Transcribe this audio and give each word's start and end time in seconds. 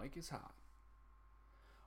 mic 0.00 0.16
is 0.16 0.30
hot. 0.30 0.54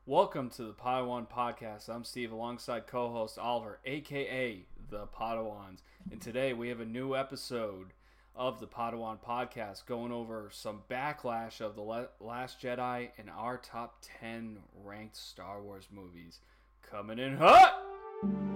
Welcome 0.06 0.50
to 0.52 0.63
the 0.63 0.74
Podawan 0.74 1.28
Podcast. 1.28 1.90
I'm 1.90 2.04
Steve 2.04 2.32
alongside 2.32 2.86
co 2.86 3.09
host 3.09 3.39
Oliver, 3.39 3.79
aka 3.86 4.66
The 4.90 5.08
Podawans. 5.08 5.80
And 6.12 6.22
today 6.22 6.54
we 6.54 6.70
have 6.70 6.80
a 6.80 6.86
new 6.86 7.16
episode 7.16 7.94
of 8.36 8.60
the 8.60 8.68
Podawan 8.68 9.18
Podcast 9.20 9.86
going 9.88 10.12
over 10.12 10.50
some 10.52 10.82
backlash 10.89 11.62
of 11.62 11.76
The 11.76 12.07
Last 12.20 12.61
Jedi 12.61 13.09
and 13.18 13.29
our 13.29 13.57
top 13.57 14.04
10 14.20 14.57
ranked 14.84 15.16
Star 15.16 15.61
Wars 15.61 15.88
movies. 15.91 16.39
Coming 16.84 17.18
in 17.18 17.38
hot! 17.38 18.52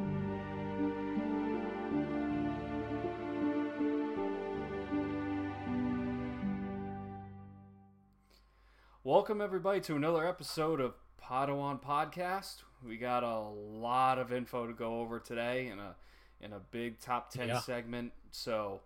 Welcome 9.28 9.42
everybody 9.44 9.82
to 9.82 9.98
another 9.98 10.26
episode 10.26 10.80
of 10.80 10.94
Podawan 11.22 11.82
Podcast. 11.82 12.62
We 12.82 12.96
got 12.96 13.24
a 13.26 13.38
lot 13.38 14.20
of 14.20 14.32
info 14.32 14.66
to 14.68 14.72
go 14.72 15.02
over 15.02 15.20
today 15.20 15.68
in 15.68 15.80
a 15.80 15.96
in 16.40 16.54
a 16.54 16.60
big 16.72 17.02
top 17.02 17.30
ten 17.30 17.50
Yeah. 17.50 17.60
segment. 17.60 18.14
So 18.32 18.80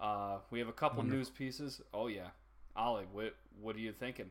uh, 0.00 0.38
we 0.50 0.60
have 0.60 0.68
a 0.68 0.72
couple 0.72 0.96
Wonderful. 1.00 1.18
news 1.18 1.28
pieces. 1.28 1.82
Oh 1.92 2.06
yeah, 2.06 2.28
Ollie, 2.74 3.04
what 3.12 3.34
what 3.60 3.76
are 3.76 3.80
you 3.80 3.92
thinking? 3.92 4.30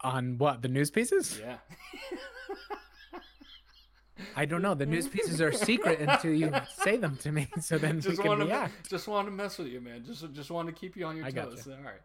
On 0.00 0.38
what 0.38 0.62
the 0.62 0.68
news 0.68 0.90
pieces? 0.90 1.38
Yeah, 1.38 1.58
I 4.34 4.46
don't 4.46 4.62
know. 4.62 4.72
The 4.72 4.86
news 4.86 5.06
pieces 5.06 5.42
are 5.42 5.52
secret 5.52 6.00
until 6.00 6.32
you 6.32 6.50
say 6.78 6.96
them 6.96 7.18
to 7.18 7.30
me. 7.30 7.46
So 7.60 7.76
then 7.76 7.96
we 7.96 8.00
just 8.00 8.20
can 8.22 8.28
want 8.28 8.40
to 8.40 8.46
react. 8.46 8.88
just 8.88 9.06
want 9.06 9.26
to 9.28 9.32
mess 9.32 9.58
with 9.58 9.66
you, 9.68 9.82
man. 9.82 10.02
Just 10.02 10.32
just 10.32 10.50
want 10.50 10.66
to 10.68 10.72
keep 10.72 10.96
you 10.96 11.04
on 11.04 11.18
your 11.18 11.26
I 11.26 11.30
gotcha. 11.30 11.56
toes. 11.56 11.68
All 11.68 11.74
right. 11.84 12.00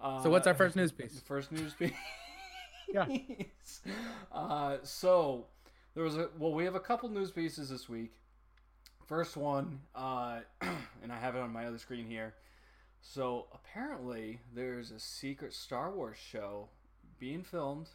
Uh, 0.00 0.22
So 0.22 0.30
what's 0.30 0.46
our 0.46 0.54
first 0.54 0.76
news 0.76 0.92
piece? 0.92 1.20
first 1.20 1.52
news 1.52 1.74
piece. 1.74 1.92
Yeah. 2.92 3.06
Uh, 4.32 4.76
so 4.82 5.46
there 5.94 6.04
was 6.04 6.16
a 6.16 6.28
well, 6.38 6.52
we 6.52 6.64
have 6.64 6.74
a 6.74 6.80
couple 6.80 7.08
news 7.08 7.30
pieces 7.30 7.68
this 7.70 7.88
week. 7.88 8.12
First 9.06 9.36
one, 9.36 9.80
uh, 9.94 10.40
and 11.02 11.12
I 11.12 11.18
have 11.18 11.34
it 11.36 11.40
on 11.40 11.52
my 11.52 11.66
other 11.66 11.78
screen 11.78 12.06
here. 12.06 12.34
So 13.00 13.46
apparently, 13.52 14.40
there's 14.54 14.90
a 14.90 15.00
secret 15.00 15.52
Star 15.54 15.90
Wars 15.90 16.16
show 16.18 16.68
being 17.18 17.42
filmed, 17.42 17.88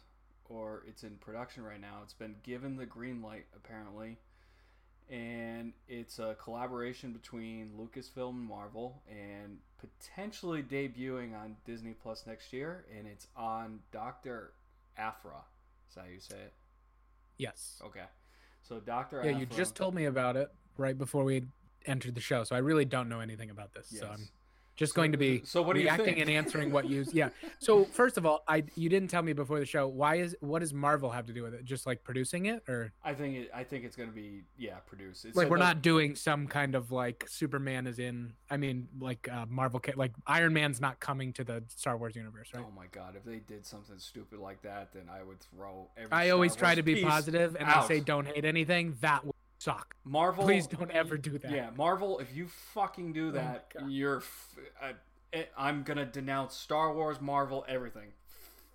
or 0.48 0.82
it's 0.86 1.02
in 1.04 1.16
production 1.16 1.62
right 1.64 1.80
now. 1.80 2.00
It's 2.02 2.14
been 2.14 2.36
given 2.42 2.76
the 2.76 2.86
green 2.86 3.22
light 3.22 3.46
apparently, 3.54 4.18
and 5.10 5.72
it's 5.88 6.18
a 6.18 6.36
collaboration 6.42 7.12
between 7.12 7.70
Lucasfilm 7.78 8.30
and 8.30 8.48
Marvel, 8.48 9.02
and 9.08 9.58
potentially 9.78 10.62
debuting 10.62 11.34
on 11.38 11.56
Disney 11.64 11.94
Plus 12.02 12.24
next 12.26 12.52
year. 12.52 12.84
And 12.96 13.06
it's 13.06 13.28
on 13.36 13.80
Doctor 13.92 14.52
Aphra. 14.96 15.44
Is 15.88 15.94
that 15.94 16.00
how 16.02 16.10
you 16.10 16.20
say 16.20 16.36
it? 16.36 16.52
Yes. 17.38 17.80
Okay. 17.84 18.04
So 18.62 18.80
Doctor 18.80 19.20
Aphra. 19.20 19.30
Yeah, 19.30 19.36
Aphra. 19.36 19.40
you 19.40 19.56
just 19.56 19.74
told 19.74 19.94
me 19.94 20.06
about 20.06 20.36
it 20.36 20.50
right 20.76 20.96
before 20.96 21.24
we 21.24 21.44
entered 21.86 22.14
the 22.14 22.20
show, 22.20 22.42
so 22.44 22.56
I 22.56 22.58
really 22.58 22.84
don't 22.84 23.08
know 23.08 23.20
anything 23.20 23.50
about 23.50 23.72
this. 23.74 23.88
So 23.88 24.06
Yes. 24.06 24.18
I'm 24.18 24.28
just 24.76 24.94
going 24.94 25.12
to 25.12 25.18
be 25.18 25.42
so 25.44 25.62
what 25.62 25.76
you 25.76 25.82
reacting 25.82 26.20
and 26.20 26.30
answering 26.30 26.70
what 26.70 26.88
you. 26.88 27.04
Yeah. 27.12 27.30
So 27.60 27.84
first 27.84 28.18
of 28.18 28.26
all, 28.26 28.42
I 28.46 28.64
you 28.74 28.88
didn't 28.88 29.08
tell 29.08 29.22
me 29.22 29.32
before 29.32 29.58
the 29.58 29.64
show. 29.64 29.88
Why 29.88 30.16
is 30.16 30.36
what 30.40 30.58
does 30.58 30.74
Marvel 30.74 31.10
have 31.10 31.26
to 31.26 31.32
do 31.32 31.42
with 31.42 31.54
it? 31.54 31.64
Just 31.64 31.86
like 31.86 32.04
producing 32.04 32.46
it, 32.46 32.62
or 32.68 32.92
I 33.02 33.14
think 33.14 33.36
it, 33.36 33.50
I 33.54 33.64
think 33.64 33.84
it's 33.84 33.96
gonna 33.96 34.10
be 34.10 34.42
yeah 34.58 34.76
produced. 34.86 35.24
It 35.24 35.34
like 35.34 35.44
said 35.44 35.50
we're 35.50 35.58
the- 35.58 35.64
not 35.64 35.82
doing 35.82 36.14
some 36.14 36.46
kind 36.46 36.74
of 36.74 36.92
like 36.92 37.24
Superman 37.28 37.86
is 37.86 37.98
in. 37.98 38.34
I 38.50 38.56
mean, 38.58 38.88
like 39.00 39.28
uh, 39.32 39.46
Marvel, 39.48 39.80
like 39.96 40.12
Iron 40.26 40.52
Man's 40.52 40.80
not 40.80 41.00
coming 41.00 41.32
to 41.34 41.44
the 41.44 41.62
Star 41.68 41.96
Wars 41.96 42.14
universe, 42.14 42.48
right? 42.54 42.64
Oh 42.66 42.72
my 42.76 42.86
god! 42.92 43.14
If 43.16 43.24
they 43.24 43.38
did 43.38 43.64
something 43.64 43.98
stupid 43.98 44.38
like 44.40 44.62
that, 44.62 44.92
then 44.92 45.04
I 45.10 45.22
would 45.22 45.40
throw. 45.40 45.88
I 46.12 46.30
always 46.30 46.54
try 46.54 46.74
to 46.74 46.82
be 46.82 47.02
positive 47.02 47.56
and 47.56 47.68
out. 47.68 47.84
I 47.84 47.88
say 47.88 48.00
don't 48.00 48.26
hate 48.26 48.44
anything. 48.44 48.96
That 49.00 49.24
would 49.24 49.35
suck. 49.58 49.96
Marvel. 50.04 50.44
Please 50.44 50.66
don't 50.66 50.90
ever 50.90 51.16
do 51.16 51.38
that. 51.38 51.50
Yeah, 51.50 51.70
Marvel. 51.76 52.18
If 52.18 52.34
you 52.34 52.46
fucking 52.74 53.12
do 53.12 53.32
that, 53.32 53.72
God. 53.72 53.90
you're. 53.90 54.18
F- 54.18 54.56
I, 54.82 54.92
I- 55.36 55.48
I'm 55.56 55.82
gonna 55.82 56.06
denounce 56.06 56.54
Star 56.54 56.94
Wars, 56.94 57.20
Marvel, 57.20 57.64
everything. 57.68 58.08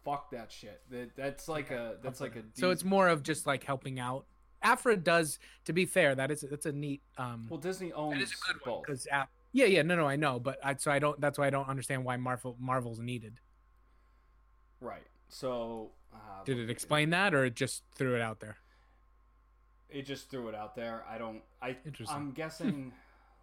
Fuck 0.03 0.31
that 0.31 0.52
shit. 0.52 0.81
That, 0.90 1.16
that's 1.16 1.47
like 1.47 1.72
a. 1.72 1.97
That's 2.02 2.19
like 2.22 2.36
a. 2.36 2.42
So 2.53 2.72
it's 2.72 2.84
more 2.84 3.08
of 3.08 3.24
just 3.24 3.46
like 3.47 3.64
helping 3.64 4.00
out. 4.00 4.25
Aphra 4.64 4.96
does, 4.96 5.40
to 5.66 5.74
be 5.74 5.86
fair, 5.86 6.14
that 6.14 6.30
is 6.30 6.42
that's 6.47 6.68
a 6.68 6.72
neat 6.72 7.02
um 7.18 7.48
Well, 7.50 7.59
Disney 7.59 7.92
owns 7.94 8.16
that 8.18 8.24
is 8.24 8.31
a 8.31 8.48
good 8.53 8.62
one 8.63 8.75
both. 8.75 8.86
because 8.86 9.08
yeah 9.53 9.66
yeah 9.66 9.81
no 9.81 9.96
no 9.96 10.06
I 10.08 10.16
know 10.16 10.40
but 10.40 10.59
I 10.63 10.75
so 10.75 10.92
I 10.92 11.00
don't 11.00 11.19
that's 11.19 11.40
why 11.40 11.48
I 11.48 11.50
don't 11.50 11.68
understand 11.68 12.06
why 12.06 12.16
Marvel 12.18 12.56
Marvel's 12.59 13.00
needed. 13.00 13.40
Right. 14.80 15.06
So. 15.30 15.92
Uh, 16.13 16.44
Did 16.46 16.59
it 16.59 16.69
explain 16.69 17.09
that 17.12 17.34
or 17.34 17.46
it 17.46 17.56
just 17.56 17.84
threw 17.96 18.16
it 18.16 18.22
out 18.22 18.40
there? 18.42 18.58
It 19.91 20.06
just 20.06 20.29
threw 20.29 20.47
it 20.47 20.56
out 20.56 20.75
there. 20.75 21.03
I 21.09 21.18
don't. 21.18 21.41
I. 21.62 21.75
Interesting. 21.85 22.16
I'm 22.16 22.31
guessing. 22.31 22.94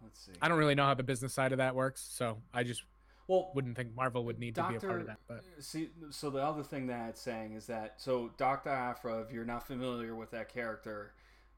let's 0.03 0.19
see. 0.25 0.31
I 0.41 0.47
don't 0.47 0.57
really 0.57 0.75
know 0.75 0.85
how 0.85 0.93
the 0.93 1.03
business 1.03 1.33
side 1.33 1.51
of 1.51 1.57
that 1.59 1.75
works, 1.75 2.01
so 2.11 2.37
I 2.53 2.63
just 2.63 2.83
Well, 3.27 3.51
wouldn't 3.53 3.75
think 3.77 3.95
Marvel 3.95 4.25
would 4.25 4.39
need 4.39 4.55
to 4.55 4.63
be 4.69 4.75
a 4.75 4.79
part 4.79 5.01
of 5.01 5.07
that. 5.07 5.19
But 5.27 5.43
see, 5.59 5.89
so 6.09 6.29
the 6.29 6.43
other 6.43 6.63
thing 6.63 6.87
that 6.87 7.09
it's 7.09 7.21
saying 7.21 7.53
is 7.53 7.67
that 7.67 7.95
so 8.01 8.31
Doctor 8.37 8.69
Aphra, 8.69 9.21
if 9.21 9.31
you're 9.31 9.45
not 9.45 9.65
familiar 9.67 10.15
with 10.15 10.31
that 10.31 10.49
character, 10.51 11.13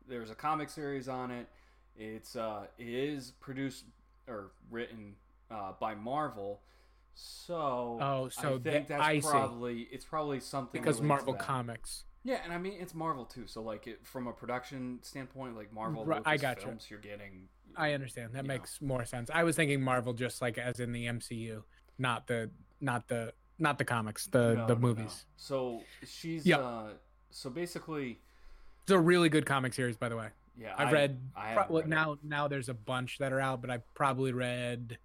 there's 0.08 0.30
a 0.30 0.36
comic 0.36 0.70
series 0.70 1.08
on 1.08 1.32
it. 1.32 1.48
It's 1.96 2.36
uh, 2.36 2.68
it 2.78 2.88
is 2.88 3.32
produced 3.40 3.86
or 4.28 4.52
written 4.70 5.16
uh, 5.50 5.74
by 5.80 5.96
Marvel. 5.96 6.62
So 7.14 7.98
Oh, 8.02 8.30
so 8.30 8.42
I 8.42 8.52
think 8.52 8.64
that- 8.64 8.88
that's 8.88 9.04
I 9.04 9.20
see. 9.20 9.28
probably 9.30 9.82
it's 9.92 10.06
probably 10.06 10.40
something 10.40 10.82
because 10.82 11.02
Marvel. 11.02 11.34
Comics. 11.34 12.06
Yeah, 12.24 12.40
and 12.44 12.54
I 12.54 12.58
mean 12.58 12.74
it's 12.80 12.94
Marvel 12.94 13.26
too. 13.26 13.48
So 13.48 13.62
like 13.62 13.88
it 13.88 14.06
from 14.06 14.28
a 14.28 14.32
production 14.34 15.00
standpoint, 15.02 15.56
like 15.56 15.74
Marvel, 15.74 16.06
Right, 16.06 16.22
I 16.26 16.38
gotcha. 16.38 16.62
Films, 16.68 16.88
you're 16.90 17.00
getting. 17.00 17.48
I 17.76 17.94
understand. 17.94 18.34
That 18.34 18.44
you 18.44 18.48
know. 18.48 18.54
makes 18.56 18.82
more 18.82 19.06
sense. 19.06 19.30
I 19.34 19.44
was 19.44 19.56
thinking 19.56 19.82
Marvel 19.82 20.14
just 20.14 20.42
like 20.42 20.58
as 20.58 20.80
in 20.80 20.92
the 20.92 21.06
MCU, 21.08 21.64
not 21.98 22.28
the 22.28 22.52
not 22.80 23.08
the 23.08 23.34
not 23.58 23.78
the 23.78 23.86
comics, 23.86 24.28
the 24.28 24.54
No, 24.56 24.68
the 24.68 24.76
movies. 24.76 25.06
no. 25.06 25.34
So 25.38 25.82
she's 26.06 26.46
Yeah. 26.46 26.58
uh 26.58 26.90
so 27.32 27.50
basically 27.50 28.20
It's 28.84 28.92
a 28.92 29.00
really 29.00 29.30
good 29.30 29.46
comic 29.46 29.74
series, 29.74 29.98
by 29.98 30.10
the 30.10 30.18
way. 30.18 30.30
yeah 30.58 30.76
I've 30.78 30.90
I- 30.90 30.92
read, 30.92 31.20
I 31.36 31.54
pro- 31.56 31.76
read 31.78 31.86
it. 31.86 31.88
now 31.90 32.18
now 32.24 32.48
there's 32.48 32.70
a 32.70 32.74
bunch 32.74 33.18
that 33.20 33.32
are 33.34 33.40
out, 33.40 33.62
but 33.62 33.70
I 33.72 33.78
probably 33.96 34.32
read 34.32 34.98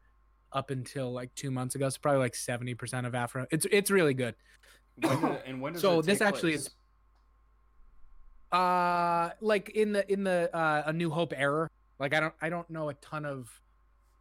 up 0.52 0.70
until 0.70 1.12
like 1.12 1.34
two 1.34 1.50
months 1.50 1.74
ago. 1.76 1.88
So 1.88 1.98
probably 2.02 2.20
like 2.20 2.34
seventy 2.34 2.74
percent 2.74 3.06
of 3.06 3.14
Aphra. 3.14 3.46
It's 3.50 3.66
it's 3.70 3.90
really 3.90 4.14
good. 4.14 4.34
When 5.00 5.20
did 5.20 5.42
and 5.46 5.60
when 5.62 5.72
does 5.74 5.82
So 5.82 6.02
this 6.02 6.20
actually 6.20 6.52
place? 6.52 6.66
is- 6.66 6.74
Uh 8.52 9.30
like 9.40 9.70
in 9.70 9.92
the 9.92 10.10
in 10.12 10.24
the 10.24 10.54
uh, 10.54 10.84
a 10.86 10.92
New 10.92 11.10
Hope 11.10 11.32
era. 11.36 11.68
Like 11.98 12.14
I 12.14 12.20
don't 12.20 12.34
I 12.40 12.48
don't 12.48 12.68
know 12.70 12.88
a 12.88 12.94
ton 12.94 13.24
of 13.24 13.60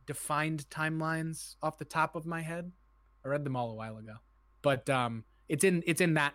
defined 0.06 0.70
timelines 0.70 1.56
off 1.62 1.78
the 1.78 1.86
top 1.86 2.16
of 2.16 2.26
my 2.26 2.42
head. 2.42 2.72
I 3.24 3.28
read 3.28 3.44
them 3.44 3.56
all 3.56 3.72
a 3.72 3.76
while 3.76 3.98
ago, 3.98 4.16
but 4.62 4.90
um, 4.90 5.24
it's 5.50 5.64
in 5.64 5.84
it's 5.86 6.02
in 6.02 6.14
that 6.16 6.34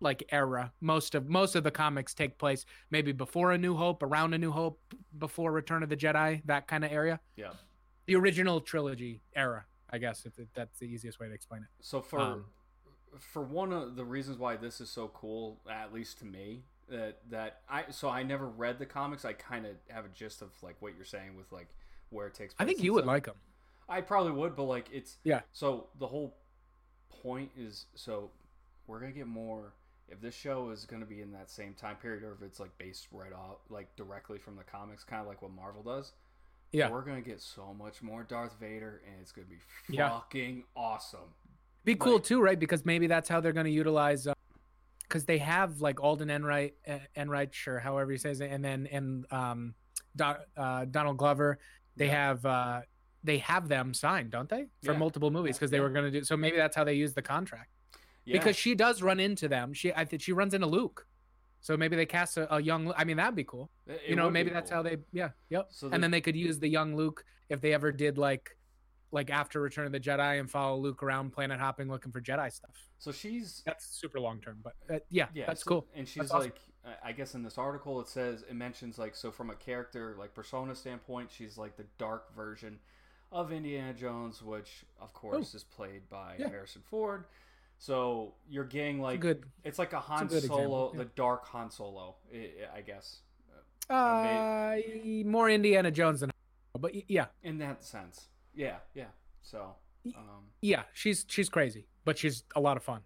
like 0.00 0.22
era. 0.30 0.72
Most 0.80 1.14
of 1.14 1.28
most 1.28 1.54
of 1.54 1.64
the 1.64 1.70
comics 1.70 2.14
take 2.14 2.38
place 2.38 2.64
maybe 2.90 3.12
before 3.12 3.52
A 3.52 3.58
New 3.58 3.74
Hope, 3.74 4.02
around 4.02 4.34
A 4.34 4.38
New 4.38 4.50
Hope, 4.50 4.80
before 5.18 5.52
Return 5.52 5.82
of 5.82 5.88
the 5.88 5.96
Jedi, 5.96 6.42
that 6.46 6.66
kind 6.66 6.84
of 6.84 6.92
area. 6.92 7.20
Yeah. 7.36 7.52
The 8.06 8.16
original 8.16 8.60
trilogy 8.60 9.22
era, 9.36 9.66
I 9.90 9.98
guess 9.98 10.24
if 10.26 10.38
it, 10.38 10.48
that's 10.54 10.78
the 10.78 10.86
easiest 10.86 11.20
way 11.20 11.28
to 11.28 11.34
explain 11.34 11.62
it. 11.62 11.68
So 11.80 12.00
for 12.00 12.20
Um, 12.20 12.44
for 13.18 13.42
one 13.42 13.72
of 13.72 13.96
the 13.96 14.04
reasons 14.04 14.38
why 14.38 14.56
this 14.56 14.80
is 14.80 14.88
so 14.88 15.08
cool, 15.08 15.60
at 15.68 15.92
least 15.92 16.18
to 16.18 16.24
me, 16.24 16.62
that 16.90 17.18
that 17.30 17.60
I 17.68 17.84
so 17.90 18.08
I 18.08 18.22
never 18.22 18.46
read 18.48 18.78
the 18.78 18.86
comics. 18.86 19.24
I 19.24 19.32
kind 19.32 19.66
of 19.66 19.72
have 19.88 20.04
a 20.04 20.08
gist 20.10 20.42
of 20.42 20.50
like 20.62 20.76
what 20.80 20.94
you're 20.96 21.04
saying 21.04 21.36
with 21.36 21.50
like 21.52 21.68
where 22.10 22.26
it 22.26 22.34
takes. 22.34 22.54
place 22.54 22.64
I 22.64 22.68
think 22.68 22.82
you 22.82 22.92
would 22.92 23.04
stuff. 23.04 23.12
like 23.12 23.24
them. 23.26 23.36
I 23.88 24.00
probably 24.02 24.32
would, 24.32 24.54
but 24.56 24.64
like 24.64 24.86
it's 24.92 25.18
Yeah. 25.24 25.40
So 25.52 25.88
the 25.98 26.06
whole 26.06 26.36
point 27.22 27.50
is 27.56 27.86
so 27.94 28.30
we're 28.86 29.00
gonna 29.00 29.12
get 29.12 29.26
more. 29.26 29.72
If 30.08 30.20
this 30.20 30.34
show 30.34 30.70
is 30.70 30.84
gonna 30.86 31.06
be 31.06 31.20
in 31.22 31.30
that 31.32 31.50
same 31.50 31.74
time 31.74 31.96
period, 31.96 32.22
or 32.24 32.32
if 32.32 32.42
it's 32.42 32.58
like 32.60 32.76
based 32.78 33.06
right 33.12 33.32
off, 33.32 33.58
like 33.68 33.94
directly 33.96 34.38
from 34.38 34.56
the 34.56 34.64
comics, 34.64 35.04
kind 35.04 35.20
of 35.20 35.28
like 35.28 35.40
what 35.42 35.52
Marvel 35.52 35.82
does, 35.84 36.12
Yeah. 36.72 36.90
we're 36.90 37.02
gonna 37.02 37.20
get 37.20 37.40
so 37.40 37.72
much 37.72 38.02
more 38.02 38.24
Darth 38.24 38.58
Vader, 38.58 39.02
and 39.06 39.20
it's 39.20 39.30
gonna 39.32 39.46
be 39.46 39.58
Yeah. 39.88 40.08
fucking 40.10 40.64
awesome. 40.74 41.34
Be 41.84 41.94
cool 41.94 42.14
Like- 42.14 42.24
too, 42.24 42.42
right? 42.42 42.58
Because 42.58 42.84
maybe 42.84 43.06
that's 43.06 43.28
how 43.28 43.40
they're 43.40 43.52
to 43.64 43.70
utilize. 43.70 44.26
Uh, 44.26 44.34
Because 45.10 45.24
they 45.24 45.38
have 45.38 45.80
like 45.80 46.00
Alden 46.00 46.28
Ehrenreich, 46.28 46.72
Ehrenreich, 47.16 47.66
or 47.66 47.80
however 47.80 48.12
he 48.12 48.18
says 48.18 48.40
it, 48.40 48.50
and 48.52 48.64
then 48.64 48.86
and 48.92 49.26
um, 49.32 49.74
Do, 50.14 50.24
uh, 50.56 50.84
Donald 50.84 51.16
Glover. 51.16 51.58
They 51.96 52.06
Yeah. 52.06 52.12
have 52.28 52.46
uh, 52.46 52.80
they 53.24 53.38
have 53.38 53.68
them 53.68 53.92
signed, 53.92 54.30
don't 54.30 54.48
they, 54.48 54.66
for 54.84 54.92
Yeah. 54.92 54.98
multiple 54.98 55.30
movies? 55.32 55.56
Because 55.58 55.72
they 55.72 55.80
were 55.80 55.90
going 55.90 56.04
to 56.10 56.20
do. 56.20 56.24
So 56.24 56.36
maybe 56.36 56.56
that's 56.56 56.76
how 56.76 56.84
they 56.84 56.94
use 56.94 57.12
the 57.12 57.22
contract. 57.22 57.70
Yeah. 58.24 58.38
Because 58.38 58.56
she 58.56 58.76
does 58.76 59.02
run 59.02 59.18
into 59.18 59.48
them. 59.48 59.72
She 59.74 59.92
I 59.92 60.04
think 60.04 60.22
she 60.22 60.32
runs 60.32 60.54
into 60.54 60.68
Luke. 60.68 61.06
So 61.60 61.76
maybe 61.76 61.96
they 61.96 62.06
cast 62.06 62.38
a, 62.38 62.54
a 62.54 62.62
young. 62.62 62.92
I 62.96 63.02
mean, 63.04 63.16
that'd 63.16 63.34
be 63.34 63.44
cool. 63.44 63.70
It 63.88 64.00
you 64.10 64.16
know, 64.16 64.30
maybe 64.30 64.50
that's 64.50 64.70
cool. 64.70 64.76
how 64.78 64.82
they. 64.84 64.98
Yeah. 65.12 65.30
Yep. 65.50 65.66
So 65.70 65.90
and 65.90 66.02
then 66.02 66.12
they 66.12 66.20
could 66.20 66.36
use 66.36 66.58
the 66.60 66.68
young 66.68 66.94
Luke 66.94 67.24
if 67.48 67.60
they 67.60 67.74
ever 67.74 67.90
did 67.90 68.16
like 68.16 68.56
like 69.12 69.30
after 69.30 69.60
Return 69.60 69.86
of 69.86 69.92
the 69.92 70.00
Jedi 70.00 70.38
and 70.40 70.50
follow 70.50 70.76
Luke 70.78 71.02
around 71.02 71.30
planet 71.32 71.58
hopping 71.60 71.88
looking 71.88 72.12
for 72.12 72.20
Jedi 72.20 72.52
stuff. 72.52 72.88
So 72.98 73.12
she's 73.12 73.62
That's 73.66 73.86
super 73.86 74.20
long 74.20 74.40
term, 74.40 74.58
but 74.62 74.74
uh, 74.94 74.98
yeah, 75.10 75.26
yeah, 75.34 75.46
that's 75.46 75.64
so- 75.64 75.68
cool. 75.68 75.86
And 75.94 76.06
she's 76.06 76.22
That's 76.28 76.32
like, 76.32 76.56
I- 76.84 77.08
I 77.10 77.12
guess 77.12 77.34
in 77.34 77.42
this 77.42 77.58
article 77.58 78.00
it 78.00 78.08
says 78.08 78.44
it 78.48 78.54
mentions 78.54 78.98
like 78.98 79.14
so 79.16 79.30
from 79.30 79.50
a 79.50 79.54
character 79.54 80.14
like 80.18 80.34
persona 80.34 80.74
standpoint, 80.74 81.30
she's 81.30 81.58
like 81.58 81.76
the 81.76 81.86
dark 81.98 82.34
version 82.34 82.78
of 83.32 83.52
Indiana 83.52 83.92
Jones, 83.94 84.42
which 84.42 84.84
of 85.00 85.12
course 85.12 85.54
is 85.54 85.62
played 85.64 86.08
by 86.08 86.36
Yeah. 86.38 86.48
Harrison 86.48 86.82
Ford. 86.84 87.24
So 87.78 88.34
you're 88.48 88.64
getting 88.64 89.00
like 89.00 89.20
good. 89.20 89.44
it's 89.64 89.78
like 89.78 89.92
a 89.94 90.00
Han 90.00 90.26
good 90.26 90.42
Solo, 90.42 90.90
yeah. 90.92 90.98
the 90.98 91.04
dark 91.16 91.46
Han 91.48 91.70
Solo, 91.70 92.16
I, 92.74 92.80
guess, 92.82 93.20
Uh, 93.88 94.76
more 95.24 95.48
Indiana 95.48 95.90
Jones 95.90 96.20
than, 96.20 96.30
but 96.78 97.10
yeah, 97.10 97.26
in 97.42 97.58
that 97.58 97.82
sense. 97.82 98.28
Yeah, 98.60 98.76
yeah. 98.94 99.04
So, 99.42 99.74
um, 100.14 100.44
yeah, 100.60 100.82
she's 100.92 101.24
she's 101.28 101.48
crazy, 101.48 101.86
but 102.04 102.18
she's 102.18 102.44
a 102.54 102.60
lot 102.60 102.76
of 102.76 102.82
fun. 102.82 103.00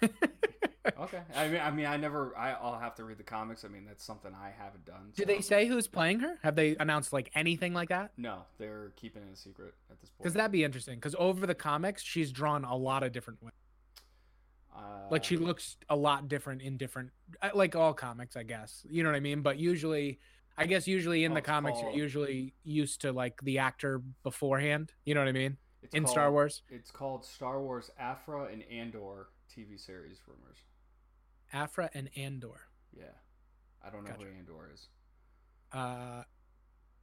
okay. 0.02 1.20
I 1.34 1.48
mean, 1.48 1.60
I 1.60 1.70
mean, 1.72 1.86
I 1.86 1.96
never. 1.96 2.36
I, 2.36 2.52
I'll 2.52 2.78
have 2.78 2.94
to 2.96 3.04
read 3.04 3.18
the 3.18 3.24
comics. 3.24 3.64
I 3.64 3.68
mean, 3.68 3.84
that's 3.84 4.04
something 4.04 4.32
I 4.32 4.50
haven't 4.56 4.84
done. 4.84 5.10
So- 5.14 5.24
they 5.24 5.40
say 5.40 5.66
who's 5.66 5.88
playing 5.88 6.20
her? 6.20 6.38
Have 6.44 6.54
they 6.54 6.76
announced 6.78 7.12
like 7.12 7.30
anything 7.34 7.74
like 7.74 7.88
that? 7.88 8.12
No, 8.16 8.42
they're 8.58 8.92
keeping 8.94 9.22
it 9.22 9.32
a 9.32 9.36
secret 9.36 9.74
at 9.90 10.00
this 10.00 10.10
point. 10.10 10.18
Because 10.18 10.34
that'd 10.34 10.52
be 10.52 10.62
interesting. 10.62 10.96
Because 10.96 11.16
over 11.18 11.46
the 11.46 11.54
comics, 11.54 12.02
she's 12.02 12.30
drawn 12.30 12.64
a 12.64 12.76
lot 12.76 13.02
of 13.02 13.10
different 13.12 13.42
ways. 13.42 13.52
uh, 14.76 14.80
Like 15.10 15.24
she 15.24 15.36
looks 15.36 15.76
a 15.88 15.96
lot 15.96 16.28
different 16.28 16.62
in 16.62 16.76
different, 16.76 17.10
uh, 17.42 17.50
like 17.54 17.74
all 17.74 17.92
comics, 17.92 18.36
I 18.36 18.44
guess. 18.44 18.84
You 18.88 19.02
know 19.02 19.10
what 19.10 19.16
I 19.16 19.20
mean? 19.20 19.42
But 19.42 19.58
usually, 19.58 20.20
I 20.56 20.66
guess 20.66 20.86
usually 20.86 21.24
in 21.24 21.32
Oh, 21.32 21.36
the 21.36 21.42
comics, 21.42 21.80
called- 21.80 21.94
you're 21.94 22.02
usually 22.04 22.54
used 22.62 23.00
to 23.02 23.12
like 23.12 23.40
the 23.42 23.58
actor 23.58 24.00
beforehand. 24.22 24.92
You 25.04 25.14
know 25.14 25.20
what 25.20 25.28
I 25.28 25.32
mean? 25.32 25.56
it's 25.82 25.94
In 25.94 26.04
called, 26.04 26.12
Star 26.12 26.30
Wars, 26.32 26.62
It's 26.68 26.90
called 26.90 27.24
Star 27.24 27.60
Wars 27.60 27.90
Aphra 27.98 28.44
and 28.44 28.62
Andor 28.64 29.28
TV 29.50 29.78
series 29.80 30.18
rumors. 30.26 30.58
Aphra 31.52 31.90
and 31.94 32.08
Andor. 32.16 32.68
Yeah, 32.96 33.04
I 33.84 33.90
don't 33.90 34.04
know 34.04 34.10
Gotcha. 34.12 34.24
who 34.24 34.38
Andor 34.38 34.70
is. 34.72 34.88
Uh, 35.72 36.22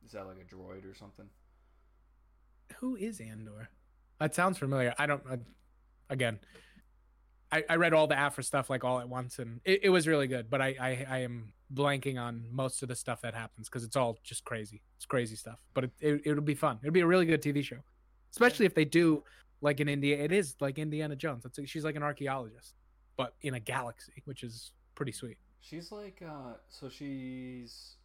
Is 0.06 0.12
that 0.14 0.26
like 0.28 0.38
a 0.40 0.46
droid 0.56 0.90
or 0.90 0.94
something? 0.96 1.30
who 2.78 2.96
is 2.96 3.20
Andor? 3.20 3.70
That 4.20 4.36
sounds 4.36 4.58
familiar. 4.58 4.94
I 4.98 5.06
don't. 5.08 5.24
Uh, 5.30 5.38
again, 6.10 6.40
I, 7.52 7.64
I 7.70 7.76
read 7.78 7.94
all 7.94 8.06
the 8.08 8.18
Aphra 8.18 8.44
stuff 8.44 8.70
like 8.70 8.84
all 8.84 9.00
at 9.00 9.10
once, 9.10 9.40
and 9.40 9.60
it, 9.66 9.82
it 9.86 9.90
was 9.90 10.08
really 10.08 10.28
good. 10.28 10.50
But 10.50 10.62
I, 10.62 10.76
I 10.80 11.06
I 11.10 11.18
am 11.20 11.54
blanking 11.74 12.20
on 12.20 12.44
most 12.52 12.82
of 12.82 12.90
the 12.90 12.96
stuff 12.96 13.22
that 13.22 13.34
happens 13.34 13.70
because 13.70 13.84
it's 13.84 13.96
all 13.96 14.18
just 14.24 14.44
crazy. 14.44 14.82
It's 14.98 15.06
crazy 15.06 15.36
stuff. 15.36 15.60
But 15.74 15.86
it, 15.86 15.92
it 16.00 16.22
it'll 16.26 16.44
be 16.44 16.56
fun. 16.56 16.80
It'll 16.82 16.94
be 16.94 17.02
a 17.02 17.08
really 17.08 17.26
good 17.26 17.42
TV 17.42 17.64
show, 17.64 17.78
especially 18.32 18.66
if 18.66 18.74
they 18.74 18.86
do 18.86 19.24
like 19.62 19.80
in 19.80 19.88
India. 19.88 20.18
It 20.18 20.32
is 20.32 20.56
like 20.60 20.80
Indiana 20.80 21.16
Jones. 21.16 21.46
It's 21.46 21.60
she's 21.70 21.84
like 21.84 21.96
an 21.96 22.04
archaeologist, 22.04 22.74
but 23.18 23.36
in 23.42 23.54
a 23.54 23.60
galaxy, 23.60 24.24
which 24.26 24.44
is 24.44 24.72
pretty 24.96 25.12
sweet. 25.12 25.38
She's 25.62 25.92
like, 25.92 26.22
uh, 26.26 26.54
so 26.70 26.90
she's 26.90 27.96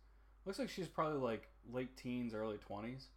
looks 0.44 0.58
like 0.58 0.68
she's 0.68 0.88
probably 0.88 1.20
like 1.20 1.48
late 1.72 1.96
teens, 1.96 2.34
early 2.34 2.58
twenties. 2.58 3.08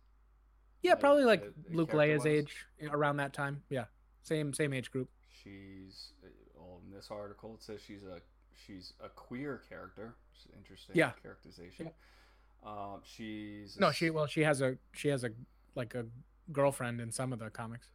Yeah, 0.84 0.92
Like, 0.92 1.00
probably 1.00 1.26
like 1.26 1.42
uh, 1.42 1.76
Luke 1.76 1.92
Leia's 1.92 2.26
age 2.26 2.68
around 2.92 3.18
that 3.18 3.34
time. 3.34 3.64
Yeah, 3.70 3.86
same 4.24 4.54
same 4.54 4.74
age 4.74 4.92
group. 4.92 5.10
She's 5.44 6.14
uh, 6.24 6.30
well 6.56 6.82
in 6.86 6.94
this 6.94 7.08
article 7.12 7.56
it 7.56 7.64
says 7.64 7.80
she's 7.86 8.04
a 8.04 8.22
she's 8.66 8.94
a 9.04 9.10
queer 9.10 9.62
character. 9.70 10.16
Interesting. 10.58 10.96
Yeah. 10.96 11.12
characterization. 11.22 11.92
Um, 12.66 13.02
she's 13.04 13.78
No, 13.80 13.92
she 13.92 14.10
well 14.10 14.28
she 14.28 14.42
has 14.42 14.62
a 14.62 14.78
she 14.94 15.08
has 15.10 15.24
a 15.24 15.30
like 15.76 15.96
a 15.96 16.06
girlfriend 16.52 17.00
in 17.02 17.12
some 17.12 17.32
of 17.34 17.40
the 17.40 17.50
comics. 17.50 17.88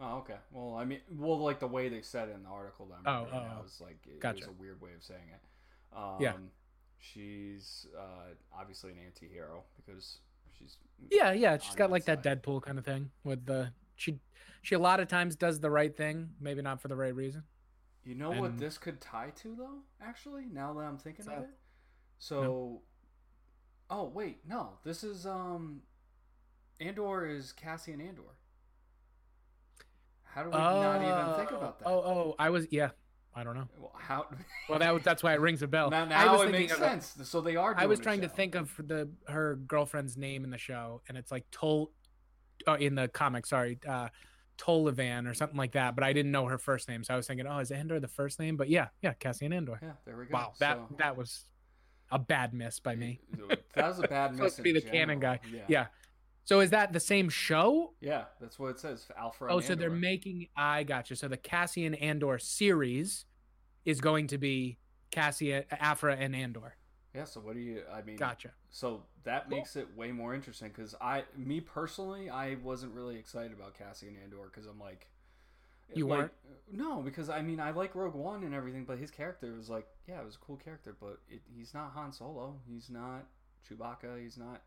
Oh, 0.00 0.18
okay. 0.18 0.36
Well, 0.52 0.76
I 0.76 0.84
mean, 0.84 1.00
well, 1.10 1.38
like 1.38 1.58
the 1.58 1.66
way 1.66 1.88
they 1.88 2.02
said 2.02 2.28
it 2.28 2.36
in 2.36 2.44
the 2.44 2.48
article 2.48 2.86
that 2.86 2.98
I'm 3.04 3.16
Oh, 3.22 3.24
reading 3.24 3.40
oh, 3.52 3.58
oh. 3.62 3.66
is 3.66 3.80
like 3.80 3.98
it, 4.06 4.20
Gotcha. 4.20 4.46
was 4.46 4.46
a 4.48 4.52
weird 4.52 4.80
way 4.80 4.90
of 4.96 5.02
saying 5.02 5.28
it. 5.32 5.96
Um, 5.96 6.16
Yeah. 6.20 6.32
She's 7.00 7.86
uh, 7.96 8.34
obviously 8.56 8.90
an 8.92 8.98
anti-hero 9.06 9.62
because 9.76 10.18
she's 10.58 10.76
Yeah, 11.10 11.32
yeah, 11.32 11.58
She's 11.58 11.74
got 11.74 11.86
that 11.88 11.90
like 11.90 12.04
that. 12.06 12.22
Deadpool 12.22 12.62
kind 12.62 12.78
of 12.78 12.84
thing 12.84 13.10
with 13.24 13.46
the 13.46 13.72
she 13.96 14.18
she 14.62 14.74
a 14.74 14.78
lot 14.78 15.00
of 15.00 15.08
times 15.08 15.36
does 15.36 15.60
the 15.60 15.70
right 15.70 15.96
thing, 15.96 16.30
maybe 16.40 16.60
not 16.62 16.80
for 16.80 16.88
the 16.88 16.96
right 16.96 17.14
reason. 17.14 17.44
You 18.04 18.14
know 18.14 18.30
what 18.30 18.58
this 18.58 18.78
could 18.78 19.00
tie 19.00 19.32
to 19.42 19.54
though? 19.56 19.78
Actually, 20.00 20.46
now 20.50 20.72
that 20.74 20.80
I'm 20.80 20.98
thinking 20.98 21.26
of 21.28 21.44
it. 21.44 21.50
So, 22.18 22.82
oh 23.90 24.04
wait, 24.08 24.38
no, 24.48 24.78
this 24.84 25.04
is 25.04 25.26
um, 25.26 25.82
Andor 26.80 27.26
is 27.26 27.52
Cassian 27.52 28.00
Andor. 28.00 28.22
How 30.24 30.42
do 30.42 30.50
we 30.50 30.56
not 30.56 31.02
even 31.02 31.36
think 31.36 31.50
about 31.50 31.78
that? 31.78 31.88
Oh, 31.88 32.00
oh, 32.00 32.34
I 32.38 32.50
was 32.50 32.66
yeah, 32.70 32.90
I 33.34 33.44
don't 33.44 33.54
know. 33.54 33.68
Well, 33.78 33.92
how? 33.96 34.26
Well, 34.68 34.80
that 34.80 34.92
was 34.92 35.02
that's 35.02 35.22
why 35.22 35.32
it 35.32 35.40
rings 35.40 35.62
a 35.62 35.66
bell. 35.66 35.90
now, 35.90 36.06
I 36.10 36.30
was 36.30 36.48
it 36.48 36.52
makes 36.52 36.76
sense. 36.76 37.16
So 37.24 37.40
they 37.40 37.56
are. 37.56 37.74
I 37.76 37.86
was 37.86 37.98
trying 37.98 38.20
to 38.20 38.28
think 38.28 38.54
of 38.54 38.74
the 38.78 39.08
her 39.28 39.56
girlfriend's 39.56 40.16
name 40.16 40.44
in 40.44 40.50
the 40.50 40.58
show, 40.58 41.00
and 41.08 41.16
it's 41.16 41.32
like 41.32 41.50
Tol, 41.50 41.90
uh, 42.66 42.74
in 42.74 42.94
the 42.94 43.08
comic. 43.08 43.46
Sorry, 43.46 43.78
uh, 43.88 44.08
Tolvan 44.58 45.26
or 45.26 45.32
something 45.34 45.56
like 45.56 45.72
that. 45.72 45.94
But 45.94 46.04
I 46.04 46.12
didn't 46.12 46.32
know 46.32 46.46
her 46.46 46.58
first 46.58 46.88
name, 46.88 47.02
so 47.04 47.14
I 47.14 47.16
was 47.16 47.26
thinking, 47.26 47.46
oh, 47.46 47.58
is 47.60 47.70
Andor 47.70 47.98
the 48.00 48.08
first 48.08 48.38
name? 48.38 48.56
But 48.56 48.68
yeah, 48.68 48.88
yeah, 49.02 49.14
Cassian 49.14 49.52
Andor. 49.52 49.78
Yeah, 49.82 49.92
there 50.04 50.16
we 50.16 50.26
go. 50.26 50.34
Wow, 50.34 50.52
that 50.60 50.76
So- 50.76 50.94
that 50.98 51.16
was 51.16 51.44
a 52.10 52.18
bad 52.18 52.52
miss 52.52 52.80
by 52.80 52.96
me. 52.96 53.20
that 53.74 53.88
was 53.88 53.98
a 53.98 54.08
bad 54.08 54.30
miss. 54.32 54.38
Supposed 54.38 54.56
to 54.56 54.62
be 54.62 54.72
the 54.72 54.80
canon 54.80 55.20
guy. 55.20 55.40
Yeah. 55.52 55.60
Yeah. 55.68 55.86
So 56.44 56.60
is 56.60 56.70
that 56.70 56.92
the 56.94 57.00
same 57.00 57.28
show? 57.28 57.92
Yeah, 58.00 58.24
that's 58.40 58.58
what 58.58 58.68
it 58.68 58.80
says. 58.80 59.06
Alpha. 59.18 59.46
Oh, 59.50 59.56
and 59.58 59.66
so 59.66 59.74
they're 59.74 59.90
making. 59.90 60.48
I 60.56 60.82
gotcha. 60.82 61.14
So 61.16 61.28
the 61.28 61.36
Cassian 61.36 61.94
Andor 61.94 62.38
series 62.38 63.26
is 63.84 64.00
going 64.00 64.28
to 64.28 64.38
be 64.38 64.78
Cassian, 65.10 65.64
Aphra, 65.70 66.16
and 66.16 66.34
Andor. 66.34 66.74
Yeah. 67.18 67.24
So 67.24 67.40
what 67.40 67.54
do 67.54 67.60
you? 67.60 67.82
I 67.92 68.02
mean, 68.02 68.16
Gotcha. 68.16 68.50
So 68.70 69.02
that 69.24 69.48
Cool. 69.48 69.58
makes 69.58 69.74
it 69.76 69.96
way 69.96 70.12
more 70.12 70.34
interesting 70.34 70.68
because 70.68 70.94
I, 71.00 71.24
me 71.36 71.60
personally, 71.60 72.30
I 72.30 72.54
wasn't 72.62 72.94
really 72.94 73.18
excited 73.18 73.52
about 73.52 73.74
Cassian 73.74 74.16
Andor 74.22 74.50
because 74.52 74.66
I'm 74.66 74.78
like, 74.78 75.08
You 75.94 76.06
like, 76.06 76.18
weren't? 76.18 76.32
No, 76.70 77.02
because 77.02 77.28
I 77.28 77.42
mean 77.42 77.58
I 77.60 77.70
like 77.72 77.94
Rogue 77.94 78.14
One 78.14 78.44
and 78.44 78.54
everything, 78.54 78.84
but 78.84 78.98
his 78.98 79.10
character 79.10 79.52
was 79.56 79.68
like, 79.68 79.86
yeah, 80.06 80.20
it 80.20 80.24
was 80.24 80.36
a 80.36 80.38
cool 80.38 80.56
character, 80.56 80.96
but 80.98 81.18
it, 81.28 81.42
he's 81.56 81.74
not 81.74 81.92
Han 81.92 82.12
Solo. 82.12 82.60
He's 82.70 82.88
not 82.88 83.26
Chewbacca. 83.68 84.22
He's 84.22 84.36
not. 84.38 84.62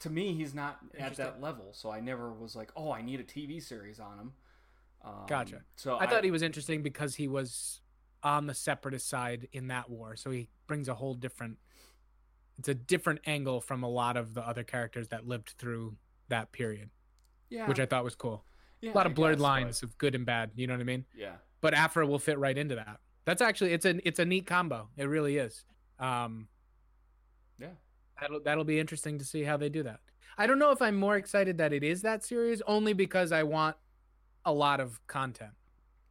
To 0.00 0.10
me, 0.10 0.34
he's 0.34 0.54
not 0.54 0.80
at 0.98 1.16
that 1.16 1.40
level. 1.40 1.68
So 1.72 1.90
I 1.90 2.00
never 2.00 2.30
was 2.32 2.54
like, 2.54 2.70
oh, 2.76 2.92
I 2.92 3.00
need 3.00 3.20
a 3.20 3.24
TV 3.24 3.62
series 3.62 3.98
on 4.00 4.18
him. 4.18 4.32
Um, 5.04 5.26
Gotcha. 5.26 5.62
So 5.76 5.98
I 5.98 6.06
thought 6.06 6.24
he 6.24 6.30
was 6.30 6.42
interesting 6.42 6.82
because 6.82 7.14
he 7.14 7.28
was 7.28 7.80
on 8.24 8.46
the 8.46 8.54
separatist 8.54 9.08
side 9.08 9.46
in 9.52 9.68
that 9.68 9.88
war, 9.90 10.16
so 10.16 10.30
he 10.30 10.48
brings 10.66 10.88
a 10.88 10.94
whole 10.94 11.14
different. 11.14 11.58
It's 12.58 12.68
a 12.68 12.74
different 12.74 13.20
angle 13.26 13.60
from 13.60 13.82
a 13.82 13.88
lot 13.88 14.16
of 14.16 14.34
the 14.34 14.40
other 14.40 14.62
characters 14.64 15.08
that 15.08 15.26
lived 15.26 15.54
through 15.58 15.96
that 16.28 16.50
period, 16.52 16.90
yeah, 17.50 17.68
which 17.68 17.78
I 17.80 17.86
thought 17.86 18.02
was 18.04 18.14
cool. 18.14 18.44
yeah, 18.80 18.92
a 18.92 18.94
lot 18.94 19.06
I 19.06 19.10
of 19.10 19.14
blurred 19.14 19.34
guess, 19.34 19.38
but- 19.38 19.42
lines 19.42 19.82
of 19.82 19.98
good 19.98 20.14
and 20.14 20.24
bad. 20.24 20.50
You 20.54 20.66
know 20.66 20.74
what 20.74 20.80
I 20.80 20.84
mean? 20.84 21.04
Yeah. 21.14 21.36
But 21.60 21.74
Aphra 21.74 22.06
will 22.06 22.18
fit 22.18 22.38
right 22.38 22.56
into 22.56 22.74
that. 22.76 23.00
That's 23.24 23.40
actually 23.42 23.72
it's 23.72 23.84
a 23.86 24.06
it's 24.06 24.18
a 24.18 24.24
neat 24.24 24.46
combo. 24.46 24.88
It 24.96 25.04
really 25.04 25.36
is. 25.38 25.64
Um, 25.98 26.48
Yeah. 27.58 27.68
That'll 28.20 28.40
that'll 28.40 28.64
be 28.64 28.78
interesting 28.78 29.18
to 29.18 29.24
see 29.24 29.42
how 29.42 29.56
they 29.56 29.68
do 29.68 29.82
that. 29.82 30.00
I 30.38 30.46
don't 30.46 30.58
know 30.58 30.70
if 30.70 30.80
I'm 30.82 30.96
more 30.96 31.16
excited 31.16 31.58
that 31.58 31.72
it 31.72 31.82
is 31.84 32.02
that 32.02 32.24
series, 32.24 32.60
only 32.66 32.92
because 32.92 33.32
I 33.32 33.42
want 33.44 33.76
a 34.44 34.52
lot 34.52 34.80
of 34.80 35.04
content. 35.06 35.52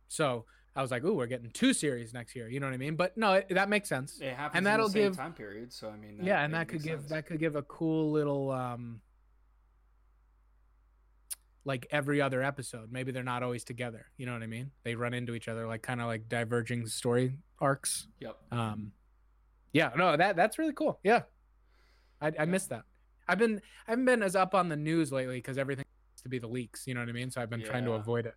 So 0.08 0.46
I 0.76 0.82
was 0.82 0.90
like, 0.92 1.04
"Ooh, 1.04 1.14
we're 1.14 1.28
getting 1.28 1.52
two 1.52 1.72
series 1.74 2.14
next 2.14 2.36
year." 2.36 2.50
You 2.50 2.60
know 2.60 2.66
what 2.68 2.74
I 2.74 2.78
mean? 2.78 2.96
But 2.96 3.16
no, 3.18 3.34
it, 3.34 3.48
that 3.50 3.70
makes 3.70 3.88
sense. 3.90 4.20
It 4.20 4.34
happens 4.34 4.58
And 4.58 4.60
in 4.60 4.64
that'll 4.66 4.88
the 4.88 4.94
same 4.94 5.02
give- 5.10 5.18
time 5.18 5.34
period, 5.34 5.72
so 5.72 5.90
I 5.90 5.98
mean, 5.98 6.20
yeah, 6.24 6.44
and 6.44 6.54
that 6.54 6.68
could 6.68 6.82
give 6.84 7.02
sense. 7.02 7.12
that 7.12 7.26
could 7.28 7.40
give 7.40 7.56
a 7.56 7.62
cool 7.64 8.12
little 8.12 8.50
um 8.52 9.02
like 11.66 11.88
every 11.92 12.22
other 12.22 12.44
episode. 12.44 12.92
Maybe 12.92 13.12
they're 13.12 13.24
not 13.24 13.42
always 13.44 13.64
together. 13.64 14.08
You 14.18 14.26
know 14.26 14.34
what 14.34 14.44
I 14.44 14.48
mean? 14.48 14.72
They 14.84 14.96
run 14.96 15.14
into 15.14 15.34
each 15.34 15.48
other, 15.48 15.66
like 15.68 15.82
kind 15.82 16.02
of 16.02 16.08
like 16.08 16.28
diverging 16.28 16.88
story 16.88 17.38
arcs. 17.60 18.08
Yep. 18.20 18.36
Um, 18.52 18.92
yeah, 19.72 19.92
no, 19.96 20.18
that 20.18 20.36
that's 20.36 20.60
really 20.60 20.74
cool. 20.74 21.00
Yeah, 21.04 21.22
I 22.22 22.28
I 22.28 22.32
Yeah. 22.40 22.46
missed 22.46 22.70
that. 22.70 22.84
I've 23.28 23.40
been 23.40 23.62
I 23.88 23.92
haven't 23.92 24.06
been 24.06 24.22
as 24.24 24.36
up 24.36 24.54
on 24.54 24.68
the 24.70 24.76
news 24.76 25.12
lately 25.12 25.38
because 25.38 25.58
everything 25.58 25.86
has 26.16 26.22
to 26.24 26.30
be 26.30 26.40
the 26.40 26.48
leaks. 26.48 26.86
You 26.88 26.96
know 26.96 27.00
what 27.00 27.10
I 27.10 27.14
mean? 27.14 27.32
So 27.32 27.42
I've 27.42 27.50
been 27.50 27.64
trying 27.64 27.86
to 27.86 27.94
avoid 27.94 28.26
it. 28.26 28.36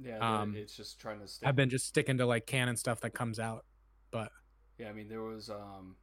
Yeah, 0.00 0.18
Um, 0.18 0.54
it's 0.56 0.76
just 0.76 1.00
trying 1.00 1.20
to 1.20 1.28
stay. 1.28 1.46
I've 1.46 1.56
been 1.56 1.70
just 1.70 1.86
sticking 1.86 2.18
to 2.18 2.26
like 2.26 2.46
canon 2.46 2.76
stuff 2.76 3.00
that 3.00 3.10
comes 3.14 3.38
out. 3.38 3.64
But 4.10 4.30
Yeah, 4.78 4.88
I 4.88 4.92
mean 4.92 5.08
there 5.08 5.22
was 5.22 5.50
um 5.50 5.96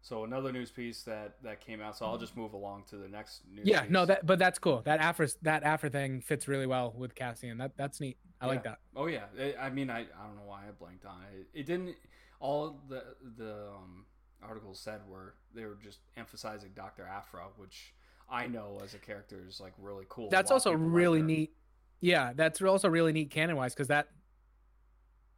so 0.00 0.24
another 0.24 0.52
news 0.52 0.70
piece 0.70 1.02
that 1.04 1.36
that 1.42 1.60
came 1.60 1.80
out. 1.80 1.96
So 1.96 2.06
I'll 2.06 2.18
just 2.18 2.36
move 2.36 2.52
along 2.52 2.84
to 2.90 2.96
the 2.96 3.08
next 3.08 3.42
news. 3.50 3.66
yeah, 3.66 3.84
no, 3.88 4.04
that 4.04 4.26
but 4.26 4.38
that's 4.38 4.58
cool. 4.58 4.82
That 4.84 5.00
Aphra 5.00 5.28
that 5.42 5.62
Aphra 5.62 5.90
thing 5.90 6.20
fits 6.20 6.46
really 6.46 6.66
well 6.66 6.92
with 6.96 7.14
Cassian. 7.14 7.58
That 7.58 7.72
that's 7.76 8.00
neat. 8.00 8.18
I 8.40 8.46
like 8.46 8.64
that. 8.64 8.78
Oh 8.94 9.06
yeah, 9.06 9.24
I 9.40 9.54
I 9.66 9.70
mean 9.70 9.88
I, 9.90 10.00
I 10.00 10.26
don't 10.26 10.36
know 10.36 10.44
why 10.46 10.62
I 10.68 10.72
blanked 10.78 11.06
on 11.06 11.16
it. 11.32 11.46
It 11.58 11.66
didn't. 11.66 11.94
All 12.40 12.80
the 12.88 13.02
the 13.38 13.68
um, 13.74 14.04
articles 14.42 14.78
said 14.78 15.00
were 15.08 15.34
they 15.54 15.64
were 15.64 15.78
just 15.82 16.00
emphasizing 16.16 16.70
Doctor 16.74 17.06
Aphra, 17.06 17.44
which 17.56 17.94
I 18.28 18.46
know 18.46 18.80
as 18.84 18.92
a 18.94 18.98
character 18.98 19.42
is 19.48 19.60
like 19.60 19.72
really 19.78 20.04
cool. 20.08 20.28
That's 20.28 20.50
also 20.50 20.72
really 20.72 21.22
neat. 21.22 21.54
Yeah, 22.00 22.32
that's 22.34 22.60
also 22.60 22.88
really 22.88 23.12
neat 23.12 23.30
canon 23.30 23.56
wise 23.56 23.74
because 23.74 23.88
that, 23.88 24.08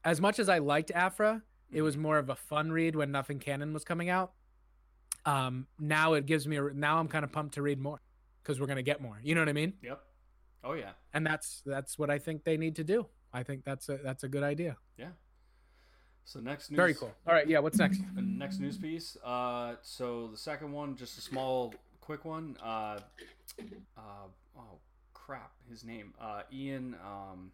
as 0.05 0.21
much 0.21 0.39
as 0.39 0.49
I 0.49 0.59
liked 0.59 0.91
Aphra, 0.91 1.43
it 1.71 1.75
Mm-hmm. 1.77 1.83
was 1.85 1.97
more 1.97 2.19
of 2.19 2.31
a 2.31 2.37
fun 2.37 2.71
read 2.71 2.95
when 2.95 3.11
nothing 3.11 3.39
canon 3.41 3.73
was 3.73 3.85
coming 3.85 4.09
out. 4.09 4.33
Um, 5.25 5.67
now 5.81 6.13
it 6.15 6.27
gives 6.27 6.47
me 6.47 6.57
a, 6.57 6.63
now 6.63 6.99
I'm 6.99 7.09
kind 7.09 7.25
of 7.25 7.33
pumped 7.33 7.55
to 7.55 7.63
read 7.63 7.81
more 7.81 8.01
because 8.43 8.61
we're 8.61 8.69
gonna 8.69 8.83
get 8.83 9.01
more. 9.01 9.19
You 9.23 9.35
know 9.35 9.41
what 9.41 9.49
I 9.49 9.53
mean? 9.53 9.73
Yep. 9.83 10.01
Oh 10.63 10.75
yeah. 10.75 10.91
And 11.13 11.27
that's 11.27 11.63
that's 11.67 11.99
what 11.99 12.09
I 12.11 12.19
think 12.19 12.45
they 12.45 12.57
need 12.57 12.77
to 12.77 12.85
do. 12.85 13.07
I 13.33 13.43
think 13.43 13.65
that's 13.65 13.89
a 13.89 13.99
that's 13.99 14.23
a 14.23 14.29
good 14.29 14.45
idea. 14.45 14.77
Yeah. 14.97 15.09
So 16.25 16.39
next 16.41 16.71
news. 16.71 16.77
Very 16.77 16.95
cool. 16.95 17.13
All 17.27 17.35
right, 17.35 17.49
yeah. 17.49 17.59
What's 17.59 17.79
next? 17.79 18.01
The 18.15 18.23
next 18.23 18.59
news 18.61 18.77
piece. 18.79 19.17
Uh, 19.25 19.75
so 19.83 20.29
the 20.29 20.37
second 20.37 20.73
one, 20.73 20.97
just 20.97 21.19
a 21.19 21.21
small, 21.21 21.73
quick 22.01 22.25
one. 22.25 22.57
Uh, 22.63 22.99
uh, 23.97 24.01
oh 24.57 24.79
crap, 25.27 25.53
his 25.69 25.85
name. 25.85 26.15
Uh, 26.21 26.43
Ian. 26.53 26.95
Um, 27.05 27.53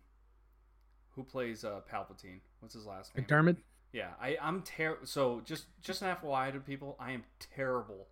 who 1.15 1.23
plays 1.25 1.63
uh 1.65 1.81
Palpatine? 1.91 2.41
What's 2.61 2.75
his 2.75 2.87
last 2.87 3.15
name? 3.17 3.27
McDiarmid. 3.27 3.57
Yeah, 3.93 4.09
I 4.21 4.37
I'm 4.41 4.63
terrible. 4.63 5.07
So 5.07 5.43
just 5.45 5.67
just 5.83 6.01
an 6.03 6.17
FYI 6.17 6.53
to 6.53 6.61
people, 6.61 6.97
I 6.99 7.13
am 7.13 7.25
terrible 7.55 8.09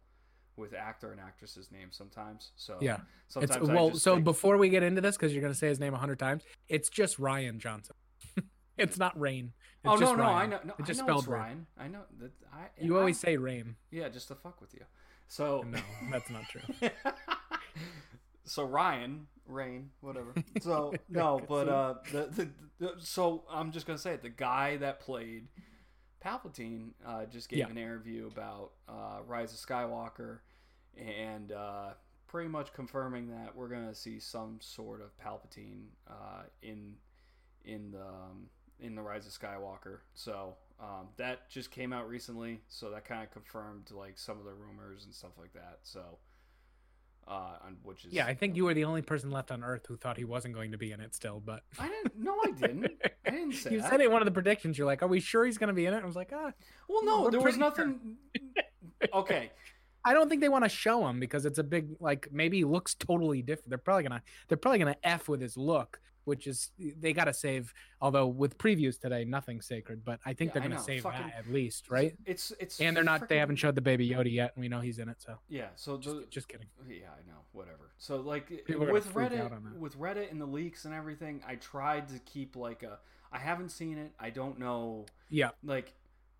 with 0.57 0.75
actor 0.75 1.11
and 1.11 1.19
actresses' 1.21 1.71
names 1.73 1.97
sometimes. 1.97 2.51
So 2.57 2.77
Yeah. 2.83 2.99
sometimes 3.29 3.57
It's 3.63 3.71
I 3.71 3.73
well. 3.75 3.95
So 3.95 4.15
think- 4.17 4.25
before 4.25 4.59
we 4.59 4.69
get 4.69 4.83
into 4.83 5.01
this, 5.01 5.17
because 5.17 5.33
you're 5.33 5.41
gonna 5.41 5.55
say 5.55 5.69
his 5.69 5.81
name 5.81 5.95
a 5.95 5.99
hundred 5.99 6.19
times, 6.19 6.43
it's 6.69 6.91
just 6.91 7.19
Rian 7.19 7.57
Johnson. 7.59 7.97
it's 8.77 8.99
not 8.99 9.19
Rain. 9.19 9.53
It's 9.83 9.91
oh 9.95 9.97
no 9.97 10.15
no 10.15 10.25
I 10.25 10.27
Ryan. 10.27 10.51
know 10.51 10.61
no 10.67 10.75
It's 10.79 10.89
just 10.89 11.03
I 11.03 11.07
know 11.07 11.21
spelled. 11.21 11.29
Ryan. 11.29 11.67
I 11.79 11.89
know 11.89 12.03
that 12.19 12.33
I. 12.53 12.67
You 12.85 12.99
always 12.99 13.17
I- 13.25 13.29
say 13.29 13.37
Rain. 13.39 13.77
yeah 13.91 14.11
just 14.11 14.29
to 14.29 14.35
fuck 14.35 14.61
with 14.61 14.75
you. 14.75 14.85
So 15.29 15.63
No, 15.67 15.79
that's 16.11 16.29
not 16.29 16.43
true. 16.51 16.61
so 18.51 18.65
Ryan, 18.65 19.27
Rain, 19.47 19.91
whatever. 20.01 20.35
So 20.61 20.93
no, 21.09 21.41
but 21.49 21.69
uh, 21.69 21.95
the, 22.13 22.27
the 22.27 22.49
the 22.79 22.95
so 22.99 23.45
I'm 23.51 23.73
just 23.73 23.87
gonna 23.87 23.99
say 23.99 24.13
it. 24.15 24.23
The 24.23 24.29
guy 24.29 24.77
that 24.79 25.01
played 25.01 25.49
Palpatine 26.25 26.91
uh, 27.07 27.25
just 27.27 27.49
gave 27.49 27.61
Yeah. 27.61 27.69
an 27.69 27.79
interview 27.79 28.27
about 28.27 28.73
uh, 28.89 29.21
Rise 29.27 29.53
of 29.55 29.59
Skywalker, 29.59 30.39
and 30.97 31.53
uh, 31.53 31.91
pretty 32.27 32.49
much 32.49 32.73
confirming 32.73 33.29
that 33.31 33.55
we're 33.57 33.69
gonna 33.69 33.95
see 33.95 34.21
some 34.21 34.59
sort 34.61 35.01
of 35.01 35.17
Palpatine 35.17 35.87
uh, 36.09 36.43
in 36.63 36.95
in 37.65 37.93
the 37.93 38.03
um, 38.03 38.49
in 38.79 38.95
the 38.95 39.03
Rise 39.03 39.27
of 39.27 39.33
Skywalker. 39.33 39.99
So 40.15 40.57
um, 40.79 41.09
that 41.17 41.49
just 41.51 41.71
came 41.71 41.93
out 41.93 42.09
recently, 42.09 42.61
so 42.69 42.91
that 42.91 43.05
kind 43.05 43.23
of 43.23 43.31
confirmed 43.31 43.91
like 43.91 44.19
some 44.19 44.39
of 44.39 44.45
the 44.45 44.55
rumors 44.55 45.05
and 45.05 45.15
stuff 45.15 45.33
like 45.39 45.53
that. 45.55 45.79
So, 45.83 46.19
uh, 47.31 47.53
which 47.85 48.05
is 48.05 48.13
Yeah, 48.13 48.27
I 48.27 48.35
think 48.35 48.57
you 48.57 48.65
were 48.65 48.75
the 48.75 48.85
only 48.85 49.03
person 49.03 49.31
left 49.31 49.51
on 49.51 49.63
Earth 49.63 49.87
who 49.87 49.97
thought 49.97 50.17
he 50.17 50.25
wasn't 50.25 50.55
going 50.55 50.73
to 50.73 50.79
be 50.79 50.91
in 50.93 51.01
it 51.01 51.15
still. 51.15 51.41
But 51.45 51.63
I 51.79 51.89
didn't. 51.89 52.19
No, 52.19 52.37
I 52.45 52.51
didn't. 52.51 52.91
I 53.27 53.31
didn't 53.31 53.53
say 53.53 53.71
you 53.71 53.81
that. 53.81 53.91
said 53.91 54.01
it 54.01 54.07
in 54.07 54.13
one 54.13 54.21
of 54.21 54.27
the 54.27 54.33
predictions. 54.33 54.77
You're 54.77 54.87
like, 54.87 55.03
"Are 55.03 55.07
we 55.07 55.21
sure 55.21 55.45
he's 55.47 55.57
going 55.59 55.69
to 55.69 55.75
be 55.75 55.87
in 55.87 55.95
it?" 55.95 56.03
I 56.03 56.07
was 56.07 56.17
like, 56.17 56.33
"Ah, 56.35 56.53
Well, 56.89 57.05
no, 57.05 57.31
there 57.31 57.41
was 57.41 57.57
nothing. 57.57 58.17
okay, 59.15 59.51
I 60.05 60.13
don't 60.13 60.29
think 60.29 60.41
they 60.41 60.49
want 60.49 60.65
to 60.65 60.69
show 60.69 61.07
him 61.07 61.21
because 61.21 61.47
it's 61.47 61.59
a 61.59 61.65
big 61.65 61.91
like 62.01 62.29
maybe 62.33 62.59
he 62.59 62.65
looks 62.65 62.95
totally 62.95 63.43
different. 63.43 63.69
They're 63.71 63.79
probably 63.79 64.03
gonna 64.05 64.23
they're 64.49 64.59
probably 64.59 64.79
gonna 64.81 64.97
f 65.05 65.29
with 65.29 65.41
his 65.41 65.57
look, 65.57 66.01
which 66.31 66.47
is 66.47 66.71
they 66.79 67.13
got 67.13 67.25
to 67.25 67.35
save. 67.35 67.75
Although 68.01 68.29
with 68.29 68.57
previews 68.57 68.99
today, 68.99 69.25
nothing's 69.25 69.67
sacred, 69.67 70.05
but 70.05 70.21
I 70.25 70.33
think 70.33 70.51
Yeah, 70.55 70.61
they're 70.61 70.69
gonna 70.71 70.81
save 70.83 71.03
Fucking- 71.03 71.27
that 71.27 71.35
at 71.37 71.53
least, 71.53 71.91
right? 71.91 72.17
it's 72.25 72.53
it's 72.61 72.81
And 72.81 72.97
they're 72.97 73.05
not. 73.05 73.29
They 73.29 73.39
haven't 73.39 73.57
showed 73.57 73.75
the 73.75 73.81
baby 73.83 74.09
Yoda 74.09 74.33
yet, 74.33 74.53
and 74.55 74.63
we 74.63 74.69
know 74.69 74.81
he's 74.81 74.99
in 75.01 75.09
it. 75.09 75.21
So 75.21 75.39
Yeah, 75.49 75.69
so 75.75 75.97
the, 75.97 76.03
just, 76.03 76.31
just 76.31 76.49
kidding. 76.49 76.69
Yeah, 76.89 77.11
I 77.13 77.27
know. 77.29 77.41
Whatever. 77.53 77.91
So 77.99 78.21
like 78.21 78.49
with 78.69 79.13
Reddit, 79.13 79.79
with 79.79 79.99
Reddit 79.99 80.31
and 80.31 80.41
the 80.41 80.47
leaks 80.47 80.85
and 80.85 80.95
everything, 80.95 81.43
I 81.47 81.57
tried 81.57 82.09
to 82.11 82.19
keep 82.21 82.55
like 82.57 82.83
a. 82.85 83.01
I 83.33 83.39
haven't 83.39 83.71
seen 83.71 83.99
it. 83.99 84.13
I 84.19 84.31
don't 84.31 84.59
know. 84.59 85.07
Yeah. 85.29 85.51
Like 85.65 85.93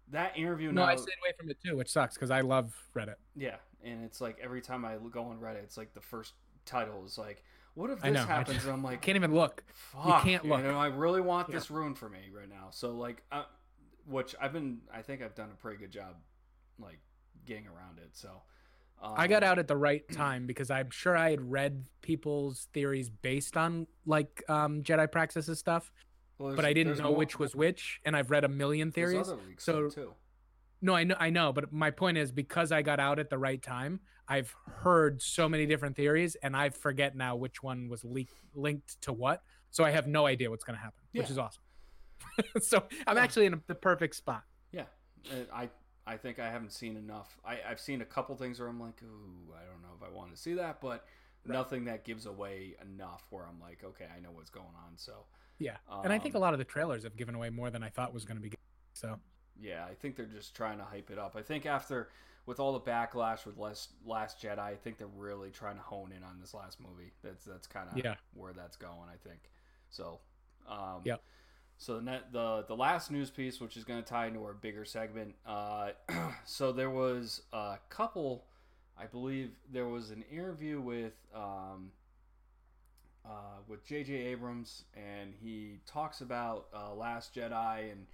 that 0.09 0.37
interview. 0.39 0.71
No, 0.73 0.83
now, 0.87 0.93
I 0.93 0.97
stayed 0.97 1.19
away 1.23 1.33
from 1.39 1.51
it 1.51 1.59
too, 1.65 1.77
which 1.77 1.91
sucks 1.91 2.15
because 2.15 2.31
I 2.31 2.41
love 2.41 2.73
Reddit. 2.97 3.17
Yeah, 3.37 3.57
and 3.83 4.05
it's 4.05 4.21
like 4.21 4.39
every 4.41 4.61
time 4.61 4.85
I 4.85 4.97
go 5.11 5.25
on 5.25 5.39
Reddit, 5.39 5.63
it's 5.65 5.77
like 5.77 5.95
the 5.95 6.01
first 6.01 6.35
title 6.65 7.05
is 7.05 7.19
like, 7.19 7.43
"What 7.75 7.91
if 7.91 8.01
this 8.01 8.13
know, 8.15 8.25
happens?" 8.25 8.65
and 8.65 8.73
I'm 8.73 8.85
I 8.87 8.91
like, 8.91 9.03
can't 9.03 9.17
even 9.17 9.35
look. 9.35 9.63
"Fuck!" 9.73 10.23
can't 10.25 10.45
look. 10.45 10.61
And 10.61 10.69
I 10.69 10.87
really 10.87 11.21
want 11.21 11.49
Yeah. 11.49 11.57
this 11.57 11.71
ruined 11.71 11.99
for 11.99 12.09
me 12.09 12.31
right 12.33 12.49
now. 12.49 12.69
So 12.71 12.93
like, 12.93 13.23
uh, 13.33 13.45
which 14.07 14.35
I've 14.41 14.53
been. 14.53 14.81
I 14.93 15.03
think 15.03 15.23
I've 15.23 15.35
done 15.35 15.51
a 15.53 15.57
pretty 15.57 15.79
good 15.79 15.91
job, 15.91 16.17
like 16.79 16.99
getting 17.47 17.67
around 17.67 17.99
it. 17.99 18.11
So. 18.17 18.43
Um, 19.03 19.15
I 19.17 19.29
got 19.29 19.43
out 19.43 19.59
at 19.59 19.67
the 19.67 19.77
right 19.79 20.07
time 20.13 20.47
because 20.47 20.71
I'm 20.71 20.91
sure 20.91 21.17
I 21.17 21.31
had 21.31 21.51
read 21.51 21.87
people's 22.03 22.69
theories 22.75 23.09
based 23.09 23.57
on 23.57 23.87
like 24.05 24.45
um, 24.49 24.83
Jedi 24.83 25.11
Praxis's 25.11 25.59
stuff, 25.59 25.91
well, 26.39 26.55
but 26.55 26.67
I 26.67 26.75
didn't 26.75 26.99
know 26.99 27.05
more- 27.05 27.17
which 27.17 27.39
was 27.39 27.57
which, 27.57 28.01
and 28.05 28.15
I've 28.15 28.31
read 28.31 28.45
a 28.45 28.49
million 28.49 28.93
theories. 28.93 29.27
so- 29.59 29.89
too. 29.89 30.13
No, 30.83 30.95
I 30.95 31.05
know, 31.05 31.17
I 31.19 31.31
know, 31.31 31.53
but 31.53 31.73
my 31.73 31.91
point 31.91 32.17
is 32.17 32.33
because 32.33 32.73
I 32.73 32.83
got 32.83 33.01
out 33.01 33.19
at 33.19 33.29
the 33.29 33.39
right 33.39 33.61
time, 33.63 34.01
I've 34.29 34.55
heard 34.83 35.21
so 35.21 35.49
many 35.49 35.67
different 35.67 35.97
theories, 35.97 36.37
and 36.43 36.57
I 36.57 36.71
forget 36.71 37.15
now 37.17 37.37
which 37.37 37.63
one 37.63 37.89
was 37.89 38.05
leaked 38.05 38.39
linked 38.55 39.01
to 39.03 39.13
what. 39.13 39.43
So 39.71 39.85
I 39.85 39.91
have 39.91 40.07
no 40.07 40.27
idea 40.27 40.51
what's 40.51 40.65
going 40.65 40.77
to 40.77 40.83
happen, 40.83 41.05
which 41.15 41.29
is 41.31 41.39
awesome. 41.39 41.63
so 42.61 42.85
I'm 43.07 43.19
Yeah. 43.19 43.25
actually 43.25 43.47
in 43.47 43.63
the 43.67 43.75
perfect 43.75 44.15
spot. 44.17 44.45
Yeah, 44.73 44.85
I 45.53 45.71
I 46.07 46.17
think 46.17 46.39
I 46.39 46.51
haven't 46.51 46.73
seen 46.73 46.97
enough. 46.97 47.39
I 47.45 47.61
I've 47.69 47.81
seen 47.81 48.01
a 48.03 48.05
couple 48.05 48.37
things 48.37 48.61
where 48.61 48.69
I'm 48.69 48.81
like, 48.81 49.03
ooh, 49.03 49.53
I 49.55 49.65
don't 49.71 49.83
know 49.83 49.95
if 49.97 50.03
I 50.07 50.11
want 50.11 50.31
to 50.35 50.37
see 50.41 50.55
that, 50.55 50.81
but 50.81 51.05
nothing 51.45 51.85
that 51.87 52.05
gives 52.05 52.27
away 52.27 52.77
enough 52.83 53.25
where 53.31 53.47
I'm 53.47 53.61
like, 53.61 53.83
okay, 53.85 54.07
I 54.15 54.21
know 54.21 54.31
what's 54.33 54.51
going 54.51 54.67
on. 54.87 54.97
So 54.97 55.25
Yeah, 55.59 55.77
and 56.03 56.13
I 56.13 56.19
think 56.19 56.35
a 56.35 56.39
Um, 56.39 56.39
lot 56.39 56.55
of 56.55 56.59
the 56.59 56.65
trailers 56.65 57.05
have 57.05 57.17
given 57.17 57.35
away 57.35 57.51
more 57.51 57.71
than 57.71 57.83
I 57.83 57.91
thought 57.91 58.15
was 58.15 58.25
going 58.25 58.37
to 58.37 58.43
be. 58.43 58.53
So 58.95 59.21
yeah, 59.61 59.85
I 59.85 59.95
think 59.95 60.17
they're 60.17 60.27
just 60.27 60.55
trying 60.55 60.79
to 60.79 60.85
hype 60.85 61.11
it 61.11 61.19
up. 61.19 61.37
I 61.37 61.43
think 61.43 61.67
after 61.67 62.09
with 62.47 62.59
all 62.59 62.73
the 62.73 62.81
backlash 62.81 63.45
with 63.47 63.59
last 63.59 63.91
Last 64.05 64.41
Jedi, 64.43 64.59
I 64.59 64.75
think 64.75 64.99
they're 64.99 65.07
really 65.17 65.51
trying 65.51 65.77
to 65.77 65.83
hone 65.83 66.13
in 66.17 66.23
on 66.23 66.39
this 66.41 66.55
last 66.55 66.79
movie. 66.81 67.13
That's 67.23 67.45
that's 67.45 67.67
kind 67.67 67.89
of 67.91 67.99
Yeah. 67.99 68.15
where 68.35 68.53
that's 68.53 68.77
going. 68.77 69.09
I 69.13 69.17
think 69.29 69.41
so. 69.91 70.21
Um, 70.69 71.03
Yep. 71.05 71.23
So 71.79 71.97
the 71.97 72.03
net, 72.03 72.33
the 72.33 72.65
the 72.69 72.77
last 72.77 73.11
news 73.11 73.31
piece, 73.31 73.61
which 73.61 73.77
is 73.77 73.85
going 73.85 74.03
to 74.03 74.09
tie 74.09 74.27
into 74.27 74.45
our 74.45 74.53
bigger 74.53 74.85
segment. 74.85 75.35
Uh, 75.47 75.93
so 76.45 76.73
there 76.73 76.91
was 76.91 77.43
a 77.55 77.79
couple, 77.89 78.45
I 78.99 79.07
believe 79.07 79.53
there 79.73 79.87
was 79.87 80.11
an 80.11 80.23
interview 80.31 80.79
with 80.81 81.15
um, 81.35 81.91
uh, 83.25 83.61
with 83.69 83.85
J.J. 83.87 84.13
Abrams, 84.15 84.85
and 84.95 85.35
he 85.41 85.79
talks 85.87 86.21
about 86.21 86.67
uh, 86.75 86.95
Last 86.95 87.35
Jedi 87.35 87.93
and 87.93 88.07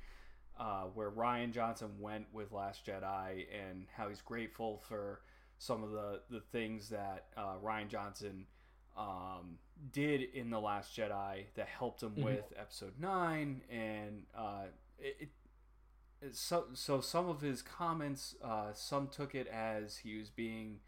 uh, 0.59 0.85
where 0.95 1.11
Rian 1.11 1.53
Johnson 1.53 1.91
went 2.01 2.27
with 2.33 2.53
Last 2.53 2.85
Jedi, 2.87 3.47
and 3.53 3.87
how 3.97 4.09
he's 4.09 4.23
grateful 4.23 4.83
for 4.89 5.21
some 5.59 5.83
of 5.83 5.91
the 5.93 6.21
the 6.31 6.41
things 6.53 6.89
that 6.91 7.27
uh, 7.37 7.55
Rian 7.63 7.89
Johnson 7.89 8.47
um, 8.97 9.59
did 9.93 10.23
in 10.35 10.51
the 10.51 10.61
Last 10.61 10.97
Jedi 10.97 11.45
that 11.55 11.69
helped 11.69 12.03
him 12.03 12.15
Mhm. 12.17 12.25
with 12.25 12.53
Episode 12.59 12.99
Nine, 12.99 13.63
and 13.71 14.25
uh, 14.35 14.65
it, 14.99 15.17
it, 15.21 15.29
it- 16.23 16.35
so 16.35 16.67
so 16.73 17.01
some 17.01 17.29
of 17.29 17.41
his 17.43 17.61
comments, 17.63 18.35
uh, 18.43 18.73
some 18.73 19.09
took 19.09 19.35
it 19.35 19.47
as 19.49 19.99
he 19.99 20.17
was 20.19 20.31
being 20.31 20.81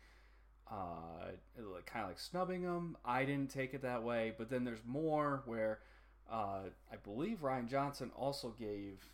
uh, 0.71 1.33
kind 1.87 2.03
of 2.05 2.09
like 2.09 2.19
snubbing 2.19 2.63
him. 2.63 2.97
I 3.05 3.25
didn't 3.25 3.51
take 3.51 3.75
it 3.75 3.83
that 3.83 4.03
way, 4.03 4.33
but 4.37 4.49
then 4.51 4.65
there's 4.65 4.85
more 4.87 5.43
where 5.47 5.81
uh, 6.31 6.61
I 6.93 6.97
believe 7.03 7.39
Rian 7.43 7.69
Johnson 7.69 8.11
also 8.17 8.51
gave 8.59 9.05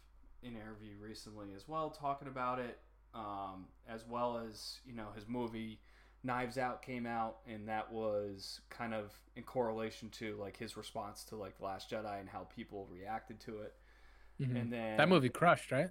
an 0.45 0.57
interview 0.57 0.93
recently 1.01 1.49
as 1.57 1.67
well, 1.69 1.91
talking 1.91 2.29
about 2.29 2.59
it, 2.59 2.79
um, 3.15 3.67
as 3.89 4.05
well 4.09 4.39
as 4.39 4.79
you 4.85 4.93
know 4.95 5.09
his 5.15 5.27
movie 5.29 5.81
Knives 6.23 6.57
Out 6.59 6.83
came 6.83 7.07
out, 7.07 7.39
and 7.47 7.69
that 7.69 7.91
was 7.93 8.61
kind 8.71 8.95
of 8.95 9.13
in 9.37 9.43
correlation 9.43 10.09
to 10.11 10.37
like 10.37 10.57
his 10.57 10.77
response 10.77 11.25
to 11.25 11.37
like 11.37 11.61
Last 11.61 11.91
Jedi 11.91 12.19
and 12.21 12.29
how 12.29 12.47
people 12.55 12.87
reacted 12.91 13.41
to 13.41 13.61
it. 13.61 13.75
Mhm. 14.41 14.61
And 14.61 14.73
then 14.73 14.97
that 14.97 15.09
movie 15.09 15.29
crushed, 15.29 15.71
right? 15.71 15.91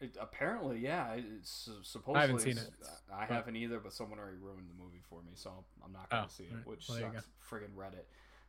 it, 0.00 0.16
apparently, 0.20 0.78
yeah, 0.80 1.14
it's 1.14 1.68
supposedly. 1.82 2.14
I 2.18 2.20
haven't 2.26 2.40
seen 2.40 2.58
it, 2.58 2.70
I 3.12 3.24
haven't 3.26 3.56
either, 3.56 3.78
but 3.80 3.92
someone 3.92 4.18
already 4.18 4.36
ruined 4.36 4.68
the 4.68 4.74
movie 4.74 5.00
for 5.08 5.22
me, 5.22 5.32
so 5.34 5.64
I'm 5.84 5.92
not 5.92 6.10
going 6.10 6.24
Oh, 6.24 6.26
to 6.26 6.32
see 6.32 6.44
it, 6.44 6.50
alright. 6.50 6.66
which 6.66 6.88
Well, 6.88 6.98
sucks. 6.98 7.26
Friggin' 7.48 7.74
Reddit. 7.74 8.04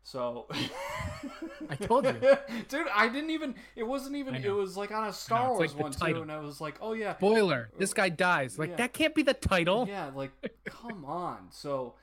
So 0.08 0.46
I 1.70 1.76
told 1.76 2.06
you. 2.06 2.14
dude. 2.70 2.86
I 2.94 3.08
didn't 3.10 3.32
even. 3.32 3.56
It 3.76 3.82
wasn't 3.82 4.16
even. 4.16 4.36
It 4.36 4.52
was 4.52 4.78
like 4.78 4.92
on 4.92 5.08
a 5.08 5.12
Star 5.12 5.50
like 5.50 5.58
Wars 5.58 5.74
the 5.74 5.82
one 5.82 5.92
too, 5.92 6.22
and 6.22 6.32
I 6.32 6.40
was 6.40 6.62
like, 6.62 6.76
oh 6.80 6.94
yeah, 6.94 7.16
Spoiler: 7.18 7.72
This 7.80 7.92
guy 7.92 8.10
dies. 8.10 8.60
Like 8.60 8.70
Yeah. 8.70 8.76
that 8.76 8.94
can't 8.94 9.16
be 9.16 9.24
the 9.24 9.34
title. 9.34 9.88
yeah, 9.90 10.12
like 10.16 10.32
come 10.66 11.04
on. 11.06 11.48
So 11.50 11.96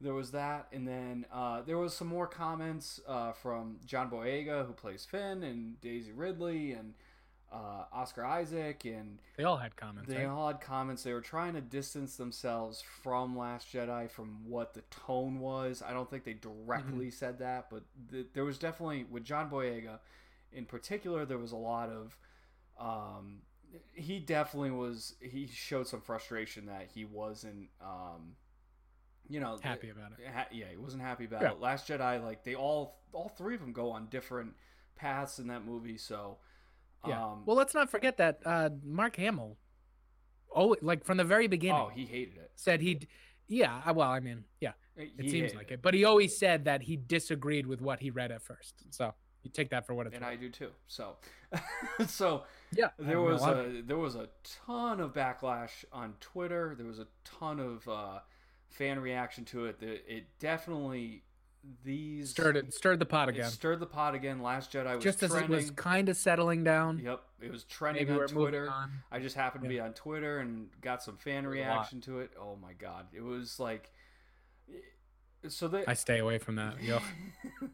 there 0.00 0.14
was 0.14 0.30
that, 0.30 0.68
and 0.72 0.88
then 0.88 1.26
uh, 1.30 1.60
there 1.60 1.76
was 1.76 1.94
some 1.94 2.08
more 2.08 2.26
comments 2.26 2.98
uh, 3.06 3.32
from 3.32 3.76
John 3.84 4.10
Boyega, 4.10 4.66
who 4.66 4.72
plays 4.72 5.04
Finn, 5.04 5.42
and 5.42 5.78
Daisy 5.82 6.12
Ridley, 6.12 6.72
and 6.72 6.94
uh, 7.52 7.84
Oscar 7.92 8.24
Isaac 8.24 8.84
and 8.84 9.18
They 9.36 9.44
all 9.44 9.56
had 9.56 9.74
comments. 9.76 10.08
they 10.08 10.18
right? 10.18 10.26
all 10.26 10.46
had 10.48 10.60
comments. 10.60 11.02
They 11.02 11.12
were 11.12 11.20
trying 11.20 11.54
to 11.54 11.60
distance 11.60 12.16
themselves 12.16 12.82
from 13.02 13.36
Last 13.36 13.72
Jedi, 13.72 14.08
from 14.10 14.48
what 14.48 14.74
the 14.74 14.82
tone 14.82 15.40
was. 15.40 15.82
I 15.86 15.92
don't 15.92 16.08
think 16.08 16.24
they 16.24 16.34
directly 16.34 17.06
Mm-hmm. 17.06 17.10
said 17.10 17.38
that, 17.40 17.68
but 17.70 17.82
th- 18.10 18.28
there 18.34 18.44
was 18.44 18.56
definitely 18.58 19.04
with 19.10 19.24
John 19.24 19.50
Boyega, 19.50 19.98
in 20.52 20.64
particular, 20.64 21.24
there 21.24 21.38
was 21.38 21.52
a 21.52 21.56
lot 21.56 21.90
of. 21.90 22.16
Um, 22.78 23.42
he 23.92 24.18
definitely 24.18 24.70
was. 24.72 25.14
He 25.20 25.46
showed 25.46 25.86
some 25.86 26.00
frustration 26.00 26.66
that 26.66 26.88
he 26.94 27.04
wasn't. 27.04 27.68
Um, 27.80 28.36
you 29.28 29.38
know, 29.38 29.56
Happy 29.62 29.90
about 29.90 30.10
it. 30.18 30.26
ha- 30.32 30.48
yeah, 30.50 30.64
he 30.70 30.76
wasn't 30.76 31.02
happy 31.02 31.24
about 31.24 31.42
Yeah. 31.42 31.52
it. 31.52 31.60
Last 31.60 31.86
Jedi, 31.88 32.22
like 32.24 32.42
they 32.42 32.56
all, 32.56 32.98
all 33.12 33.28
three 33.28 33.54
of 33.54 33.60
them 33.60 33.72
go 33.72 33.90
on 33.92 34.06
different 34.06 34.54
paths 34.96 35.38
in 35.38 35.46
that 35.48 35.64
movie. 35.64 35.96
So, 35.98 36.38
Yeah. 37.06 37.24
um, 37.24 37.42
well, 37.46 37.56
let's 37.56 37.74
not 37.74 37.90
forget 37.90 38.18
that 38.18 38.40
uh, 38.44 38.70
Mark 38.84 39.16
Hamill, 39.16 39.56
oh, 40.54 40.76
like 40.82 41.04
from 41.04 41.16
the 41.16 41.24
very 41.24 41.46
beginning, 41.46 41.80
oh, 41.80 41.90
he 41.94 42.04
hated 42.04 42.36
it. 42.36 42.50
said 42.56 42.80
he'd. 42.80 43.06
Yeah, 43.48 43.80
uh, 43.84 43.92
well, 43.92 44.10
I 44.10 44.20
mean, 44.20 44.44
yeah, 44.60 44.72
He 44.96 45.10
it 45.18 45.30
seems 45.30 45.54
like 45.54 45.72
it. 45.72 45.82
But 45.82 45.94
he 45.94 46.04
always 46.04 46.38
said 46.38 46.66
that 46.66 46.82
he 46.82 46.96
disagreed 46.96 47.66
with 47.66 47.80
what 47.80 47.98
he 47.98 48.10
read 48.10 48.30
at 48.30 48.42
first. 48.42 48.74
So 48.90 49.12
you 49.42 49.50
take 49.50 49.70
that 49.70 49.86
for 49.86 49.94
what 49.94 50.06
it's 50.06 50.14
and 50.14 50.24
worth. 50.24 50.32
I 50.32 50.36
do 50.36 50.48
too. 50.50 50.70
So, 50.86 51.16
so 52.06 52.44
yeah, 52.72 52.90
there 52.98 53.20
was 53.20 53.42
a 53.42 53.82
there 53.84 53.96
was 53.96 54.14
a 54.14 54.28
ton 54.66 55.00
of 55.00 55.12
backlash 55.12 55.84
on 55.92 56.14
Twitter. 56.20 56.74
There 56.76 56.86
was 56.86 56.98
a 56.98 57.06
ton 57.24 57.58
of 57.58 57.88
uh, 57.88 58.18
fan 58.68 59.00
reaction 59.00 59.44
to 59.46 59.66
it. 59.66 59.82
It, 59.82 60.04
it 60.06 60.24
definitely 60.38 61.22
these 61.84 62.30
stirred 62.30 62.56
it, 62.56 62.72
stirred 62.72 62.98
the 62.98 63.06
pot 63.06 63.28
again. 63.28 63.50
stirred 63.50 63.80
the 63.80 63.86
pot 63.86 64.14
again. 64.14 64.40
Last 64.42 64.72
Jedi 64.72 64.94
was 64.94 65.04
Just 65.04 65.22
as 65.22 65.30
trending. 65.30 65.52
it 65.52 65.56
was 65.56 65.70
kind 65.72 66.08
of 66.08 66.16
settling 66.16 66.64
down. 66.64 66.98
Yep, 67.04 67.22
it 67.42 67.50
was 67.50 67.64
trending 67.64 68.08
Maybe 68.08 68.18
on 68.20 68.28
Twitter. 68.28 68.70
on. 68.70 68.90
I 69.12 69.18
just 69.18 69.36
happened 69.36 69.64
to 69.64 69.68
be 69.68 69.78
on 69.80 69.92
Twitter 69.92 70.38
and 70.38 70.68
got 70.80 71.02
some 71.02 71.16
fan 71.16 71.46
was 71.46 71.56
a 71.56 71.60
lot. 71.60 71.66
reaction 71.68 72.00
to 72.02 72.20
it. 72.20 72.30
Oh 72.40 72.56
my 72.60 72.72
god, 72.72 73.08
it 73.12 73.22
was 73.22 73.60
like 73.60 73.90
so 75.48 75.82
I 75.86 75.94
stay 75.94 76.18
away 76.18 76.38
from 76.38 76.56
that. 76.56 76.82
Yo. 76.82 77.00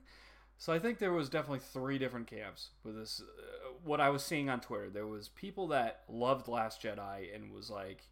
so 0.58 0.72
I 0.72 0.78
think 0.78 0.98
there 0.98 1.12
was 1.12 1.28
definitely 1.28 1.60
three 1.60 1.98
different 1.98 2.26
camps 2.26 2.70
with 2.84 2.96
this. 2.96 3.20
Uh, 3.20 3.70
what 3.84 4.00
I 4.00 4.10
was 4.10 4.24
seeing 4.24 4.48
on 4.48 4.60
Twitter, 4.60 4.88
there 4.88 5.06
was 5.06 5.28
people 5.28 5.68
that 5.68 6.02
loved 6.08 6.48
Last 6.48 6.82
Jedi 6.82 7.34
and 7.34 7.52
was 7.52 7.68
like, 7.70 8.02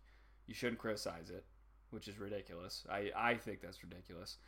"You 0.46 0.54
shouldn't 0.54 0.78
criticize 0.78 1.30
it," 1.30 1.44
which 1.90 2.08
is 2.08 2.18
ridiculous. 2.18 2.84
I 2.90 3.10
I 3.16 3.34
think 3.36 3.60
that's 3.60 3.82
ridiculous. 3.82 4.38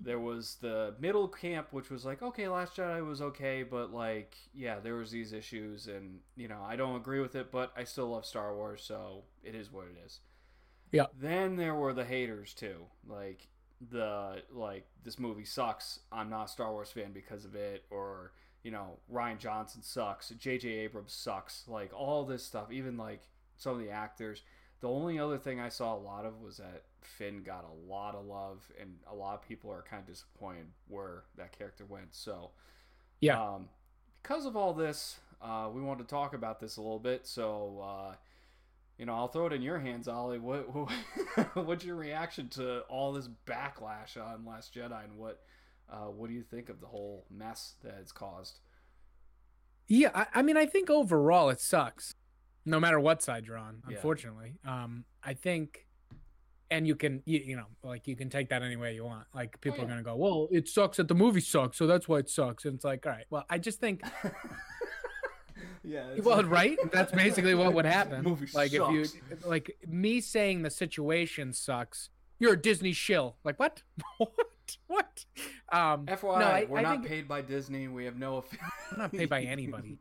There 0.00 0.20
was 0.20 0.56
the 0.60 0.94
middle 0.98 1.28
camp, 1.28 1.72
which 1.72 1.90
was 1.90 2.04
like, 2.04 2.22
"Okay, 2.22 2.48
Last 2.48 2.76
Jedi 2.76 3.04
was 3.04 3.22
okay, 3.22 3.62
but 3.62 3.92
like, 3.92 4.36
yeah, 4.54 4.78
there 4.78 4.94
was 4.96 5.10
these 5.10 5.32
issues, 5.32 5.86
and 5.88 6.20
you 6.36 6.48
know, 6.48 6.62
I 6.62 6.76
don't 6.76 6.96
agree 6.96 7.20
with 7.20 7.34
it, 7.34 7.50
but 7.50 7.72
I 7.76 7.84
still 7.84 8.08
love 8.08 8.26
Star 8.26 8.54
Wars, 8.54 8.82
so 8.84 9.24
it 9.42 9.54
is 9.54 9.72
what 9.72 9.86
it 9.86 9.96
is." 10.04 10.20
Yeah. 10.92 11.06
Then 11.18 11.56
there 11.56 11.74
were 11.74 11.92
the 11.92 12.04
haters 12.04 12.54
too, 12.54 12.86
like 13.06 13.48
the 13.90 14.42
like 14.50 14.86
this 15.04 15.18
movie 15.18 15.44
sucks. 15.44 16.00
I'm 16.12 16.30
not 16.30 16.44
a 16.46 16.48
Star 16.48 16.72
Wars 16.72 16.90
fan 16.92 17.12
because 17.12 17.44
of 17.44 17.54
it, 17.54 17.84
or 17.90 18.32
you 18.62 18.70
know 18.70 18.98
Rian 19.12 19.38
Johnson 19.38 19.82
sucks. 19.82 20.30
J.J. 20.30 20.68
Abrams 20.68 21.12
sucks. 21.12 21.64
Like 21.68 21.92
all 21.94 22.24
this 22.24 22.44
stuff, 22.44 22.70
even 22.70 22.96
like 22.96 23.22
some 23.56 23.72
of 23.72 23.78
the 23.80 23.90
actors. 23.90 24.42
The 24.86 24.92
only 24.92 25.18
other 25.18 25.36
thing 25.36 25.58
I 25.58 25.68
saw 25.68 25.96
a 25.96 25.98
lot 25.98 26.24
of 26.24 26.40
was 26.40 26.58
that 26.58 26.84
Finn 27.02 27.42
got 27.42 27.64
a 27.64 27.92
lot 27.92 28.14
of 28.14 28.24
love, 28.24 28.70
and 28.80 28.94
a 29.10 29.14
lot 29.16 29.34
of 29.34 29.42
people 29.42 29.68
are 29.72 29.82
kind 29.82 30.00
of 30.00 30.06
disappointed 30.06 30.66
where 30.86 31.24
that 31.36 31.50
character 31.58 31.84
went. 31.84 32.14
So 32.14 32.52
Yeah. 33.18 33.42
um, 33.42 33.68
because 34.22 34.46
of 34.46 34.56
all 34.56 34.72
this, 34.72 35.18
uh, 35.42 35.68
we 35.72 35.82
wanted 35.82 36.04
to 36.04 36.08
talk 36.08 36.34
about 36.34 36.60
this 36.60 36.76
a 36.76 36.80
little 36.80 37.00
bit. 37.00 37.26
So, 37.26 37.80
uh, 37.80 38.14
you 38.96 39.06
know, 39.06 39.14
I'll 39.14 39.26
throw 39.26 39.46
it 39.46 39.52
in 39.52 39.60
your 39.60 39.80
hands, 39.80 40.06
Ollie. 40.06 40.38
What, 40.38 40.72
what 40.72 40.92
what's 41.66 41.84
your 41.84 41.96
reaction 41.96 42.48
to 42.50 42.82
all 42.82 43.12
this 43.12 43.28
backlash 43.44 44.16
on 44.16 44.44
Last 44.46 44.72
Jedi, 44.72 45.02
and 45.02 45.16
what 45.18 45.42
uh, 45.90 46.10
what 46.12 46.28
do 46.28 46.34
you 46.34 46.44
think 46.44 46.68
of 46.68 46.80
the 46.80 46.86
whole 46.86 47.26
mess 47.28 47.74
that 47.82 47.96
it's 48.00 48.12
caused? 48.12 48.60
Yeah, 49.88 50.10
I, 50.14 50.26
I 50.32 50.42
mean, 50.42 50.56
I 50.56 50.66
think 50.66 50.90
overall 50.90 51.50
it 51.50 51.60
sucks, 51.60 52.14
no 52.66 52.80
matter 52.80 53.00
what 53.00 53.22
side 53.22 53.46
you're 53.46 53.56
on. 53.56 53.82
Yeah. 53.88 53.96
Unfortunately, 53.96 54.58
um, 54.66 55.04
I 55.22 55.34
think, 55.34 55.86
and 56.70 56.86
you 56.86 56.96
can, 56.96 57.22
you, 57.24 57.38
you 57.38 57.56
know, 57.56 57.66
like 57.82 58.08
you 58.08 58.16
can 58.16 58.28
take 58.28 58.50
that 58.50 58.62
any 58.62 58.76
way 58.76 58.94
you 58.94 59.04
want. 59.04 59.26
Like 59.32 59.60
people 59.60 59.78
yeah. 59.78 59.84
are 59.84 59.88
gonna 59.88 60.02
go, 60.02 60.16
well, 60.16 60.48
it 60.50 60.68
sucks 60.68 60.96
that 60.98 61.08
the 61.08 61.14
movie 61.14 61.40
sucks, 61.40 61.78
so 61.78 61.86
that's 61.86 62.08
why 62.08 62.18
it 62.18 62.28
sucks. 62.28 62.64
And 62.64 62.74
it's 62.74 62.84
like, 62.84 63.06
all 63.06 63.12
right, 63.12 63.24
well, 63.30 63.44
I 63.48 63.58
just 63.58 63.80
think, 63.80 64.02
yeah. 65.84 66.06
well, 66.22 66.42
right? 66.42 66.76
That's 66.92 67.12
basically 67.12 67.54
what 67.54 67.72
would 67.72 67.84
happen. 68.00 68.24
Movie 68.24 68.48
like 68.52 68.72
if 68.72 68.90
you, 68.90 69.06
like 69.44 69.76
me 69.86 70.20
saying 70.20 70.62
the 70.62 70.70
situation 70.70 71.52
sucks, 71.52 72.10
you're 72.40 72.54
a 72.54 72.60
Disney 72.60 72.92
shill. 72.92 73.36
Like 73.44 73.58
what? 73.60 73.82
what? 74.18 74.32
What? 74.88 75.24
Um, 75.70 76.06
FYI, 76.06 76.40
no, 76.40 76.46
I, 76.46 76.66
we're 76.68 76.78
I 76.78 76.82
not 76.82 76.96
think 76.96 77.06
paid 77.06 77.28
by 77.28 77.40
Disney. 77.40 77.86
We 77.86 78.04
have 78.04 78.16
no. 78.16 78.42
Affi- 78.42 78.58
we're 78.90 78.98
not 78.98 79.12
paid 79.12 79.28
by 79.28 79.42
anybody. 79.42 79.98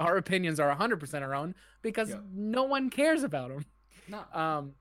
Our 0.00 0.16
opinions 0.16 0.60
are 0.60 0.74
100% 0.74 1.22
our 1.22 1.34
own 1.34 1.54
because 1.82 2.10
Yeah. 2.10 2.20
no 2.32 2.64
one 2.64 2.90
cares 2.90 3.22
about 3.22 3.48
them. 3.50 3.64
no. 4.08 4.24
Um, 4.32 4.72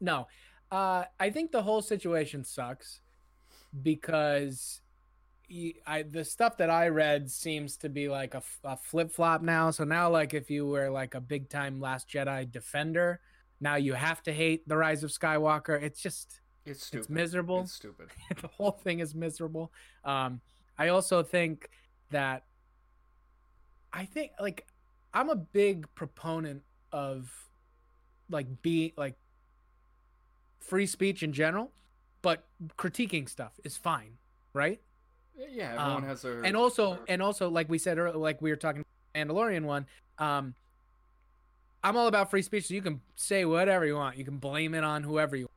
no, 0.00 0.28
uh, 0.70 1.04
I 1.18 1.30
think 1.30 1.52
the 1.52 1.62
whole 1.62 1.82
situation 1.82 2.42
sucks 2.44 3.00
because 3.82 4.80
y- 5.50 5.74
I 5.86 6.02
the 6.02 6.24
stuff 6.24 6.56
that 6.58 6.70
I 6.70 6.88
read 6.88 7.30
seems 7.30 7.76
to 7.78 7.88
be 7.88 8.08
like 8.08 8.34
a 8.34 8.76
flip 8.76 9.12
flop 9.12 9.42
now. 9.42 9.70
So 9.70 9.84
now, 9.84 10.08
like, 10.10 10.34
if 10.34 10.50
you 10.50 10.66
were 10.66 10.90
like 10.90 11.14
a 11.14 11.20
big 11.20 11.48
time 11.48 11.80
Last 11.80 12.08
Jedi 12.08 12.50
defender, 12.50 13.20
now 13.60 13.76
you 13.76 13.94
have 13.94 14.22
to 14.24 14.32
hate 14.32 14.66
the 14.68 14.76
Rise 14.76 15.04
of 15.04 15.10
Skywalker. 15.10 15.80
It's 15.82 16.00
just 16.00 16.40
It's 16.64 16.86
stupid. 16.86 17.00
it's 17.02 17.10
miserable 17.10 17.60
It's 17.60 17.72
stupid. 17.72 18.08
the 18.40 18.48
whole 18.48 18.72
thing 18.72 19.00
is 19.00 19.14
miserable. 19.14 19.72
Um, 20.04 20.40
I 20.78 20.88
also 20.88 21.22
think 21.22 21.68
that 22.10 22.44
I 23.92 24.04
think 24.04 24.32
like 24.40 24.66
I'm 25.12 25.30
a 25.30 25.36
big 25.36 25.92
proponent 25.94 26.62
of 26.92 27.48
like 28.28 28.62
be 28.62 28.92
like 28.96 29.16
free 30.60 30.86
speech 30.86 31.22
in 31.22 31.32
general, 31.32 31.72
but 32.22 32.44
critiquing 32.78 33.28
stuff 33.28 33.52
is 33.64 33.76
fine, 33.76 34.18
right? 34.52 34.80
Yeah, 35.36 35.68
everyone 35.74 35.90
Um, 35.96 36.02
has 36.04 36.22
their. 36.22 36.42
and 36.44 36.56
also 36.56 36.98
and 37.08 37.22
also 37.22 37.48
like 37.48 37.68
we 37.68 37.78
said 37.78 37.98
earlier, 37.98 38.16
like 38.16 38.40
we 38.40 38.50
were 38.50 38.56
talking 38.56 38.84
Mandalorian 39.14 39.64
one, 39.64 39.86
um 40.18 40.54
I'm 41.82 41.96
all 41.96 42.06
about 42.08 42.30
free 42.30 42.42
speech 42.42 42.66
so 42.66 42.74
you 42.74 42.82
can 42.82 43.00
say 43.16 43.44
whatever 43.46 43.86
you 43.86 43.94
want. 43.94 44.18
You 44.18 44.24
can 44.24 44.36
blame 44.36 44.74
it 44.74 44.84
on 44.84 45.02
whoever 45.02 45.34
you 45.34 45.44
want. 45.44 45.50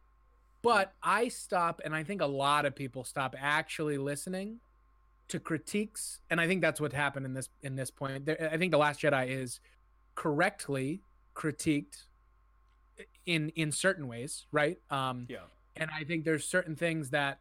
But 0.62 0.94
I 1.04 1.28
stop 1.28 1.82
and 1.84 1.94
I 1.94 2.04
think 2.04 2.22
a 2.22 2.26
lot 2.26 2.66
of 2.66 2.74
people 2.74 3.04
stop 3.04 3.36
actually 3.38 3.98
listening 3.98 4.62
to 5.30 5.40
critiques 5.40 6.20
and 6.30 6.40
I 6.40 6.48
think 6.48 6.62
that's 6.62 6.82
what 6.82 6.94
happened 6.94 7.26
in 7.26 7.34
this 7.34 7.50
in 7.62 7.76
this 7.76 7.92
point. 7.92 8.26
There, 8.26 8.50
I 8.52 8.58
think 8.58 8.72
the 8.72 8.78
last 8.78 9.02
Jedi 9.02 9.30
is 9.30 9.60
correctly 10.16 11.02
critiqued 11.36 12.06
in 13.26 13.50
in 13.56 13.72
certain 13.72 14.08
ways, 14.08 14.46
right? 14.52 14.78
Um 14.90 15.28
yeah. 15.30 15.46
and 15.76 15.90
I 15.92 16.04
think 16.04 16.26
there's 16.26 16.46
certain 16.46 16.76
things 16.76 17.10
that 17.12 17.40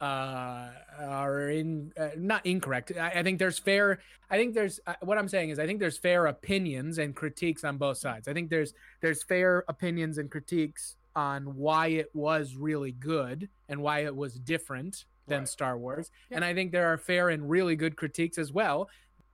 uh, 0.00 0.70
are 0.98 1.50
in 1.50 1.92
uh, 1.98 2.08
not 2.16 2.44
incorrect. 2.46 2.92
I, 2.98 3.10
I 3.10 3.22
think 3.22 3.38
there's 3.38 3.58
fair. 3.58 4.00
I 4.30 4.38
think 4.38 4.54
there's 4.54 4.80
uh, 4.86 4.94
what 5.02 5.18
I'm 5.18 5.28
saying 5.28 5.50
is 5.50 5.58
I 5.58 5.66
think 5.66 5.78
there's 5.78 5.98
fair 5.98 6.26
opinions 6.26 6.98
and 6.98 7.14
critiques 7.14 7.64
on 7.64 7.76
both 7.76 7.98
sides. 7.98 8.26
I 8.26 8.32
think 8.32 8.48
there's 8.48 8.72
there's 9.02 9.22
fair 9.22 9.64
opinions 9.68 10.16
and 10.18 10.30
critiques 10.30 10.96
on 11.14 11.56
why 11.56 11.88
it 11.88 12.08
was 12.14 12.56
really 12.56 12.92
good 12.92 13.48
and 13.68 13.82
why 13.82 14.04
it 14.04 14.14
was 14.16 14.34
different 14.34 15.04
than 15.30 15.40
Right. 15.40 15.48
Star 15.48 15.78
Wars, 15.78 16.10
Yeah. 16.28 16.36
and 16.36 16.44
I 16.44 16.52
think 16.52 16.72
there 16.72 16.92
are 16.92 16.98
fair 16.98 17.30
and 17.30 17.48
really 17.48 17.76
good 17.76 17.96
critiques 17.96 18.36
as 18.36 18.52
well 18.52 18.90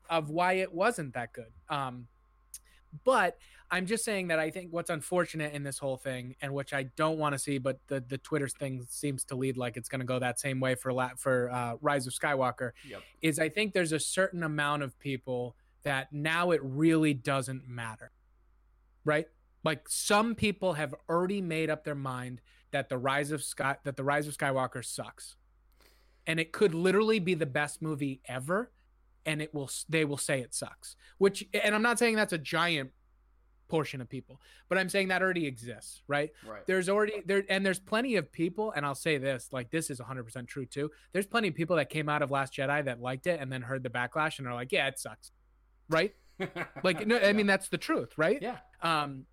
of 0.09 0.31
why 0.31 0.53
it 0.55 0.73
wasn't 0.73 1.15
that 1.15 1.33
good. 1.33 1.53
Um, 1.69 2.07
but 3.05 3.37
I'm 3.69 3.85
just 3.87 4.05
saying 4.05 4.29
that 4.29 4.39
I 4.39 4.51
think 4.53 4.73
what's 4.73 4.91
unfortunate 4.91 5.53
in 5.53 5.65
this 5.65 5.79
whole 5.79 5.97
thing, 5.97 6.37
and 6.41 6.55
which 6.55 6.73
I 6.73 6.85
don't 6.85 7.19
want 7.19 7.33
to 7.33 7.39
see, 7.41 7.59
but 7.59 7.81
the 7.89 8.01
the 8.01 8.17
Twitter 8.19 8.47
thing 8.47 8.87
seems 8.89 9.25
to 9.25 9.35
lead 9.35 9.57
like 9.57 9.77
it's 9.77 9.89
going 9.89 9.99
to 10.01 10.07
go 10.07 10.21
that 10.21 10.39
same 10.39 10.61
way 10.61 10.77
for 10.77 10.93
la- 10.93 11.17
for 11.17 11.51
uh, 11.51 11.77
Rise 11.81 12.07
of 12.07 12.13
Skywalker, 12.13 12.71
Yep. 12.89 13.03
is 13.23 13.39
I 13.41 13.49
think 13.49 13.73
there's 13.75 13.91
a 13.93 13.99
certain 13.99 14.45
amount 14.45 14.85
of 14.85 14.97
people 15.01 15.57
that 15.83 16.13
now 16.13 16.53
it 16.53 16.61
really 16.63 17.13
doesn't 17.15 17.67
matter, 17.67 18.13
right? 19.05 19.27
Like 19.65 19.89
some 19.89 20.37
people 20.37 20.75
have 20.75 20.95
already 21.09 21.41
made 21.41 21.69
up 21.71 21.83
their 21.83 21.97
mind 21.97 22.41
that 22.71 22.89
the 22.89 22.99
Rise 22.99 23.33
of 23.33 23.43
Sky 23.43 23.77
that 23.83 23.97
the 23.97 24.05
Rise 24.05 24.29
of 24.29 24.37
Skywalker 24.37 24.85
sucks, 24.85 25.35
and 26.27 26.39
it 26.41 26.53
could 26.53 26.75
literally 26.75 27.19
be 27.19 27.35
the 27.35 27.47
best 27.47 27.81
movie 27.83 28.21
ever, 28.27 28.71
and 29.25 29.41
it 29.43 29.53
will 29.55 29.71
they 29.89 30.05
will 30.05 30.17
say 30.19 30.41
it 30.41 30.55
sucks. 30.55 30.97
Which, 31.19 31.45
and 31.55 31.75
I'm 31.75 31.83
not 31.83 31.99
saying 31.99 32.17
that's 32.17 32.33
a 32.33 32.39
giant 32.39 32.91
portion 33.69 34.01
of 34.01 34.09
people, 34.09 34.41
but 34.69 34.79
I'm 34.79 34.89
saying 34.89 35.09
that 35.09 35.23
already 35.23 35.47
exists, 35.47 36.03
right? 36.07 36.31
Right. 36.47 36.65
there's 36.67 36.89
already 36.89 37.23
there 37.27 37.45
and 37.49 37.67
there's 37.67 37.81
plenty 37.81 38.15
of 38.15 38.31
people 38.31 38.71
and 38.77 38.87
i'll 38.87 38.95
say 38.95 39.19
this 39.19 39.49
like 39.51 39.71
this 39.73 39.91
is 39.91 39.99
100% 40.01 40.47
true 40.47 40.67
too 40.67 40.89
there's 41.13 41.27
plenty 41.27 41.49
of 41.49 41.55
people 41.57 41.75
that 41.77 41.91
came 41.91 42.09
out 42.09 42.23
of 42.23 42.31
last 42.31 42.53
jedi 42.55 42.85
that 42.85 43.01
liked 43.01 43.27
it 43.27 43.41
and 43.41 43.53
then 43.53 43.63
heard 43.63 43.83
the 43.83 43.91
backlash 43.91 44.39
and 44.39 44.47
are 44.47 44.55
like 44.55 44.71
yeah 44.71 44.87
it 44.87 45.01
sucks 45.01 45.33
right 45.91 46.15
Like, 46.85 47.07
no, 47.09 47.17
I 47.17 47.27
Yeah. 47.27 47.33
mean 47.33 47.47
that's 47.47 47.69
the 47.69 47.79
truth, 47.79 48.17
right? 48.17 48.41
yeah, 48.41 48.59
Um, 48.83 49.25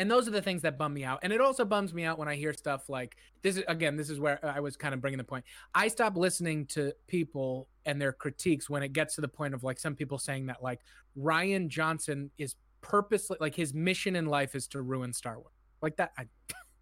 and 0.00 0.10
those 0.10 0.26
are 0.26 0.30
the 0.30 0.40
things 0.40 0.62
that 0.62 0.78
bum 0.78 0.94
me 0.94 1.04
out. 1.04 1.18
And 1.22 1.30
it 1.30 1.42
also 1.42 1.62
bums 1.62 1.92
me 1.92 2.04
out 2.04 2.18
when 2.18 2.26
I 2.26 2.34
hear 2.34 2.54
stuff 2.54 2.88
like 2.88 3.18
this. 3.42 3.58
Is 3.58 3.64
again, 3.68 3.96
this 3.96 4.08
is 4.08 4.18
where 4.18 4.40
I 4.42 4.58
was 4.58 4.74
kind 4.74 4.94
of 4.94 5.00
bringing 5.02 5.18
the 5.18 5.24
point. 5.24 5.44
I 5.74 5.88
stop 5.88 6.16
listening 6.16 6.64
to 6.68 6.94
people 7.06 7.68
and 7.84 8.00
their 8.00 8.12
critiques 8.12 8.70
when 8.70 8.82
it 8.82 8.94
gets 8.94 9.14
to 9.16 9.20
the 9.20 9.28
point 9.28 9.52
of 9.52 9.62
like 9.62 9.78
some 9.78 9.94
people 9.94 10.18
saying 10.18 10.46
that 10.46 10.62
like 10.62 10.80
Rian 11.18 11.68
Johnson 11.68 12.30
is 12.38 12.54
purposely 12.80 13.36
like 13.40 13.54
his 13.54 13.74
mission 13.74 14.16
in 14.16 14.24
life 14.24 14.54
is 14.54 14.66
to 14.68 14.80
ruin 14.80 15.12
Star 15.12 15.38
Wars. 15.38 15.52
Like 15.82 15.96
that, 15.96 16.12
I, 16.16 16.24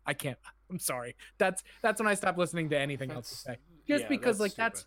I 0.06 0.14
can't. 0.14 0.38
I'm 0.70 0.78
sorry. 0.78 1.16
That's 1.38 1.64
that's 1.82 2.00
when 2.00 2.06
I 2.06 2.14
stop 2.14 2.38
listening 2.38 2.70
to 2.70 2.78
anything 2.78 3.10
else 3.10 3.30
to 3.30 3.36
say. 3.36 3.56
Just 3.88 4.02
yeah, 4.02 4.08
because 4.10 4.38
like 4.38 4.52
stupid. 4.52 4.64
that's 4.64 4.86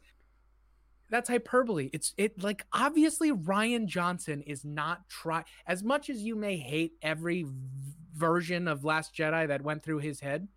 hyperbole. 1.29 1.89
It's 1.93 2.13
it 2.17 2.41
like 2.41 2.65
obviously 2.73 3.31
Rian 3.31 3.85
Johnson 3.85 4.41
is 4.41 4.65
not 4.65 5.07
try 5.09 5.43
as 5.67 5.83
much 5.83 6.09
as 6.09 6.21
you 6.21 6.35
may 6.35 6.57
hate 6.57 6.93
every 7.01 7.43
v- 7.43 7.51
version 8.15 8.67
of 8.67 8.83
Last 8.83 9.15
Jedi 9.15 9.47
that 9.47 9.61
went 9.61 9.83
through 9.83 9.99
his 9.99 10.21
head. 10.21 10.47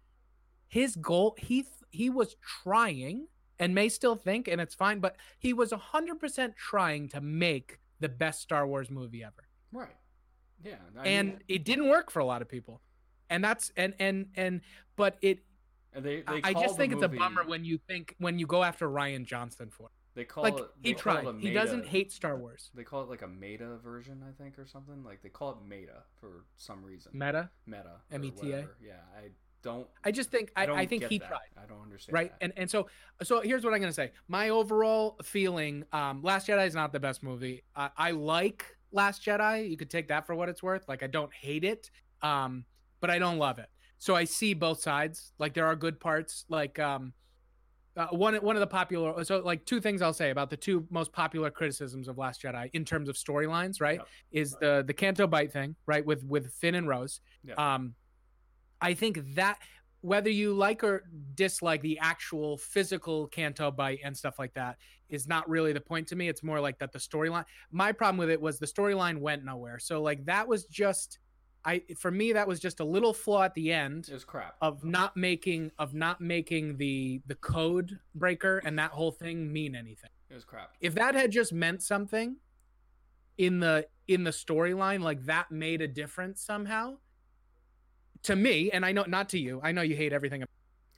His 0.68 0.96
goal 0.96 1.36
he 1.38 1.62
th- 1.62 1.74
he 1.90 2.08
was 2.10 2.36
trying 2.62 3.26
and 3.58 3.74
may 3.74 3.88
still 3.88 4.16
think 4.16 4.48
and 4.48 4.60
it's 4.60 4.74
fine, 4.74 5.00
but 5.00 5.16
he 5.38 5.52
was 5.52 5.72
100% 5.72 6.56
trying 6.56 7.08
to 7.10 7.20
make 7.20 7.78
the 8.00 8.08
best 8.08 8.40
Star 8.40 8.66
Wars 8.66 8.90
movie 8.90 9.22
ever. 9.22 9.48
right. 9.72 9.88
Yeah, 10.62 10.76
I 10.98 11.08
and 11.08 11.28
mean, 11.28 11.38
it 11.46 11.64
didn't 11.64 11.88
work 11.90 12.10
for 12.10 12.20
a 12.20 12.24
lot 12.24 12.40
of 12.40 12.48
people. 12.48 12.80
And 13.28 13.44
that's 13.44 13.70
and 13.76 13.94
and 13.98 14.28
and 14.34 14.62
but 14.96 15.18
it 15.20 15.40
they, 15.92 16.22
they 16.22 16.40
I 16.42 16.52
just 16.54 16.76
think 16.76 16.92
it's 16.92 17.02
a 17.02 17.08
bummer 17.08 17.44
when 17.44 17.64
you 17.64 17.78
think 17.86 18.14
when 18.18 18.38
you 18.38 18.46
go 18.46 18.62
after 18.62 18.88
Rian 18.88 19.26
Johnson 19.26 19.68
for 19.70 19.86
it. 19.86 19.92
They 20.14 20.24
call 20.24 20.44
Like 20.44 20.58
it. 20.58 20.68
they 20.82 20.88
he 20.90 20.94
call 20.94 21.16
it 21.16 21.22
tried. 21.22 21.40
He 21.40 21.52
doesn't 21.52 21.86
hate 21.86 22.12
Star 22.12 22.36
Wars. 22.36 22.70
They 22.74 22.84
call 22.84 23.02
it 23.02 23.08
like 23.10 23.22
a 23.22 23.28
meta 23.28 23.76
version, 23.82 24.22
I 24.26 24.32
think, 24.40 24.58
or 24.58 24.66
something. 24.66 25.02
Like 25.04 25.22
they 25.22 25.28
call 25.28 25.50
it 25.50 25.56
meta 25.68 26.04
for 26.20 26.44
some 26.56 26.84
reason. 26.84 27.12
Meta. 27.14 27.50
meta. 27.66 28.00
M-E-T-A? 28.12 28.68
Yeah, 28.80 28.92
I 29.16 29.30
don't. 29.62 29.88
I 30.04 30.12
just 30.12 30.30
think 30.30 30.52
I, 30.54 30.66
don't 30.66 30.78
I 30.78 30.86
think 30.86 31.04
he 31.04 31.18
that. 31.18 31.28
tried. 31.28 31.48
I 31.60 31.66
don't 31.66 31.82
understand. 31.82 32.14
Right. 32.14 32.30
that. 32.30 32.44
And 32.44 32.52
and 32.56 32.70
so 32.70 32.86
so 33.22 33.40
here's 33.40 33.64
what 33.64 33.74
I'm 33.74 33.80
gonna 33.80 33.92
say. 33.92 34.12
My 34.28 34.50
overall 34.50 35.16
feeling, 35.24 35.84
um, 35.92 36.22
Last 36.22 36.46
Jedi 36.46 36.66
is 36.66 36.74
not 36.74 36.92
the 36.92 37.00
best 37.00 37.22
movie. 37.22 37.64
I, 37.74 37.90
I 37.96 38.10
like 38.12 38.76
Last 38.92 39.24
Jedi. 39.24 39.68
You 39.68 39.76
could 39.76 39.90
take 39.90 40.08
that 40.08 40.26
for 40.26 40.34
what 40.34 40.48
it's 40.48 40.62
worth. 40.62 40.86
Like 40.88 41.02
I 41.02 41.08
don't 41.08 41.32
hate 41.34 41.64
it. 41.64 41.90
Um, 42.22 42.66
but 43.00 43.10
I 43.10 43.18
don't 43.18 43.38
love 43.38 43.58
it. 43.58 43.68
So 43.98 44.14
I 44.14 44.24
see 44.24 44.54
both 44.54 44.80
sides. 44.80 45.32
Like 45.38 45.54
there 45.54 45.66
are 45.66 45.74
good 45.76 45.98
parts. 45.98 46.44
Like 46.48 46.78
um 46.78 47.12
uh, 47.96 48.06
one 48.08 48.34
one 48.36 48.56
of 48.56 48.60
the 48.60 48.66
popular 48.66 49.22
so 49.24 49.38
like 49.38 49.64
two 49.64 49.80
things 49.80 50.02
I'll 50.02 50.12
say 50.12 50.30
about 50.30 50.50
the 50.50 50.56
two 50.56 50.86
most 50.90 51.12
popular 51.12 51.50
criticisms 51.50 52.08
of 52.08 52.18
Last 52.18 52.42
Jedi 52.42 52.70
in 52.72 52.84
terms 52.84 53.08
of 53.08 53.16
storylines, 53.16 53.80
right? 53.80 54.00
Is 54.32 54.56
the 54.60 54.82
the 54.86 54.92
Canto 54.92 55.26
Bight 55.26 55.52
thing, 55.52 55.76
right? 55.86 56.04
With 56.04 56.24
with 56.24 56.52
Finn 56.54 56.74
and 56.74 56.88
Rose. 56.88 57.20
Yeah. 57.44 57.54
Um 57.54 57.94
I 58.80 58.94
think 58.94 59.34
that 59.34 59.58
whether 60.00 60.28
you 60.28 60.52
like 60.52 60.84
or 60.84 61.04
dislike 61.34 61.80
the 61.80 61.98
actual 61.98 62.58
physical 62.58 63.26
Canto 63.28 63.70
Bight 63.70 64.00
and 64.04 64.14
stuff 64.16 64.38
like 64.38 64.52
that 64.54 64.76
is 65.08 65.26
not 65.26 65.48
really 65.48 65.72
the 65.72 65.80
point 65.80 66.08
to 66.08 66.16
me. 66.16 66.28
It's 66.28 66.42
more 66.42 66.60
like 66.60 66.78
that 66.80 66.92
the 66.92 66.98
storyline. 66.98 67.44
My 67.70 67.92
problem 67.92 68.18
with 68.18 68.28
it 68.28 68.40
was 68.40 68.58
the 68.58 68.66
storyline 68.66 69.18
went 69.18 69.44
nowhere. 69.44 69.78
So 69.78 70.02
like 70.02 70.24
that 70.26 70.46
was 70.46 70.64
just 70.64 71.20
I 71.64 71.82
for 71.96 72.10
me 72.10 72.32
that 72.32 72.46
was 72.46 72.60
just 72.60 72.80
a 72.80 72.84
little 72.84 73.12
flaw 73.14 73.42
at 73.44 73.54
the 73.54 73.72
end 73.72 74.08
it 74.08 74.14
was 74.14 74.24
crap. 74.24 74.56
of 74.60 74.84
not 74.84 75.16
making 75.16 75.72
of 75.78 75.94
not 75.94 76.20
making 76.20 76.76
the 76.76 77.22
the 77.26 77.34
code 77.36 77.98
breaker 78.14 78.58
and 78.64 78.78
that 78.78 78.90
whole 78.90 79.10
thing 79.12 79.52
mean 79.52 79.74
anything. 79.74 80.10
It 80.30 80.34
was 80.34 80.44
crap. 80.44 80.72
If 80.80 80.94
that 80.96 81.14
had 81.14 81.30
just 81.30 81.52
meant 81.52 81.82
something 81.82 82.36
in 83.38 83.60
the 83.60 83.86
in 84.08 84.24
the 84.24 84.30
storyline, 84.30 85.00
like 85.00 85.24
that 85.26 85.50
made 85.50 85.80
a 85.80 85.88
difference 85.88 86.42
somehow 86.42 86.98
to 88.24 88.36
me, 88.36 88.70
and 88.70 88.84
I 88.84 88.92
know 88.92 89.04
not 89.06 89.28
to 89.30 89.38
you. 89.38 89.60
I 89.62 89.72
know 89.72 89.82
you 89.82 89.96
hate 89.96 90.12
everything, 90.12 90.44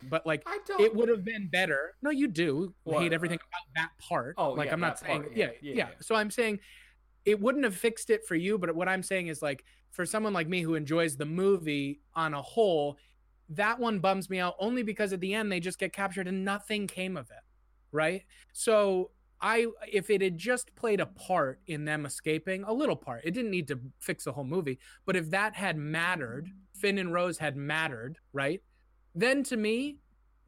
but 0.09 0.27
like 0.27 0.43
I 0.47 0.59
don't. 0.67 0.81
it 0.81 0.95
would 0.95 1.09
have 1.09 1.25
been 1.25 1.49
better. 1.49 1.95
No, 2.03 2.11
you 2.11 2.29
do 2.29 2.75
What? 2.85 3.03
hate 3.03 3.13
everything 3.13 3.39
about 3.39 3.75
that 3.75 3.91
part. 3.99 4.35
Oh, 4.39 4.51
like 4.53 4.67
yeah, 4.67 4.73
I'm 4.73 4.81
not 4.81 4.99
saying, 4.99 5.23
part, 5.23 5.37
yeah, 5.37 5.47
yeah, 5.47 5.53
yeah, 5.63 5.75
yeah. 5.75 5.89
So 6.01 6.15
I'm 6.15 6.31
saying 6.31 6.61
it 7.27 7.41
wouldn't 7.41 7.65
have 7.65 7.77
fixed 7.77 8.09
it 8.09 8.25
for 8.25 8.37
you, 8.37 8.57
but 8.57 8.75
what 8.75 8.89
I'm 8.89 9.03
saying 9.03 9.27
is 9.27 9.43
like 9.43 9.65
for 9.91 10.07
someone 10.07 10.33
like 10.33 10.49
me 10.49 10.63
who 10.63 10.75
enjoys 10.77 11.17
the 11.17 11.27
movie 11.27 12.01
on 12.15 12.33
a 12.33 12.41
whole, 12.41 12.97
that 13.51 13.79
one 13.79 13.99
bums 13.99 14.31
me 14.31 14.39
out 14.39 14.55
only 14.59 14.83
because 14.83 15.13
at 15.13 15.21
the 15.21 15.35
end 15.35 15.51
they 15.51 15.61
just 15.61 15.79
get 15.79 15.93
captured 15.93 16.29
and 16.29 16.45
nothing 16.45 16.87
came 16.87 17.17
of 17.17 17.29
it, 17.31 17.45
right? 17.91 18.23
So 18.53 19.11
I 19.41 19.67
if 19.93 20.09
it 20.09 20.23
had 20.23 20.39
just 20.39 20.75
played 20.77 21.01
a 21.01 21.07
part 21.07 21.61
in 21.67 21.85
them 21.85 22.07
escaping, 22.07 22.63
a 22.65 22.73
little 22.73 22.97
part, 22.97 23.23
it 23.25 23.33
didn't 23.33 23.51
need 23.51 23.69
to 23.69 23.81
fix 23.99 24.25
the 24.25 24.33
whole 24.33 24.45
movie, 24.45 24.79
but 25.05 25.17
if 25.17 25.31
that 25.31 25.57
had 25.57 25.77
mattered, 25.77 26.49
Finn 26.75 26.99
and 26.99 27.13
Rose 27.13 27.39
had 27.39 27.57
mattered, 27.57 28.19
right? 28.33 28.63
Then 29.15 29.43
to 29.45 29.57
me, 29.57 29.99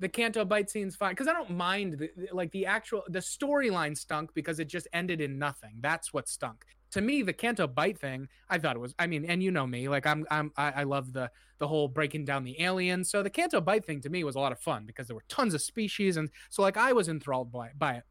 the 0.00 0.08
Canto 0.08 0.44
Bight 0.44 0.70
scene's 0.70 0.96
fine 0.96 1.12
because 1.12 1.28
I 1.28 1.32
don't 1.32 1.50
mind 1.50 1.94
the, 1.98 2.10
the- 2.16 2.28
like 2.32 2.50
the 2.52 2.66
actual 2.66 3.02
the 3.08 3.18
storyline 3.18 3.96
stunk 3.96 4.30
because 4.34 4.60
it 4.60 4.68
just 4.68 4.86
ended 4.92 5.20
in 5.20 5.38
nothing. 5.38 5.76
That's 5.80 6.12
what 6.12 6.28
stunk. 6.28 6.64
To 6.92 7.00
me, 7.02 7.20
the 7.22 7.32
Canto 7.34 7.66
Bight 7.66 7.98
thing, 7.98 8.28
I 8.48 8.58
thought 8.58 8.74
it 8.76 8.78
was. 8.78 8.94
I 8.98 9.06
mean, 9.06 9.24
and 9.26 9.42
you 9.42 9.50
know 9.50 9.66
me, 9.66 9.88
like 9.88 10.06
I'm, 10.06 10.24
I'm, 10.30 10.52
I, 10.56 10.70
I 10.70 10.82
love 10.84 11.12
the 11.12 11.30
the 11.58 11.66
whole 11.68 11.88
breaking 11.88 12.24
down 12.24 12.44
the 12.44 12.62
aliens. 12.62 13.10
So 13.10 13.22
the 13.22 13.28
Canto 13.30 13.60
Bight 13.60 13.84
thing 13.84 14.00
to 14.02 14.08
me 14.08 14.24
was 14.24 14.36
a 14.36 14.40
lot 14.40 14.52
of 14.52 14.60
fun 14.60 14.84
because 14.86 15.06
there 15.08 15.16
were 15.16 15.24
tons 15.28 15.52
of 15.54 15.60
species, 15.60 16.16
and 16.16 16.30
so 16.48 16.62
like 16.62 16.76
I 16.76 16.92
was 16.92 17.08
enthralled 17.08 17.50
by 17.52 17.70
by 17.76 17.94
it. 17.94 18.04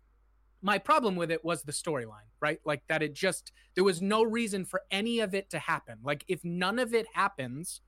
My 0.61 0.77
problem 0.79 1.15
with 1.15 1.31
it 1.31 1.45
was 1.45 1.63
the 1.63 1.71
storyline, 1.71 2.27
right? 2.41 2.59
Like 2.65 2.81
that 2.89 3.01
it 3.01 3.13
just 3.13 3.51
there 3.75 3.83
was 3.83 4.01
no 4.01 4.23
reason 4.23 4.65
for 4.65 4.81
any 4.91 5.19
of 5.21 5.33
it 5.33 5.49
to 5.51 5.59
happen. 5.59 5.99
Like 6.03 6.25
if 6.27 6.43
none 6.43 6.77
of 6.79 6.93
it 6.93 7.07
happens, 7.13 7.81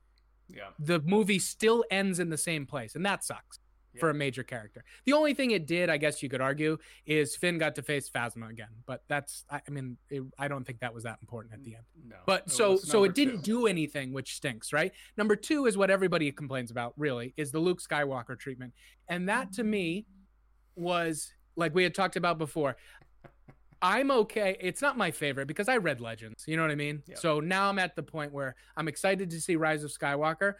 Yeah. 0.48 0.70
the 0.78 1.00
movie 1.00 1.38
still 1.40 1.84
ends 1.90 2.18
in 2.18 2.30
the 2.30 2.38
same 2.38 2.66
place, 2.66 2.94
and 2.94 3.04
that 3.04 3.22
sucks 3.24 3.58
for 3.98 4.10
a 4.10 4.14
major 4.14 4.42
character. 4.42 4.84
The 5.04 5.12
only 5.12 5.34
thing 5.34 5.50
it 5.50 5.66
did, 5.66 5.90
I 5.90 5.96
guess 5.96 6.22
you 6.22 6.28
could 6.28 6.40
argue, 6.40 6.78
is 7.06 7.36
Finn 7.36 7.58
got 7.58 7.74
to 7.76 7.82
face 7.82 8.08
Phasma 8.08 8.50
again, 8.50 8.68
but 8.86 9.02
that's 9.08 9.44
I, 9.50 9.60
I 9.66 9.70
mean 9.70 9.96
it, 10.08 10.22
I 10.38 10.48
don't 10.48 10.64
think 10.64 10.80
that 10.80 10.94
was 10.94 11.04
that 11.04 11.18
important 11.20 11.54
at 11.54 11.64
the 11.64 11.74
end. 11.74 11.84
No. 12.06 12.16
But 12.26 12.44
it 12.46 12.52
so 12.52 12.76
so 12.76 13.04
it 13.04 13.14
didn't 13.14 13.42
two. 13.42 13.60
do 13.62 13.66
anything, 13.66 14.12
which 14.12 14.34
stinks, 14.34 14.72
right? 14.72 14.92
Number 15.16 15.36
two 15.36 15.66
is 15.66 15.76
what 15.76 15.90
everybody 15.90 16.30
complains 16.30 16.70
about, 16.70 16.94
really, 16.96 17.34
is 17.36 17.50
the 17.50 17.58
Luke 17.58 17.80
Skywalker 17.82 18.38
treatment, 18.38 18.72
and 19.08 19.28
that 19.28 19.52
to 19.54 19.64
me 19.64 20.06
was 20.76 21.32
like 21.56 21.74
we 21.74 21.82
had 21.82 21.94
talked 21.94 22.16
about 22.16 22.38
before. 22.38 22.76
I'm 23.82 24.10
okay. 24.10 24.58
It's 24.60 24.82
not 24.82 24.98
my 24.98 25.10
favorite 25.10 25.46
because 25.46 25.68
I 25.68 25.78
read 25.78 26.02
Legends. 26.02 26.44
You 26.46 26.56
know 26.56 26.62
what 26.62 26.70
I 26.70 26.74
mean? 26.74 27.02
Yeah. 27.06 27.16
So 27.16 27.40
now 27.40 27.70
I'm 27.70 27.78
at 27.78 27.96
the 27.96 28.02
point 28.02 28.30
where 28.30 28.54
I'm 28.76 28.88
excited 28.88 29.30
to 29.30 29.40
see 29.40 29.56
Rise 29.56 29.84
of 29.84 29.90
Skywalker. 29.90 30.54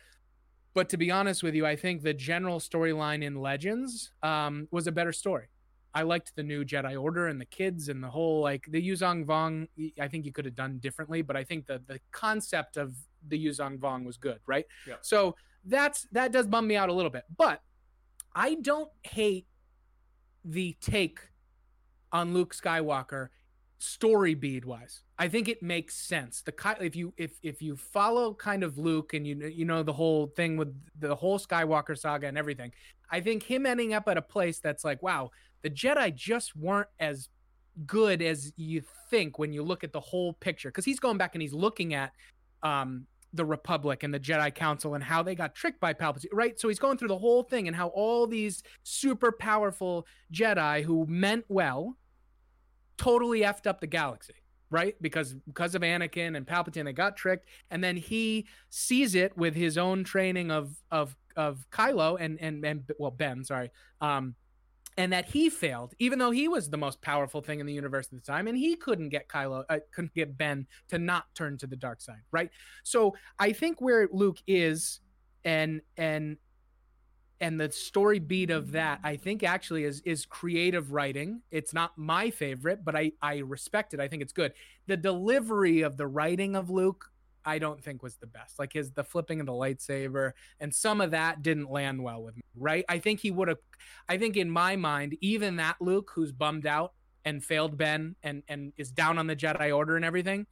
But 0.75 0.89
to 0.91 0.97
be 0.97 1.11
honest 1.11 1.43
with 1.43 1.55
you, 1.55 1.67
I 1.67 1.77
think 1.77 2.03
the 2.03 2.15
general 2.15 2.61
storyline 2.61 3.25
in 3.25 3.41
Legends 3.41 4.13
um, 4.23 4.69
was 4.71 4.87
a 4.87 4.93
better 4.93 5.13
story. 5.13 5.49
I 5.93 6.03
liked 6.03 6.37
the 6.37 6.45
new 6.45 6.65
Jedi 6.65 7.01
Order 7.01 7.27
and 7.27 7.41
the 7.41 7.47
kids 7.47 7.89
and 7.89 8.03
the 8.03 8.09
whole 8.09 8.41
like 8.41 8.65
the 8.69 8.81
Yuuzhan 8.81 9.25
Vong. 9.25 9.67
I 10.01 10.07
think 10.07 10.25
you 10.25 10.33
could 10.33 10.45
have 10.45 10.55
done 10.55 10.79
differently, 10.79 11.23
but 11.23 11.37
I 11.37 11.43
think 11.43 11.67
the 11.67 11.83
the 11.87 11.99
concept 12.13 12.77
of 12.77 12.95
the 13.27 13.45
Yuuzhan 13.45 13.79
Vong 13.79 14.05
was 14.05 14.17
good, 14.17 14.39
right? 14.47 14.67
Yeah. 14.87 14.95
So 15.01 15.35
that's 15.65 16.07
that 16.13 16.31
does 16.31 16.47
bum 16.47 16.67
me 16.67 16.77
out 16.77 16.89
a 16.89 16.93
little 16.93 17.11
bit, 17.11 17.25
but 17.37 17.61
I 18.35 18.55
don't 18.55 18.91
hate 19.03 19.47
the 20.45 20.77
take 20.81 21.19
on 22.13 22.35
Luke 22.35 22.55
Skywalker 22.55 23.29
story 23.79 24.35
bead 24.35 24.65
wise. 24.65 25.03
I 25.21 25.29
think 25.29 25.49
it 25.49 25.63
makes 25.63 25.97
sense. 25.97 26.41
The 26.41 26.55
if 26.81 26.97
you 26.97 27.13
if 27.19 27.33
if 27.43 27.61
you 27.61 27.77
follow 27.77 28.33
kind 28.33 28.65
of 28.65 28.79
Luke 28.79 29.13
and 29.13 29.27
you 29.27 29.37
you 29.49 29.67
know 29.67 29.83
the 29.83 29.93
whole 29.93 30.29
thing 30.29 30.57
with 30.57 30.75
the 30.99 31.15
whole 31.15 31.39
Skywalker 31.39 31.97
saga 31.97 32.27
and 32.27 32.39
everything, 32.39 32.73
I 33.11 33.21
think 33.21 33.43
him 33.43 33.67
ending 33.67 33.93
up 33.93 34.09
at 34.09 34.17
a 34.17 34.23
place 34.23 34.61
that's 34.61 34.83
like, 34.83 35.03
wow, 35.03 35.31
the 35.61 35.69
Jedi 35.69 36.15
just 36.15 36.57
weren't 36.57 36.89
as 36.99 37.29
good 37.87 38.23
as 38.23 38.55
you 38.57 38.83
think 39.11 39.39
when 39.39 39.53
you 39.53 39.63
look 39.63 39.85
at 39.85 39.93
the 39.93 40.01
whole 40.01 40.33
picture 40.33 40.71
because 40.71 40.87
he's 40.87 40.99
going 40.99 41.19
back 41.19 41.35
and 41.35 41.43
he's 41.43 41.53
looking 41.53 41.93
at 41.93 42.13
um 42.63 43.07
the 43.35 43.45
Republic 43.45 44.03
and 44.03 44.15
the 44.15 44.19
Jedi 44.19 44.53
Council 44.55 44.95
and 44.95 45.05
how 45.05 45.23
they 45.23 45.35
got 45.35 45.55
tricked 45.55 45.81
by 45.81 45.93
Palpatine, 45.93 46.33
right? 46.33 46.59
So 46.59 46.69
he's 46.69 46.79
going 46.79 46.97
through 46.97 47.09
the 47.09 47.19
whole 47.19 47.43
thing 47.43 47.69
and 47.69 47.77
how 47.77 47.89
all 47.89 48.27
these 48.27 48.63
super 48.85 49.33
powerful 49.33 50.07
Jedi 50.33 50.83
who 50.83 51.05
meant 51.07 51.45
well 51.49 51.99
totally 52.97 53.43
effed 53.43 53.67
up 53.67 53.81
the 53.81 53.87
galaxy, 53.87 54.35
right? 54.71 54.95
Because 55.01 55.35
because 55.35 55.75
of 55.75 55.83
Anakin 55.83 56.37
and 56.37 56.47
Palpatine, 56.47 56.85
they 56.85 56.93
got 56.93 57.17
tricked, 57.17 57.47
and 57.71 57.83
then 57.83 57.97
he 57.97 58.47
sees 58.71 59.15
it 59.15 59.37
with 59.37 59.55
his 59.55 59.77
own 59.77 60.05
training 60.05 60.51
of 60.51 60.77
of 60.91 61.17
of 61.37 61.67
Kylo 61.71 62.17
and 62.21 62.41
and 62.41 62.65
and 62.65 62.85
well 62.99 63.11
Ben, 63.11 63.45
sorry, 63.45 63.71
um, 64.01 64.35
and 64.97 65.13
that 65.13 65.27
he 65.27 65.51
failed, 65.51 65.95
even 65.99 66.19
though 66.19 66.31
he 66.31 66.49
was 66.49 66.71
the 66.71 66.77
most 66.77 67.01
powerful 67.03 67.41
thing 67.41 67.61
in 67.61 67.67
the 67.67 67.73
universe 67.73 68.07
at 68.07 68.13
the 68.13 68.21
time, 68.21 68.47
and 68.47 68.57
he 68.57 68.77
couldn't 68.77 69.09
get 69.09 69.29
Kylo, 69.29 69.65
uh, 69.69 69.79
couldn't 69.93 70.15
get 70.15 70.37
Ben 70.37 70.67
to 70.89 70.99
not 70.99 71.25
turn 71.35 71.59
to 71.59 71.67
the 71.67 71.77
dark 71.77 72.01
side, 72.01 72.23
right? 72.31 72.51
So 72.85 73.15
I 73.39 73.53
think 73.53 73.81
where 73.81 74.09
Luke 74.13 74.39
is, 74.47 75.01
and 75.45 75.81
and 75.97 76.37
and 77.41 77.61
the 77.61 77.71
story 77.71 78.19
beat 78.19 78.51
of 78.51 78.73
that 78.73 79.01
i 79.03 79.17
think 79.17 79.43
actually 79.43 79.85
is 79.85 80.01
is 80.05 80.27
creative 80.27 80.93
writing. 80.93 81.41
It's 81.51 81.73
not 81.73 81.97
my 81.97 82.31
favorite 82.31 82.85
but 82.85 82.95
i 82.97 83.13
i 83.23 83.39
respect 83.39 83.95
it. 83.95 84.01
I 84.01 84.09
think 84.09 84.23
it's 84.23 84.33
good. 84.33 84.53
The 84.87 84.97
delivery 84.97 85.83
of 85.83 85.97
the 85.97 86.07
writing 86.07 86.57
of 86.57 86.71
luke 86.71 87.07
i 87.45 87.59
don't 87.59 87.83
think 87.83 88.03
was 88.03 88.17
the 88.17 88.27
best. 88.27 88.59
Like 88.59 88.73
his 88.73 88.93
the 88.93 89.05
flipping 89.05 89.41
of 89.41 89.47
the 89.47 89.53
lightsaber 89.53 90.33
and 90.61 90.75
some 90.75 91.01
of 91.01 91.13
that 91.13 91.43
didn't 91.43 91.71
land 91.71 92.03
well 92.03 92.23
with 92.23 92.37
me 92.37 92.43
right? 92.57 92.85
I 92.89 92.99
think 92.99 93.21
he 93.21 93.31
would 93.31 93.49
have 93.49 93.59
i 94.09 94.19
think 94.19 94.37
in 94.37 94.51
my 94.51 94.77
mind 94.77 95.17
even 95.21 95.57
that 95.57 95.77
luke 95.81 96.11
who's 96.15 96.33
bummed 96.33 96.67
out 96.67 96.93
and 97.25 97.45
failed 97.45 97.77
ben 97.77 98.17
and 98.23 98.43
and 98.49 98.73
is 98.77 98.91
down 98.91 99.19
on 99.19 99.27
the 99.27 99.37
jedi 99.37 99.75
order 99.75 99.97
and 99.97 100.05
everything 100.05 100.47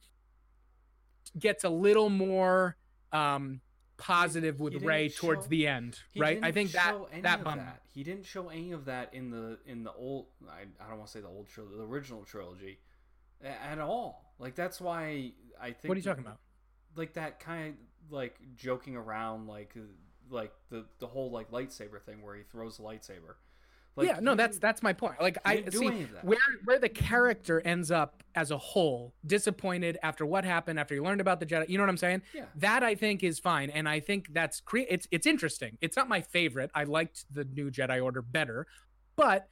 gets 1.37 1.63
a 1.63 1.69
little 1.69 2.09
more 2.09 2.75
um 3.11 3.61
positive 3.99 4.59
with 4.59 4.81
Rey 4.81 5.09
towards 5.09 5.47
the 5.47 5.67
end, 5.67 5.99
right? 6.17 6.39
I 6.41 6.51
think 6.51 6.71
that 6.71 6.95
that 7.21 7.43
that. 7.43 7.81
He 7.93 8.03
didn't 8.03 8.25
show 8.25 8.49
any 8.49 8.71
of 8.71 8.85
that 8.85 9.13
in 9.13 9.29
the 9.29 9.59
in 9.65 9.83
the 9.83 9.91
old. 9.91 10.27
I, 10.49 10.61
I 10.83 10.89
don't 10.89 10.97
want 10.97 11.07
to 11.07 11.11
say 11.11 11.21
the 11.21 11.27
old 11.27 11.47
trilogy, 11.47 11.75
the 11.77 11.83
original 11.83 12.23
trilogy, 12.23 12.79
at 13.43 13.79
all. 13.79 14.33
Like 14.39 14.55
that's 14.55 14.81
why 14.81 15.33
I 15.61 15.71
think. 15.71 15.89
What 15.89 15.95
are 15.95 15.99
you 15.99 16.03
talking 16.03 16.23
about? 16.23 16.39
Like 16.95 17.13
that 17.13 17.39
kind 17.39 17.69
of 17.69 18.11
like 18.11 18.39
joking 18.55 18.95
around, 18.95 19.47
like 19.47 19.75
like 20.29 20.53
the 20.69 20.85
the 20.99 21.07
whole 21.07 21.31
like 21.31 21.51
lightsaber 21.51 22.01
thing 22.01 22.21
where 22.21 22.35
he 22.35 22.43
throws 22.43 22.77
the 22.77 22.83
lightsaber. 22.83 23.35
Like, 23.99 24.07
yeah, 24.07 24.19
no, 24.21 24.35
that's 24.35 24.57
that's 24.59 24.81
my 24.81 24.93
point. 24.93 25.21
Like 25.21 25.37
I 25.43 25.63
see 25.69 25.85
any 25.85 26.03
of 26.03 26.13
that. 26.13 26.23
where 26.23 26.37
where 26.63 26.79
the 26.79 26.89
character 26.89 27.61
ends 27.63 27.91
up 27.91 28.23
as 28.33 28.51
a 28.51 28.57
whole, 28.57 29.13
disappointed 29.25 29.97
after 30.01 30.25
what 30.25 30.45
happened, 30.45 30.79
after 30.79 30.95
you 30.95 31.03
learned 31.03 31.21
about 31.21 31.39
the 31.39 31.45
Jedi. 31.45 31.67
You 31.67 31.77
know 31.77 31.83
what 31.83 31.89
I'm 31.89 31.97
saying? 31.97 32.21
Yeah. 32.33 32.45
That 32.55 32.83
I 32.83 32.95
think 32.95 33.23
is 33.23 33.39
fine, 33.39 33.69
and 33.69 33.89
I 33.89 33.99
think 33.99 34.33
that's 34.33 34.61
cre- 34.61 34.87
it's 34.89 35.07
it's 35.11 35.27
interesting. 35.27 35.77
It's 35.81 35.97
not 35.97 36.07
my 36.07 36.21
favorite. 36.21 36.71
I 36.73 36.85
liked 36.85 37.25
the 37.33 37.43
new 37.43 37.69
Jedi 37.69 38.01
Order 38.01 38.21
better, 38.21 38.67
but 39.15 39.49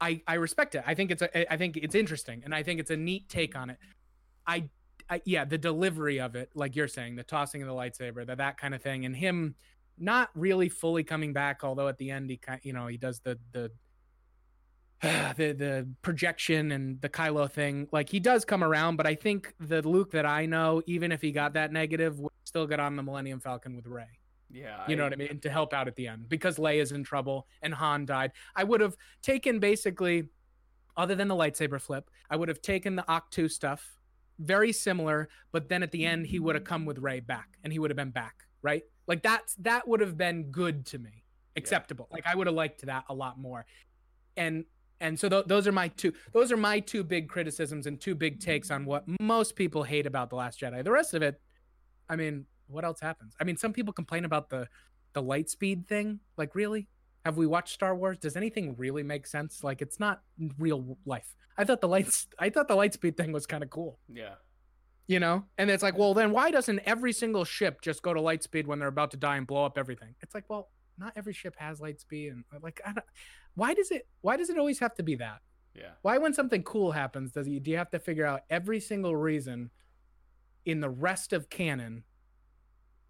I 0.00 0.22
I 0.26 0.34
respect 0.34 0.74
it. 0.74 0.84
I 0.86 0.94
think 0.94 1.10
it's 1.10 1.22
a 1.22 1.52
I 1.52 1.56
think 1.56 1.76
it's 1.76 1.94
interesting, 1.94 2.42
and 2.44 2.54
I 2.54 2.62
think 2.62 2.80
it's 2.80 2.90
a 2.90 2.96
neat 2.96 3.28
take 3.28 3.56
on 3.56 3.70
it. 3.70 3.78
I, 4.46 4.68
I 5.08 5.22
yeah, 5.24 5.44
the 5.44 5.58
delivery 5.58 6.20
of 6.20 6.34
it, 6.34 6.50
like 6.54 6.76
you're 6.76 6.88
saying, 6.88 7.16
the 7.16 7.22
tossing 7.22 7.62
of 7.62 7.68
the 7.68 7.74
lightsaber, 7.74 8.26
that 8.26 8.38
that 8.38 8.58
kind 8.58 8.74
of 8.74 8.82
thing, 8.82 9.04
and 9.04 9.16
him 9.16 9.54
not 10.00 10.30
really 10.34 10.68
fully 10.68 11.04
coming 11.04 11.32
back. 11.32 11.62
Although 11.62 11.88
at 11.88 11.98
the 11.98 12.10
end 12.10 12.30
he 12.30 12.36
kind 12.36 12.60
you 12.62 12.72
know 12.72 12.86
he 12.86 12.96
does 12.96 13.20
the 13.20 13.38
the 13.52 13.70
the 15.36 15.52
the 15.52 15.88
projection 16.02 16.72
and 16.72 17.00
the 17.00 17.08
Kylo 17.08 17.50
thing, 17.50 17.88
like 17.92 18.08
he 18.08 18.20
does 18.20 18.44
come 18.44 18.62
around, 18.62 18.96
but 18.96 19.06
I 19.06 19.14
think 19.14 19.54
the 19.58 19.86
Luke 19.86 20.10
that 20.12 20.26
I 20.26 20.46
know, 20.46 20.82
even 20.86 21.12
if 21.12 21.22
he 21.22 21.32
got 21.32 21.54
that 21.54 21.72
negative, 21.72 22.18
would 22.20 22.32
still 22.44 22.66
get 22.66 22.80
on 22.80 22.96
the 22.96 23.02
Millennium 23.02 23.40
Falcon 23.40 23.76
with 23.76 23.86
Rey. 23.86 24.20
Yeah, 24.52 24.84
You 24.88 24.96
know 24.96 25.04
what 25.04 25.12
I 25.12 25.16
mean? 25.16 25.38
To 25.40 25.50
help 25.50 25.72
out 25.72 25.86
at 25.86 25.94
the 25.94 26.08
end 26.08 26.28
because 26.28 26.58
Leia's 26.58 26.90
in 26.92 27.04
trouble 27.04 27.46
and 27.62 27.72
Han 27.72 28.04
died. 28.04 28.32
I 28.56 28.64
would 28.64 28.80
have 28.80 28.96
taken 29.22 29.60
basically, 29.60 30.28
other 30.96 31.14
than 31.14 31.28
the 31.28 31.36
lightsaber 31.36 31.80
flip, 31.80 32.10
I 32.28 32.36
would 32.36 32.48
have 32.48 32.60
taken 32.60 32.96
the 32.96 33.04
Ahch-To 33.04 33.48
stuff, 33.48 33.96
very 34.40 34.72
similar, 34.72 35.28
but 35.52 35.68
then 35.68 35.82
at 35.82 35.92
the 35.92 36.04
end 36.04 36.26
he 36.26 36.40
would 36.40 36.56
have 36.56 36.64
come 36.64 36.84
with 36.84 36.98
Rey 36.98 37.20
back 37.20 37.58
and 37.62 37.72
he 37.72 37.78
would 37.78 37.90
have 37.90 37.96
been 37.96 38.10
back, 38.10 38.34
right? 38.60 38.82
Like 39.10 39.24
that's 39.24 39.56
that 39.56 39.88
would 39.88 39.98
have 40.00 40.16
been 40.16 40.52
good 40.52 40.86
to 40.86 40.98
me, 41.00 41.24
acceptable. 41.56 42.06
Like 42.12 42.24
I 42.26 42.36
would 42.36 42.46
have 42.46 42.54
liked 42.54 42.86
that 42.86 43.02
a 43.08 43.12
lot 43.14 43.40
more. 43.40 43.66
And 44.36 44.66
and 45.00 45.18
so 45.18 45.28
th- 45.28 45.46
those 45.46 45.66
are 45.66 45.72
my 45.72 45.88
two 45.88 46.12
those 46.32 46.52
are 46.52 46.56
my 46.56 46.78
two 46.78 47.02
big 47.02 47.28
criticisms 47.28 47.88
and 47.88 48.00
two 48.00 48.14
big 48.14 48.38
takes 48.38 48.70
on 48.70 48.84
what 48.84 49.02
most 49.20 49.56
people 49.56 49.82
hate 49.82 50.06
about 50.06 50.30
the 50.30 50.36
last 50.36 50.60
jedi. 50.60 50.84
The 50.84 50.92
rest 50.92 51.12
of 51.14 51.22
it 51.22 51.40
i 52.08 52.14
mean 52.14 52.46
what 52.68 52.84
else 52.84 53.00
happens? 53.00 53.34
I 53.40 53.42
mean 53.42 53.56
some 53.56 53.72
people 53.72 53.92
complain 53.92 54.24
about 54.24 54.48
the 54.48 54.68
the 55.12 55.22
light 55.22 55.50
speed 55.50 55.88
thing. 55.88 56.20
Like 56.36 56.54
really? 56.54 56.86
Have 57.24 57.36
we 57.36 57.48
watched 57.48 57.74
star 57.74 57.96
wars? 57.96 58.16
Does 58.16 58.36
anything 58.36 58.76
really 58.78 59.02
make 59.02 59.26
sense? 59.26 59.64
Like 59.64 59.82
it's 59.82 59.98
not 59.98 60.22
real 60.56 60.98
life. 61.04 61.34
I 61.58 61.64
thought 61.64 61.80
the 61.80 61.88
lights 61.88 62.28
i 62.38 62.48
thought 62.48 62.68
the 62.68 62.76
light 62.76 62.94
speed 62.94 63.16
thing 63.16 63.32
was 63.32 63.44
kind 63.44 63.64
of 63.64 63.70
cool. 63.70 63.98
Yeah. 64.08 64.34
You 65.06 65.20
know? 65.20 65.44
And 65.58 65.70
it's 65.70 65.82
like 65.82 65.96
well 65.96 66.14
then 66.14 66.30
why 66.32 66.50
doesn't 66.50 66.80
every 66.80 67.12
single 67.12 67.44
ship 67.44 67.80
just 67.82 68.02
go 68.02 68.14
to 68.14 68.20
light 68.20 68.42
speed 68.42 68.66
when 68.66 68.78
they're 68.78 68.88
about 68.88 69.10
to 69.12 69.16
die 69.16 69.36
and 69.36 69.46
blow 69.46 69.64
up 69.64 69.78
everything? 69.78 70.14
It's 70.20 70.34
like 70.34 70.44
well 70.48 70.70
not 70.98 71.12
every 71.16 71.32
ship 71.32 71.54
has 71.58 71.80
light 71.80 72.00
speed 72.00 72.32
and 72.32 72.44
like 72.62 72.80
I 72.86 72.92
don't, 72.92 73.06
why 73.54 73.74
does 73.74 73.90
it 73.90 74.06
why 74.20 74.36
does 74.36 74.50
it 74.50 74.58
always 74.58 74.78
have 74.80 74.94
to 74.96 75.02
be 75.02 75.16
that? 75.16 75.40
Yeah. 75.74 75.90
why 76.02 76.18
when 76.18 76.34
something 76.34 76.64
cool 76.64 76.90
happens 76.90 77.30
does 77.30 77.46
you 77.46 77.60
do 77.60 77.70
you 77.70 77.76
have 77.76 77.90
to 77.90 78.00
figure 78.00 78.26
out 78.26 78.40
every 78.50 78.80
single 78.80 79.14
reason 79.14 79.70
in 80.64 80.80
the 80.80 80.90
rest 80.90 81.32
of 81.32 81.48
canon 81.48 82.02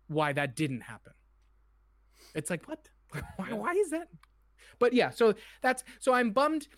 why 0.09 0.33
that 0.33 0.57
didn't 0.57 0.83
happen? 0.83 1.13
It's 2.35 2.51
like 2.51 2.67
what? 2.69 2.89
Why, 3.37 3.53
why 3.53 3.73
is 3.73 3.91
that? 3.91 4.09
But 4.79 4.93
yeah 4.93 5.11
so 5.11 5.35
that's 5.63 5.85
so 5.99 6.13
i'm 6.13 6.31
bummed 6.31 6.69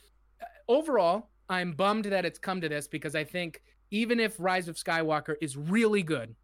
uh, 0.41 0.47
overall 0.69 1.31
i'm 1.49 1.73
bummed 1.73 2.07
that 2.07 2.25
it's 2.25 2.39
come 2.39 2.61
to 2.61 2.69
this 2.69 2.89
because 2.89 3.15
i 3.15 3.23
think 3.25 3.63
even 3.93 4.19
if 4.19 4.35
rise 4.39 4.67
of 4.67 4.75
skywalker 4.75 5.37
is 5.41 5.57
really 5.57 6.03
good 6.03 6.35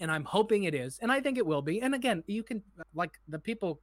and 0.00 0.10
i'm 0.10 0.24
hoping 0.24 0.64
it 0.64 0.74
is 0.74 0.98
and 1.00 1.10
i 1.10 1.20
think 1.20 1.38
it 1.38 1.46
will 1.46 1.62
be 1.62 1.80
and 1.80 1.94
again 1.94 2.22
you 2.26 2.42
can 2.42 2.62
like 2.94 3.18
the 3.28 3.38
people 3.38 3.80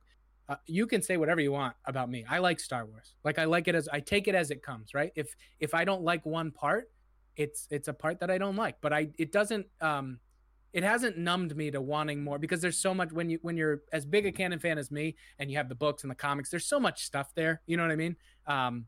uh, 0.49 0.55
you 0.65 0.87
can 0.87 1.01
say 1.01 1.17
whatever 1.17 1.41
you 1.41 1.51
want 1.51 1.75
about 1.83 2.09
me. 2.09 2.23
I 2.29 2.37
like 2.37 2.61
star 2.61 2.85
wars. 2.85 3.15
Like 3.25 3.37
i 3.37 3.43
like 3.43 3.67
it 3.67 3.75
as 3.75 3.89
i 3.91 3.99
take 3.99 4.27
it 4.27 4.35
as 4.35 4.51
it 4.51 4.63
comes 4.63 4.93
right? 4.93 5.11
If 5.15 5.35
if 5.59 5.73
i 5.73 5.83
don't 5.83 6.03
like 6.03 6.25
one 6.25 6.51
part 6.51 6.89
it's 7.37 7.67
it's 7.69 7.87
a 7.87 7.93
part 7.93 8.19
that 8.19 8.31
i 8.31 8.37
don't 8.37 8.55
like 8.55 8.75
but 8.81 8.91
i 8.91 9.07
it 9.17 9.31
doesn't 9.31 9.65
um 9.79 10.19
it 10.73 10.83
hasn't 10.83 11.17
numbed 11.17 11.55
me 11.55 11.71
to 11.71 11.79
wanting 11.79 12.23
more 12.23 12.37
because 12.37 12.61
there's 12.61 12.77
so 12.77 12.93
much 12.93 13.11
when 13.11 13.29
you 13.29 13.39
when 13.43 13.55
you're 13.55 13.83
as 13.93 14.05
big 14.05 14.25
a 14.25 14.31
canon 14.31 14.59
fan 14.59 14.77
as 14.77 14.91
me 14.91 15.15
and 15.39 15.49
you 15.49 15.57
have 15.57 15.69
the 15.69 15.75
books 15.75 16.03
and 16.03 16.11
the 16.11 16.15
comics 16.15 16.49
there's 16.49 16.65
so 16.65 16.79
much 16.79 17.05
stuff 17.05 17.31
there 17.35 17.61
you 17.67 17.77
know 17.77 17.83
what 17.83 17.91
i 17.91 17.95
mean? 17.95 18.15
Um 18.47 18.85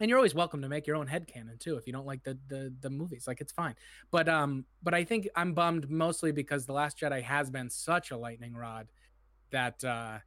and 0.00 0.08
you're 0.08 0.18
always 0.18 0.34
welcome 0.34 0.62
to 0.62 0.68
make 0.68 0.86
your 0.86 0.96
own 0.96 1.06
head 1.06 1.26
canon 1.26 1.58
too 1.58 1.76
if 1.76 1.86
you 1.86 1.92
don't 1.92 2.06
like 2.06 2.22
the 2.24 2.38
the 2.48 2.72
the 2.80 2.90
movies 2.90 3.26
like 3.26 3.40
it's 3.40 3.52
fine. 3.52 3.74
But 4.10 4.28
um 4.28 4.64
but 4.82 4.94
i 4.94 5.04
think 5.04 5.28
i'm 5.34 5.52
bummed 5.52 5.90
mostly 5.90 6.32
because 6.32 6.66
the 6.66 6.72
last 6.72 6.98
jedi 6.98 7.22
has 7.22 7.50
been 7.50 7.70
such 7.70 8.10
a 8.10 8.16
lightning 8.16 8.54
rod 8.54 8.88
that 9.50 9.82
uh 9.84 10.18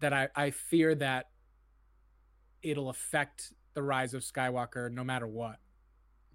that 0.00 0.12
i 0.12 0.28
i 0.34 0.50
fear 0.50 0.94
that 0.94 1.30
it'll 2.62 2.88
affect 2.88 3.52
the 3.74 3.82
rise 3.82 4.14
of 4.14 4.22
skywalker 4.22 4.90
no 4.90 5.04
matter 5.04 5.26
what 5.26 5.58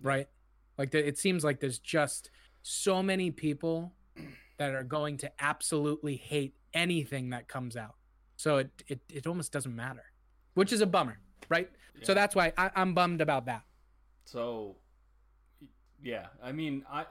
right? 0.02 0.28
Like 0.78 0.92
the, 0.92 1.06
it 1.06 1.18
seems 1.18 1.44
like 1.44 1.60
there's 1.60 1.80
just 1.80 2.30
so 2.64 3.02
many 3.04 3.32
people 3.32 3.94
that 4.58 4.74
are 4.74 4.84
going 4.84 5.18
to 5.18 5.32
absolutely 5.40 6.16
hate 6.16 6.56
anything 6.74 7.30
that 7.32 7.48
comes 7.48 7.76
out. 7.76 7.96
So 8.38 8.58
it 8.58 8.84
it, 8.88 9.00
it 9.10 9.28
almost 9.28 9.52
doesn't 9.52 9.76
matter 9.76 10.04
which 10.54 10.74
is 10.74 10.82
a 10.82 10.86
bummer 10.86 11.20
right 11.50 11.70
so 12.04 12.14
that's 12.14 12.36
why 12.36 12.52
I, 12.58 12.72
i'm 12.76 12.94
bummed 12.94 13.22
about 13.22 13.46
that 13.46 13.64
So, 14.26 14.76
yeah. 16.04 16.28
I 16.44 16.52
mean, 16.52 16.84
I 16.90 17.06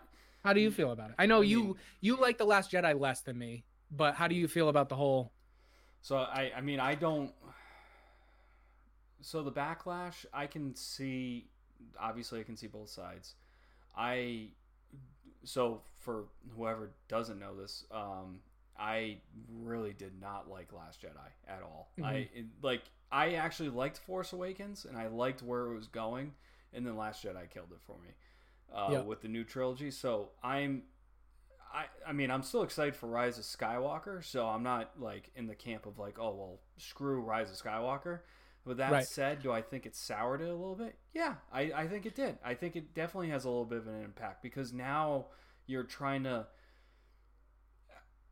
how 0.44 0.52
do 0.52 0.60
you 0.60 0.70
feel 0.70 0.90
about 0.90 1.10
it 1.10 1.16
i 1.18 1.26
know 1.26 1.40
I 1.40 1.44
you 1.44 1.60
mean- 1.64 1.74
you 2.00 2.16
like 2.16 2.38
the 2.38 2.44
last 2.46 2.70
jedi 2.72 2.98
less 2.98 3.20
than 3.20 3.36
me 3.38 3.64
but 3.90 4.14
how 4.14 4.26
do 4.28 4.34
you 4.34 4.48
feel 4.48 4.68
about 4.68 4.88
the 4.88 4.96
whole 4.96 5.32
So 6.02 6.16
I 6.16 6.52
I 6.56 6.60
mean 6.60 6.80
I 6.80 6.94
don't 6.94 7.32
So 9.20 9.42
the 9.42 9.52
backlash 9.52 10.24
I 10.32 10.46
can 10.46 10.74
see 10.74 11.48
obviously 11.98 12.40
I 12.40 12.42
can 12.44 12.56
see 12.56 12.66
both 12.68 12.88
sides. 12.90 13.34
I 13.96 14.48
so 15.44 15.82
for 15.98 16.24
whoever 16.56 16.90
doesn't 17.08 17.38
know 17.38 17.54
this, 17.56 17.84
um 17.90 18.40
I 18.78 19.18
really 19.52 19.92
did 19.92 20.18
not 20.20 20.48
like 20.48 20.72
Last 20.72 21.02
Jedi 21.02 21.30
at 21.46 21.62
all. 21.62 21.90
I 22.02 22.12
Mhm. 22.14 22.28
it, 22.34 22.46
like 22.62 22.82
I 23.12 23.34
actually 23.34 23.68
liked 23.70 23.98
Force 23.98 24.32
Awakens 24.32 24.84
and 24.84 24.96
I 24.96 25.08
liked 25.08 25.42
where 25.42 25.66
it 25.66 25.74
was 25.74 25.88
going 25.88 26.32
and 26.72 26.86
then 26.86 26.96
Last 26.96 27.24
Jedi 27.24 27.48
killed 27.50 27.72
it 27.72 27.80
for 27.86 27.96
me. 27.98 28.10
Uh, 28.72 28.88
Yeah. 28.92 29.00
with 29.02 29.20
the 29.20 29.28
new 29.28 29.42
trilogy. 29.44 29.90
So 29.90 30.30
I'm 30.42 30.84
I, 31.72 31.84
I 32.06 32.12
mean, 32.12 32.30
I'm 32.32 32.42
still 32.42 32.62
excited 32.64 32.96
for 32.96 33.06
Rise 33.06 33.38
of 33.38 33.44
Skywalker, 33.44 34.24
so 34.24 34.46
I'm 34.46 34.64
not 34.64 34.90
like 35.00 35.30
in 35.36 35.46
the 35.46 35.54
camp 35.54 35.86
of 35.86 35.98
like, 36.00 36.18
oh 36.18 36.34
well, 36.34 36.58
screw 36.78 37.20
Rise 37.20 37.50
of 37.50 37.56
Skywalker. 37.56 38.20
With 38.64 38.76
that 38.78 38.90
Right. 38.92 39.06
said, 39.06 39.40
do 39.42 39.52
I 39.52 39.62
think 39.62 39.86
it 39.86 39.94
soured 39.96 40.40
it 40.42 40.48
a 40.48 40.54
little 40.54 40.74
bit? 40.74 40.96
Yeah, 41.14 41.36
I, 41.52 41.72
I 41.74 41.88
think 41.88 42.06
it 42.06 42.14
did. 42.14 42.38
I 42.44 42.54
think 42.54 42.76
it 42.76 42.92
definitely 42.92 43.30
has 43.30 43.44
a 43.44 43.48
little 43.48 43.64
bit 43.64 43.78
of 43.78 43.86
an 43.86 44.02
impact 44.02 44.42
because 44.42 44.72
now 44.72 45.26
you're 45.66 45.84
trying 45.84 46.24
to, 46.24 46.46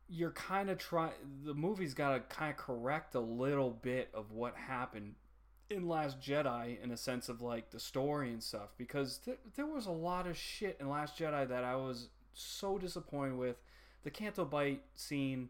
you're 0.09 0.31
kind 0.31 0.69
of 0.69 0.77
trying. 0.77 1.11
The 1.43 1.53
movie's 1.53 1.93
got 1.93 2.13
to 2.13 2.35
kind 2.35 2.51
of 2.51 2.57
correct 2.57 3.15
a 3.15 3.19
little 3.19 3.69
bit 3.69 4.09
of 4.13 4.31
what 4.31 4.55
happened 4.55 5.15
in 5.69 5.87
Last 5.87 6.19
Jedi 6.19 6.81
in 6.83 6.91
a 6.91 6.97
sense 6.97 7.29
of 7.29 7.41
like 7.41 7.69
the 7.69 7.79
story 7.79 8.31
and 8.31 8.41
stuff 8.41 8.69
because 8.77 9.19
th- 9.19 9.37
there 9.55 9.67
was 9.67 9.85
a 9.85 9.91
lot 9.91 10.25
of 10.25 10.35
shit 10.35 10.77
in 10.79 10.89
Last 10.89 11.17
Jedi 11.17 11.47
that 11.47 11.63
I 11.63 11.75
was 11.75 12.09
so 12.33 12.77
disappointed 12.77 13.37
with. 13.37 13.57
The 14.03 14.09
Canto 14.09 14.45
Bight 14.45 14.81
scene, 14.95 15.49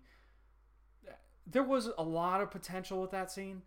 eh, 1.08 1.12
there 1.48 1.64
was 1.64 1.90
a 1.98 2.04
lot 2.04 2.42
of 2.42 2.52
potential 2.52 3.02
with 3.02 3.12
that 3.12 3.32
scene. 3.32 3.62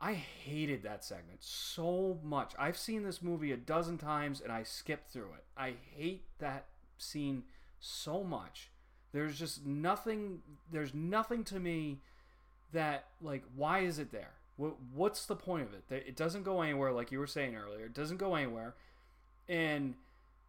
I 0.00 0.12
hated 0.12 0.82
that 0.82 1.04
segment 1.04 1.42
so 1.42 2.20
much. 2.22 2.52
I've 2.58 2.76
seen 2.76 3.02
this 3.02 3.22
movie 3.22 3.50
a 3.50 3.56
dozen 3.56 3.98
times 3.98 4.40
and 4.42 4.52
I 4.52 4.62
skipped 4.62 5.10
through 5.10 5.32
it. 5.38 5.44
I 5.56 5.74
hate 5.96 6.26
that 6.38 6.66
scene 6.98 7.44
so 7.80 8.22
much. 8.22 8.70
There's 9.16 9.38
just 9.38 9.64
nothing 9.64 10.42
there's 10.70 10.92
nothing 10.92 11.42
to 11.44 11.58
me 11.58 12.00
that 12.74 13.06
like 13.22 13.44
why 13.54 13.78
is 13.78 13.98
it 13.98 14.12
there? 14.12 14.34
What 14.58 14.74
what's 14.92 15.24
the 15.24 15.34
point 15.34 15.62
of 15.66 15.72
it? 15.72 16.04
It 16.06 16.16
doesn't 16.16 16.42
go 16.42 16.60
anywhere 16.60 16.92
like 16.92 17.10
you 17.10 17.18
were 17.18 17.26
saying 17.26 17.56
earlier. 17.56 17.86
It 17.86 17.94
doesn't 17.94 18.18
go 18.18 18.34
anywhere. 18.34 18.74
And 19.48 19.94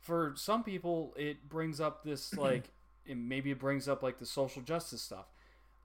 for 0.01 0.33
some 0.35 0.65
people 0.65 1.13
it 1.15 1.47
brings 1.47 1.79
up 1.79 2.03
this 2.03 2.33
like 2.37 2.71
it, 3.05 3.15
maybe 3.15 3.51
it 3.51 3.59
brings 3.59 3.87
up 3.87 4.03
like 4.03 4.19
the 4.19 4.25
social 4.25 4.61
justice 4.61 5.01
stuff. 5.01 5.27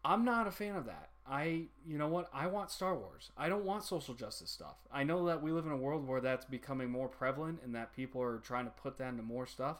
I'm 0.04 0.24
not 0.24 0.48
a 0.48 0.50
fan 0.50 0.74
of 0.74 0.86
that. 0.86 1.10
I, 1.24 1.66
you 1.86 1.98
know 1.98 2.08
what? 2.08 2.28
I 2.34 2.48
want 2.48 2.72
Star 2.72 2.96
Wars. 2.96 3.30
I 3.36 3.48
don't 3.48 3.64
want 3.64 3.84
social 3.84 4.12
justice 4.12 4.50
stuff. 4.50 4.74
I 4.92 5.04
know 5.04 5.26
that 5.26 5.40
we 5.40 5.52
live 5.52 5.66
in 5.66 5.70
a 5.70 5.76
world 5.76 6.04
where 6.08 6.20
that's 6.20 6.44
becoming 6.44 6.90
more 6.90 7.06
prevalent 7.06 7.60
and 7.62 7.76
that 7.76 7.94
people 7.94 8.20
are 8.20 8.38
trying 8.38 8.64
to 8.64 8.72
put 8.72 8.98
that 8.98 9.10
into 9.10 9.22
more 9.22 9.46
stuff. 9.46 9.76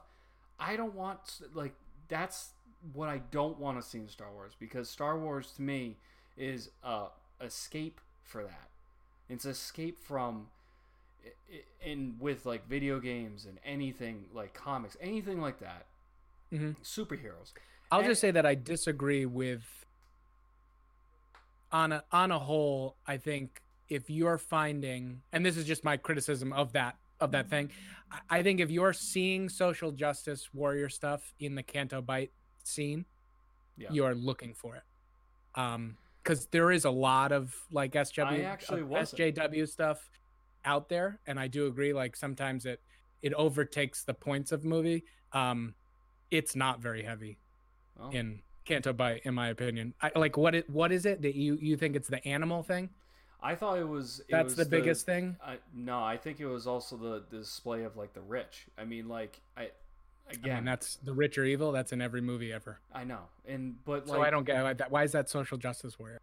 I 0.61 0.77
don't 0.77 0.95
want, 0.95 1.19
like, 1.53 1.75
that's 2.07 2.51
what 2.93 3.09
I 3.09 3.19
don't 3.31 3.59
want 3.59 3.81
to 3.81 3.87
see 3.89 3.99
in 3.99 4.09
Star 4.09 4.31
Wars 4.33 4.53
because 4.59 4.89
Star 4.91 5.19
Wars 5.19 5.53
to 5.57 5.63
me 5.63 5.97
is 6.37 6.71
a 6.83 7.07
escape 7.41 8.01
for 8.25 8.43
that. 8.43 8.69
It's 9.29 9.45
escape 9.45 9.99
from, 10.03 10.49
in 11.85 12.17
with 12.19 12.45
like 12.47 12.67
video 12.69 12.99
games 13.01 13.47
and 13.47 13.59
anything 13.65 14.25
like 14.35 14.53
comics, 14.55 14.97
anything 15.01 15.41
like 15.41 15.59
that, 15.61 15.87
Mhm. 16.53 16.77
superheroes. 16.83 17.53
I'll 17.91 18.01
And- 18.01 18.09
just 18.09 18.21
say 18.21 18.31
that 18.31 18.45
I 18.47 18.55
disagree 18.55 19.27
with 19.27 19.63
on 21.71 21.93
a 21.93 22.05
on 22.13 22.31
a 22.31 22.39
whole, 22.39 22.97
I 23.07 23.17
think 23.17 23.63
if 23.89 24.11
you're 24.11 24.39
finding 24.39 25.23
and 25.33 25.45
this 25.45 25.57
is 25.57 25.67
just 25.67 25.85
my 25.85 25.97
criticism 25.97 26.53
of 26.53 26.73
that 26.73 26.97
of 27.21 27.31
that 27.33 27.49
thing, 27.49 27.71
I 28.29 28.43
think 28.43 28.59
if 28.61 28.71
you're 28.71 28.93
seeing 28.93 29.49
social 29.49 29.93
justice 29.93 30.53
warrior 30.53 30.89
stuff 30.89 31.33
in 31.39 31.55
the 31.55 31.63
Canto 31.63 32.03
Bight 32.03 32.33
scene, 32.67 33.05
Yeah. 33.77 33.89
you're 33.93 34.15
looking 34.15 34.55
for 34.55 34.77
it. 34.77 34.83
Um 35.55 35.97
because 36.23 36.47
there 36.47 36.71
is 36.71 36.85
a 36.85 36.91
lot 36.91 37.33
of 37.33 37.53
like 37.73 37.95
SW 37.97 38.21
I 38.21 38.41
actually 38.43 38.83
of. 38.83 38.89
SJW 38.89 39.69
stuff 39.69 40.09
out 40.65 40.89
there, 40.89 41.19
and 41.27 41.41
I 41.41 41.49
do 41.49 41.67
agree. 41.67 41.93
Like 41.93 42.15
sometimes 42.15 42.65
it 42.65 42.81
it 43.23 43.35
overtakes 43.35 44.05
the 44.05 44.15
points 44.15 44.53
of 44.53 44.65
movie. 44.65 45.05
Um, 45.33 45.75
it's 46.31 46.55
not 46.57 46.81
very 46.81 47.03
heavy 47.03 47.39
Oh. 48.01 48.11
in 48.11 48.41
Canto 48.65 48.93
Bight, 48.93 49.23
in 49.25 49.35
my 49.35 49.49
opinion. 49.49 49.95
I, 50.01 50.13
like 50.17 50.37
what 50.37 50.55
it 50.55 50.71
what 50.71 50.93
is 50.93 51.05
it 51.07 51.23
that 51.23 51.35
you 51.35 51.59
you 51.61 51.77
think 51.77 51.97
it's 51.97 52.09
the 52.09 52.25
animal 52.27 52.63
thing? 52.63 52.91
I 53.43 53.57
thought 53.57 53.79
it 53.79 53.89
was. 53.89 54.21
It 54.21 54.27
That's 54.31 54.45
was 54.45 54.57
the 54.57 54.65
biggest 54.67 55.05
thing. 55.05 55.37
I, 55.45 55.59
no, 55.75 56.01
I 56.05 56.17
think 56.17 56.39
it 56.39 56.47
was 56.47 56.69
also 56.69 56.97
the, 56.97 57.25
the 57.29 57.39
display 57.39 57.83
of 57.83 57.97
like 57.97 58.13
the 58.15 58.21
rich. 58.21 58.67
I 58.79 58.85
mean, 58.85 59.09
like 59.09 59.41
I 59.57 59.71
I 60.29 60.33
again, 60.35 60.55
mean, 60.57 60.65
that's 60.65 60.97
the 61.05 61.13
rich 61.13 61.37
or 61.39 61.45
evil. 61.45 61.73
That's 61.73 61.93
in 61.93 62.01
every 62.01 62.21
movie 62.21 62.53
ever. 62.53 62.79
I 62.95 63.05
know, 63.05 63.21
and 63.47 63.77
but 63.85 64.07
So 64.09 64.19
like 64.19 64.29
I 64.29 64.31
don't 64.31 64.45
get 64.45 64.63
why 64.63 64.73
that. 64.75 64.91
Why 64.91 65.03
is 65.05 65.13
that 65.13 65.29
social 65.29 65.59
justice 65.59 65.99
warrior? 65.99 66.21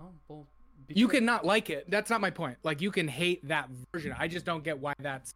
Oh 0.00 0.08
well, 0.28 0.46
You 0.88 1.06
because- 1.06 1.18
can 1.18 1.24
not 1.24 1.44
like 1.44 1.70
it. 1.70 1.88
That's 1.90 2.10
not 2.10 2.20
my 2.20 2.30
point. 2.30 2.58
Like 2.64 2.80
you 2.80 2.90
can 2.90 3.06
hate 3.08 3.46
that 3.48 3.68
version. 3.92 4.14
I 4.18 4.26
just 4.28 4.44
don't 4.44 4.64
get 4.64 4.78
why 4.80 4.94
that's 4.98 5.32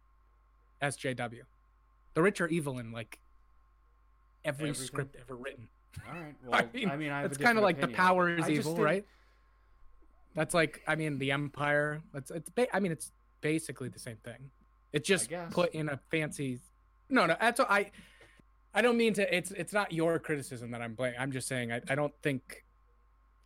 SJW. 0.81 1.41
The 2.15 2.21
rich 2.21 2.41
are 2.41 2.47
evil 2.47 2.79
in 2.79 2.91
like 2.91 3.19
every 4.43 4.69
Everything? 4.69 4.87
script 4.87 5.15
ever 5.21 5.35
written. 5.35 5.67
All 6.07 6.13
right. 6.19 6.35
Well, 6.45 6.53
I 6.91 6.95
mean, 6.97 7.11
I 7.11 7.21
have 7.21 7.29
That's 7.29 7.39
a 7.41 7.43
kind 7.43 7.57
of 7.57 7.63
like 7.63 7.79
the 7.79 7.87
power 7.87 8.29
is 8.29 8.49
evil, 8.49 8.73
didn't- 8.73 8.85
right? 8.85 9.05
That's 10.35 10.53
like 10.53 10.81
I 10.87 10.95
mean 10.95 11.17
the 11.19 11.31
empire. 11.31 12.01
That's 12.13 12.31
it's. 12.31 12.49
Ba- 12.49 12.73
I 12.75 12.79
mean 12.79 12.91
it's 12.91 13.11
basically 13.41 13.89
the 13.89 13.99
same 13.99 14.17
thing. 14.17 14.51
It's 14.93 15.07
just 15.07 15.29
put 15.51 15.73
in 15.73 15.89
a 15.89 15.99
fancy. 16.11 16.59
No, 17.09 17.25
no. 17.25 17.35
That's 17.39 17.59
what 17.59 17.69
I. 17.71 17.91
I 18.73 18.81
don't 18.81 18.97
mean 18.97 19.13
to. 19.15 19.35
It's 19.35 19.51
it's 19.51 19.73
not 19.73 19.91
your 19.91 20.19
criticism 20.19 20.71
that 20.71 20.81
I'm 20.81 20.93
blaming. 20.93 21.19
I'm 21.19 21.31
just 21.31 21.47
saying 21.47 21.71
I, 21.71 21.81
I 21.89 21.95
don't 21.95 22.13
think. 22.21 22.65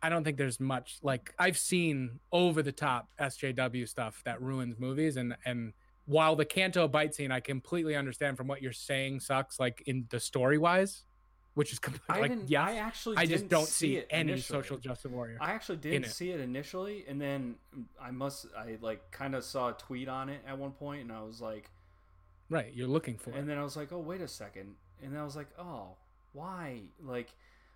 I 0.02 0.10
don't 0.10 0.22
think 0.22 0.36
there's 0.36 0.60
much 0.60 0.98
like 1.02 1.34
I've 1.38 1.56
seen 1.56 2.20
over 2.30 2.62
the 2.62 2.72
top 2.72 3.08
SJW 3.18 3.88
stuff 3.88 4.20
that 4.24 4.40
ruins 4.42 4.78
movies 4.78 5.16
and 5.16 5.34
and 5.46 5.72
while 6.06 6.36
the 6.36 6.44
Canto 6.44 6.86
Bight 6.88 7.14
scene 7.14 7.30
I 7.32 7.40
completely 7.40 7.96
understand 7.96 8.36
from 8.36 8.46
what 8.46 8.62
you're 8.62 8.72
saying 8.72 9.20
sucks 9.20 9.58
like 9.58 9.82
in 9.86 10.06
the 10.10 10.20
story 10.20 10.58
wise, 10.58 11.04
which 11.54 11.72
is 11.72 11.78
completely 11.78 12.20
like 12.20 12.30
didn't. 12.30 12.54
I 12.54 12.76
actually. 12.76 13.16
I 13.16 13.26
just 13.26 13.48
don't 13.48 13.66
see 13.66 13.96
it 13.96 14.06
any 14.10 14.32
initially. 14.32 14.60
social 14.60 14.76
justice 14.76 15.10
warrior. 15.10 15.38
I 15.40 15.52
actually 15.52 15.78
didn't 15.78 16.04
it. 16.04 16.10
see 16.10 16.30
it 16.30 16.40
initially, 16.40 17.04
and 17.08 17.20
then 17.20 17.56
I 18.00 18.10
must. 18.10 18.46
I 18.56 18.76
like 18.80 19.10
kind 19.10 19.34
of 19.34 19.44
saw 19.44 19.70
a 19.70 19.72
tweet 19.72 20.08
on 20.08 20.28
it 20.28 20.42
at 20.46 20.58
one 20.58 20.72
point, 20.72 21.02
and 21.02 21.12
I 21.12 21.22
was 21.22 21.40
like, 21.40 21.70
right, 22.50 22.72
you're 22.74 22.88
looking 22.88 23.16
for 23.18 23.30
and 23.30 23.40
it. 23.40 23.46
then 23.46 23.58
I 23.58 23.62
was 23.62 23.76
like, 23.76 23.92
oh 23.92 23.98
wait 23.98 24.20
a 24.20 24.28
second, 24.28 24.74
and 25.02 25.12
then 25.12 25.20
I 25.20 25.24
was 25.24 25.36
like, 25.36 25.48
oh, 25.58 25.88
why? 26.32 26.80
Like, 27.04 27.30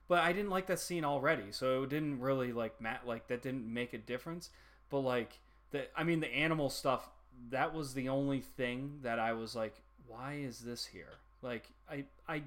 but 0.08 0.20
I 0.24 0.32
didn't 0.32 0.50
like 0.50 0.66
that 0.66 0.80
scene 0.80 1.04
already, 1.04 1.50
so 1.52 1.82
it 1.84 1.90
didn't 1.90 2.20
really 2.20 2.52
like 2.52 2.80
Matt. 2.80 3.06
Like 3.06 3.28
that 3.28 3.42
didn't 3.42 3.72
make 3.72 3.92
a 3.92 3.98
difference. 3.98 4.50
But 4.90 5.00
like 5.00 5.38
the, 5.70 5.86
I 5.98 6.04
mean, 6.04 6.20
the 6.20 6.34
animal 6.34 6.70
stuff. 6.70 7.08
That 7.50 7.72
was 7.72 7.94
the 7.94 8.08
only 8.08 8.40
thing 8.40 8.98
that 9.02 9.18
I 9.20 9.32
was 9.32 9.54
like, 9.54 9.74
why 10.08 10.34
is 10.34 10.58
this 10.60 10.86
here? 10.86 11.18
Like, 11.40 11.70
I, 11.88 12.04
I, 12.28 12.42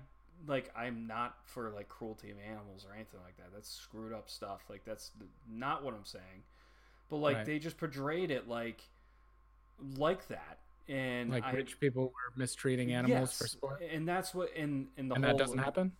like, 0.47 0.69
I'm 0.75 1.07
not 1.07 1.37
for 1.45 1.69
like 1.69 1.87
cruelty 1.87 2.29
of 2.31 2.37
animals 2.45 2.85
or 2.85 2.93
anything 2.93 3.21
like 3.23 3.37
that. 3.37 3.53
That's 3.53 3.69
screwed 3.69 4.11
up 4.11 4.29
stuff. 4.29 4.63
Like, 4.69 4.83
that's 4.83 5.11
not 5.49 5.81
what 5.81 5.93
I'm 5.93 6.03
saying. 6.03 6.43
But 7.09 7.17
like, 7.17 7.37
Right. 7.37 7.45
they 7.45 7.59
just 7.59 7.77
portrayed 7.77 8.31
it 8.31 8.49
like, 8.49 8.81
like 9.97 10.27
that, 10.27 10.57
and 10.89 11.29
Like 11.29 11.43
I, 11.43 11.51
rich 11.53 11.79
people 11.79 12.05
were 12.05 12.33
mistreating 12.35 12.91
animals 12.93 13.37
for 13.37 13.47
sport. 13.47 13.81
and 13.91 14.07
that's 14.07 14.33
what 14.33 14.51
in 14.55 14.87
in 14.97 15.07
the 15.07 15.15
And 15.15 15.25
whole 15.25 15.37
that 15.37 15.43
doesn't 15.43 15.57
happen. 15.59 15.91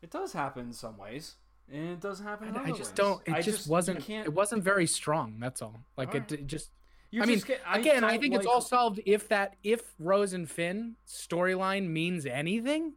It 0.00 0.10
does 0.10 0.32
happen 0.32 0.66
in 0.66 0.72
some 0.72 0.96
ways, 0.98 1.36
and 1.70 1.90
it 1.90 2.00
doesn't 2.00 2.26
happen. 2.26 2.48
In 2.48 2.56
I, 2.56 2.64
I 2.64 2.68
just 2.70 2.80
ways. 2.80 2.88
don't. 2.92 3.22
It 3.26 3.34
I 3.34 3.40
just, 3.42 3.68
wasn't. 3.68 4.00
can't- 4.04 4.26
It 4.26 4.32
wasn't 4.32 4.64
very 4.64 4.86
strong. 4.86 5.38
That's 5.38 5.62
all. 5.62 5.84
Like 5.96 6.08
Alright. 6.08 6.32
it, 6.32 6.40
it 6.40 6.46
just. 6.48 6.70
you're 7.10 7.22
I 7.22 7.26
mean, 7.26 7.36
just 7.36 7.46
get- 7.46 7.60
Again, 7.72 8.02
I 8.04 8.18
think 8.18 8.34
it's 8.34 8.46
all 8.46 8.60
solved 8.60 9.00
if 9.06 9.28
that 9.28 9.56
if 9.62 9.80
Rose 9.98 10.32
and 10.32 10.50
Finn 10.50 10.96
storyline 11.06 11.88
means 11.88 12.26
anything, 12.26 12.94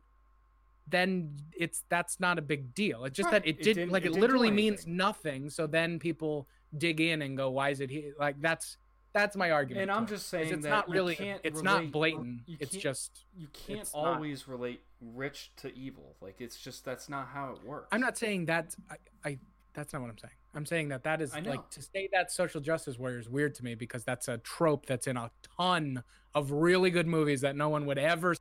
then 0.87 1.35
it's 1.57 1.83
that's 1.89 2.19
not 2.19 2.37
a 2.37 2.41
big 2.41 2.73
deal. 2.73 3.05
It's 3.05 3.17
just 3.17 3.25
Right, 3.31 3.43
that 3.43 3.47
it 3.47 3.59
it 3.59 3.63
did 3.63 3.73
didn't- 3.75 3.91
like 3.91 4.05
it 4.05 4.13
it, 4.15 4.19
literally 4.19 4.51
means 4.51 4.85
nothing. 4.87 5.49
So 5.49 5.67
then 5.67 5.99
people 5.99 6.47
dig 6.77 6.99
in 7.01 7.21
and 7.21 7.35
go, 7.37 7.49
"Why 7.51 7.69
is 7.69 7.79
it 7.81 7.89
here?" 7.89 8.13
Like 8.19 8.39
that's 8.41 8.77
that's 9.15 9.37
my 9.37 9.49
argument. 9.49 9.83
And 9.83 9.91
I'm 9.91 10.05
just 10.05 10.27
saying 10.27 10.53
it's 10.53 10.65
not 10.65 10.89
really. 10.89 11.15
It's 11.15 11.61
relate- 11.61 11.63
not 11.63 11.91
blatant. 11.91 12.41
It's 12.59 12.75
just. 12.75 13.23
You 13.37 13.47
can't 13.53 13.79
it's 13.79 13.93
not- 13.93 14.05
always 14.05 14.45
relate 14.47 14.81
rich 15.01 15.51
to 15.57 15.75
evil. 15.75 16.15
Like 16.21 16.35
it's 16.39 16.59
just 16.59 16.83
that's 16.83 17.07
not 17.07 17.29
how 17.29 17.53
it 17.53 17.65
works. 17.65 17.87
I'm 17.93 18.01
not 18.01 18.17
saying 18.17 18.45
that. 18.47 18.75
I, 18.91 18.95
I 19.23 19.39
that's 19.73 19.93
not 19.93 20.01
what 20.01 20.11
I'm 20.11 20.17
saying. 20.17 20.33
I'm 20.53 20.65
saying 20.65 20.89
that 20.89 21.03
that 21.03 21.21
is 21.21 21.33
like 21.33 21.69
to 21.71 21.81
say 21.81 22.09
that 22.11 22.31
social 22.31 22.59
justice 22.61 22.99
warrior 22.99 23.19
is 23.19 23.29
weird 23.29 23.55
to 23.55 23.63
me 23.63 23.73
because 23.75 24.03
that's 24.03 24.27
a 24.27 24.37
trope 24.37 24.85
that's 24.85 25.07
in 25.07 25.17
a 25.17 25.31
ton 25.57 26.03
of 26.33 26.51
really 26.51 26.89
good 26.89 27.07
movies 27.07 27.41
that 27.41 27.55
no 27.55 27.69
one 27.69 27.85
would 27.85 27.97
ever. 27.97 28.35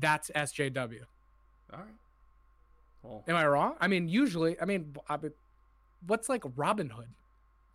That's 0.00 0.30
SJW. 0.30 1.00
All 1.72 1.78
right. 1.78 1.88
Well, 3.02 3.24
Am 3.28 3.36
I 3.36 3.46
wrong? 3.46 3.74
I 3.80 3.88
mean, 3.88 4.08
usually, 4.08 4.58
I 4.60 4.64
mean, 4.64 4.96
I 5.08 5.18
mean, 5.18 5.32
what's 6.06 6.28
like 6.30 6.42
Robin 6.56 6.88
Hood 6.90 7.08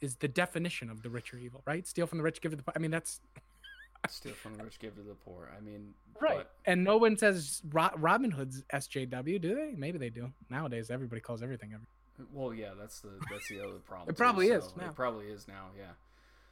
is 0.01 0.15
the 0.15 0.27
definition 0.27 0.89
of 0.89 1.01
the 1.03 1.09
rich 1.09 1.33
or 1.33 1.37
evil, 1.37 1.61
right? 1.65 1.85
Steal 1.87 2.07
from 2.07 2.17
the 2.19 2.23
rich, 2.23 2.41
give 2.41 2.51
to 2.51 2.57
the 2.57 2.63
poor. 2.63 2.73
I 2.75 2.79
mean, 2.79 2.91
that's 2.91 3.19
steal 4.09 4.33
from 4.33 4.55
the 4.55 4.63
rich, 4.63 4.79
give 4.79 4.95
to 4.95 5.01
the 5.01 5.13
poor. 5.15 5.49
I 5.55 5.61
mean, 5.61 5.93
right. 6.21 6.37
but- 6.37 6.51
And 6.65 6.83
no 6.83 6.97
one 6.97 7.17
says 7.17 7.61
Ro- 7.71 7.89
Robin 7.97 8.31
Hood's 8.31 8.63
SJW, 8.73 9.41
do 9.41 9.55
they? 9.55 9.73
Maybe 9.77 9.97
they 9.97 10.09
do. 10.09 10.31
Nowadays, 10.49 10.89
everybody 10.89 11.21
calls 11.21 11.41
everything. 11.43 11.73
Every- 11.73 11.85
well, 12.33 12.53
yeah, 12.53 12.71
that's 12.79 12.99
the 13.01 13.09
that's 13.31 13.47
the 13.49 13.59
other 13.61 13.79
problem. 13.85 14.09
It 14.09 14.13
too, 14.13 14.15
probably 14.17 14.47
is 14.49 14.63
so 14.65 14.71
now. 14.77 14.89
It 14.89 14.95
probably 14.95 15.27
is 15.27 15.47
now. 15.47 15.67
Yeah. 15.77 15.85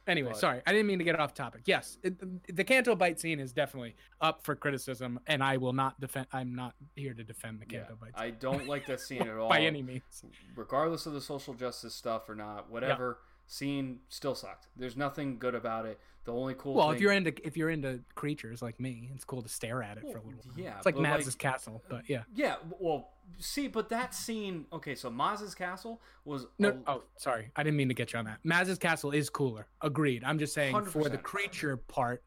Anyway, 0.06 0.30
But- 0.30 0.38
sorry, 0.38 0.62
I 0.66 0.72
didn't 0.72 0.86
mean 0.86 0.98
to 1.00 1.04
get 1.04 1.20
off 1.20 1.34
topic. 1.34 1.62
Yes, 1.66 1.98
it, 2.02 2.14
the 2.56 2.64
Canto 2.64 2.96
Bight 2.96 3.20
scene 3.20 3.38
is 3.38 3.52
definitely 3.52 3.94
up 4.22 4.42
for 4.42 4.56
criticism, 4.56 5.20
and 5.26 5.42
I 5.44 5.58
will 5.58 5.74
not 5.74 6.00
defend. 6.00 6.26
I'm 6.32 6.54
not 6.54 6.74
here 6.96 7.12
to 7.12 7.22
defend 7.22 7.60
the 7.60 7.66
Yeah. 7.70 7.80
Canto 7.80 7.96
Bight 8.00 8.12
I 8.14 8.30
don't 8.30 8.66
like 8.66 8.86
that 8.86 9.00
scene 9.00 9.20
at 9.20 9.28
all. 9.36 9.50
by 9.50 9.60
any 9.60 9.82
means. 9.82 10.24
regardless 10.56 11.04
of 11.04 11.12
the 11.12 11.20
social 11.20 11.52
justice 11.52 11.94
stuff 11.94 12.26
or 12.30 12.34
not, 12.34 12.70
whatever 12.70 13.18
scene 13.48 13.98
still 14.08 14.34
sucked. 14.36 14.68
There's 14.76 14.96
nothing 14.96 15.38
good 15.38 15.54
about 15.56 15.86
it. 15.86 15.98
The 16.24 16.32
only 16.34 16.54
cool 16.54 16.74
Well, 16.74 16.88
thing, 16.88 16.96
if 16.96 17.00
you're 17.00 17.12
into 17.12 17.32
if 17.46 17.56
you're 17.56 17.70
into 17.70 18.00
creatures 18.14 18.60
like 18.60 18.78
me, 18.78 19.08
it's 19.14 19.24
cool 19.24 19.40
to 19.40 19.48
stare 19.48 19.82
at 19.82 19.96
it 19.96 20.02
for 20.02 20.18
a 20.18 20.22
little. 20.22 20.40
While. 20.44 20.58
yeah, 20.58 20.76
it's 20.76 20.84
like 20.84 20.96
Maz's 20.98 21.28
like- 21.28 21.38
castle, 21.38 21.82
but 21.88 22.06
yeah. 22.08 22.24
yeah, 22.34 22.56
well, 22.78 23.14
see, 23.38 23.66
but 23.66 23.88
that 23.88 24.14
scene, 24.14 24.66
okay, 24.70 24.94
so 24.94 25.08
Maz's 25.08 25.54
castle 25.54 26.02
was 26.26 26.46
No, 26.58 26.68
a- 26.86 26.90
oh, 26.90 27.02
sorry, 27.16 27.50
I 27.56 27.62
didn't 27.62 27.78
mean 27.78 27.88
to 27.88 27.94
get 27.94 28.12
you 28.12 28.18
on 28.18 28.26
that. 28.26 28.40
Maz's 28.44 28.76
castle 28.78 29.10
is 29.12 29.30
cooler. 29.30 29.66
Agreed. 29.80 30.22
I'm 30.22 30.38
just 30.38 30.52
saying 30.52 30.84
for 30.84 31.08
the 31.08 31.16
creature 31.16 31.78
part, 31.78 32.22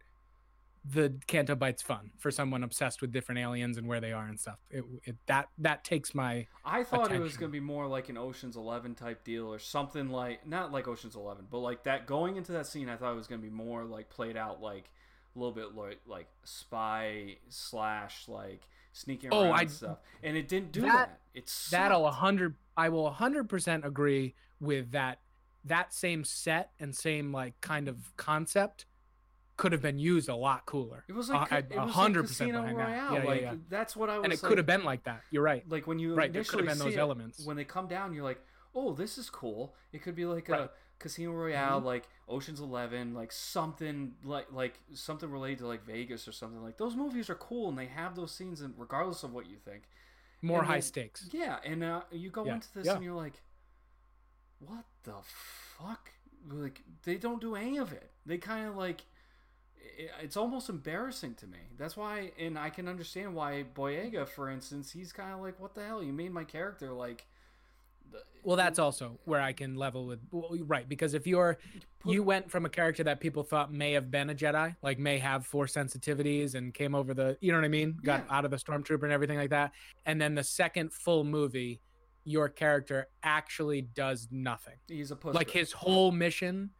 the 0.83 1.13
Canto 1.27 1.55
Bight's 1.55 1.81
fun 1.83 2.09
for 2.17 2.31
someone 2.31 2.63
obsessed 2.63 3.01
with 3.01 3.11
different 3.11 3.39
aliens 3.39 3.77
and 3.77 3.87
where 3.87 4.01
they 4.01 4.11
are 4.13 4.25
and 4.25 4.39
stuff. 4.39 4.57
It, 4.71 4.83
it 5.03 5.15
that 5.27 5.49
that 5.59 5.83
takes 5.83 6.15
my 6.15 6.47
I 6.65 6.83
thought 6.83 7.11
it 7.11 7.19
was 7.19 7.37
going 7.37 7.49
to 7.51 7.53
be 7.53 7.59
more 7.59 7.85
like 7.87 8.09
an 8.09 8.17
Ocean's 8.17 8.55
11 8.55 8.95
type 8.95 9.23
deal 9.23 9.47
or 9.47 9.59
something 9.59 10.09
like 10.09 10.47
not 10.47 10.71
like 10.71 10.87
Ocean's 10.87 11.15
11, 11.15 11.45
but 11.51 11.59
like 11.59 11.83
that 11.83 12.07
going 12.07 12.35
into 12.37 12.51
that 12.53 12.65
scene 12.65 12.89
I 12.89 12.95
thought 12.95 13.11
it 13.11 13.15
was 13.15 13.27
going 13.27 13.39
to 13.41 13.47
be 13.47 13.53
more 13.53 13.83
like 13.83 14.09
played 14.09 14.35
out 14.35 14.59
like 14.61 14.89
a 15.35 15.39
little 15.39 15.53
bit 15.53 15.75
like 15.75 15.99
like 16.07 16.27
spy 16.43 17.37
slash 17.49 18.27
like 18.27 18.61
sneaking 18.91 19.29
Oh, 19.31 19.43
around 19.43 19.53
I- 19.53 19.61
and 19.61 19.71
stuff, 19.71 19.97
and 20.23 20.35
it 20.35 20.47
didn't 20.47 20.71
do 20.71 20.81
That- 20.81 20.91
that. 20.91 21.17
It's 21.33 21.69
That'll 21.69 22.05
a 22.07 22.11
hundred. 22.11 22.55
I 22.75 22.89
will 22.89 23.07
a 23.07 23.11
hundred 23.11 23.47
percent 23.47 23.85
agree 23.85 24.35
with 24.59 24.91
that. 24.91 25.19
That 25.63 25.93
same 25.93 26.23
set 26.25 26.71
and 26.79 26.93
same 26.93 27.31
like 27.31 27.61
kind 27.61 27.87
of 27.87 28.17
concept 28.17 28.85
could 29.61 29.73
have 29.73 29.81
been 29.83 29.99
used 29.99 30.27
a 30.27 30.35
lot 30.35 30.65
cooler. 30.65 31.03
It 31.07 31.13
was 31.13 31.29
like 31.29 31.51
a 31.51 31.85
hundred 31.85 32.23
percent 32.23 32.51
behind. 32.51 32.75
Royale. 32.75 33.13
Yeah, 33.13 33.19
yeah, 33.21 33.29
like 33.29 33.41
yeah. 33.41 33.53
that's 33.69 33.95
what 33.95 34.09
I 34.09 34.17
was. 34.17 34.23
and 34.23 34.33
it 34.33 34.41
like, 34.41 34.49
could 34.49 34.57
have 34.57 34.65
been 34.65 34.83
like 34.83 35.03
that. 35.03 35.21
You're 35.29 35.43
right. 35.43 35.63
like 35.69 35.85
when 35.85 35.99
you 35.99 36.15
Right, 36.15 36.33
there 36.33 36.43
could 36.43 36.61
have 36.61 36.67
been 36.67 36.79
those 36.79 36.95
it, 36.95 36.99
elements. 36.99 37.45
when 37.45 37.57
they 37.57 37.63
come 37.63 37.87
down. 37.87 38.15
You're 38.15 38.23
like, 38.23 38.41
oh, 38.73 38.93
this 38.93 39.19
is 39.19 39.29
cool. 39.29 39.75
It 39.93 40.01
could 40.01 40.15
be 40.15 40.25
like 40.25 40.49
a 40.49 40.51
Right. 40.51 40.61
Mm-hmm. 40.61 40.73
Casino 40.97 41.31
Royale, 41.31 41.79
like 41.79 42.07
Ocean's 42.27 42.59
Eleven, 42.59 43.13
like 43.13 43.31
something 43.31 44.13
like 44.23 44.47
like 44.51 44.79
something 44.93 45.29
related 45.29 45.59
to 45.59 45.67
like 45.67 45.85
Vegas 45.85 46.27
or 46.27 46.31
something. 46.31 46.63
Like 46.63 46.77
those 46.77 46.95
movies 46.95 47.29
are 47.29 47.35
cool 47.35 47.69
and 47.69 47.77
they 47.77 47.85
have 47.87 48.15
those 48.15 48.31
scenes, 48.33 48.61
and 48.61 48.73
regardless 48.77 49.21
of 49.23 49.31
what 49.31 49.47
you 49.47 49.57
think. 49.63 49.83
More 50.41 50.59
and 50.59 50.67
high 50.67 50.73
then- 50.75 50.81
stakes. 50.81 51.29
Yeah, 51.31 51.57
and 51.63 51.83
uh, 51.83 52.01
you 52.11 52.31
go 52.31 52.45
Yeah, 52.45 52.55
into 52.55 52.73
this 52.73 52.87
yeah. 52.87 52.95
and 52.95 53.03
you're 53.03 53.13
like, 53.15 53.41
what 54.59 54.85
the 55.03 55.13
fuck? 55.77 56.09
Like 56.49 56.81
they 57.03 57.17
don't 57.17 57.39
do 57.39 57.55
any 57.55 57.77
of 57.77 57.93
it. 57.93 58.09
They 58.25 58.39
kind 58.39 58.67
of 58.67 58.75
like. 58.75 59.01
I- 59.99 60.21
It's 60.23 60.37
almost 60.37 60.69
embarrassing 60.69 61.35
to 61.35 61.47
me. 61.47 61.59
That's 61.77 61.95
why, 61.97 62.31
and 62.37 62.57
I 62.57 62.69
can 62.69 62.87
understand 62.87 63.35
why 63.35 63.65
Boyega, 63.75 64.27
for 64.27 64.49
instance, 64.49 64.91
he's 64.91 65.11
kind 65.13 65.33
of 65.33 65.39
like, 65.41 65.59
"What 65.59 65.73
the 65.75 65.85
hell? 65.85 66.01
You 66.03 66.13
made 66.13 66.31
my 66.31 66.43
character 66.43 66.91
like." 66.91 67.25
the- 68.11 68.23
Well, 68.43 68.57
that's 68.57 68.77
also 68.79 69.19
where 69.23 69.39
I 69.39 69.53
can 69.53 69.75
level 69.75 70.05
with 70.05 70.19
well, 70.31 70.57
right 70.65 70.87
because 70.89 71.13
if 71.13 71.25
you're 71.25 71.57
you 72.03 72.23
went 72.23 72.49
from 72.51 72.65
a 72.65 72.69
character 72.69 73.03
that 73.05 73.19
people 73.21 73.43
thought 73.43 73.71
may 73.71 73.93
have 73.93 74.09
been 74.11 74.29
a 74.29 74.35
Jedi, 74.35 74.75
like 74.81 74.97
may 74.99 75.17
have 75.19 75.45
force 75.45 75.73
sensitivities 75.73 76.55
and 76.55 76.73
came 76.73 76.93
over 76.95 77.13
the, 77.13 77.37
you 77.41 77.51
know 77.51 77.59
what 77.59 77.63
I 77.65 77.69
mean, 77.69 77.97
got 78.03 78.25
Yeah. 78.27 78.35
out 78.37 78.43
of 78.43 78.51
the 78.51 78.57
stormtrooper 78.57 79.03
and 79.03 79.13
everything 79.13 79.37
like 79.37 79.51
that, 79.51 79.71
and 80.05 80.19
then 80.19 80.33
the 80.35 80.43
second 80.43 80.91
full 80.91 81.23
movie, 81.23 81.79
your 82.23 82.49
character 82.49 83.07
actually 83.23 83.81
does 83.83 84.27
nothing. 84.31 84.77
He's 84.87 85.11
a 85.11 85.15
pussy. 85.15 85.37
Like 85.37 85.51
his 85.51 85.71
whole 85.71 86.11
mission, 86.11 86.71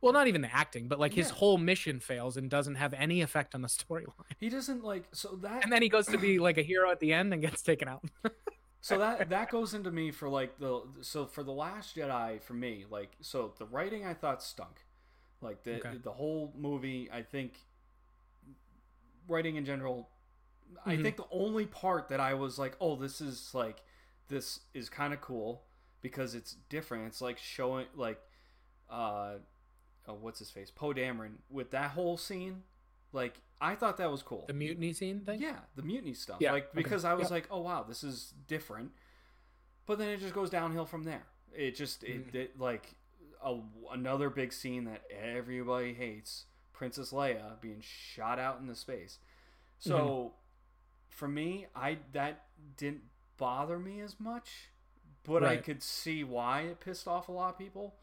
well, 0.00 0.12
not 0.12 0.26
even 0.28 0.40
the 0.40 0.54
acting, 0.54 0.88
but 0.88 0.98
like 0.98 1.12
his 1.14 1.28
Yeah. 1.28 1.34
whole 1.36 1.58
mission 1.58 2.00
fails 2.00 2.36
and 2.36 2.48
doesn't 2.50 2.76
have 2.76 2.94
any 2.94 3.20
effect 3.20 3.54
on 3.54 3.62
the 3.62 3.68
storyline. 3.80 4.34
he 4.38 4.48
doesn't 4.48 4.82
like 4.84 5.04
so 5.12 5.36
that 5.42 5.62
And 5.64 5.72
then 5.72 5.82
he 5.82 5.88
goes 5.88 6.06
to 6.06 6.18
be 6.18 6.38
like 6.38 6.58
a 6.58 6.62
hero 6.62 6.90
at 6.90 7.00
the 7.00 7.12
end 7.12 7.32
and 7.32 7.42
gets 7.42 7.62
taken 7.62 7.88
out. 7.88 8.04
so 8.80 8.98
that 8.98 9.28
that 9.28 9.50
goes 9.50 9.74
into 9.74 9.90
me 9.90 10.10
for 10.10 10.28
like 10.28 10.58
the 10.58 10.82
so 11.02 11.26
for 11.26 11.42
the 11.42 11.52
last 11.52 11.94
jedi 11.94 12.40
for 12.40 12.54
me 12.54 12.86
like 12.90 13.10
so 13.20 13.52
the 13.58 13.66
writing 13.66 14.06
i 14.06 14.14
thought 14.14 14.42
stunk 14.42 14.86
like 15.42 15.62
the 15.64 15.74
Okay. 15.76 15.98
the 16.02 16.10
whole 16.12 16.54
movie 16.56 17.06
i 17.12 17.20
think 17.20 17.58
writing 19.28 19.56
in 19.56 19.64
general 19.66 20.08
i 20.86 20.96
Mhm. 20.96 21.02
think 21.02 21.16
the 21.18 21.26
only 21.30 21.66
part 21.66 22.08
that 22.08 22.20
i 22.20 22.32
was 22.32 22.58
like 22.58 22.74
oh 22.80 22.96
this 22.96 23.20
is 23.20 23.54
like 23.54 23.82
this 24.28 24.60
is 24.72 24.88
kind 24.88 25.12
of 25.12 25.20
cool 25.20 25.64
because 26.00 26.34
it's 26.34 26.54
different 26.70 27.06
it's 27.06 27.20
like 27.20 27.36
showing 27.38 27.86
like 27.94 28.18
uh 28.88 29.34
oh, 30.08 30.14
what's 30.20 30.38
his 30.38 30.50
face 30.50 30.70
poe 30.70 30.92
dameron 30.92 31.32
with 31.50 31.70
that 31.70 31.90
whole 31.92 32.16
scene 32.16 32.62
like 33.12 33.40
i 33.60 33.74
thought 33.74 33.96
that 33.96 34.10
was 34.10 34.22
cool 34.22 34.44
the 34.48 34.52
mutiny 34.54 34.92
scene 34.92 35.20
thing. 35.20 35.40
yeah, 35.40 35.56
the 35.76 35.82
mutiny 35.82 36.14
stuff. 36.14 36.38
Yeah, 36.40 36.52
Like 36.52 36.64
okay. 36.70 36.82
because 36.82 37.04
I 37.04 37.14
was 37.14 37.30
like, 37.30 37.46
oh 37.50 37.60
wow, 37.60 37.84
this 37.86 38.02
is 38.02 38.32
different. 38.46 38.90
But 39.86 39.98
then 39.98 40.08
it 40.08 40.20
just 40.20 40.32
goes 40.34 40.48
downhill 40.50 40.86
from 40.86 41.02
there. 41.02 41.24
It 41.52 41.74
just 41.76 42.02
it, 42.04 42.32
Mm. 42.32 42.34
it 42.34 42.58
like 42.60 42.94
a, 43.44 43.56
another 43.92 44.30
big 44.30 44.52
scene 44.52 44.84
that 44.84 45.02
everybody 45.10 45.92
hates, 45.94 46.44
Princess 46.72 47.10
Leia 47.12 47.60
being 47.60 47.80
shot 47.82 48.38
out 48.38 48.60
into 48.60 48.74
space. 48.74 49.18
So 49.78 49.98
Mm-hmm. 49.98 50.28
for 51.10 51.28
me, 51.28 51.66
I 51.74 51.98
that 52.12 52.44
didn't 52.76 53.02
bother 53.36 53.78
me 53.78 54.00
as 54.00 54.18
much, 54.20 54.70
but 55.24 55.42
I 55.44 55.56
could 55.56 55.82
see 55.82 56.24
why 56.24 56.62
it 56.62 56.80
pissed 56.80 57.06
off 57.08 57.28
a 57.28 57.32
lot 57.32 57.50
of 57.50 57.58
people. 57.58 57.94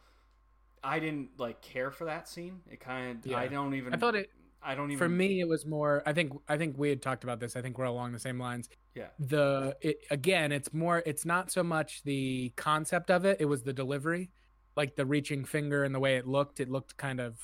I 0.83 0.99
didn't 0.99 1.31
like 1.37 1.61
care 1.61 1.91
for 1.91 2.05
that 2.05 2.27
scene. 2.29 2.61
It 2.69 2.79
kind 2.79 3.25
of 3.25 3.33
I 3.33 3.47
don't 3.47 3.73
even 3.73 3.93
I 3.93 3.97
thought 3.97 4.15
it 4.15 4.29
I 4.61 4.75
don't 4.75 4.89
even 4.91 4.97
for 4.97 5.07
me 5.07 5.39
it 5.39 5.47
was 5.47 5.65
more 5.67 6.01
i 6.07 6.11
think 6.13 6.33
i 6.49 6.57
think 6.57 6.77
we 6.79 6.89
had 6.89 6.99
talked 7.01 7.23
about 7.23 7.39
this 7.39 7.55
i 7.55 7.61
think 7.61 7.77
we're 7.77 7.85
along 7.85 8.11
the 8.11 8.19
same 8.19 8.39
lines 8.39 8.67
Yeah. 8.95 9.05
the 9.19 9.77
it, 9.81 9.99
again 10.09 10.51
it's 10.51 10.73
more 10.73 11.03
it's 11.05 11.25
not 11.25 11.51
so 11.51 11.61
much 11.63 12.01
the 12.03 12.51
concept 12.55 13.11
of 13.11 13.23
it 13.23 13.37
it 13.39 13.45
was 13.45 13.61
the 13.61 13.71
delivery 13.71 14.31
like 14.75 14.95
the 14.95 15.05
reaching 15.05 15.45
finger 15.45 15.83
and 15.83 15.93
the 15.93 15.99
way 15.99 16.17
it 16.17 16.25
looked 16.27 16.59
it 16.59 16.69
looked 16.69 16.97
kind 16.97 17.19
of 17.21 17.37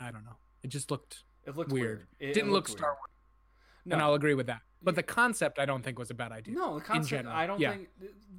i 0.00 0.10
don't 0.10 0.24
know 0.24 0.36
it 0.64 0.68
just 0.68 0.90
looked 0.90 1.22
It 1.46 1.56
looked 1.56 1.70
weird. 1.72 1.98
weird. 1.98 2.06
It, 2.18 2.34
didn't 2.34 2.50
it 2.50 2.52
look 2.52 2.68
star 2.68 2.90
wars 2.90 3.10
No. 3.84 3.94
and 3.94 4.02
i'll 4.02 4.14
agree 4.14 4.34
with 4.34 4.46
that 4.46 4.60
but 4.82 4.94
the 4.94 5.02
concept 5.02 5.58
i 5.58 5.64
don't 5.66 5.82
think 5.82 5.98
was 5.98 6.10
a 6.10 6.14
bad 6.14 6.32
idea 6.32 6.54
No, 6.54 6.78
the 6.78 6.84
concept. 6.84 7.08
general, 7.10 7.34
I 7.34 7.46
don't 7.46 7.60
yeah. 7.60 7.72
think 7.72 7.88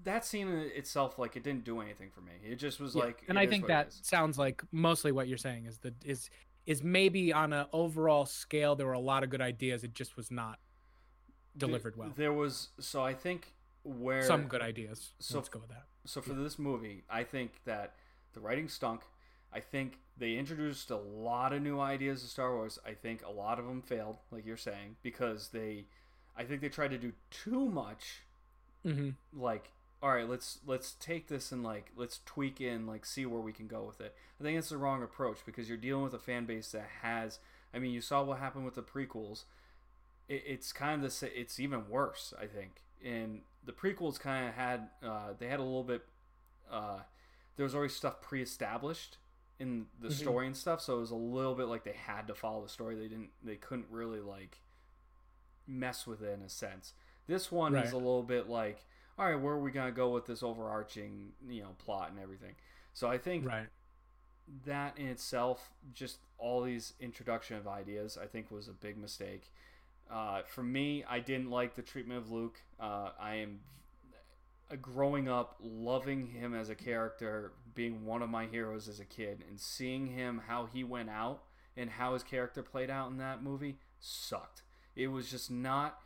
that 0.03 0.25
scene 0.25 0.47
in 0.47 0.59
itself, 0.75 1.19
like, 1.19 1.35
it 1.35 1.43
didn't 1.43 1.65
do 1.65 1.81
anything 1.81 2.09
for 2.09 2.21
me. 2.21 2.31
It 2.41 2.55
just 2.55 2.79
was 2.79 2.95
Yeah, 2.95 3.03
like, 3.05 3.23
and 3.27 3.37
i 3.37 3.45
think 3.45 3.67
that 3.67 3.91
sounds 3.91 4.37
like 4.39 4.61
mostly 4.71 5.11
what 5.11 5.27
you're 5.27 5.37
saying 5.49 5.65
is 5.65 5.79
that 5.79 5.93
is 6.05 6.29
is 6.65 6.83
maybe 6.83 7.33
on 7.33 7.51
an 7.53 7.65
overall 7.73 8.25
scale 8.25 8.75
there 8.75 8.85
were 8.85 8.93
a 8.93 8.99
lot 9.13 9.23
of 9.23 9.29
good 9.29 9.41
ideas 9.41 9.83
it 9.83 9.93
just 9.93 10.15
was 10.15 10.29
not 10.31 10.59
delivered 11.57 11.95
well 11.97 12.11
There 12.15 12.33
was 12.33 12.69
so 12.79 13.03
I 13.03 13.13
think 13.13 13.53
where 13.83 14.21
some 14.23 14.43
good 14.47 14.61
ideas 14.61 15.13
so- 15.19 15.37
let's 15.37 15.49
go 15.49 15.59
with 15.59 15.69
that 15.69 15.85
So 16.05 16.21
for 16.21 16.33
this 16.33 16.57
movie, 16.57 17.03
I 17.09 17.23
think 17.23 17.51
that 17.65 17.95
the 18.33 18.39
writing 18.39 18.69
stunk. 18.69 19.01
I 19.53 19.59
think 19.59 19.99
they 20.17 20.35
introduced 20.35 20.91
a 20.91 20.97
lot 20.97 21.53
of 21.53 21.61
new 21.61 21.79
ideas 21.79 22.21
to 22.21 22.27
Star 22.27 22.53
Wars. 22.53 22.79
I 22.85 22.93
think 22.93 23.23
a 23.25 23.31
lot 23.31 23.59
of 23.59 23.65
them 23.65 23.81
failed, 23.81 24.17
like 24.31 24.45
you're 24.45 24.57
saying, 24.57 24.97
because 25.01 25.49
they, 25.49 25.85
I 26.37 26.43
think 26.43 26.61
they 26.61 26.69
tried 26.69 26.91
to 26.91 26.97
do 26.97 27.13
too 27.31 27.69
much 27.69 28.23
hmm 28.83 29.09
like 29.33 29.71
all 30.01 30.11
right 30.13 30.29
let's 30.29 30.59
let's 30.65 30.93
take 30.93 31.27
this 31.27 31.51
and 31.51 31.63
like 31.63 31.91
let's 31.95 32.19
tweak 32.25 32.61
in 32.61 32.87
like 32.87 33.05
see 33.05 33.25
where 33.25 33.41
we 33.41 33.51
can 33.53 33.67
go 33.67 33.83
with 33.83 34.01
it. 34.01 34.15
I 34.39 34.43
think 34.43 34.57
it's 34.57 34.69
the 34.69 34.77
wrong 34.77 35.03
approach 35.03 35.39
because 35.45 35.67
you're 35.67 35.77
dealing 35.77 36.03
with 36.03 36.13
a 36.13 36.19
fan 36.19 36.45
base 36.45 36.71
that 36.71 36.87
has 37.01 37.39
i 37.73 37.79
mean 37.79 37.91
you 37.91 38.01
saw 38.01 38.23
what 38.23 38.39
happened 38.39 38.65
with 38.65 38.75
the 38.75 38.81
prequels. 38.81 39.43
It, 40.27 40.43
it's 40.47 40.71
kind 40.73 41.03
of 41.03 41.19
the 41.19 41.39
it's 41.39 41.59
even 41.59 41.89
worse 41.89 42.33
i 42.41 42.45
think. 42.45 42.83
And 43.03 43.41
the 43.65 43.73
prequels 43.73 44.19
kind 44.19 44.47
of 44.47 44.55
had 44.55 44.89
uh, 45.03 45.33
they 45.37 45.47
had 45.47 45.59
a 45.59 45.63
little 45.63 45.83
bit 45.83 46.03
uh, 46.71 46.99
there 47.55 47.63
was 47.63 47.75
already 47.75 47.93
stuff 47.93 48.21
pre-established 48.21 49.17
in 49.59 49.87
the 49.99 50.07
Mhm. 50.07 50.13
story 50.13 50.47
and 50.47 50.55
stuff 50.57 50.81
so 50.81 50.97
it 50.97 50.99
was 51.01 51.11
a 51.11 51.15
little 51.15 51.53
bit 51.55 51.65
like 51.65 51.83
they 51.83 51.93
had 51.93 52.27
to 52.27 52.33
follow 52.33 52.63
the 52.63 52.69
story. 52.69 52.95
They 52.95 53.07
didn't 53.09 53.31
they 53.43 53.57
couldn't 53.57 53.87
really 53.89 54.21
like 54.21 54.59
mess 55.67 56.07
with 56.07 56.21
it 56.21 56.31
in 56.33 56.41
a 56.41 56.49
sense. 56.49 56.93
This 57.27 57.51
one 57.51 57.75
is 57.75 57.91
a 57.91 57.97
little 57.97 58.23
bit 58.23 58.49
like 58.49 58.85
all 59.17 59.25
right 59.25 59.35
where 59.35 59.53
are 59.53 59.59
we 59.59 59.71
gonna 59.71 59.91
go 59.91 60.09
with 60.09 60.25
this 60.25 60.41
overarching 60.41 61.33
you 61.47 61.61
know 61.61 61.75
plot 61.77 62.09
and 62.11 62.19
everything? 62.19 62.55
So 62.93 63.07
i 63.09 63.17
think 63.17 63.45
right. 63.45 63.67
that 64.65 64.97
in 64.97 65.07
itself 65.07 65.69
just 65.93 66.19
all 66.37 66.61
these 66.61 66.93
introduction 66.99 67.57
of 67.57 67.67
ideas 67.67 68.17
i 68.17 68.25
think 68.25 68.49
was 68.49 68.67
a 68.67 68.73
big 68.73 68.97
mistake. 68.97 69.51
Uh, 70.09 70.41
for 70.43 70.63
me 70.63 71.03
i 71.07 71.19
didn't 71.19 71.51
like 71.51 71.75
the 71.75 71.83
treatment 71.83 72.17
of 72.19 72.31
luke. 72.31 72.61
Uh, 72.79 73.11
i 73.19 73.35
am 73.35 73.59
uh, 74.71 74.75
growing 74.77 75.27
up 75.29 75.55
loving 75.61 76.27
him 76.27 76.55
as 76.55 76.69
a 76.69 76.75
character 76.75 77.51
being 77.79 78.05
one 78.05 78.21
of 78.21 78.29
my 78.29 78.45
heroes 78.45 78.89
as 78.89 78.99
a 78.99 79.05
kid 79.05 79.41
and 79.47 79.57
seeing 79.57 80.07
him 80.07 80.41
how 80.47 80.65
he 80.65 80.83
went 80.83 81.09
out 81.09 81.43
and 81.77 81.89
how 81.91 82.13
his 82.13 82.23
character 82.23 82.61
played 82.61 82.89
out 82.89 83.09
in 83.09 83.17
that 83.17 83.41
movie 83.41 83.77
sucked 84.01 84.63
it 84.97 85.07
was 85.07 85.31
just 85.31 85.49
not 85.49 85.97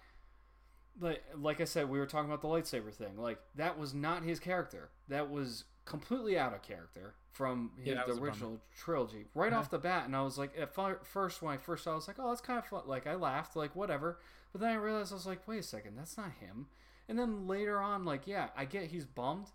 like 1.01 1.23
like 1.35 1.59
I 1.59 1.63
said, 1.65 1.89
we 1.89 1.97
were 1.97 2.05
talking 2.05 2.29
about 2.31 2.41
the 2.43 2.47
lightsaber 2.47 2.93
thing. 2.93 3.17
Like 3.17 3.39
that 3.55 3.79
was 3.79 3.93
not 3.95 4.21
his 4.23 4.39
character. 4.39 4.91
That 5.07 5.31
was 5.31 5.63
completely 5.85 6.37
out 6.37 6.53
of 6.53 6.61
character 6.61 7.15
from 7.31 7.71
his, 7.83 7.95
Yeah, 7.95 8.03
the 8.03 8.09
was 8.09 8.17
a 8.17 8.19
bummer. 8.19 8.29
original 8.31 8.61
trilogy. 8.77 9.25
Right 9.33 9.51
Yeah. 9.51 9.57
off 9.57 9.71
the 9.71 9.79
bat, 9.79 10.05
and 10.05 10.15
I 10.15 10.21
was 10.21 10.37
like, 10.37 10.51
at 10.55 10.75
first 10.75 11.41
when 11.41 11.51
I 11.55 11.57
first 11.57 11.83
saw, 11.85 11.89
it, 11.89 11.93
I 11.93 11.95
was 11.95 12.07
like, 12.07 12.17
oh, 12.19 12.29
that's 12.29 12.41
kind 12.41 12.59
of 12.59 12.65
fun. 12.67 12.83
Like 12.85 13.07
I 13.07 13.15
laughed, 13.15 13.55
like 13.55 13.75
whatever. 13.75 14.19
But 14.51 14.61
then 14.61 14.69
I 14.69 14.75
realized 14.75 15.11
I 15.11 15.15
was 15.15 15.25
like, 15.25 15.47
wait 15.47 15.59
a 15.61 15.63
second, 15.63 15.97
that's 15.97 16.15
not 16.15 16.31
him. 16.39 16.67
And 17.09 17.17
then 17.17 17.47
later 17.47 17.79
on, 17.79 18.05
like, 18.05 18.27
yeah, 18.27 18.49
I 18.55 18.65
get 18.65 18.91
he's 18.91 19.05
bummed, 19.05 19.47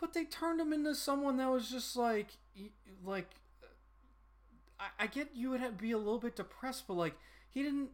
but 0.00 0.12
they 0.14 0.24
turned 0.24 0.60
him 0.60 0.72
into 0.72 0.94
someone 0.94 1.36
that 1.38 1.50
was 1.50 1.70
just 1.70 1.96
like, 1.96 2.36
like, 3.04 3.30
I, 4.78 5.04
I 5.04 5.06
get 5.06 5.30
you 5.34 5.50
would 5.50 5.60
have, 5.60 5.78
be 5.78 5.92
a 5.92 5.98
little 5.98 6.18
bit 6.18 6.36
depressed, 6.36 6.86
but 6.86 6.94
like 6.94 7.14
he 7.50 7.62
didn't. 7.62 7.90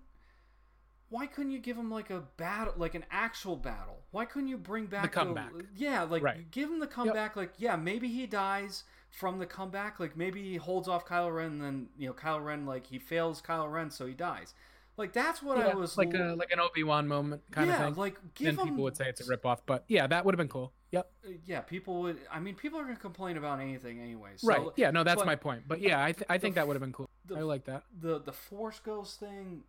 Why 1.11 1.27
couldn't 1.27 1.53
you 1.53 1.59
give 1.59 1.77
him 1.77 1.91
like 1.91 2.09
a 2.11 2.21
battle, 2.39 2.73
like 2.77 2.95
an 2.95 3.05
actual 3.11 3.57
battle? 3.57 3.99
Why 4.13 4.25
couldn't 4.25 4.49
you 4.49 4.57
bring 4.57 4.87
back 4.87 5.03
the 5.03 5.09
comeback. 5.09 5.53
yeah, 5.77 6.03
like 6.03 6.23
Right. 6.23 6.51
give 6.51 6.71
him 6.71 6.81
the 6.81 6.87
comeback. 6.87 7.37
Like 7.37 7.53
yeah, 7.59 7.77
maybe 7.77 8.09
he 8.09 8.27
dies 8.27 8.85
from 9.11 9.39
the 9.39 9.47
comeback. 9.47 10.01
Like 10.01 10.17
maybe 10.17 10.43
he 10.43 10.57
holds 10.57 10.89
off 10.89 11.07
Kylo 11.07 11.35
Ren, 11.35 11.53
and 11.53 11.63
then 11.63 11.89
you 11.99 12.07
know 12.09 12.15
Kylo 12.15 12.45
Ren 12.45 12.65
like 12.67 12.87
he 12.87 12.99
fails 12.99 13.43
Kylo 13.43 13.71
Ren, 13.71 13.91
so 13.91 14.07
he 14.07 14.15
dies. 14.15 14.55
Like 14.97 15.13
that's 15.13 15.43
what 15.43 15.59
Yeah, 15.59 15.69
I 15.69 15.75
was 15.75 15.99
like 15.99 16.15
uh, 16.15 16.35
a 16.35 16.35
like 16.35 16.51
an 16.51 16.61
Obi 16.61 16.83
Wan 16.83 17.07
moment 17.09 17.43
kind 17.51 17.69
yeah, 17.69 17.77
of 17.77 17.79
thing. 17.79 17.95
like 17.95 18.19
give 18.35 18.47
Then 18.47 18.57
them 18.57 18.69
people 18.69 18.85
would 18.85 18.97
say 18.97 19.09
it's 19.09 19.21
a 19.21 19.25
ripoff, 19.25 19.61
but 19.67 19.85
yeah, 19.89 20.07
that 20.07 20.25
would 20.25 20.35
have 20.35 20.39
been 20.39 20.49
cool. 20.49 20.73
Yep. 20.93 21.11
Uh, 21.27 21.31
yeah, 21.47 21.61
people 21.61 22.03
would. 22.03 22.19
I 22.31 22.39
mean, 22.39 22.55
people 22.55 22.79
are 22.79 22.85
gonna 22.85 22.97
complain 22.97 23.37
about 23.39 23.61
anything 23.61 23.99
anyway. 24.01 24.31
So 24.37 24.47
right. 24.47 24.67
Yeah. 24.77 24.91
No, 24.91 25.03
that's 25.03 25.25
my 25.25 25.35
point. 25.37 25.65
But 25.67 25.81
yeah, 25.81 26.03
I 26.03 26.13
th- 26.13 26.27
I 26.29 26.39
think 26.39 26.55
the 26.55 26.61
that 26.61 26.69
would 26.69 26.75
have 26.75 26.83
been 26.83 26.93
cool. 26.93 27.09
the- 27.27 27.37
I 27.37 27.41
like 27.41 27.65
that. 27.65 27.85
the 28.01 28.19
the 28.21 28.33
Force 28.33 28.79
Ghost 28.79 29.19
thing, 29.19 29.65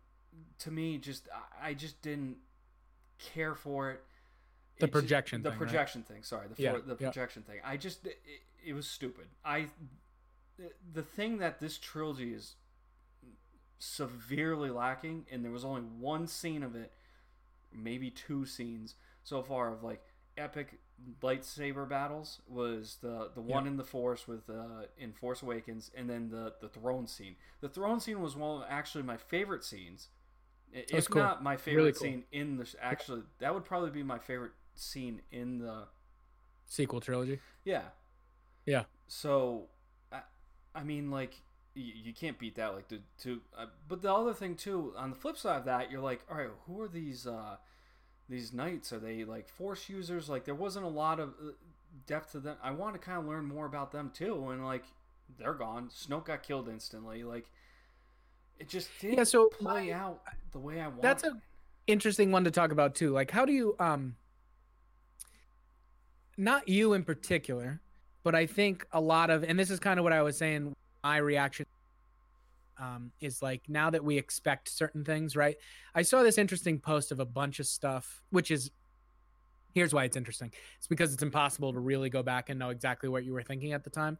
to 0.58 0.70
me, 0.70 0.98
just 0.98 1.28
I, 1.60 1.72
just 1.74 2.00
didn't 2.02 2.36
care 3.18 3.54
for 3.54 3.90
it. 3.90 4.04
The 4.78 4.86
It 4.86 4.92
projection 4.92 5.42
the 5.42 5.50
thing, 5.50 5.58
right? 5.58 5.66
projection 5.66 6.02
thing. 6.02 6.22
Sorry, 6.24 6.46
the 6.46 6.62
Yeah, 6.62 6.72
for, 6.74 6.80
the 6.80 6.94
projection 6.94 7.42
thing. 7.42 7.60
I 7.64 7.78
just 7.78 8.06
it, 8.06 8.18
it 8.64 8.74
was 8.74 8.86
stupid. 8.86 9.26
I 9.44 9.68
the 10.92 11.02
thing 11.02 11.38
that 11.38 11.58
this 11.58 11.78
trilogy 11.78 12.34
is 12.34 12.56
severely 13.78 14.70
lacking, 14.70 15.26
and 15.30 15.42
there 15.42 15.52
was 15.52 15.64
only 15.64 15.82
one 15.82 16.26
scene 16.26 16.62
of 16.62 16.76
it, 16.76 16.92
maybe 17.72 18.10
two 18.10 18.44
scenes 18.44 18.94
so 19.22 19.42
far 19.42 19.72
of 19.72 19.82
like 19.82 20.02
epic 20.36 20.80
lightsaber 21.22 21.88
battles 21.88 22.40
was 22.48 22.98
the 23.02 23.30
the 23.34 23.40
one 23.40 23.66
in 23.66 23.76
the 23.76 23.84
Force 23.84 24.26
with 24.28 24.48
uh, 24.48 24.86
in 24.98 25.12
Force 25.12 25.42
Awakens, 25.42 25.90
and 25.96 26.08
then 26.08 26.30
the 26.30 26.54
the 26.60 26.68
throne 26.68 27.06
scene. 27.06 27.36
The 27.60 27.68
throne 27.68 28.00
scene 28.00 28.20
was 28.20 28.36
one 28.36 28.62
of 28.62 28.66
actually 28.68 29.02
my 29.04 29.16
favorite 29.16 29.64
scenes. 29.64 30.08
I- 30.74 30.84
was 30.92 31.04
If 31.06 31.10
cool. 31.10 31.22
not 31.22 31.42
my 31.42 31.56
favorite 31.56 31.82
Really 31.82 31.92
cool. 31.92 32.00
scene 32.02 32.24
in 32.32 32.56
the 32.56 32.68
actually, 32.80 33.22
that 33.38 33.52
would 33.54 33.64
probably 33.64 33.90
be 33.90 34.02
my 34.02 34.18
favorite 34.18 34.52
scene 34.74 35.20
in 35.30 35.58
the 35.58 35.84
Sequel 36.66 37.00
trilogy. 37.00 37.40
yeah. 37.64 37.82
Yeah. 38.66 38.84
So, 39.06 39.66
I, 40.10 40.20
I 40.74 40.82
mean, 40.82 41.10
like, 41.10 41.34
you, 41.74 41.92
you 41.94 42.12
can't 42.14 42.38
beat 42.38 42.54
that. 42.56 42.74
Like, 42.74 42.88
the 42.88 43.00
to, 43.18 43.40
uh, 43.56 43.66
but 43.86 44.00
the 44.00 44.12
other 44.12 44.32
thing 44.32 44.54
too, 44.56 44.94
on 44.96 45.10
the 45.10 45.16
flip 45.16 45.36
side 45.36 45.58
of 45.58 45.64
that, 45.66 45.90
you're 45.90 46.00
like, 46.00 46.24
all 46.30 46.38
right, 46.38 46.48
who 46.66 46.80
are 46.80 46.88
these 46.88 47.26
uh, 47.26 47.56
these 48.28 48.52
knights? 48.52 48.92
Are 48.92 48.98
they 48.98 49.24
like 49.24 49.48
force 49.48 49.88
users? 49.88 50.28
Like, 50.28 50.44
there 50.44 50.54
wasn't 50.54 50.84
a 50.84 50.88
lot 50.88 51.20
of 51.20 51.30
uh, 51.30 51.50
depth 52.06 52.32
to 52.32 52.40
them. 52.40 52.56
I 52.62 52.70
want 52.70 52.94
to 52.94 52.98
kind 52.98 53.18
of 53.18 53.26
learn 53.26 53.44
more 53.44 53.66
about 53.66 53.92
them 53.92 54.10
too, 54.14 54.50
and 54.50 54.64
like, 54.64 54.84
they're 55.38 55.54
gone. 55.54 55.88
Snoke 55.88 56.26
got 56.26 56.42
killed 56.42 56.68
instantly. 56.68 57.22
Like, 57.24 57.50
it 58.58 58.68
just 58.68 58.88
didn't 59.00 59.18
Yeah, 59.18 59.24
so 59.24 59.48
play 59.48 59.86
my- 59.88 59.92
out 59.92 60.22
the 60.52 60.58
way 60.58 60.80
I 60.80 60.88
wanted. 60.88 61.02
That's 61.02 61.24
a 61.24 61.32
interesting 61.86 62.32
one 62.32 62.44
to 62.44 62.50
talk 62.50 62.72
about 62.72 62.94
too. 62.94 63.10
Like, 63.10 63.30
how 63.30 63.44
do 63.44 63.52
you 63.52 63.76
um, 63.78 64.16
not 66.36 66.68
you 66.68 66.92
in 66.94 67.04
particular, 67.04 67.80
but 68.22 68.34
I 68.34 68.46
think 68.46 68.86
a 68.92 69.00
lot 69.00 69.30
of, 69.30 69.44
and 69.44 69.58
this 69.58 69.70
is 69.70 69.78
kind 69.78 69.98
of 70.00 70.04
what 70.04 70.12
I 70.12 70.22
was 70.22 70.36
saying. 70.36 70.74
My 71.02 71.18
reaction 71.18 71.66
um, 72.78 73.12
is 73.20 73.42
like 73.42 73.62
now 73.68 73.90
that 73.90 74.04
we 74.04 74.18
expect 74.18 74.68
certain 74.68 75.04
things, 75.04 75.36
right? 75.36 75.56
I 75.94 76.02
saw 76.02 76.22
this 76.22 76.38
interesting 76.38 76.78
post 76.80 77.12
of 77.12 77.20
a 77.20 77.24
bunch 77.24 77.60
of 77.60 77.66
stuff, 77.66 78.22
which 78.30 78.50
is 78.50 78.70
here's 79.74 79.92
why 79.92 80.04
it's 80.04 80.16
interesting. 80.16 80.52
It's 80.78 80.86
because 80.86 81.12
it's 81.12 81.22
impossible 81.22 81.72
to 81.72 81.80
really 81.80 82.08
go 82.08 82.22
back 82.22 82.48
and 82.48 82.58
know 82.58 82.70
exactly 82.70 83.08
what 83.08 83.24
you 83.24 83.32
were 83.32 83.42
thinking 83.42 83.72
at 83.72 83.82
the 83.82 83.90
time. 83.90 84.18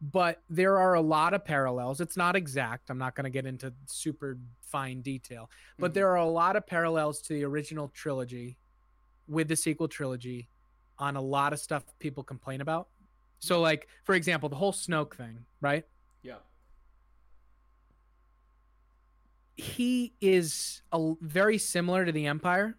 But 0.00 0.42
there 0.48 0.78
are 0.78 0.94
a 0.94 1.00
lot 1.00 1.34
of 1.34 1.44
parallels. 1.44 2.00
It's 2.00 2.16
not 2.16 2.34
exact. 2.36 2.90
I'm 2.90 2.98
not 2.98 3.14
going 3.14 3.24
to 3.24 3.30
get 3.30 3.46
into 3.46 3.72
super 3.86 4.38
fine 4.60 5.00
detail, 5.00 5.50
but 5.78 5.90
Mhm. 5.90 5.94
there 5.94 6.08
are 6.10 6.16
a 6.16 6.26
lot 6.26 6.56
of 6.56 6.66
parallels 6.66 7.20
to 7.22 7.34
the 7.34 7.44
original 7.44 7.88
trilogy 7.88 8.56
with 9.28 9.48
the 9.48 9.56
sequel 9.56 9.88
trilogy 9.88 10.48
on 10.98 11.16
a 11.16 11.20
lot 11.20 11.52
of 11.52 11.60
stuff 11.60 11.84
people 11.98 12.22
complain 12.24 12.60
about. 12.60 12.88
So, 13.38 13.60
like, 13.60 13.88
for 14.04 14.14
example, 14.14 14.48
the 14.48 14.56
whole 14.56 14.72
Snoke 14.72 15.14
thing, 15.14 15.46
right? 15.60 15.84
yeah, 16.22 16.38
he 19.56 20.14
is 20.20 20.82
a, 20.92 21.14
very 21.20 21.58
similar 21.58 22.04
to 22.04 22.12
the 22.12 22.26
Empire 22.26 22.76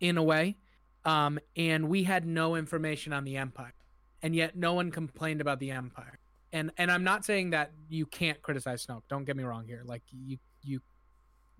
in 0.00 0.16
a 0.16 0.22
way. 0.22 0.56
Um, 1.04 1.38
and 1.56 1.88
we 1.88 2.04
had 2.04 2.26
no 2.26 2.56
information 2.56 3.12
on 3.12 3.24
the 3.24 3.36
Empire, 3.36 3.74
and 4.22 4.34
yet 4.34 4.56
no 4.56 4.74
one 4.74 4.90
complained 4.90 5.40
about 5.40 5.60
the 5.60 5.70
Empire. 5.70 6.18
And 6.52 6.70
and 6.76 6.90
I'm 6.90 7.04
not 7.04 7.24
saying 7.24 7.50
that 7.50 7.72
you 7.88 8.06
can't 8.06 8.40
criticize 8.42 8.84
Snoke. 8.86 9.02
Don't 9.08 9.24
get 9.24 9.36
me 9.36 9.44
wrong 9.44 9.66
here. 9.66 9.82
Like 9.84 10.02
you 10.10 10.38
you, 10.62 10.80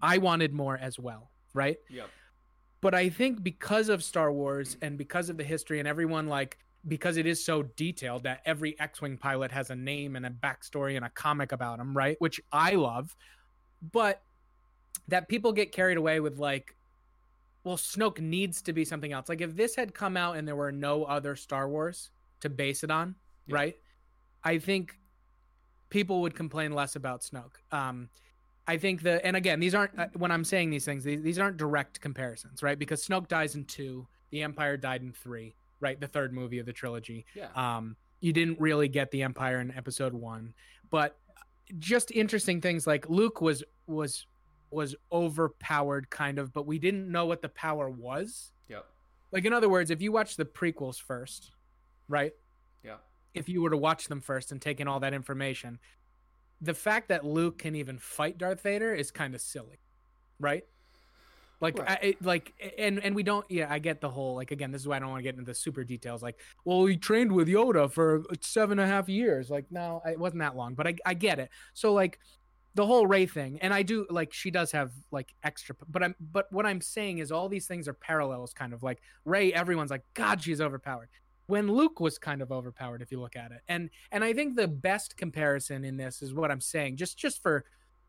I 0.02 0.18
wanted 0.18 0.52
more 0.52 0.76
as 0.76 0.98
well, 0.98 1.30
right? 1.54 1.78
yeah, 1.88 2.04
but 2.80 2.94
I 2.94 3.09
think 3.09 3.42
because 3.42 3.88
of 3.88 4.02
Star 4.02 4.32
Wars 4.32 4.76
and 4.82 4.98
because 4.98 5.28
of 5.28 5.36
the 5.36 5.44
history 5.44 5.78
and 5.78 5.88
everyone 5.88 6.26
like 6.26 6.59
because 6.86 7.16
it 7.16 7.26
is 7.26 7.44
so 7.44 7.62
detailed 7.62 8.22
that 8.22 8.40
every 8.44 8.78
X-wing 8.78 9.18
pilot 9.18 9.50
has 9.50 9.70
a 9.70 9.74
name 9.74 10.16
and 10.16 10.24
a 10.24 10.30
backstory 10.30 10.96
and 10.96 11.04
a 11.04 11.11
comic 11.11 11.52
about 11.52 11.80
him, 11.80 11.96
right? 11.96 12.16
Which 12.20 12.40
I 12.52 12.72
love, 12.72 13.16
but 13.92 14.22
that 15.09 15.28
people 15.28 15.53
get 15.53 15.72
carried 15.72 15.97
away 15.97 16.20
with 16.20 16.39
like, 16.39 16.74
well, 17.64 17.76
Snoke 17.76 18.20
needs 18.20 18.62
to 18.62 18.72
be 18.72 18.84
something 18.84 19.12
else. 19.12 19.28
Like 19.28 19.41
if 19.41 19.57
this 19.57 19.74
had 19.74 19.95
come 19.95 20.16
out 20.16 20.36
and 20.36 20.47
there 20.47 20.57
were 20.57 20.72
no 20.72 21.05
other 21.05 21.36
Star 21.36 21.68
Wars 21.68 22.11
to 22.41 22.49
base 22.49 22.84
it 22.84 22.91
on, 22.91 23.14
Yeah. 23.47 23.55
right? 23.57 23.76
I 24.45 24.59
think 24.59 24.99
people 25.91 26.20
would 26.22 26.34
complain 26.34 26.72
less 26.72 26.97
about 26.97 27.22
Snoke. 27.22 27.57
Um, 27.72 28.09
I 28.66 28.76
think 28.76 29.03
the 29.03 29.24
and 29.24 29.34
again 29.34 29.61
these 29.61 29.74
aren't 29.74 29.99
uh, 29.99 30.09
when 30.14 30.30
I'm 30.30 30.45
saying 30.45 30.70
these 30.70 30.84
things 30.84 31.03
these, 31.03 31.22
these 31.22 31.39
aren't 31.39 31.57
direct 31.57 32.01
comparisons, 32.01 32.62
right? 32.62 32.78
Because 32.78 33.05
Snoke 33.07 33.26
dies 33.28 33.55
in 33.55 33.64
two, 33.64 34.07
the 34.30 34.43
Empire 34.43 34.76
died 34.76 35.01
in 35.03 35.12
three, 35.12 35.55
right? 35.80 35.99
The 35.99 36.07
third 36.07 36.32
movie 36.34 36.59
of 36.59 36.66
the 36.66 36.72
trilogy. 36.72 37.24
yeah. 37.34 37.49
Um, 37.55 37.97
you 38.20 38.32
didn't 38.32 38.61
really 38.61 38.89
get 38.89 39.11
the 39.11 39.22
Empire 39.22 39.61
in 39.61 39.70
Episode 39.76 40.12
one, 40.12 40.53
but 40.91 41.16
just 41.78 42.11
interesting 42.11 42.61
things 42.61 42.86
like 42.86 43.09
Luke 43.09 43.41
was 43.41 43.64
was 43.86 44.26
was 44.71 44.95
overpowered 45.12 46.11
kind 46.11 46.39
of, 46.39 46.53
but 46.53 46.66
we 46.66 46.79
didn't 46.79 47.11
know 47.11 47.27
what 47.27 47.43
the 47.43 47.49
power 47.49 47.89
was. 47.89 48.53
Yep. 48.69 48.85
Like 49.33 49.45
in 49.45 49.53
other 49.53 49.69
words, 49.69 49.91
if 49.91 50.01
you 50.03 50.12
watch 50.12 50.37
the 50.37 50.45
prequels 50.45 51.01
first, 51.01 51.53
right? 52.09 52.33
Yeah. 52.85 52.97
If 53.35 53.49
you 53.49 53.62
were 53.62 53.71
to 53.71 53.77
watch 53.77 54.09
them 54.09 54.21
first 54.21 54.53
and 54.53 54.61
take 54.61 54.81
in 54.81 54.89
all 54.89 55.01
that 55.01 55.14
information, 55.14 55.79
the 56.61 56.75
fact 56.75 57.09
that 57.09 57.25
Luke 57.25 57.59
can 57.59 57.77
even 57.77 57.99
fight 57.99 58.39
Darth 58.39 58.62
Vader 58.62 58.95
is 58.95 59.11
kind 59.11 59.35
of 59.35 59.41
silly, 59.41 59.79
right? 60.41 60.64
Like, 61.61 61.79
Right. 61.79 61.91
I, 61.91 61.95
it, 62.03 62.25
like, 62.25 62.55
and 62.79 63.01
and 63.01 63.16
we 63.16 63.25
don't. 63.25 63.45
Yeah, 63.51 63.66
I 63.69 63.81
get 63.81 64.01
the 64.01 64.09
whole. 64.09 64.37
Like, 64.37 64.53
again, 64.53 64.71
this 64.71 64.81
is 64.81 64.87
why 64.89 64.97
I 64.97 64.99
don't 65.01 65.11
want 65.11 65.19
to 65.19 65.25
get 65.25 65.35
into 65.35 65.45
the 65.45 65.55
super 65.55 65.83
details. 65.83 66.23
Like, 66.23 66.39
well, 66.64 66.85
he 66.87 66.97
trained 66.97 67.33
with 67.33 67.49
Yoda 67.49 67.91
for 67.91 68.23
seven 68.41 68.79
and 68.79 68.89
a 68.89 68.93
half 68.93 69.09
years. 69.09 69.51
Like, 69.51 69.66
no, 69.71 70.01
it 70.07 70.19
wasn't 70.19 70.41
that 70.41 70.57
long, 70.57 70.75
but 70.75 70.87
I 70.87 70.97
I 71.05 71.14
get 71.14 71.41
it. 71.41 71.51
So 71.75 71.93
like, 71.93 72.21
the 72.79 72.87
whole 72.87 73.09
Rey 73.09 73.26
thing, 73.26 73.59
and 73.61 73.74
I 73.74 73.83
do 73.83 74.07
like 74.09 74.33
she 74.33 74.53
does 74.53 74.70
have 74.70 74.93
like 75.11 75.35
extra, 75.43 75.74
but 75.89 76.05
I'm 76.05 76.14
but 76.20 76.47
what 76.53 76.64
I'm 76.64 76.81
saying 76.81 77.18
is 77.18 77.33
all 77.33 77.49
these 77.49 77.66
things 77.66 77.89
are 77.89 77.93
parallels, 77.93 78.55
kind 78.55 78.72
of 78.72 78.85
like 78.85 79.03
Rey. 79.24 79.53
Everyone's 79.53 79.91
like, 79.91 80.05
God, 80.14 80.41
she's 80.41 80.61
overpowered. 80.61 81.09
When 81.49 81.66
Luke 81.72 81.99
was 81.99 82.20
kind 82.20 82.41
of 82.41 82.53
overpowered, 82.53 83.03
if 83.03 83.11
you 83.11 83.20
look 83.20 83.35
at 83.35 83.51
it, 83.51 83.62
and 83.66 83.91
and 84.12 84.22
I 84.22 84.33
think 84.33 84.55
the 84.55 84.68
best 84.68 85.16
comparison 85.16 85.85
in 85.85 85.97
this 85.97 86.22
is 86.22 86.33
what 86.33 86.53
I'm 86.53 86.61
saying, 86.61 86.99
just 86.99 87.18
just 87.18 87.43
for, 87.43 87.64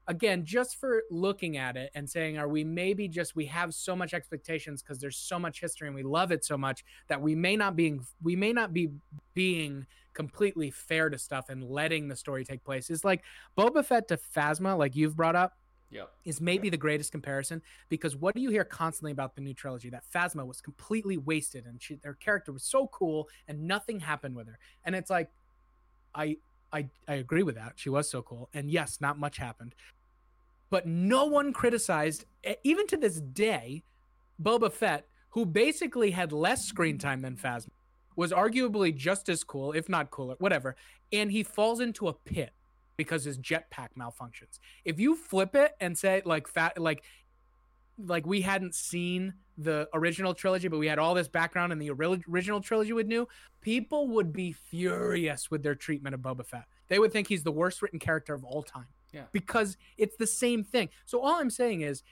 again, 0.10 0.44
just 0.44 0.76
for 0.78 1.04
looking 1.12 1.56
at 1.56 1.78
it 1.78 1.92
and 1.94 2.10
saying, 2.10 2.38
are 2.38 2.50
we 2.50 2.64
maybe 2.64 3.08
just 3.08 3.36
we 3.36 3.46
have 3.46 3.74
so 3.76 3.96
much 3.96 4.14
expectations 4.14 4.82
because 4.82 5.00
there's 5.00 5.16
so 5.16 5.38
much 5.40 5.62
history 5.62 5.88
and 5.88 5.96
we 5.96 6.04
love 6.04 6.32
it 6.32 6.44
so 6.44 6.58
much 6.58 6.84
that 7.08 7.22
we 7.22 7.36
may 7.36 7.56
not 7.56 7.76
being 7.76 8.04
we 8.22 8.36
may 8.36 8.52
not 8.52 8.74
be 8.74 8.90
being 9.36 9.86
completely 10.14 10.72
fair 10.72 11.10
to 11.10 11.18
stuff 11.18 11.48
and 11.50 11.64
letting 11.64 12.08
the 12.08 12.16
story 12.16 12.44
take 12.44 12.64
place. 12.66 12.90
Is 12.90 13.06
like 13.06 13.22
Boba 13.58 13.86
Fett 13.86 14.08
to 14.10 14.18
Phasma, 14.18 14.78
like 14.78 14.96
you've 14.96 15.16
brought 15.16 15.36
up, 15.36 15.54
Yep. 15.92 16.12
is 16.26 16.42
maybe 16.42 16.70
the 16.70 16.78
greatest 16.78 17.12
comparison 17.12 17.62
because 17.88 18.16
what 18.16 18.36
do 18.36 18.42
you 18.42 18.50
hear 18.50 18.64
constantly 18.64 19.12
about 19.12 19.36
the 19.36 19.42
new 19.42 19.54
trilogy? 19.54 19.90
That 19.90 20.04
Phasma 20.14 20.46
was 20.46 20.60
completely 20.60 21.18
wasted 21.18 21.66
and 21.66 21.82
she, 21.82 22.00
her 22.04 22.16
character 22.16 22.52
was 22.52 22.64
so 22.64 22.88
cool 22.88 23.30
and 23.48 23.68
nothing 23.68 24.00
happened 24.00 24.36
with 24.36 24.48
her. 24.48 24.60
And 24.84 24.96
it's 24.96 25.10
like, 25.10 25.30
I, 26.14 26.38
I, 26.72 26.90
I 27.08 27.16
agree 27.16 27.44
with 27.44 27.56
that. 27.56 27.74
She 27.76 27.90
was 27.90 28.10
so 28.10 28.22
cool. 28.22 28.50
And 28.54 28.70
yes, 28.70 29.00
not 29.02 29.18
much 29.18 29.38
happened. 29.38 29.74
But 30.70 30.86
no 30.86 31.26
one 31.26 31.54
criticized, 31.54 32.26
even 32.64 32.88
to 32.88 32.98
this 32.98 33.20
day, 33.20 33.84
Boba 34.42 34.72
Fett, 34.72 35.08
who 35.30 35.46
basically 35.46 36.12
had 36.12 36.32
less 36.32 36.66
screen 36.66 36.98
time 36.98 37.22
than 37.22 37.36
Phasma, 37.36 37.70
was 38.16 38.32
arguably 38.32 38.96
just 38.96 39.30
as 39.30 39.44
cool, 39.44 39.72
if 39.72 39.88
not 39.88 40.12
cooler, 40.12 40.36
whatever. 40.40 40.76
And 41.12 41.32
he 41.32 41.44
falls 41.44 41.80
into 41.80 42.08
a 42.08 42.14
pit 42.14 42.52
because 42.98 43.24
his 43.24 43.40
jetpack 43.40 43.90
malfunctions. 43.98 44.60
If 44.84 45.00
you 45.00 45.16
flip 45.16 45.56
it 45.56 45.74
and 45.80 45.98
say 45.98 46.22
like 46.26 46.48
fat 46.48 46.78
like 46.78 47.04
like 47.98 48.26
we 48.26 48.42
hadn't 48.42 48.76
seen 48.76 49.34
the 49.58 49.88
original 49.94 50.34
trilogy, 50.34 50.68
but 50.68 50.80
we 50.80 50.88
had 50.88 51.00
all 51.00 51.14
this 51.14 51.28
background 51.28 51.72
in 51.72 51.80
the 51.80 51.90
original 51.92 52.62
trilogy 52.62 52.94
with 52.94 53.08
new, 53.08 53.28
people 53.62 54.08
would 54.08 54.32
be 54.32 54.52
furious 54.52 55.52
with 55.52 55.64
their 55.64 55.76
treatment 55.76 56.14
of 56.14 56.22
Boba 56.22 56.46
Fett. 56.46 56.66
They 56.88 57.00
would 57.00 57.12
think 57.12 57.28
he's 57.28 57.44
the 57.44 57.52
worst 57.52 57.82
written 57.82 58.00
character 58.00 58.34
of 58.34 58.44
all 58.44 58.64
time. 58.64 58.88
Yeah. 59.14 59.24
Because 59.32 59.78
it's 59.98 60.16
the 60.18 60.28
same 60.28 60.64
thing. 60.64 60.90
So 61.06 61.22
all 61.22 61.36
I'm 61.36 61.50
saying 61.50 61.82
is 61.82 62.04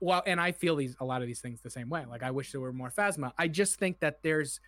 well, 0.00 0.22
and 0.26 0.40
I 0.40 0.52
feel 0.52 0.76
these 0.76 0.96
a 1.00 1.04
lot 1.04 1.20
of 1.20 1.28
these 1.28 1.40
things 1.40 1.60
the 1.60 1.70
same 1.70 1.90
way. 1.90 2.04
Like 2.08 2.22
I 2.22 2.30
wish 2.30 2.52
there 2.52 2.60
were 2.60 2.72
more 2.72 2.90
Phasma. 2.90 3.32
I 3.38 3.48
just 3.48 3.78
think 3.78 4.00
that 4.00 4.22
there's 4.22 4.60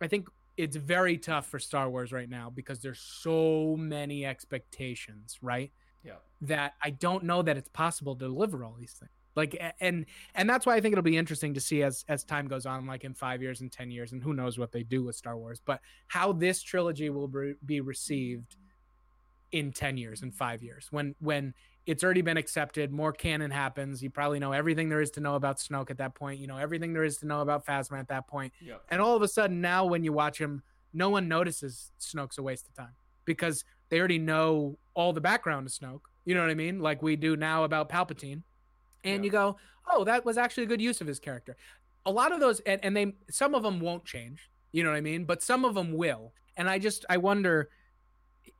I 0.00 0.06
think 0.06 0.28
it's 0.56 0.76
very 0.76 1.16
tough 1.16 1.46
for 1.46 1.58
Star 1.58 1.88
Wars 1.88 2.12
right 2.12 2.28
now 2.28 2.50
because 2.50 2.80
there's 2.80 3.00
so 3.00 3.76
many 3.78 4.26
expectations, 4.26 5.38
right? 5.40 5.72
Yep. 6.04 6.22
That 6.42 6.74
I 6.82 6.90
don't 6.90 7.24
know 7.24 7.42
that 7.42 7.56
it's 7.56 7.68
possible 7.70 8.14
to 8.14 8.26
deliver 8.26 8.64
all 8.64 8.76
these 8.78 8.92
things. 8.92 9.10
Like 9.34 9.56
and 9.80 10.04
and 10.34 10.50
that's 10.50 10.66
why 10.66 10.74
I 10.74 10.80
think 10.80 10.92
it'll 10.92 11.02
be 11.02 11.16
interesting 11.16 11.54
to 11.54 11.60
see 11.60 11.82
as 11.82 12.04
as 12.08 12.24
time 12.24 12.46
goes 12.48 12.66
on, 12.66 12.86
like 12.86 13.04
in 13.04 13.14
five 13.14 13.40
years 13.40 13.60
and 13.62 13.72
ten 13.72 13.90
years, 13.90 14.12
and 14.12 14.22
who 14.22 14.34
knows 14.34 14.58
what 14.58 14.72
they 14.72 14.82
do 14.82 15.04
with 15.04 15.16
Star 15.16 15.36
Wars, 15.36 15.62
but 15.64 15.80
how 16.08 16.32
this 16.32 16.60
trilogy 16.60 17.08
will 17.08 17.28
be 17.28 17.54
be 17.64 17.80
received 17.80 18.56
in 19.52 19.72
10 19.72 19.96
years 19.96 20.22
in 20.22 20.30
five 20.30 20.62
years 20.62 20.88
when 20.90 21.14
when 21.20 21.54
it's 21.86 22.04
already 22.04 22.20
been 22.20 22.36
accepted 22.36 22.92
more 22.92 23.12
canon 23.12 23.50
happens 23.50 24.02
you 24.02 24.10
probably 24.10 24.38
know 24.38 24.52
everything 24.52 24.88
there 24.90 25.00
is 25.00 25.10
to 25.10 25.20
know 25.20 25.36
about 25.36 25.56
snoke 25.56 25.90
at 25.90 25.96
that 25.96 26.14
point 26.14 26.38
you 26.38 26.46
know 26.46 26.58
everything 26.58 26.92
there 26.92 27.04
is 27.04 27.16
to 27.16 27.26
know 27.26 27.40
about 27.40 27.64
phasma 27.64 27.98
at 27.98 28.08
that 28.08 28.26
point. 28.26 28.52
Yep. 28.60 28.82
and 28.90 29.00
all 29.00 29.16
of 29.16 29.22
a 29.22 29.28
sudden 29.28 29.60
now 29.60 29.86
when 29.86 30.04
you 30.04 30.12
watch 30.12 30.38
him 30.38 30.62
no 30.92 31.08
one 31.08 31.28
notices 31.28 31.90
snoke's 31.98 32.36
a 32.36 32.42
waste 32.42 32.68
of 32.68 32.74
time 32.74 32.94
because 33.24 33.64
they 33.88 33.98
already 33.98 34.18
know 34.18 34.78
all 34.94 35.14
the 35.14 35.20
background 35.20 35.66
of 35.66 35.72
snoke 35.72 36.02
you 36.28 36.34
know 36.34 36.42
what 36.42 36.50
i 36.50 36.54
mean? 36.54 36.78
Like 36.80 37.00
we 37.02 37.16
do 37.16 37.36
now 37.36 37.64
about 37.64 37.88
palpatine. 37.88 38.42
And 39.02 39.24
you 39.24 39.30
go 39.30 39.56
oh 39.90 40.04
that 40.04 40.26
was 40.26 40.36
actually 40.36 40.64
a 40.64 40.66
good 40.66 40.82
use 40.82 41.00
of 41.00 41.06
his 41.06 41.18
character. 41.18 41.56
A 42.04 42.10
lot 42.10 42.32
of 42.32 42.40
those 42.40 42.60
and, 42.60 42.84
and 42.84 42.94
they 42.94 43.14
some 43.30 43.54
of 43.54 43.62
them 43.62 43.80
won't 43.80 44.04
change 44.04 44.50
you 44.70 44.84
know 44.84 44.90
what 44.90 44.98
i 44.98 45.00
mean? 45.00 45.24
But 45.24 45.42
some 45.42 45.64
of 45.64 45.74
them 45.74 45.94
will. 45.94 46.34
And 46.58 46.68
i 46.68 46.78
just 46.78 47.06
i 47.08 47.16
wonder 47.16 47.70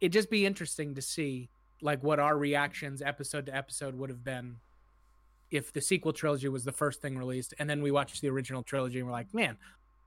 it'd 0.00 0.12
just 0.12 0.30
be 0.30 0.46
interesting 0.46 0.94
to 0.94 1.02
see 1.02 1.48
like 1.80 2.02
what 2.02 2.18
our 2.18 2.36
reactions 2.36 3.02
episode 3.02 3.46
to 3.46 3.56
episode 3.56 3.94
would 3.94 4.10
have 4.10 4.24
been 4.24 4.56
if 5.50 5.72
the 5.72 5.80
sequel 5.80 6.12
trilogy 6.12 6.48
was 6.48 6.64
the 6.64 6.72
first 6.72 7.00
thing 7.00 7.16
released 7.16 7.54
and 7.58 7.68
then 7.68 7.82
we 7.82 7.90
watched 7.90 8.20
the 8.20 8.28
original 8.28 8.62
trilogy 8.62 8.98
and 8.98 9.06
we're 9.06 9.12
like 9.12 9.32
man 9.32 9.56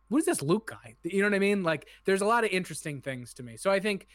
who's 0.09 0.25
this 0.25 0.41
luke 0.41 0.67
guy? 0.67 0.95
You 1.03 1.21
know 1.21 1.29
what 1.29 1.35
i 1.35 1.39
mean? 1.39 1.63
Like 1.63 1.87
there's 2.05 2.21
a 2.21 2.25
lot 2.25 2.43
of 2.43 2.51
interesting 2.51 3.01
things 3.01 3.33
to 3.35 3.43
me. 3.43 3.57
So 3.57 3.71
i 3.71 3.79
think 3.79 4.07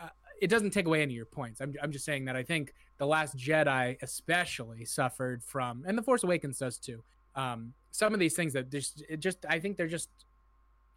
uh, 0.00 0.08
it 0.40 0.48
doesn't 0.48 0.70
take 0.70 0.86
away 0.86 1.02
any 1.02 1.14
of 1.14 1.16
your 1.16 1.26
points. 1.26 1.60
I'm, 1.60 1.74
I'm 1.82 1.92
just 1.92 2.04
saying 2.04 2.24
that 2.26 2.36
i 2.36 2.42
think 2.42 2.74
the 2.98 3.06
last 3.06 3.36
jedi 3.36 3.96
especially 4.02 4.84
suffered 4.84 5.42
from 5.42 5.84
and 5.86 5.96
the 5.96 6.02
force 6.02 6.24
awakens 6.24 6.58
does 6.58 6.78
too 6.78 7.02
um, 7.34 7.74
some 7.90 8.14
of 8.14 8.20
these 8.20 8.34
things 8.34 8.52
that 8.54 8.70
just 8.70 9.04
it 9.08 9.20
just 9.20 9.44
i 9.48 9.58
think 9.58 9.76
they're 9.76 9.86
just 9.86 10.08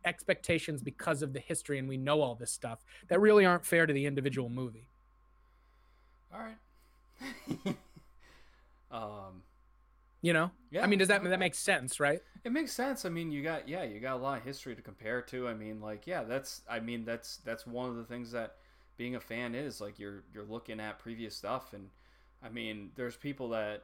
expectations 0.05 0.81
because 0.81 1.21
of 1.21 1.33
the 1.33 1.39
history 1.39 1.77
and 1.79 1.87
we 1.89 1.97
know 1.97 2.21
all 2.21 2.35
this 2.35 2.51
stuff 2.51 2.83
that 3.09 3.19
really 3.19 3.45
aren't 3.45 3.65
fair 3.65 3.85
to 3.85 3.93
the 3.93 4.05
individual 4.05 4.49
movie 4.49 4.89
All 6.33 6.39
right. 6.39 6.57
um, 8.91 9.43
you 10.21 10.33
know 10.33 10.51
yeah. 10.71 10.83
i 10.83 10.87
mean 10.87 10.99
does 10.99 11.07
that 11.07 11.23
that 11.23 11.39
makes 11.39 11.59
sense 11.59 11.99
right 11.99 12.21
It 12.45 12.51
makes 12.53 12.71
sense. 12.71 13.03
I 13.05 13.09
mean, 13.09 13.31
you 13.31 13.43
got 13.43 13.67
yeah, 13.67 13.83
you 13.83 13.99
got 13.99 14.15
a 14.15 14.23
lot 14.23 14.37
of 14.39 14.45
history 14.45 14.75
to 14.75 14.81
compare 14.81 15.21
to. 15.23 15.47
I 15.49 15.53
mean, 15.53 15.81
like 15.81 16.07
yeah, 16.07 16.23
that's 16.23 16.61
I 16.69 16.79
mean 16.79 17.03
that's 17.05 17.37
that's 17.43 17.67
one 17.67 17.89
of 17.89 17.97
the 17.97 18.05
things 18.05 18.31
that 18.31 18.55
being 18.97 19.15
a 19.15 19.19
fan 19.19 19.55
is 19.55 19.81
like 19.81 19.99
you're 19.99 20.23
you're 20.33 20.45
looking 20.45 20.79
at 20.79 20.99
previous 20.99 21.35
stuff 21.35 21.73
and 21.73 21.89
I 22.41 22.49
mean, 22.49 22.91
there's 22.95 23.17
people 23.17 23.49
that 23.49 23.83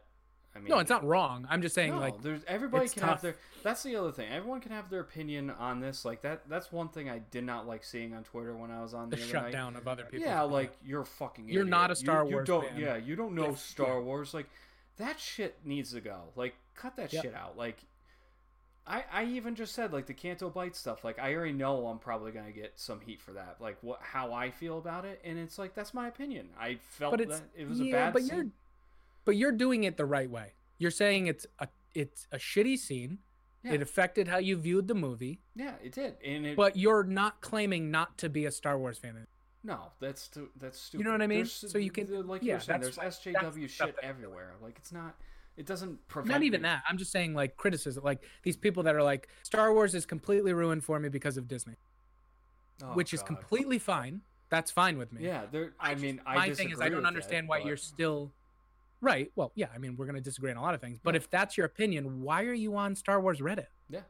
I 0.56 0.60
mean 0.60 0.70
no 0.70 0.80
it's 0.80 0.90
not 0.90 1.04
wrong 1.06 1.46
i'm 1.50 1.62
just 1.62 1.76
saying 1.76 1.92
no, 1.92 2.00
like 2.00 2.22
there's 2.22 2.42
everybody 2.48 2.88
can 2.88 3.04
have 3.04 3.22
their 3.22 3.36
that's 3.66 3.82
the 3.82 3.96
other 3.96 4.12
thing. 4.12 4.28
Everyone 4.32 4.62
can 4.62 4.72
have 4.74 4.92
their 4.92 5.00
opinion 5.00 5.50
on 5.50 5.80
this. 5.80 6.06
Like 6.06 6.22
that 6.22 6.48
that's 6.48 6.72
one 6.72 6.88
thing 6.90 7.10
I 7.10 7.18
did 7.32 7.44
not 7.44 7.66
like 7.66 7.84
seeing 7.84 8.14
on 8.14 8.24
Twitter 8.24 8.56
when 8.56 8.70
I 8.70 8.84
was 8.84 8.94
on 8.94 9.10
the 9.10 9.16
the, 9.16 9.24
other 9.24 9.34
night. 9.34 9.42
shutdown 9.46 9.76
of 9.76 9.88
other 9.88 10.04
people 10.04 10.20
Yeah, 10.24 10.44
like 10.44 10.78
you're 10.86 11.04
fucking. 11.04 11.50
You're 11.50 11.66
not 11.66 11.90
a 11.90 11.96
Star 11.96 12.26
you, 12.26 12.30
you 12.30 12.36
Wars 12.36 12.48
don't, 12.48 12.68
fan. 12.70 12.80
Yeah, 12.80 12.96
you 12.98 13.16
don't 13.16 13.34
know 13.34 13.50
If- 13.54 13.58
Star. 13.58 14.00
Wars. 14.04 14.36
Like 14.36 14.46
that 14.98 15.20
shit 15.20 15.58
needs 15.66 15.94
to 15.94 16.00
go. 16.00 16.26
Like 16.36 16.54
cut 16.76 16.96
that 16.98 17.12
Yep. 17.12 17.24
shit 17.24 17.34
out. 17.34 17.58
Like 17.58 17.78
I 18.86 19.04
I 19.12 19.24
even 19.26 19.56
just 19.56 19.74
said 19.74 19.92
like 19.92 20.06
the 20.06 20.14
Canto 20.14 20.52
Bight 20.52 20.76
stuff. 20.76 21.04
Like 21.04 21.18
I 21.18 21.34
already 21.34 21.54
know 21.54 21.88
I'm 21.88 21.98
probably 21.98 22.32
gonna 22.32 22.52
get 22.52 22.74
some 22.76 23.02
heat 23.02 23.20
for 23.20 23.32
that. 23.32 23.56
Like 23.60 23.78
what 23.82 24.00
how 24.04 24.32
I 24.32 24.52
feel 24.52 24.78
about 24.78 25.06
it, 25.06 25.22
and 25.26 25.40
it's 25.40 25.58
like 25.58 25.74
that's 25.74 25.92
my 25.94 26.08
opinion. 26.08 26.50
I 26.60 26.78
felt 26.90 27.18
that 27.18 27.42
it 27.58 27.68
was 27.68 27.80
yeah, 27.82 27.90
a 27.90 27.92
bad. 27.94 28.14
but 28.14 28.22
scene. 28.24 28.36
you're 28.36 28.46
but 29.26 29.36
you're 29.36 29.52
doing 29.52 29.84
it 29.84 29.98
the 29.98 30.06
right 30.06 30.30
way 30.30 30.54
you're 30.78 30.92
saying 30.92 31.28
it's 31.28 31.46
a 31.60 31.68
it's 31.94 32.28
a 32.32 32.38
shitty 32.38 32.78
scene 32.78 33.20
Yeah. 33.64 33.74
it 33.74 33.82
affected 33.82 34.28
how 34.28 34.38
you 34.38 34.56
viewed 34.58 34.88
the 34.88 34.96
movie 34.96 35.40
Yeah, 35.56 35.74
it 35.84 35.92
did, 35.94 36.16
and 36.24 36.46
it. 36.46 36.56
but 36.56 36.76
you're 36.78 37.04
not 37.04 37.42
claiming 37.42 37.92
not 37.92 38.18
to 38.20 38.30
be 38.30 38.46
a 38.46 38.52
star 38.52 38.78
wars 38.78 38.98
fan 38.98 39.26
no, 39.64 39.92
that's 40.00 40.22
stu- 40.22 40.52
that's 40.60 40.80
stupid. 40.80 41.00
You 41.00 41.06
know 41.06 41.12
what 41.12 41.24
I 41.24 41.26
mean? 41.26 41.40
There's, 41.40 41.52
So 41.72 41.80
you 41.80 41.90
can- 41.90 42.28
like 42.28 42.44
yeah, 42.44 42.52
you're 42.54 42.60
saying, 42.60 42.82
there's 42.82 43.00
SJW 43.00 43.68
shit 43.68 43.96
everywhere. 44.04 44.54
Like 44.62 44.78
it's 44.78 44.92
not. 44.92 45.16
It 45.58 45.66
doesn't 45.66 46.08
prevent. 46.08 46.30
not 46.34 46.44
even 46.44 46.62
me- 46.62 46.68
that 46.68 46.84
i'm 46.88 46.98
just 47.00 47.12
saying 47.12 47.34
like 47.34 47.56
criticism 47.58 48.04
like 48.04 48.22
these 48.44 48.58
people 48.58 48.84
that 48.84 48.94
are 48.96 49.02
like 49.02 49.28
star 49.42 49.74
wars 49.74 49.96
is 49.96 50.06
completely 50.06 50.54
ruined 50.54 50.84
for 50.84 51.00
me 51.00 51.08
because 51.10 51.36
of 51.38 51.48
disney 51.48 51.78
Oh, 52.84 52.88
which 52.94 53.14
is 53.14 53.24
completely 53.24 53.80
fine 53.80 54.22
that's 54.50 54.70
fine 54.70 54.98
with 54.98 55.12
me 55.14 55.24
Yeah, 55.24 55.46
there. 55.52 55.74
I, 55.80 55.94
just- 55.94 56.04
mean, 56.04 56.22
I 56.28 56.36
my 56.36 56.54
thing 56.54 56.70
is 56.72 56.80
i 56.82 56.90
don't 56.90 57.06
understand 57.06 57.46
that, 57.46 57.50
why 57.50 57.60
but- 57.60 57.68
you're 57.68 57.78
still 57.78 58.34
right 59.02 59.32
well 59.36 59.52
yeah 59.56 59.68
i 59.76 59.78
mean 59.78 59.96
we're 59.98 60.06
going 60.06 60.16
to 60.16 60.22
disagree 60.22 60.50
on 60.52 60.58
a 60.58 60.62
lot 60.62 60.74
of 60.74 60.82
things 60.82 61.00
but 61.04 61.14
Yeah. 61.14 61.18
if 61.18 61.30
that's 61.30 61.58
your 61.58 61.66
opinion 61.66 62.22
why 62.22 62.44
are 62.44 62.54
you 62.54 62.76
on 62.78 62.96
star 62.96 63.20
wars 63.22 63.40
reddit? 63.40 63.68
Yeah. 63.90 64.02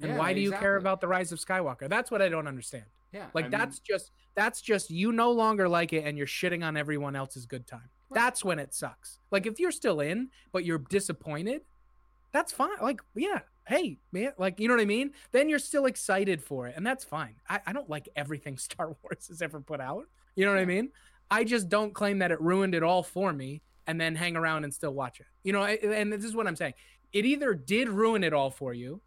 and 0.00 0.10
Yeah, 0.12 0.18
why 0.18 0.32
do 0.32 0.40
you 0.40 0.50
care 0.52 0.76
about 0.76 1.00
the 1.00 1.08
rise 1.08 1.30
of 1.32 1.38
skywalker? 1.38 1.88
That's 1.88 2.10
what 2.10 2.20
i 2.22 2.28
don't 2.28 2.48
understand. 2.48 2.84
Yeah, 3.12 3.26
like 3.32 3.44
I 3.44 3.48
mean, 3.48 3.58
that's 3.58 3.78
just 3.78 4.10
that's 4.34 4.60
just 4.60 4.90
you 4.90 5.12
no 5.12 5.30
longer 5.30 5.68
like 5.68 5.92
it 5.92 6.04
and 6.04 6.18
you're 6.18 6.26
shitting 6.26 6.64
on 6.66 6.76
everyone 6.76 7.14
else's 7.14 7.46
good 7.46 7.64
time. 7.66 7.88
Right. 8.10 8.20
that's 8.22 8.44
when 8.44 8.58
it 8.58 8.74
sucks. 8.74 9.18
Like 9.30 9.46
if 9.46 9.60
you're 9.60 9.70
still 9.70 10.00
in 10.00 10.30
but 10.52 10.64
you're 10.64 10.78
disappointed 10.78 11.62
that's 12.32 12.52
fine 12.52 12.76
like 12.82 13.00
yeah 13.14 13.40
hey 13.68 13.98
man 14.10 14.32
like 14.38 14.58
you 14.58 14.66
know 14.66 14.74
what 14.74 14.80
i 14.80 14.84
mean? 14.86 15.12
Then 15.30 15.48
you're 15.48 15.60
still 15.60 15.86
excited 15.86 16.42
for 16.42 16.66
it 16.66 16.74
and 16.76 16.84
that's 16.84 17.04
fine. 17.04 17.36
I, 17.48 17.60
I 17.66 17.72
don't 17.72 17.88
like 17.88 18.08
everything 18.16 18.58
star 18.68 18.96
wars 19.02 19.28
has 19.28 19.40
ever 19.42 19.60
put 19.60 19.80
out 19.80 20.06
you 20.34 20.44
know 20.44 20.50
what 20.52 20.60
i 20.60 20.64
mean? 20.64 20.90
I 21.30 21.44
just 21.44 21.68
don't 21.68 21.94
claim 21.94 22.18
that 22.18 22.32
it 22.32 22.40
ruined 22.40 22.74
it 22.74 22.82
all 22.82 23.02
for 23.04 23.32
me 23.32 23.62
and 23.86 24.00
then 24.00 24.14
hang 24.14 24.36
around 24.36 24.64
and 24.64 24.72
still 24.72 24.92
watch 24.92 25.20
it. 25.20 25.26
You 25.42 25.52
know 25.52 25.62
and 25.64 26.12
this 26.12 26.24
is 26.24 26.34
what 26.34 26.46
i'm 26.46 26.56
saying. 26.56 26.74
It 27.12 27.24
either 27.24 27.54
did 27.54 27.88
ruin 27.88 28.24
it 28.24 28.32
all 28.32 28.50
for 28.50 28.72
you 28.74 29.00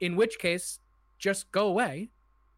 in 0.00 0.16
which 0.16 0.38
case 0.38 0.78
just 1.18 1.50
go 1.52 1.66
away. 1.66 2.10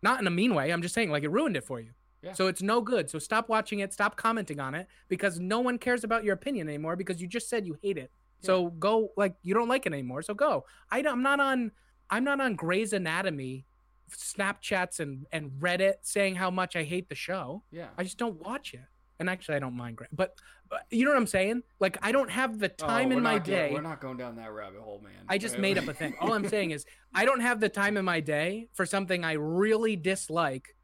Not 0.02 0.20
in 0.20 0.26
a 0.26 0.30
mean 0.30 0.54
way 0.54 0.72
i'm 0.72 0.82
just 0.82 0.94
saying 0.94 1.10
like 1.10 1.22
it 1.22 1.30
ruined 1.30 1.56
it 1.56 1.64
for 1.64 1.80
you. 1.80 1.90
Yeah. 2.22 2.34
so 2.34 2.46
it's 2.46 2.62
no 2.62 2.80
good. 2.80 3.10
So 3.10 3.18
stop 3.18 3.48
watching 3.48 3.80
it 3.80 3.92
stop 3.92 4.16
commenting 4.16 4.60
on 4.60 4.74
it 4.74 4.86
because 5.08 5.40
no 5.40 5.58
one 5.60 5.78
cares 5.78 6.04
about 6.04 6.22
your 6.24 6.34
opinion 6.34 6.68
anymore 6.68 6.94
because 6.96 7.20
you 7.20 7.26
just 7.26 7.48
said 7.48 7.66
you 7.66 7.76
hate 7.82 7.98
it. 7.98 8.10
Yeah. 8.42 8.46
so 8.46 8.66
go 8.70 9.10
like 9.16 9.34
you 9.42 9.54
don't 9.54 9.68
like 9.68 9.86
it 9.86 9.92
anymore 9.92 10.22
so 10.22 10.34
go. 10.34 10.64
I, 10.90 11.02
don't- 11.02 11.12
i'm 11.14 11.22
not 11.22 11.40
on 11.40 11.72
i'm 12.10 12.24
not 12.24 12.40
on 12.40 12.54
Grey's 12.56 12.92
anatomy 12.92 13.64
snapchats 14.10 15.00
and 15.00 15.26
and 15.32 15.50
reddit 15.58 15.94
saying 16.02 16.34
how 16.34 16.50
much 16.50 16.76
i 16.76 16.82
hate 16.84 17.08
the 17.08 17.14
show. 17.14 17.62
Yeah. 17.70 17.88
i 17.96 18.02
just 18.04 18.18
don't 18.18 18.40
watch 18.40 18.74
it 18.74 18.80
and 19.22 19.30
actually 19.30 19.54
i 19.54 19.58
don't 19.60 19.76
mind 19.76 19.96
but, 20.12 20.34
but 20.68 20.80
you 20.90 21.04
know 21.04 21.12
what 21.12 21.16
i'm 21.16 21.26
saying 21.28 21.62
like 21.78 21.96
i 22.02 22.10
don't 22.10 22.28
have 22.30 22.58
the 22.58 22.70
Oh, 22.82 22.86
time 22.88 23.08
we're 23.10 23.18
in 23.18 23.22
my 23.22 23.38
day 23.38 23.70
we're 23.72 23.80
not 23.80 24.00
going 24.00 24.16
down 24.16 24.34
that 24.36 24.52
rabbit 24.52 24.80
hole, 24.80 25.00
man. 25.02 25.12
I 25.28 25.38
just 25.38 25.56
Uh, 25.56 25.60
made 25.60 25.78
up 25.78 25.86
a 25.86 25.94
thing. 25.94 26.14
All 26.20 26.32
I'm 26.32 26.48
saying 26.48 26.72
is 26.72 26.84
I 27.14 27.24
don't 27.24 27.40
have 27.40 27.60
the 27.60 27.68
time 27.68 27.96
in 27.96 28.04
my 28.04 28.18
day 28.20 28.68
for 28.74 28.84
something 28.84 29.24
I 29.24 29.32
really 29.34 29.94
dislike 29.96 30.74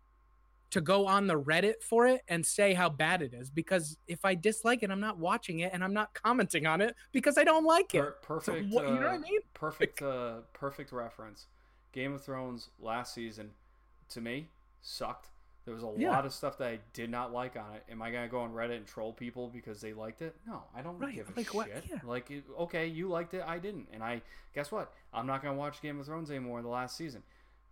to 0.71 0.81
go 0.81 1.07
on 1.07 1.27
the 1.27 1.39
Reddit 1.41 1.83
for 1.83 2.07
it 2.07 2.21
and 2.29 2.45
say 2.47 2.75
how 2.75 2.89
bad 2.91 3.23
it 3.23 3.33
is 3.35 3.51
because 3.51 3.97
if 4.07 4.25
I 4.25 4.35
dislike 4.35 4.83
it, 4.83 4.91
I'm 4.91 5.01
not 5.01 5.19
watching 5.19 5.61
it 5.61 5.73
and 5.73 5.83
I'm 5.83 5.95
not 5.95 6.13
commenting 6.15 6.67
on 6.67 6.81
it 6.81 6.95
because 7.11 7.37
I 7.39 7.45
don't 7.45 7.65
like 7.65 7.95
it. 7.95 8.01
Per- 8.03 8.41
So 8.41 8.53
perfect. 8.53 8.73
what- 8.75 8.85
you 8.87 8.95
know 8.95 9.01
what 9.01 9.11
I 9.11 9.17
uh, 9.17 9.19
mean? 9.21 9.41
Perfect. 9.55 10.03
Uh, 10.03 10.35
perfect 10.53 10.93
reference. 10.93 11.47
Game 11.93 12.13
of 12.15 12.23
Thrones 12.23 12.69
last 12.79 13.15
season, 13.15 13.51
to 14.11 14.21
me, 14.21 14.49
sucked. 14.83 15.29
There 15.69 15.75
was 15.75 15.85
a 15.85 15.93
Yeah. 16.01 16.13
lot 16.13 16.25
of 16.25 16.33
stuff 16.33 16.57
that 16.59 16.69
I 16.69 16.79
did 16.95 17.11
not 17.11 17.31
like 17.31 17.55
on 17.55 17.75
it. 17.75 17.85
Am 17.91 18.01
I 18.01 18.11
gonna 18.11 18.27
go 18.27 18.41
on 18.41 18.55
Reddit 18.55 18.79
and 18.79 18.87
troll 18.87 19.13
people 19.13 19.49
because 19.49 19.83
they 19.83 19.93
liked 19.93 20.23
it? 20.23 20.35
No, 20.47 20.63
I 20.75 20.81
don't 20.81 20.99
Right, 20.99 21.15
give 21.15 21.29
a 21.29 21.33
like, 21.37 21.53
what- 21.53 21.67
shit. 21.67 21.85
yeah. 21.91 21.99
Like, 22.05 22.33
okay, 22.59 22.87
you 22.87 23.07
liked 23.09 23.35
it, 23.35 23.43
I 23.47 23.59
didn't, 23.59 23.89
and 23.93 24.03
I 24.03 24.23
guess 24.55 24.73
what? 24.73 24.95
I'm 25.13 25.27
not 25.27 25.43
gonna 25.43 25.59
watch 25.59 25.83
Game 25.83 26.01
of 26.01 26.07
Thrones 26.07 26.31
anymore 26.31 26.57
in 26.59 26.65
the 26.65 26.71
last 26.71 26.97
season. 26.97 27.23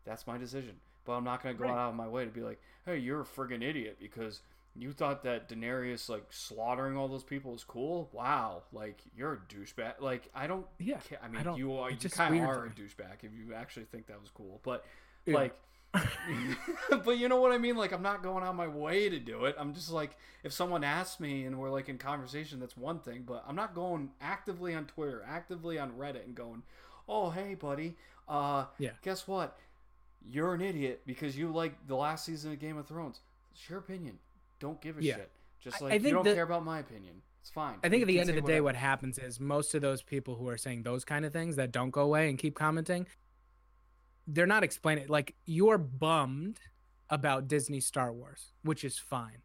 That's 0.05 0.27
my 0.27 0.37
decision. 0.37 0.79
But 1.07 1.13
I'm 1.15 1.25
not 1.25 1.43
gonna 1.43 1.55
go 1.55 1.65
Right. 1.65 1.71
out 1.71 1.89
of 1.89 1.95
my 1.95 2.07
way 2.07 2.27
to 2.27 2.31
be 2.31 2.43
like, 2.43 2.61
hey, 2.85 2.99
you're 2.99 3.23
a 3.23 3.25
friggin' 3.25 3.63
idiot 3.63 3.97
because 3.99 4.43
you 4.75 4.93
thought 4.93 5.23
that 5.23 5.49
Daenerys 5.49 6.11
like 6.11 6.31
slaughtering 6.31 6.99
all 6.99 7.09
those 7.09 7.25
people 7.25 7.53
was 7.53 7.65
cool. 7.65 8.11
Wow, 8.13 8.65
like 8.73 9.01
you're 9.17 9.33
a 9.33 9.37
douchebag. 9.39 10.01
Like 10.01 10.29
I 10.35 10.47
don't. 10.47 10.67
Yeah, 10.79 11.01
I 11.23 11.25
I 11.25 11.29
mean, 11.29 11.45
don't- 11.45 11.57
you 11.57 11.73
are. 11.79 11.91
You 11.91 11.97
just 11.97 12.15
kind 12.15 12.35
of 12.37 12.43
are 12.47 12.67
a 12.67 12.69
douchebag 12.69 13.23
if 13.25 13.33
you 13.33 13.55
actually 13.55 13.87
think 13.87 14.07
that 14.09 14.21
was 14.21 14.29
cool. 14.31 14.61
But 14.65 14.85
Yeah. 15.25 15.37
like, 15.37 15.59
but 17.05 17.19
you 17.19 17.29
know 17.29 17.41
what 17.41 17.53
I 17.53 17.59
mean. 17.59 17.77
Like 17.77 17.93
I'm 17.93 18.03
not 18.03 18.23
going 18.23 18.45
on 18.45 18.57
my 18.57 18.69
way 18.69 19.09
to 19.09 19.19
do 19.19 19.45
it. 19.47 19.55
I'm 19.59 19.75
just 19.75 19.91
like, 19.91 20.17
if 20.45 20.53
someone 20.53 20.85
asks 20.85 21.21
me 21.21 21.45
and 21.45 21.59
we're 21.59 21.71
like 21.71 21.89
in 21.89 21.99
conversation, 21.99 22.61
that's 22.61 22.77
one 22.77 22.99
thing. 23.01 23.25
But 23.27 23.45
I'm 23.49 23.57
not 23.57 23.75
going 23.75 24.11
actively 24.21 24.75
on 24.75 24.87
Twitter, 24.87 25.25
actively 25.27 25.79
on 25.79 25.93
Reddit, 25.93 26.25
and 26.25 26.35
going, 26.35 26.63
"Oh, 27.09 27.31
hey, 27.31 27.55
buddy. 27.55 27.95
Uh, 28.29 28.67
Yeah. 28.79 28.91
Guess 29.03 29.27
what? 29.29 29.57
You're 30.29 30.55
an 30.55 30.61
idiot 30.61 31.03
because 31.07 31.37
you 31.39 31.53
like 31.53 31.87
the 31.87 31.95
last 31.97 32.25
season 32.25 32.53
of 32.53 32.59
Game 32.59 32.77
of 32.77 32.87
Thrones. 32.87 33.21
It's 33.53 33.69
your 33.71 33.79
opinion. 33.79 34.19
Don't 34.59 34.81
give 34.81 34.99
a 34.99 35.03
Yeah. 35.03 35.17
shit. 35.17 35.31
Just 35.61 35.81
like 35.81 35.93
I 35.93 35.97
you 35.97 36.11
don't 36.13 36.25
that- 36.25 36.35
care 36.35 36.45
about 36.45 36.65
my 36.65 36.79
opinion. 36.81 37.23
It's 37.41 37.51
fine. 37.53 37.77
I 37.85 37.89
think 37.89 38.01
You 38.01 38.03
at 38.03 38.07
the 38.09 38.19
end 38.21 38.31
of 38.31 38.35
the 38.35 38.43
day, 38.43 38.61
what 38.61 38.75
happens 38.75 39.19
is 39.21 39.39
most 39.39 39.73
of 39.77 39.81
those 39.81 40.03
people 40.03 40.35
who 40.35 40.49
are 40.49 40.59
saying 40.59 40.83
those 40.83 41.05
kind 41.05 41.25
of 41.25 41.33
things 41.33 41.55
that 41.55 41.71
don't 41.71 41.91
go 41.91 42.01
away 42.03 42.29
and 42.29 42.37
keep 42.37 42.57
commenting, 42.57 43.07
they're 44.27 44.47
not 44.47 44.65
explaining. 44.65 45.07
Like 45.09 45.35
you're 45.45 45.79
bummed 45.79 46.59
about 47.11 47.49
Disney 47.49 47.81
Star 47.81 48.13
Wars, 48.13 48.53
which 48.63 48.85
is 48.85 48.99
fine. 48.99 49.43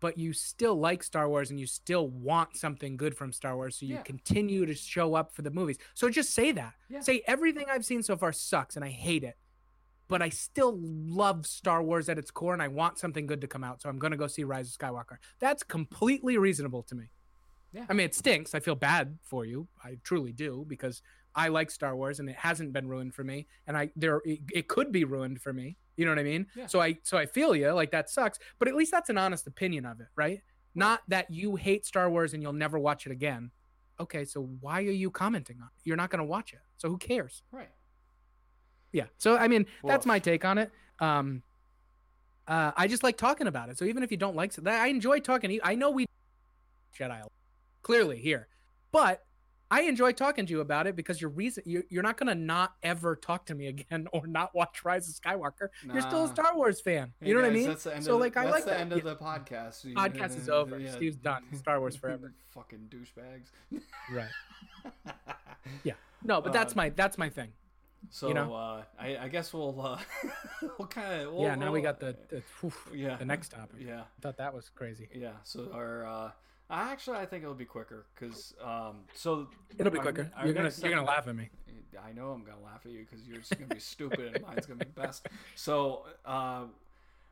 but 0.00 0.16
you 0.16 0.32
still 0.32 0.76
like 0.76 1.02
Star 1.02 1.28
Wars 1.28 1.50
and 1.50 1.60
you 1.60 1.66
still 1.66 2.08
want 2.08 2.56
something 2.56 2.96
good 2.96 3.14
from 3.14 3.34
Star 3.34 3.54
Wars, 3.54 3.76
so 3.78 3.84
you 3.84 3.96
Yeah. 3.96 4.02
continue 4.02 4.64
to 4.64 4.74
show 4.74 5.14
up 5.14 5.30
for 5.30 5.42
the 5.42 5.50
movies. 5.50 5.76
So 5.92 6.08
just 6.08 6.30
say 6.30 6.52
that. 6.52 6.72
Yeah. 6.88 7.00
Say 7.00 7.20
everything 7.26 7.66
I've 7.68 7.84
seen 7.84 8.02
so 8.02 8.16
far 8.16 8.32
sucks 8.32 8.76
and 8.76 8.82
I 8.84 8.88
hate 8.88 9.24
it, 9.24 9.36
but 10.08 10.22
I 10.22 10.30
still 10.30 10.74
love 10.80 11.46
Star 11.46 11.82
Wars 11.82 12.08
at 12.08 12.16
its 12.18 12.30
core 12.30 12.54
and 12.54 12.62
I 12.62 12.68
want 12.68 12.98
something 12.98 13.26
good 13.26 13.42
to 13.42 13.46
come 13.46 13.62
out, 13.62 13.82
so 13.82 13.90
I'm 13.90 13.98
gonna 13.98 14.16
go 14.16 14.26
see 14.26 14.42
Rise 14.42 14.68
of 14.74 14.78
Skywalker. 14.78 15.18
That's 15.38 15.62
completely 15.62 16.38
reasonable 16.38 16.82
to 16.84 16.94
me. 16.94 17.10
Yeah. 17.70 17.84
I 17.90 17.92
mean, 17.92 18.06
it 18.06 18.14
stinks. 18.14 18.54
I 18.54 18.60
feel 18.60 18.76
bad 18.76 19.18
for 19.22 19.44
you. 19.44 19.68
I 19.84 19.98
truly 20.02 20.32
do 20.32 20.64
because 20.66 21.02
I 21.34 21.48
like 21.48 21.70
Star 21.70 21.94
Wars 21.94 22.20
and 22.20 22.28
it 22.28 22.36
hasn't 22.36 22.72
been 22.72 22.88
ruined 22.88 23.14
for 23.14 23.24
me, 23.24 23.46
and 23.66 23.76
I 23.76 23.90
there 23.96 24.20
it, 24.24 24.40
it 24.52 24.68
could 24.68 24.92
be 24.92 25.04
ruined 25.04 25.40
for 25.40 25.52
me. 25.52 25.76
You 25.96 26.04
know 26.06 26.12
what 26.12 26.18
I 26.18 26.24
mean? 26.24 26.46
Yeah. 26.56 26.66
So 26.66 26.80
I 26.80 26.98
so 27.02 27.18
I 27.18 27.26
feel 27.26 27.54
you 27.54 27.70
like 27.72 27.90
that 27.92 28.10
sucks, 28.10 28.38
but 28.58 28.68
at 28.68 28.74
least 28.74 28.90
that's 28.90 29.10
an 29.10 29.18
honest 29.18 29.46
opinion 29.46 29.84
of 29.86 30.00
it, 30.00 30.08
right? 30.16 30.40
Not 30.74 31.02
that 31.08 31.30
you 31.30 31.56
hate 31.56 31.84
Star 31.84 32.08
Wars 32.08 32.32
and 32.32 32.42
you'll 32.42 32.52
never 32.52 32.78
watch 32.78 33.06
it 33.06 33.12
again. 33.12 33.50
Okay, 33.98 34.24
so 34.24 34.40
why 34.60 34.78
are 34.78 34.90
you 34.90 35.10
commenting 35.10 35.58
on 35.60 35.66
it? 35.66 35.82
You're 35.84 35.96
not 35.96 36.08
going 36.08 36.20
to 36.20 36.24
watch 36.24 36.52
it. 36.54 36.60
So 36.78 36.88
who 36.88 36.96
cares? 36.96 37.42
Right. 37.52 37.68
Yeah. 38.92 39.06
So 39.18 39.36
I 39.36 39.46
mean, 39.48 39.66
that's 39.84 40.06
my 40.06 40.18
take 40.18 40.44
on 40.44 40.58
it. 40.58 40.70
Um 41.00 41.42
uh 42.48 42.72
I 42.76 42.88
just 42.88 43.02
like 43.02 43.16
talking 43.16 43.46
about 43.46 43.68
it. 43.68 43.78
So 43.78 43.84
even 43.84 44.02
if 44.02 44.10
you 44.10 44.16
don't 44.16 44.36
like 44.36 44.56
it, 44.56 44.66
I 44.66 44.86
enjoy 44.86 45.20
talking. 45.20 45.60
I 45.62 45.74
know 45.74 45.90
we 45.90 46.06
Jedi 46.98 47.22
clearly 47.82 48.18
here. 48.18 48.48
But 48.92 49.22
I 49.72 49.82
enjoy 49.82 50.12
talking 50.12 50.46
to 50.46 50.50
you 50.52 50.60
about 50.60 50.86
it 50.88 50.96
because 50.96 51.20
you're 51.20 51.30
reason 51.30 51.62
you're, 51.66 51.84
you're 51.88 52.02
not 52.02 52.16
gonna 52.16 52.34
not 52.34 52.74
ever 52.82 53.14
talk 53.16 53.46
to 53.46 53.54
me 53.54 53.66
again 53.74 54.08
or 54.12 54.26
not 54.26 54.54
watch 54.54 54.84
Rise 54.84 55.08
of 55.08 55.14
Skywalker. 55.14 55.68
You're 55.92 56.02
still 56.02 56.24
a 56.24 56.28
Star 56.28 56.56
Wars 56.56 56.80
fan. 56.80 57.12
Hey, 57.20 57.28
you 57.28 57.34
know 57.34 57.40
what 57.42 57.50
I 57.50 57.54
mean? 57.54 57.68
That's 57.68 57.84
the 57.84 57.94
end 57.94 58.04
So, 58.04 58.14
of 58.14 58.18
the, 58.18 58.24
like, 58.24 58.36
I 58.36 58.50
like 58.50 58.64
the 58.64 58.70
that. 58.70 58.80
end 58.80 58.92
of 58.92 58.98
Yeah. 58.98 59.04
the 59.04 59.16
podcast. 59.16 59.84
You- 59.84 59.94
Podcast 59.94 60.36
is 60.36 60.48
over. 60.48 60.80
Steve's 60.88 61.16
done. 61.18 61.44
Star 61.54 61.78
Wars 61.78 61.94
forever. 61.96 62.32
Fucking 62.54 62.90
douchebags. 62.90 63.50
Right. 64.12 64.28
Yeah. 65.84 65.92
No, 66.24 66.40
but 66.40 66.52
that's 66.52 66.72
Uh, 66.72 66.76
my 66.76 66.88
that's 66.90 67.16
my 67.16 67.28
thing. 67.28 67.52
So 68.08 68.28
you 68.28 68.34
know? 68.34 68.54
uh, 68.54 68.82
I, 68.98 69.16
I 69.18 69.28
guess 69.28 69.52
we'll 69.52 69.80
uh, 69.80 69.98
we'll 70.78 70.88
kind 70.88 71.22
of 71.22 71.34
yeah. 71.38 71.54
Now 71.54 71.70
we 71.70 71.80
got 71.80 72.00
the 72.00 72.16
the, 72.28 72.42
whew, 72.60 72.72
yeah 72.92 73.16
the 73.16 73.24
next 73.24 73.50
topic. 73.50 73.76
yeah 73.80 74.00
I 74.00 74.20
thought 74.20 74.38
that 74.38 74.52
was 74.54 74.68
crazy. 74.70 75.08
yeah. 75.14 75.32
So 75.44 75.70
our 75.72 76.06
uh, 76.06 76.30
I 76.70 76.92
actually 76.92 77.16
I 77.18 77.26
think 77.26 77.42
it'll 77.42 77.54
be 77.54 77.64
quicker 77.64 78.06
because 78.14 78.54
um 78.64 79.00
so 79.14 79.48
It'll 79.78 79.90
be 79.92 79.98
our- 79.98 80.04
quicker. 80.04 80.30
our 80.36 80.44
You're 80.44 80.54
gonna 80.54 80.70
you're 80.82 80.90
gonna 80.90 81.04
laugh 81.04 81.26
at 81.28 81.34
me. 81.36 81.50
I 82.02 82.12
know 82.12 82.30
I'm 82.30 82.44
gonna 82.44 82.62
laugh 82.64 82.80
at 82.86 82.92
you 82.92 83.04
because 83.08 83.26
yours 83.26 83.48
is 83.50 83.58
gonna 83.58 83.74
be 83.74 83.80
stupid 83.80 84.34
and 84.36 84.46
mine's 84.46 84.64
gonna 84.66 84.84
be 84.84 84.90
best. 84.94 85.26
So, 85.56 86.06
uh, 86.24 86.64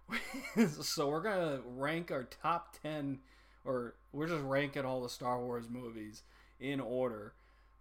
so 0.82 1.08
we're 1.08 1.22
gonna 1.22 1.60
rank 1.76 2.10
our 2.10 2.24
top 2.24 2.76
ten, 2.82 3.20
or 3.64 3.94
we're 4.12 4.26
just 4.26 4.42
ranking 4.42 4.84
all 4.84 5.02
the 5.02 5.08
Star 5.08 5.38
Wars 5.40 5.68
movies 5.70 6.22
in 6.60 6.80
order. 6.80 7.32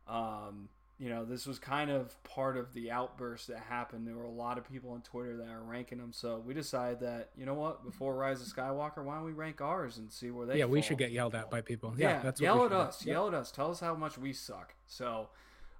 Um, 0.08 0.70
you 1.00 1.10
know, 1.10 1.26
this 1.26 1.46
was 1.46 1.60
kind 1.60 1.92
of 1.92 2.22
part 2.24 2.58
of 2.58 2.74
the 2.74 2.90
outburst 2.90 3.48
that 3.50 3.60
happened. 3.60 4.08
There 4.08 4.16
were 4.16 4.24
a 4.24 4.30
lot 4.32 4.58
of 4.58 4.68
people 4.68 4.92
on 4.92 5.02
Twitter 5.02 5.38
that 5.38 5.48
are 5.48 5.62
ranking 5.62 6.00
them. 6.00 6.12
So 6.12 6.42
we 6.46 6.54
decided 6.56 7.02
that 7.02 7.30
you 7.38 7.46
know 7.46 7.54
what, 7.54 7.86
before 7.86 8.16
Rise 8.16 8.42
of 8.42 8.48
Skywalker, 8.48 9.04
why 9.04 9.16
don't 9.16 9.26
we 9.26 9.32
rank 9.32 9.62
ours 9.62 9.98
and 10.00 10.12
see 10.12 10.32
where 10.32 10.48
they? 10.48 10.58
Yeah, 10.58 10.66
we 10.66 10.82
should 10.82 10.98
get 10.98 11.12
yelled 11.12 11.36
at 11.36 11.52
by 11.52 11.62
people. 11.62 11.94
Yeah, 11.98 12.10
Yeah, 12.10 12.22
that's 12.24 12.42
what 12.42 12.46
yell 12.46 12.66
at 12.66 12.72
do. 12.72 12.76
us. 12.78 13.06
Yell 13.06 13.28
at 13.28 13.34
us. 13.36 13.52
Tell 13.52 13.70
us 13.70 13.80
how 13.80 13.94
much 13.96 14.18
we 14.18 14.34
suck. 14.34 14.74
So, 14.88 15.30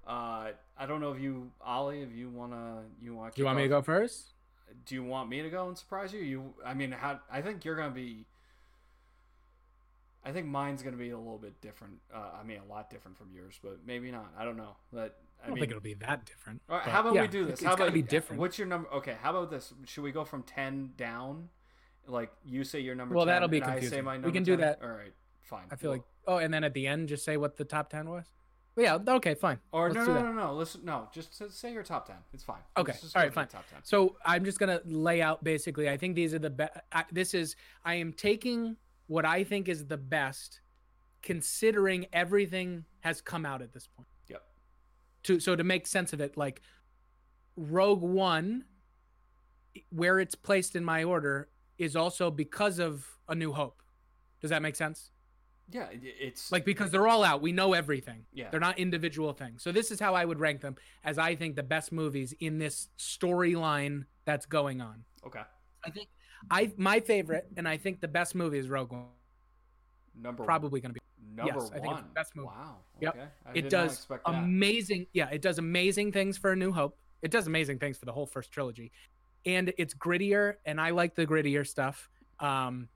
uh, 0.06 0.52
I 0.78 0.86
don't 0.86 1.00
know 1.00 1.10
if 1.12 1.20
you, 1.20 1.50
Ollie, 1.60 2.02
if 2.02 2.12
you 2.14 2.30
wanna, 2.30 2.82
you 3.02 3.14
want. 3.14 3.34
Do 3.34 3.42
you 3.42 3.46
want 3.46 3.56
me 3.56 3.64
to 3.64 3.68
go 3.68 3.82
first? 3.82 4.34
Do 4.86 4.94
you 4.94 5.02
want 5.02 5.28
me 5.28 5.42
to 5.42 5.50
go 5.50 5.66
and 5.66 5.76
surprise 5.76 6.12
you? 6.12 6.20
You, 6.20 6.54
I 6.64 6.74
mean, 6.74 6.92
how? 6.92 7.20
I 7.30 7.42
think 7.42 7.64
you're 7.64 7.76
gonna 7.76 7.90
be. 7.90 8.24
I 10.28 10.32
think 10.32 10.46
mine's 10.46 10.82
gonna 10.82 10.98
be 10.98 11.08
a 11.08 11.16
little 11.16 11.38
bit 11.38 11.58
different. 11.62 11.94
Uh, 12.14 12.18
I 12.38 12.44
mean, 12.44 12.58
a 12.58 12.70
lot 12.70 12.90
different 12.90 13.16
from 13.16 13.28
yours, 13.34 13.58
but 13.62 13.78
maybe 13.86 14.10
not. 14.10 14.30
I 14.38 14.44
don't 14.44 14.58
know. 14.58 14.76
But 14.92 15.16
I, 15.40 15.44
I 15.44 15.46
don't 15.46 15.54
mean, 15.54 15.62
think 15.62 15.70
it'll 15.70 15.80
be 15.80 15.94
that 15.94 16.26
different. 16.26 16.60
all 16.68 16.76
right, 16.76 16.86
how 16.86 17.00
about 17.00 17.14
yeah, 17.14 17.22
we 17.22 17.28
do 17.28 17.44
this? 17.46 17.54
It's, 17.54 17.62
how 17.62 17.72
about 17.72 17.94
be 17.94 18.02
different. 18.02 18.38
What's 18.38 18.58
your 18.58 18.68
number? 18.68 18.90
Okay, 18.92 19.16
how 19.22 19.30
about 19.30 19.50
this? 19.50 19.72
Should 19.86 20.04
we 20.04 20.12
go 20.12 20.26
from 20.26 20.42
ten 20.42 20.90
down? 20.98 21.48
Like 22.06 22.30
you 22.44 22.62
say 22.62 22.80
your 22.80 22.94
number. 22.94 23.14
Well, 23.14 23.24
10, 23.24 23.34
that'll 23.34 23.48
be 23.48 23.56
and 23.58 23.66
I 23.66 23.68
say 23.68 23.80
confusing. 23.80 24.04
my 24.04 24.12
We 24.12 24.18
number 24.18 24.34
can 24.34 24.42
do 24.42 24.56
that. 24.58 24.80
All 24.82 24.88
right, 24.90 25.14
fine. 25.44 25.64
I 25.70 25.76
feel 25.76 25.90
Well- 25.92 25.98
like 25.98 26.06
oh, 26.26 26.36
and 26.36 26.52
then 26.52 26.62
at 26.62 26.74
the 26.74 26.86
end, 26.86 27.08
just 27.08 27.24
say 27.24 27.38
what 27.38 27.56
the 27.56 27.64
top 27.64 27.88
ten 27.88 28.10
was. 28.10 28.26
But 28.74 28.82
yeah, 28.82 28.98
okay, 29.16 29.34
fine. 29.34 29.58
Or 29.72 29.90
Let's 29.90 30.06
no, 30.06 30.14
no, 30.14 30.22
no, 30.24 30.32
no. 30.32 30.54
Listen, 30.54 30.84
no. 30.84 31.08
Just 31.10 31.42
say 31.58 31.72
your 31.72 31.82
top 31.82 32.06
ten. 32.06 32.16
It's 32.34 32.44
fine. 32.44 32.60
Okay, 32.76 32.92
all 33.16 33.22
right, 33.22 33.32
fine. 33.32 33.48
Top 33.48 33.64
ten. 33.72 33.80
So 33.82 34.16
I'm 34.26 34.44
just 34.44 34.58
gonna 34.58 34.82
lay 34.84 35.22
out 35.22 35.42
basically. 35.42 35.88
I 35.88 35.96
think 35.96 36.14
these 36.14 36.34
are 36.34 36.38
the 36.38 36.50
best. 36.50 36.78
This 37.10 37.32
is 37.32 37.56
I 37.84 37.94
am 37.94 38.12
taking 38.12 38.76
what 39.08 39.24
I 39.24 39.42
think 39.42 39.68
is 39.68 39.86
the 39.86 39.96
best, 39.96 40.60
considering 41.22 42.06
everything 42.12 42.84
has 43.00 43.20
come 43.20 43.44
out 43.44 43.60
at 43.60 43.72
this 43.72 43.88
point. 43.88 44.08
Yep. 44.28 44.42
To 45.24 45.40
so 45.40 45.56
to 45.56 45.64
make 45.64 45.86
sense 45.86 46.12
of 46.12 46.20
it, 46.20 46.36
like 46.36 46.62
Rogue 47.56 48.02
One, 48.02 48.64
where 49.90 50.20
it's 50.20 50.34
placed 50.36 50.76
in 50.76 50.84
my 50.84 51.02
order 51.02 51.48
is 51.78 51.96
also 51.96 52.30
because 52.30 52.78
of 52.78 53.06
A 53.28 53.34
New 53.34 53.52
Hope. 53.52 53.82
Does 54.40 54.50
that 54.50 54.62
make 54.62 54.76
sense? 54.76 55.10
Yeah, 55.70 55.86
it's 55.92 56.50
Like 56.50 56.64
because 56.64 56.90
they're 56.90 57.06
all 57.06 57.22
out, 57.22 57.42
we 57.42 57.52
know 57.52 57.74
everything. 57.74 58.24
Yeah. 58.32 58.48
They're 58.50 58.60
not 58.60 58.78
individual 58.78 59.34
things. 59.34 59.62
So 59.62 59.70
this 59.70 59.90
is 59.90 60.00
how 60.00 60.14
I 60.14 60.24
would 60.24 60.40
rank 60.40 60.62
them 60.62 60.76
as 61.04 61.18
I 61.18 61.34
think 61.34 61.56
the 61.56 61.62
best 61.62 61.92
movies 61.92 62.32
in 62.40 62.58
this 62.58 62.88
storyline 62.98 64.04
that's 64.24 64.46
going 64.46 64.80
on. 64.80 65.04
okay. 65.26 65.42
I 65.84 65.90
think 65.90 66.08
I 66.50 66.72
my 66.76 67.00
favorite 67.00 67.46
and 67.56 67.68
I 67.68 67.76
think 67.76 68.00
the 68.00 68.08
best 68.08 68.34
movie 68.34 68.58
is 68.58 68.68
Rogue 68.68 68.92
One. 68.92 69.04
Number 70.20 70.44
Probably 70.44 70.80
going 70.80 70.94
to 70.94 71.00
be. 71.00 71.00
number 71.36 71.60
yes, 71.60 71.70
I 71.70 71.74
think 71.74 71.84
it's 71.84 71.86
one. 71.86 72.02
the 72.02 72.14
best 72.14 72.36
movie. 72.36 72.46
Wow. 72.48 72.76
Yep. 73.00 73.14
Okay. 73.14 73.58
It 73.58 73.70
does 73.70 74.06
amazing. 74.26 75.06
Yeah, 75.12 75.28
it 75.30 75.42
does 75.42 75.58
amazing 75.58 76.12
things 76.12 76.36
for 76.36 76.52
A 76.52 76.56
New 76.56 76.72
Hope. 76.72 76.98
It 77.22 77.30
does 77.30 77.46
amazing 77.46 77.78
things 77.78 77.98
for 77.98 78.04
the 78.04 78.12
whole 78.12 78.26
first 78.26 78.50
trilogy, 78.50 78.92
and 79.46 79.72
it's 79.78 79.94
grittier, 79.94 80.54
and 80.66 80.80
I 80.80 80.90
like 80.90 81.14
the 81.14 81.26
grittier 81.26 81.66
stuff. 81.66 82.08
Um, 82.40 82.88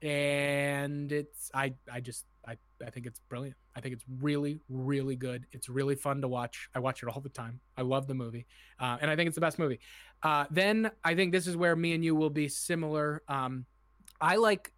and 0.00 1.10
it's 1.12 1.50
I 1.54 1.74
I 1.92 2.00
just 2.00 2.24
I 2.46 2.56
I 2.84 2.90
think 2.90 3.06
it's 3.06 3.20
brilliant. 3.28 3.56
I 3.76 3.80
think 3.80 3.94
it's 3.94 4.04
really 4.20 4.58
really 4.68 5.16
good. 5.16 5.46
It's 5.52 5.68
really 5.68 5.94
fun 5.94 6.20
to 6.22 6.28
watch. 6.28 6.68
I 6.74 6.78
watch 6.78 7.02
it 7.02 7.08
all 7.08 7.20
the 7.20 7.28
time. 7.28 7.60
I 7.76 7.82
love 7.82 8.06
the 8.06 8.14
movie, 8.14 8.46
uh, 8.80 8.98
and 9.00 9.10
I 9.10 9.16
think 9.16 9.28
it's 9.28 9.34
the 9.34 9.40
best 9.40 9.58
movie. 9.58 9.80
Uh, 10.22 10.46
then 10.50 10.90
I 11.04 11.14
think 11.14 11.32
this 11.32 11.46
is 11.46 11.56
where 11.56 11.76
me 11.76 11.94
and 11.94 12.04
you 12.04 12.14
will 12.14 12.30
be 12.30 12.48
similar. 12.48 13.22
Um, 13.28 13.66
I 14.20 14.36
like 14.36 14.72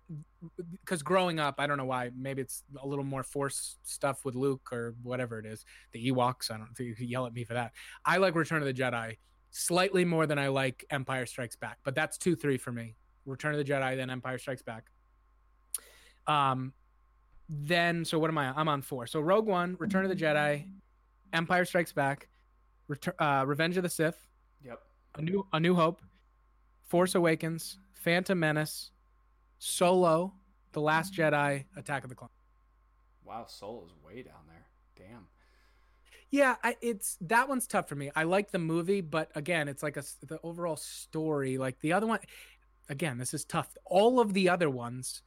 because 0.80 1.02
growing 1.02 1.38
up, 1.38 1.56
I 1.58 1.66
don't 1.66 1.76
know 1.78 1.84
why. 1.84 2.10
Maybe 2.16 2.42
it's 2.42 2.62
a 2.82 2.86
little 2.86 3.04
more 3.04 3.22
force 3.22 3.76
stuff 3.82 4.24
with 4.24 4.34
Luke 4.34 4.68
or 4.72 4.94
whatever 5.02 5.38
it 5.38 5.46
is. 5.46 5.64
The 5.92 6.10
Ewoks. 6.10 6.50
I 6.50 6.56
don't 6.56 6.74
think 6.74 6.98
you 6.98 7.06
yell 7.06 7.26
at 7.26 7.34
me 7.34 7.44
for 7.44 7.54
that. 7.54 7.72
I 8.04 8.16
like 8.18 8.34
Return 8.34 8.62
of 8.62 8.66
the 8.66 8.74
Jedi 8.74 9.18
slightly 9.50 10.04
more 10.04 10.26
than 10.26 10.38
I 10.38 10.48
like 10.48 10.84
Empire 10.90 11.26
Strikes 11.26 11.56
Back, 11.56 11.78
but 11.84 11.94
that's 11.94 12.18
two 12.18 12.34
three 12.36 12.58
for 12.58 12.72
me. 12.72 12.96
Return 13.26 13.54
of 13.54 13.64
the 13.64 13.70
Jedi, 13.70 13.96
then 13.96 14.10
Empire 14.10 14.38
Strikes 14.38 14.62
Back. 14.62 14.84
Um, 16.26 16.72
then 17.48 18.04
so 18.04 18.18
what 18.18 18.30
am 18.30 18.38
I? 18.38 18.52
I'm 18.56 18.68
on 18.68 18.82
four. 18.82 19.06
So 19.06 19.20
Rogue 19.20 19.46
One, 19.46 19.76
Return 19.78 20.04
of 20.04 20.10
the 20.10 20.16
Jedi, 20.16 20.66
Empire 21.32 21.64
Strikes 21.64 21.92
Back, 21.92 22.28
Return, 22.88 23.14
uh, 23.18 23.44
Revenge 23.46 23.76
of 23.76 23.82
the 23.82 23.88
Sith, 23.88 24.28
Yep. 24.64 24.80
A 25.16 25.22
New 25.22 25.46
A 25.52 25.60
New 25.60 25.74
Hope, 25.74 26.00
Force 26.82 27.14
Awakens, 27.14 27.78
Phantom 27.92 28.38
Menace, 28.38 28.90
Solo, 29.58 30.34
The 30.72 30.80
Last 30.80 31.14
Jedi, 31.14 31.64
Attack 31.76 32.04
of 32.04 32.10
the 32.10 32.16
Clones. 32.16 32.30
Wow, 33.24 33.46
Solo's 33.48 33.92
way 34.04 34.22
down 34.22 34.42
there. 34.46 34.66
Damn. 34.96 35.26
Yeah, 36.30 36.56
I, 36.64 36.76
it's 36.80 37.16
that 37.22 37.48
one's 37.48 37.66
tough 37.66 37.88
for 37.88 37.94
me. 37.94 38.10
I 38.16 38.24
like 38.24 38.50
the 38.50 38.58
movie, 38.58 39.00
but 39.00 39.30
again, 39.34 39.68
it's 39.68 39.82
like 39.82 39.96
a 39.96 40.02
the 40.26 40.38
overall 40.42 40.76
story. 40.76 41.58
Like 41.58 41.78
the 41.80 41.92
other 41.92 42.06
one, 42.06 42.18
again, 42.88 43.18
this 43.18 43.34
is 43.34 43.44
tough. 43.44 43.68
All 43.84 44.18
of 44.18 44.34
the 44.34 44.48
other 44.48 44.68
ones 44.68 45.22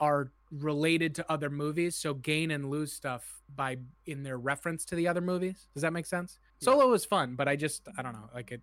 are 0.00 0.32
related 0.50 1.14
to 1.16 1.32
other 1.32 1.50
movies, 1.50 1.96
so 1.96 2.14
gain 2.14 2.50
and 2.50 2.70
lose 2.70 2.92
stuff 2.92 3.42
by 3.54 3.78
in 4.06 4.22
their 4.22 4.38
reference 4.38 4.84
to 4.86 4.94
the 4.94 5.08
other 5.08 5.20
movies. 5.20 5.68
Does 5.74 5.82
that 5.82 5.92
make 5.92 6.06
sense? 6.06 6.38
Yeah. 6.60 6.66
Solo 6.66 6.88
was 6.88 7.04
fun, 7.04 7.34
but 7.36 7.48
I 7.48 7.56
just 7.56 7.88
I 7.98 8.02
don't 8.02 8.12
know, 8.12 8.28
like 8.34 8.52
it. 8.52 8.62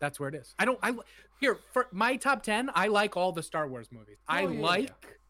That's 0.00 0.18
where 0.20 0.28
it 0.28 0.34
is. 0.34 0.54
I 0.58 0.64
don't. 0.64 0.78
I 0.82 0.92
here 1.40 1.58
for 1.72 1.88
my 1.92 2.16
top 2.16 2.42
ten. 2.42 2.70
I 2.74 2.88
like 2.88 3.16
all 3.16 3.32
the 3.32 3.42
Star 3.42 3.68
Wars 3.68 3.88
movies. 3.90 4.18
I 4.28 4.42
Oh, 4.44 4.48
yeah, 4.48 4.50
yeah, 4.50 4.56
yeah. 4.56 4.62
like 4.66 5.20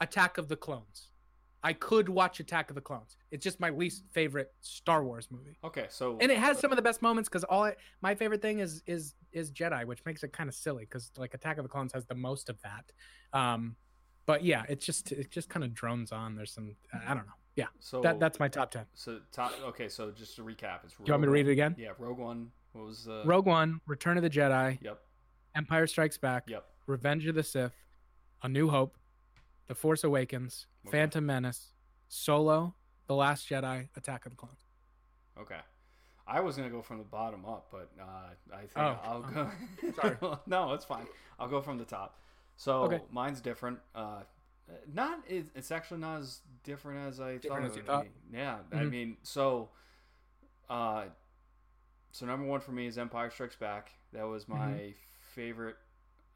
Attack 0.00 0.38
of 0.38 0.48
the 0.48 0.56
Clones. 0.56 1.10
I 1.62 1.72
could 1.72 2.10
watch 2.10 2.40
Attack 2.40 2.68
of 2.70 2.74
the 2.74 2.82
Clones. 2.82 3.16
It's 3.30 3.42
just 3.42 3.58
my 3.58 3.70
least 3.70 4.04
favorite 4.12 4.52
Star 4.60 5.02
Wars 5.02 5.28
movie, 5.30 5.56
Okay, 5.64 5.86
so 5.88 6.18
and 6.20 6.30
it 6.30 6.36
has 6.36 6.58
some 6.58 6.70
of 6.70 6.76
the 6.76 6.82
best 6.82 7.00
moments 7.00 7.26
because 7.28 7.42
all 7.44 7.64
I, 7.64 7.74
my 8.02 8.14
favorite 8.14 8.42
thing 8.42 8.58
is 8.58 8.82
is 8.86 9.14
is 9.32 9.50
Jedi, 9.50 9.84
which 9.86 10.04
makes 10.04 10.22
it 10.22 10.32
kind 10.32 10.48
of 10.48 10.54
silly 10.54 10.84
because 10.84 11.10
like 11.16 11.32
Attack 11.34 11.56
of 11.58 11.64
the 11.64 11.68
Clones 11.70 11.92
has 11.94 12.04
the 12.04 12.14
most 12.14 12.50
of 12.50 12.58
that. 12.62 12.92
Um, 13.38 13.76
but 14.26 14.44
yeah, 14.44 14.64
it's 14.68 14.84
just 14.84 15.12
it 15.12 15.30
just 15.30 15.48
kind 15.48 15.64
of 15.64 15.74
drones 15.74 16.12
on. 16.12 16.34
There's 16.36 16.52
some 16.52 16.76
I 17.06 17.08
don't 17.14 17.26
know. 17.26 17.32
Yeah, 17.56 17.66
so 17.78 18.00
that 18.00 18.18
that's 18.18 18.40
my 18.40 18.48
top 18.48 18.70
ten. 18.72 18.84
so 18.94 19.20
top. 19.30 19.52
Okay, 19.68 19.88
so 19.88 20.10
just 20.10 20.34
to 20.36 20.42
recap, 20.42 20.80
it's. 20.84 20.94
Do 20.94 21.04
you 21.06 21.12
want 21.12 21.22
me 21.22 21.26
to 21.26 21.30
read 21.30 21.46
it 21.48 21.52
again? 21.52 21.76
Yeah, 21.78 21.90
Rogue 21.98 22.18
One. 22.18 22.50
What 22.72 22.86
was 22.86 23.04
the 23.04 23.22
Rogue 23.24 23.46
One, 23.46 23.80
Return 23.86 24.16
of 24.16 24.24
the 24.24 24.30
Jedi, 24.30 24.78
Yep. 24.82 24.98
Empire 25.54 25.86
Strikes 25.86 26.18
Back, 26.18 26.44
Yep. 26.48 26.64
Revenge 26.88 27.24
of 27.28 27.36
the 27.36 27.44
Sith, 27.44 27.76
A 28.42 28.48
New 28.48 28.68
Hope, 28.68 28.96
The 29.68 29.76
Force 29.76 30.02
Awakens, 30.02 30.66
Okay. 30.84 30.98
Phantom 30.98 31.24
Menace, 31.24 31.70
Solo, 32.08 32.74
The 33.06 33.14
Last 33.14 33.48
Jedi, 33.48 33.88
Attack 33.96 34.26
of 34.26 34.32
the 34.32 34.36
Clones. 34.36 34.58
Okay. 35.40 35.60
I 36.26 36.40
was 36.40 36.56
gonna 36.56 36.70
go 36.70 36.82
from 36.82 36.98
the 36.98 37.04
bottom 37.04 37.44
up, 37.44 37.68
but 37.70 37.90
uh, 38.00 38.04
I 38.52 38.58
think 38.60 38.72
Oh, 38.76 38.98
I'll 39.04 39.22
go. 39.22 39.50
sorry. 40.00 40.16
no, 40.48 40.72
it's 40.72 40.84
fine. 40.84 41.06
I'll 41.38 41.48
go 41.48 41.60
from 41.60 41.78
the 41.78 41.84
top. 41.84 42.18
So 42.56 42.80
Okay. 42.82 43.00
mine's 43.10 43.40
different. 43.40 43.78
Uh, 43.94 44.22
not 44.92 45.20
it, 45.28 45.46
it's 45.54 45.70
actually 45.70 46.00
not 46.00 46.20
as 46.20 46.40
different 46.62 47.06
as 47.08 47.20
I 47.20 47.38
Different 47.40 47.66
thought 47.66 47.66
as 47.66 47.72
it 47.72 47.76
you 47.76 47.82
would 47.82 47.86
thought? 47.86 48.06
be. 48.06 48.10
Yeah, 48.32 48.58
I 48.72 48.84
Mhm. 48.84 48.86
mean, 48.86 49.16
so, 49.22 49.70
uh, 50.68 51.04
so 52.12 52.26
number 52.26 52.46
one 52.46 52.60
for 52.60 52.72
me 52.72 52.86
is 52.86 52.98
Empire 52.98 53.30
Strikes 53.30 53.56
Back. 53.56 53.92
That 54.12 54.24
was 54.24 54.48
my 54.48 54.54
Mm-hmm. 54.54 54.78
favorite. 55.34 55.76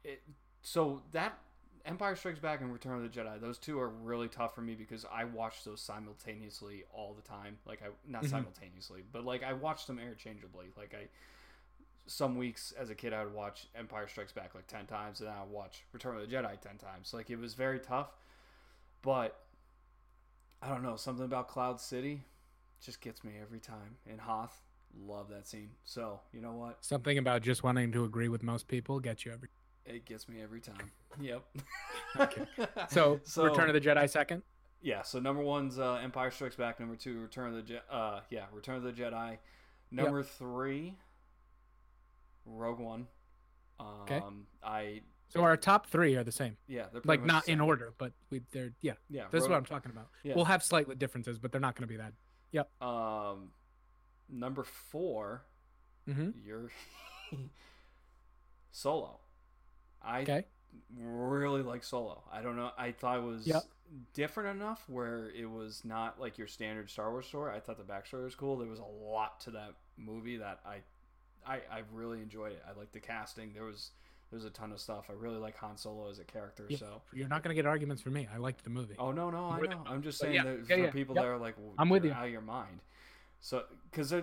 It, 0.03 0.21
so 0.61 1.01
that 1.11 1.39
Empire 1.85 2.15
Strikes 2.15 2.39
Back 2.39 2.61
and 2.61 2.73
Return 2.73 2.97
of 2.97 3.03
the 3.03 3.09
Jedi, 3.19 3.39
those 3.41 3.57
two 3.57 3.79
are 3.79 3.89
really 3.89 4.27
tough 4.27 4.55
for 4.55 4.61
me 4.61 4.75
because 4.75 5.05
I 5.11 5.25
watch 5.25 5.63
those 5.63 5.81
simultaneously 5.81 6.83
all 6.93 7.13
the 7.13 7.21
time. 7.21 7.57
Like 7.65 7.81
I 7.81 7.87
not 8.07 8.25
Mhm. 8.25 8.29
simultaneously, 8.29 9.03
but 9.11 9.25
like 9.25 9.43
I 9.43 9.53
watch 9.53 9.87
them 9.87 9.99
interchangeably. 9.99 10.67
Like 10.77 10.93
I 10.93 11.07
some 12.07 12.35
weeks 12.37 12.73
as 12.77 12.89
a 12.89 12.95
kid 12.95 13.13
I 13.13 13.23
would 13.23 13.33
watch 13.33 13.67
Empire 13.75 14.07
Strikes 14.07 14.31
Back 14.31 14.55
like 14.55 14.67
10 14.67 14.85
times 14.87 15.21
and 15.21 15.29
I 15.29 15.41
would 15.41 15.51
watch 15.51 15.83
Return 15.93 16.15
of 16.15 16.27
the 16.27 16.35
Jedi 16.35 16.59
10 16.59 16.77
times. 16.77 17.13
Like 17.13 17.29
it 17.29 17.37
was 17.37 17.53
very 17.53 17.79
tough. 17.79 18.09
But 19.01 19.39
I 20.61 20.69
don't 20.69 20.83
know, 20.83 20.95
something 20.95 21.25
about 21.25 21.47
Cloud 21.47 21.79
City 21.79 22.23
just 22.83 23.01
gets 23.01 23.23
me 23.23 23.33
every 23.41 23.59
time. 23.59 23.97
And 24.09 24.19
Hoth, 24.19 24.59
love 25.07 25.29
that 25.29 25.47
scene. 25.47 25.69
So, 25.85 26.19
you 26.33 26.41
know 26.41 26.53
what? 26.53 26.77
Something 26.81 27.17
about 27.17 27.41
just 27.41 27.63
wanting 27.63 27.91
to 27.93 28.03
agree 28.03 28.27
with 28.29 28.43
most 28.43 28.67
people 28.67 28.99
gets 28.99 29.25
you 29.25 29.31
every. 29.31 29.49
It 29.85 30.05
gets 30.05 30.27
me 30.27 30.41
every 30.41 30.61
time. 30.61 30.91
Yep. 31.19 31.43
Okay. 32.19 32.45
So, 32.89 33.19
Return 33.37 33.67
of 33.67 33.73
the 33.73 33.81
Jedi 33.81 34.07
second. 34.09 34.43
Yeah, 34.81 35.01
so 35.01 35.19
number 35.19 35.41
one's 35.41 35.79
uh, 35.79 35.95
Empire 35.95 36.31
Strikes 36.31 36.55
Back. 36.55 36.79
Number 36.79 36.95
two, 36.95 37.19
Return 37.19 37.49
of 37.49 37.55
the 37.55 37.61
Je- 37.63 37.81
uh, 37.91 38.19
yeah, 38.29 38.45
Return 38.53 38.75
of 38.75 38.83
the 38.83 38.91
Jedi. 38.93 39.37
Number 39.91 40.21
three, 40.23 40.93
Rogue 42.45 42.79
One. 42.79 43.07
Um, 43.79 43.87
Okay. 44.03 44.21
I 44.63 45.01
So 45.29 45.41
our 45.41 45.55
top 45.57 45.87
three 45.87 46.15
are 46.15 46.23
the 46.23 46.31
same, 46.31 46.57
yeah, 46.67 46.87
they're 46.91 47.01
like 47.05 47.23
not 47.23 47.47
in 47.47 47.61
order, 47.61 47.93
but 47.97 48.11
we 48.29 48.41
they're 48.51 48.73
yeah. 48.81 48.93
Yeah, 49.09 49.25
This 49.31 49.39
is 49.39 49.41
Rogue- 49.43 49.51
what 49.51 49.57
I'm 49.57 49.65
talking 49.65 49.91
about. 49.91 50.09
Yeah. 50.23 50.35
We'll 50.35 50.45
have 50.45 50.63
slightly 50.63 50.95
differences, 50.95 51.37
but 51.39 51.51
they're 51.51 51.61
not 51.61 51.75
going 51.75 51.87
to 51.87 51.91
be 51.93 51.97
that. 51.97 52.13
Yep. 52.51 52.81
Um, 52.81 53.51
number 54.29 54.63
four, 54.63 55.43
Mm-hmm. 56.07 56.31
you're 56.43 56.71
Solo. 58.71 59.19
I 60.01 60.21
Okay. 60.21 60.45
really 60.97 61.61
like 61.61 61.83
Solo. 61.83 62.23
I 62.31 62.41
don't 62.41 62.55
know. 62.55 62.71
I 62.77 62.91
thought 62.91 63.17
it 63.19 63.23
was 63.23 63.45
Yep. 63.47 63.63
different 64.13 64.59
enough 64.59 64.83
where 64.87 65.29
it 65.31 65.45
was 65.49 65.83
not 65.83 66.19
like 66.19 66.37
your 66.37 66.47
standard 66.47 66.89
Star 66.89 67.11
Wars 67.11 67.27
story. 67.27 67.55
I 67.55 67.59
thought 67.59 67.77
the 67.77 67.83
backstory 67.83 68.23
was 68.23 68.35
cool. 68.35 68.57
There 68.57 68.67
was 68.67 68.79
a 68.79 68.83
lot 68.83 69.39
to 69.41 69.51
that 69.51 69.73
movie 69.97 70.37
that 70.37 70.59
I, 70.65 70.77
I, 71.45 71.55
I 71.71 71.81
really 71.93 72.21
enjoyed 72.21 72.51
it. 72.53 72.63
I 72.67 72.77
liked 72.77 72.93
the 72.93 72.99
casting. 72.99 73.51
There 73.53 73.63
was 73.63 73.91
there 74.29 74.37
was 74.37 74.45
a 74.45 74.51
ton 74.51 74.71
of 74.71 74.79
stuff. 74.79 75.05
I 75.09 75.13
really 75.13 75.37
like 75.37 75.57
Han 75.57 75.75
Solo 75.77 76.09
as 76.09 76.19
a 76.19 76.23
character. 76.23 76.65
Yeah. 76.69 76.77
So. 76.77 77.01
You're 77.13 77.27
not 77.27 77.41
going 77.41 77.55
to 77.55 77.55
get 77.55 77.65
arguments 77.65 78.01
from 78.03 78.13
me. 78.13 78.27
I 78.33 78.37
liked 78.37 78.63
the 78.63 78.69
movie. 78.69 78.95
Oh 78.99 79.11
no, 79.11 79.29
no, 79.29 79.45
I 79.49 79.59
know. 79.61 79.83
I'm 79.87 80.03
just 80.03 80.19
saying 80.19 80.35
yeah, 80.35 80.43
that 80.43 80.59
yeah, 80.67 80.75
for 80.75 80.81
yeah, 80.83 80.91
people 80.91 81.15
yep. 81.15 81.23
that 81.23 81.29
are 81.29 81.37
like, 81.37 81.55
well, 81.57 81.73
I'm 81.79 81.89
with 81.89 82.03
you're 82.03 82.13
you. 82.13 82.19
out 82.19 82.25
of 82.25 82.31
your 82.31 82.41
mind. 82.41 82.79
So, 83.41 83.63
because 83.89 84.13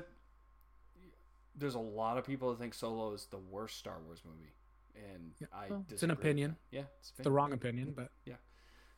there's 1.59 1.75
a 1.75 1.79
lot 1.79 2.19
of 2.19 2.25
people 2.25 2.51
that 2.51 2.59
think 2.59 2.75
Solo 2.75 3.13
is 3.15 3.27
the 3.31 3.39
worst 3.39 3.79
Star 3.79 3.97
Wars 4.05 4.21
movie, 4.25 4.53
and 5.13 5.33
Yeah, 5.41 5.47
I 5.53 5.67
well, 5.71 5.85
it's 5.91 6.03
an 6.03 6.11
opinion. 6.11 6.57
Yeah, 6.71 6.83
it's, 7.01 7.13
It's 7.17 7.25
the 7.25 7.31
wrong 7.31 7.53
opinion, 7.53 7.93
but 7.97 8.11
yeah. 8.25 8.35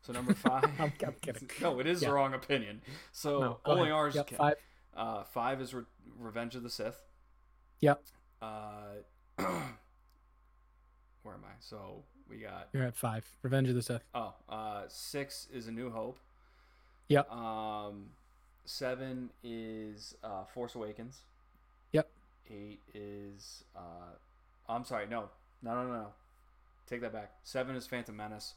So 0.03 0.13
number 0.13 0.35
5 0.35 0.65
I'm- 0.65 0.93
I'm 1.07 1.13
kidding. 1.21 1.51
no, 1.61 1.81
it 1.81 1.87
is 1.87 2.03
Yeah. 2.03 2.09
the 2.09 2.15
wrong 2.15 2.35
opinion. 2.35 2.83
So 3.13 3.41
no, 3.41 3.59
go 3.65 3.73
only 3.73 3.83
ahead. 3.85 3.93
ours. 3.93 4.15
Yep, 4.15 4.27
can- 4.27 4.39
five. 4.39 4.55
Uh, 4.97 5.23
five 5.23 5.61
is 5.61 5.75
Re- 5.75 5.85
Revenge 6.19 6.57
of 6.57 6.63
the 6.65 6.71
Sith. 6.71 7.01
Yep. 7.81 8.03
Uh, 8.43 8.47
where 9.37 9.47
am 11.35 11.45
I? 11.45 11.55
So 11.61 12.03
we 12.29 12.39
got 12.39 12.69
You're 12.73 12.85
at 12.85 12.97
five. 12.97 13.25
Revenge 13.43 13.69
of 13.69 13.75
the 13.75 13.83
Sith. 13.83 14.03
oh, 14.15 14.35
uh, 14.49 14.83
six 14.89 15.47
is 15.53 15.67
A 15.69 15.73
New 15.73 15.91
Hope. 15.91 16.19
Yep. 17.09 17.31
Um, 17.33 18.07
seven 18.65 19.31
is 19.43 20.15
uh, 20.23 20.45
Force 20.45 20.75
Awakens. 20.75 21.23
Yep. 21.93 22.09
Eight 22.51 22.81
is 22.95 23.65
uh, 23.77 24.15
I'm 24.69 24.85
sorry, 24.85 25.07
no, 25.09 25.29
no, 25.63 25.75
no, 25.75 25.85
no, 25.87 25.93
no. 25.95 26.07
Take 26.87 27.01
that 27.03 27.13
back. 27.13 27.33
Seven 27.45 27.77
is 27.77 27.87
Phantom 27.87 28.17
Menace. 28.17 28.55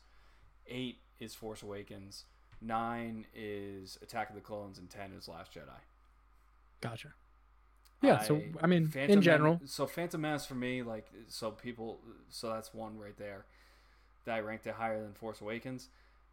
Eight 0.68 1.00
is 1.20 1.34
Force 1.36 1.62
Awakens. 1.64 2.26
Nine 2.62 3.26
is 3.36 3.98
Attack 4.02 4.30
of 4.30 4.36
the 4.36 4.42
Clones, 4.42 4.78
and 4.78 4.90
ten 4.90 5.12
is 5.18 5.28
Last 5.28 5.54
Jedi. 5.54 5.80
Gotcha. 6.80 7.10
Yeah. 8.02 8.20
so 8.22 8.41
I 8.62 8.68
mean, 8.68 8.88
Phantom 8.88 9.18
in 9.18 9.22
general, 9.22 9.62
so 9.66 9.86
Phantom 9.86 10.20
Menace 10.22 10.45
for 10.45 10.56
me, 10.56 10.82
like, 10.84 11.06
so 11.28 11.52
people, 11.52 11.99
so 12.30 12.49
that's 12.49 12.74
one 12.74 12.97
right 12.97 13.16
there 13.18 13.45
that 14.26 14.36
I 14.36 14.39
ranked 14.39 14.66
it 14.68 14.74
higher 14.74 15.02
than 15.02 15.14
Force 15.14 15.41
Awakens. 15.41 15.88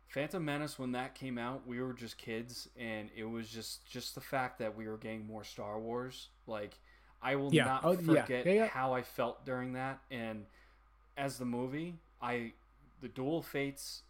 Phantom 0.08 0.42
Menace, 0.42 0.78
when 0.78 0.92
that 0.92 1.14
came 1.14 1.36
out, 1.36 1.66
we 1.66 1.80
were 1.82 1.92
just 1.92 2.16
kids, 2.16 2.68
and 2.78 3.10
it 3.14 3.24
was 3.24 3.48
just 3.50 3.84
just 3.86 4.14
the 4.14 4.20
fact 4.22 4.58
that 4.60 4.74
we 4.76 4.88
were 4.88 4.96
getting 4.96 5.26
more 5.26 5.44
Star 5.44 5.78
Wars. 5.78 6.28
Like, 6.46 6.78
I 7.22 7.36
will 7.36 7.52
Yeah. 7.52 7.64
not 7.64 7.84
Oh, 7.84 7.94
forget 7.96 8.46
Yeah, 8.46 8.52
yeah. 8.52 8.66
how 8.68 8.94
I 8.94 9.02
felt 9.02 9.44
during 9.44 9.74
that. 9.74 9.98
And 10.10 10.46
as 11.18 11.36
the 11.38 11.44
movie, 11.44 11.96
I 12.22 12.52
the 13.02 13.08
Dual 13.08 13.42
Fates 13.42 14.02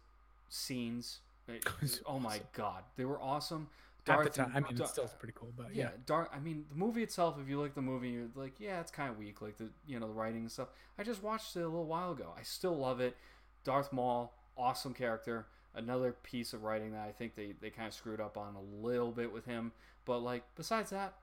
scenes. 0.49 1.19
it- 1.49 2.01
oh 2.05 2.19
my 2.19 2.39
god, 2.53 2.83
they 2.95 3.03
were 3.05 3.19
awesome. 3.19 3.67
At 4.07 4.23
the 4.23 4.29
time, 4.29 4.51
I 4.55 4.59
mean, 4.59 4.75
Dar- 4.75 4.83
it's 4.83 4.91
still 4.91 5.07
pretty 5.19 5.33
cool, 5.35 5.53
but 5.55 5.73
yeah, 5.73 5.83
yeah. 5.83 5.89
dark. 6.05 6.31
I 6.33 6.39
mean, 6.39 6.65
the 6.69 6.75
movie 6.75 7.03
itself. 7.03 7.37
If 7.41 7.49
you 7.49 7.59
like 7.59 7.75
the 7.75 7.81
movie, 7.81 8.09
you're 8.09 8.27
like, 8.35 8.53
yeah, 8.59 8.79
it's 8.79 8.91
kind 8.91 9.09
of 9.09 9.17
weak. 9.17 9.41
Like 9.41 9.57
the 9.57 9.69
you 9.87 9.99
know 9.99 10.07
the 10.07 10.13
writing 10.13 10.41
and 10.41 10.51
stuff. 10.51 10.69
I 10.97 11.03
just 11.03 11.23
watched 11.23 11.55
it 11.55 11.61
a 11.61 11.67
little 11.67 11.85
while 11.85 12.11
ago. 12.11 12.33
I 12.37 12.43
still 12.43 12.77
love 12.77 12.99
it. 12.99 13.15
Darth 13.63 13.91
Maul, 13.91 14.33
awesome 14.57 14.93
character. 14.93 15.47
Another 15.75 16.13
piece 16.23 16.53
of 16.53 16.63
writing 16.63 16.91
that 16.93 17.07
I 17.07 17.11
think 17.11 17.35
they 17.35 17.53
they 17.61 17.69
kind 17.69 17.87
of 17.87 17.93
screwed 17.93 18.19
up 18.19 18.37
on 18.37 18.55
a 18.55 18.85
little 18.85 19.11
bit 19.11 19.31
with 19.31 19.45
him. 19.45 19.71
But 20.05 20.19
like 20.19 20.43
besides 20.55 20.89
that, 20.89 21.13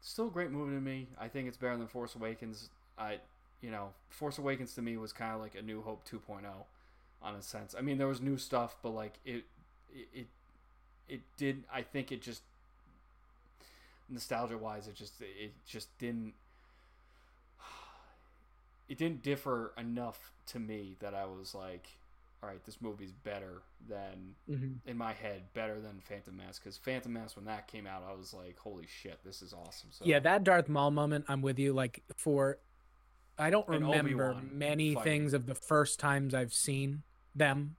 still 0.00 0.28
a 0.28 0.30
great 0.30 0.50
movie 0.50 0.74
to 0.74 0.80
me. 0.80 1.08
I 1.18 1.28
think 1.28 1.48
it's 1.48 1.56
better 1.56 1.76
than 1.76 1.88
Force 1.88 2.14
Awakens. 2.14 2.70
I 2.98 3.18
you 3.60 3.70
know 3.70 3.90
Force 4.10 4.38
Awakens 4.38 4.74
to 4.74 4.82
me 4.82 4.96
was 4.96 5.12
kind 5.12 5.34
of 5.34 5.40
like 5.40 5.54
a 5.54 5.62
New 5.62 5.82
Hope 5.82 6.08
2.0 6.08 6.44
on 7.22 7.34
a 7.34 7.42
sense. 7.42 7.74
I 7.76 7.82
mean, 7.82 7.98
there 7.98 8.06
was 8.08 8.20
new 8.20 8.36
stuff, 8.36 8.76
but 8.82 8.90
like 8.90 9.14
it 9.24 9.44
it 9.92 10.08
it, 10.12 10.26
it 11.08 11.20
did. 11.36 11.64
I 11.72 11.82
think 11.82 12.12
it 12.12 12.22
just 12.22 12.42
nostalgia 14.08 14.58
wise 14.58 14.88
it 14.88 14.94
just 14.94 15.14
it 15.20 15.52
just 15.66 15.88
didn't 15.98 16.34
it 18.88 18.98
didn't 18.98 19.22
differ 19.22 19.72
enough 19.78 20.32
to 20.46 20.58
me 20.58 20.96
that 21.00 21.14
I 21.14 21.24
was 21.24 21.54
like 21.54 21.86
all 22.42 22.48
right 22.48 22.62
this 22.66 22.80
movie's 22.82 23.12
better 23.12 23.62
than 23.88 24.34
Mhm. 24.50 24.78
in 24.86 24.98
my 24.98 25.12
head 25.12 25.42
better 25.54 25.80
than 25.80 26.00
Phantom 26.00 26.36
Menace 26.36 26.58
because 26.58 26.76
Phantom 26.76 27.12
Menace 27.12 27.36
when 27.36 27.44
that 27.46 27.68
came 27.68 27.86
out 27.86 28.02
I 28.08 28.12
was 28.14 28.34
like 28.34 28.58
holy 28.58 28.86
shit 28.86 29.18
this 29.24 29.40
is 29.42 29.52
awesome 29.54 29.90
so 29.92 30.04
Yeah, 30.04 30.18
that 30.20 30.44
Darth 30.44 30.68
Maul 30.68 30.90
moment, 30.90 31.24
I'm 31.28 31.40
with 31.42 31.58
you. 31.58 31.72
Like 31.72 32.02
for, 32.16 32.58
I 33.38 33.50
don't 33.50 33.68
remember 33.68 34.36
many 34.50 34.94
fighting. 34.94 35.10
things 35.12 35.34
of 35.34 35.46
the 35.46 35.54
first 35.54 35.98
times 36.00 36.34
I've 36.34 36.52
seen 36.52 37.02
them, 37.34 37.76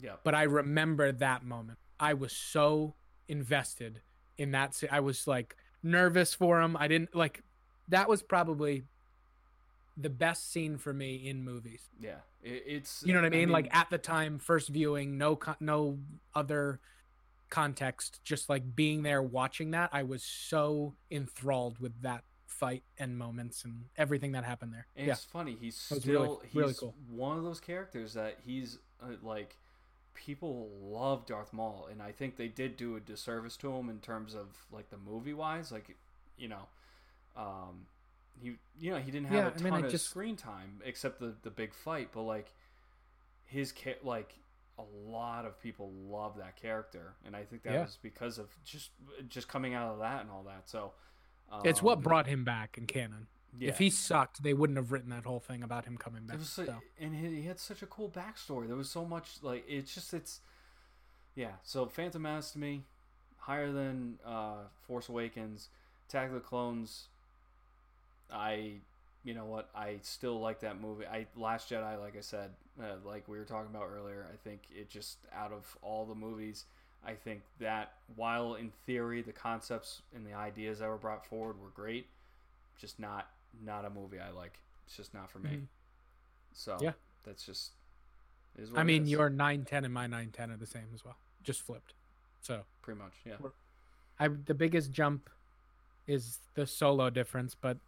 yeah 0.00 0.16
but 0.24 0.34
I 0.34 0.42
remember 0.44 1.12
that 1.12 1.44
moment. 1.44 1.78
I 2.00 2.14
was 2.14 2.32
so 2.32 2.94
invested 3.28 4.00
in 4.36 4.52
that. 4.52 4.80
I 4.90 5.00
was 5.00 5.26
like 5.26 5.56
nervous 5.82 6.34
for 6.34 6.60
him. 6.60 6.76
I 6.76 6.88
didn't 6.88 7.14
like. 7.14 7.42
That 7.88 8.08
was 8.08 8.22
probably 8.22 8.84
the 9.96 10.10
best 10.10 10.52
scene 10.52 10.78
for 10.78 10.92
me 10.92 11.28
in 11.28 11.42
movies. 11.42 11.88
yeah 11.98 12.18
it's 12.42 13.02
You 13.04 13.12
know 13.12 13.20
what 13.20 13.26
I 13.26 13.30
mean? 13.30 13.48
like 13.48 13.74
at 13.74 13.90
the 13.90 13.98
time, 13.98 14.38
first 14.38 14.68
viewing, 14.68 15.18
no 15.18 15.36
con- 15.36 15.56
no 15.60 15.98
other 16.34 16.80
context, 17.50 18.20
just 18.24 18.48
like 18.48 18.76
being 18.76 19.02
there 19.02 19.22
watching 19.22 19.72
that, 19.72 19.90
I 19.92 20.02
was 20.02 20.22
so 20.22 20.94
enthralled 21.10 21.78
with 21.78 22.02
that 22.02 22.24
fight 22.46 22.82
and 22.98 23.18
moments 23.18 23.64
and 23.64 23.84
everything 23.96 24.32
that 24.32 24.44
happened 24.44 24.72
there. 24.72 24.86
And 24.96 25.06
yeah. 25.06 25.14
it's 25.14 25.24
funny. 25.24 25.56
He's 25.60 25.76
still 25.76 26.00
really- 26.00 26.36
really 26.54 26.68
he's 26.68 26.78
cool. 26.78 26.94
one 27.10 27.38
of 27.38 27.44
those 27.44 27.60
characters 27.60 28.14
that 28.14 28.38
he's 28.44 28.78
uh, 29.02 29.14
like 29.22 29.56
people 30.14 30.68
love 30.82 31.26
Darth 31.26 31.52
Maul, 31.52 31.88
and 31.90 32.02
I 32.02 32.12
think 32.12 32.36
they 32.36 32.48
did 32.48 32.76
do 32.76 32.96
a 32.96 33.00
disservice 33.00 33.56
to 33.58 33.72
him 33.72 33.88
in 33.88 33.98
terms 34.00 34.34
of 34.34 34.46
like 34.72 34.90
the 34.90 34.96
movie 34.96 35.34
wise. 35.34 35.70
Like, 35.72 35.96
you 36.36 36.48
know, 36.48 36.66
um, 37.36 37.86
he 38.40 38.56
you 38.80 38.90
know 38.90 38.98
he 38.98 39.10
didn't 39.10 39.26
have 39.28 39.34
Yeah, 39.36 39.44
a 39.44 39.48
I 39.48 39.50
ton 39.50 39.62
mean, 39.76 39.84
of 39.84 39.90
just- 39.90 40.08
screen 40.08 40.36
time 40.36 40.80
except 40.84 41.20
the 41.20 41.34
the 41.42 41.50
big 41.50 41.72
fight, 41.74 42.10
but 42.12 42.22
like 42.22 42.52
his 43.46 43.72
like 44.02 44.34
a 44.78 44.82
lot 45.10 45.44
of 45.44 45.60
people 45.60 45.90
love 46.08 46.36
that 46.38 46.56
character, 46.56 47.14
and 47.24 47.34
I 47.34 47.44
think 47.44 47.62
that 47.64 47.72
Yeah. 47.72 47.82
was 47.84 47.98
because 48.02 48.38
of 48.38 48.48
just 48.64 48.90
just 49.28 49.48
coming 49.48 49.74
out 49.74 49.92
of 49.92 49.98
that 50.00 50.20
and 50.22 50.30
all 50.30 50.42
that. 50.44 50.68
So. 50.68 50.92
It's 51.64 51.80
what 51.82 51.96
um, 51.96 52.02
brought 52.02 52.26
him 52.26 52.44
back 52.44 52.76
in 52.76 52.86
canon. 52.86 53.26
Yeah. 53.58 53.68
If 53.70 53.78
he 53.78 53.90
sucked, 53.90 54.42
they 54.42 54.52
wouldn't 54.52 54.76
have 54.76 54.92
written 54.92 55.10
that 55.10 55.24
whole 55.24 55.40
thing 55.40 55.62
about 55.62 55.84
him 55.84 55.96
coming 55.96 56.24
back. 56.24 56.36
It 56.36 56.40
was 56.40 56.48
so, 56.48 56.66
so. 56.66 56.76
and 57.00 57.14
he, 57.14 57.40
he 57.40 57.46
had 57.46 57.58
such 57.58 57.82
a 57.82 57.86
cool 57.86 58.08
backstory. 58.08 58.66
There 58.66 58.76
was 58.76 58.90
so 58.90 59.04
much 59.04 59.38
like 59.42 59.64
it's 59.68 59.94
just 59.94 60.12
it's 60.12 60.40
yeah. 61.34 61.52
So 61.62 61.86
Phantom 61.86 62.20
Menace 62.20 62.50
to 62.52 62.58
me, 62.58 62.82
higher 63.38 63.72
than 63.72 64.18
uh, 64.24 64.56
Force 64.86 65.08
Awakens. 65.08 65.68
Attack 66.08 66.28
of 66.28 66.34
the 66.34 66.40
Clones. 66.40 67.04
I, 68.32 68.72
you 69.24 69.34
know 69.34 69.44
what? 69.44 69.68
I 69.74 69.96
still 70.02 70.40
like 70.40 70.60
that 70.60 70.80
movie. 70.80 71.04
I 71.06 71.26
Last 71.36 71.70
Jedi, 71.70 72.00
like 72.00 72.16
I 72.16 72.20
said, 72.20 72.50
uh, 72.80 72.94
like 73.04 73.28
we 73.28 73.38
were 73.38 73.44
talking 73.44 73.70
about 73.74 73.88
earlier. 73.94 74.26
I 74.32 74.36
think 74.36 74.62
it 74.74 74.88
just 74.88 75.18
out 75.34 75.52
of 75.52 75.76
all 75.82 76.06
the 76.06 76.14
movies, 76.14 76.64
I 77.04 77.12
think 77.12 77.42
that 77.60 77.92
while 78.16 78.54
in 78.54 78.72
theory 78.86 79.22
the 79.22 79.32
concepts 79.32 80.02
and 80.14 80.26
the 80.26 80.34
ideas 80.34 80.78
that 80.78 80.88
were 80.88 80.96
brought 80.96 81.26
forward 81.26 81.60
were 81.60 81.70
great, 81.74 82.06
just 82.78 82.98
not 82.98 83.28
not 83.62 83.84
a 83.84 83.90
movie 83.90 84.18
I 84.18 84.30
like. 84.30 84.58
It's 84.86 84.96
just 84.96 85.14
not 85.14 85.30
for 85.30 85.38
me. 85.38 85.50
Mhm. 85.50 85.68
So 86.52 86.78
Yeah. 86.80 86.92
that's 87.24 87.44
just. 87.44 87.72
Is 88.56 88.70
what 88.72 88.80
I 88.80 88.84
mean, 88.84 89.04
is, 89.04 89.10
your 89.10 89.30
nine 89.30 89.64
ten 89.64 89.84
and 89.84 89.94
my 89.94 90.06
nine 90.06 90.32
ten 90.32 90.50
are 90.50 90.56
the 90.56 90.66
same 90.66 90.88
as 90.92 91.04
well, 91.04 91.16
just 91.42 91.62
flipped. 91.62 91.94
So 92.40 92.64
pretty 92.82 92.98
much 92.98 93.12
yeah. 93.24 93.36
I 94.18 94.28
the 94.28 94.54
biggest 94.54 94.90
jump 94.90 95.30
is 96.06 96.38
the 96.54 96.66
solo 96.66 97.10
difference, 97.10 97.54
but 97.54 97.78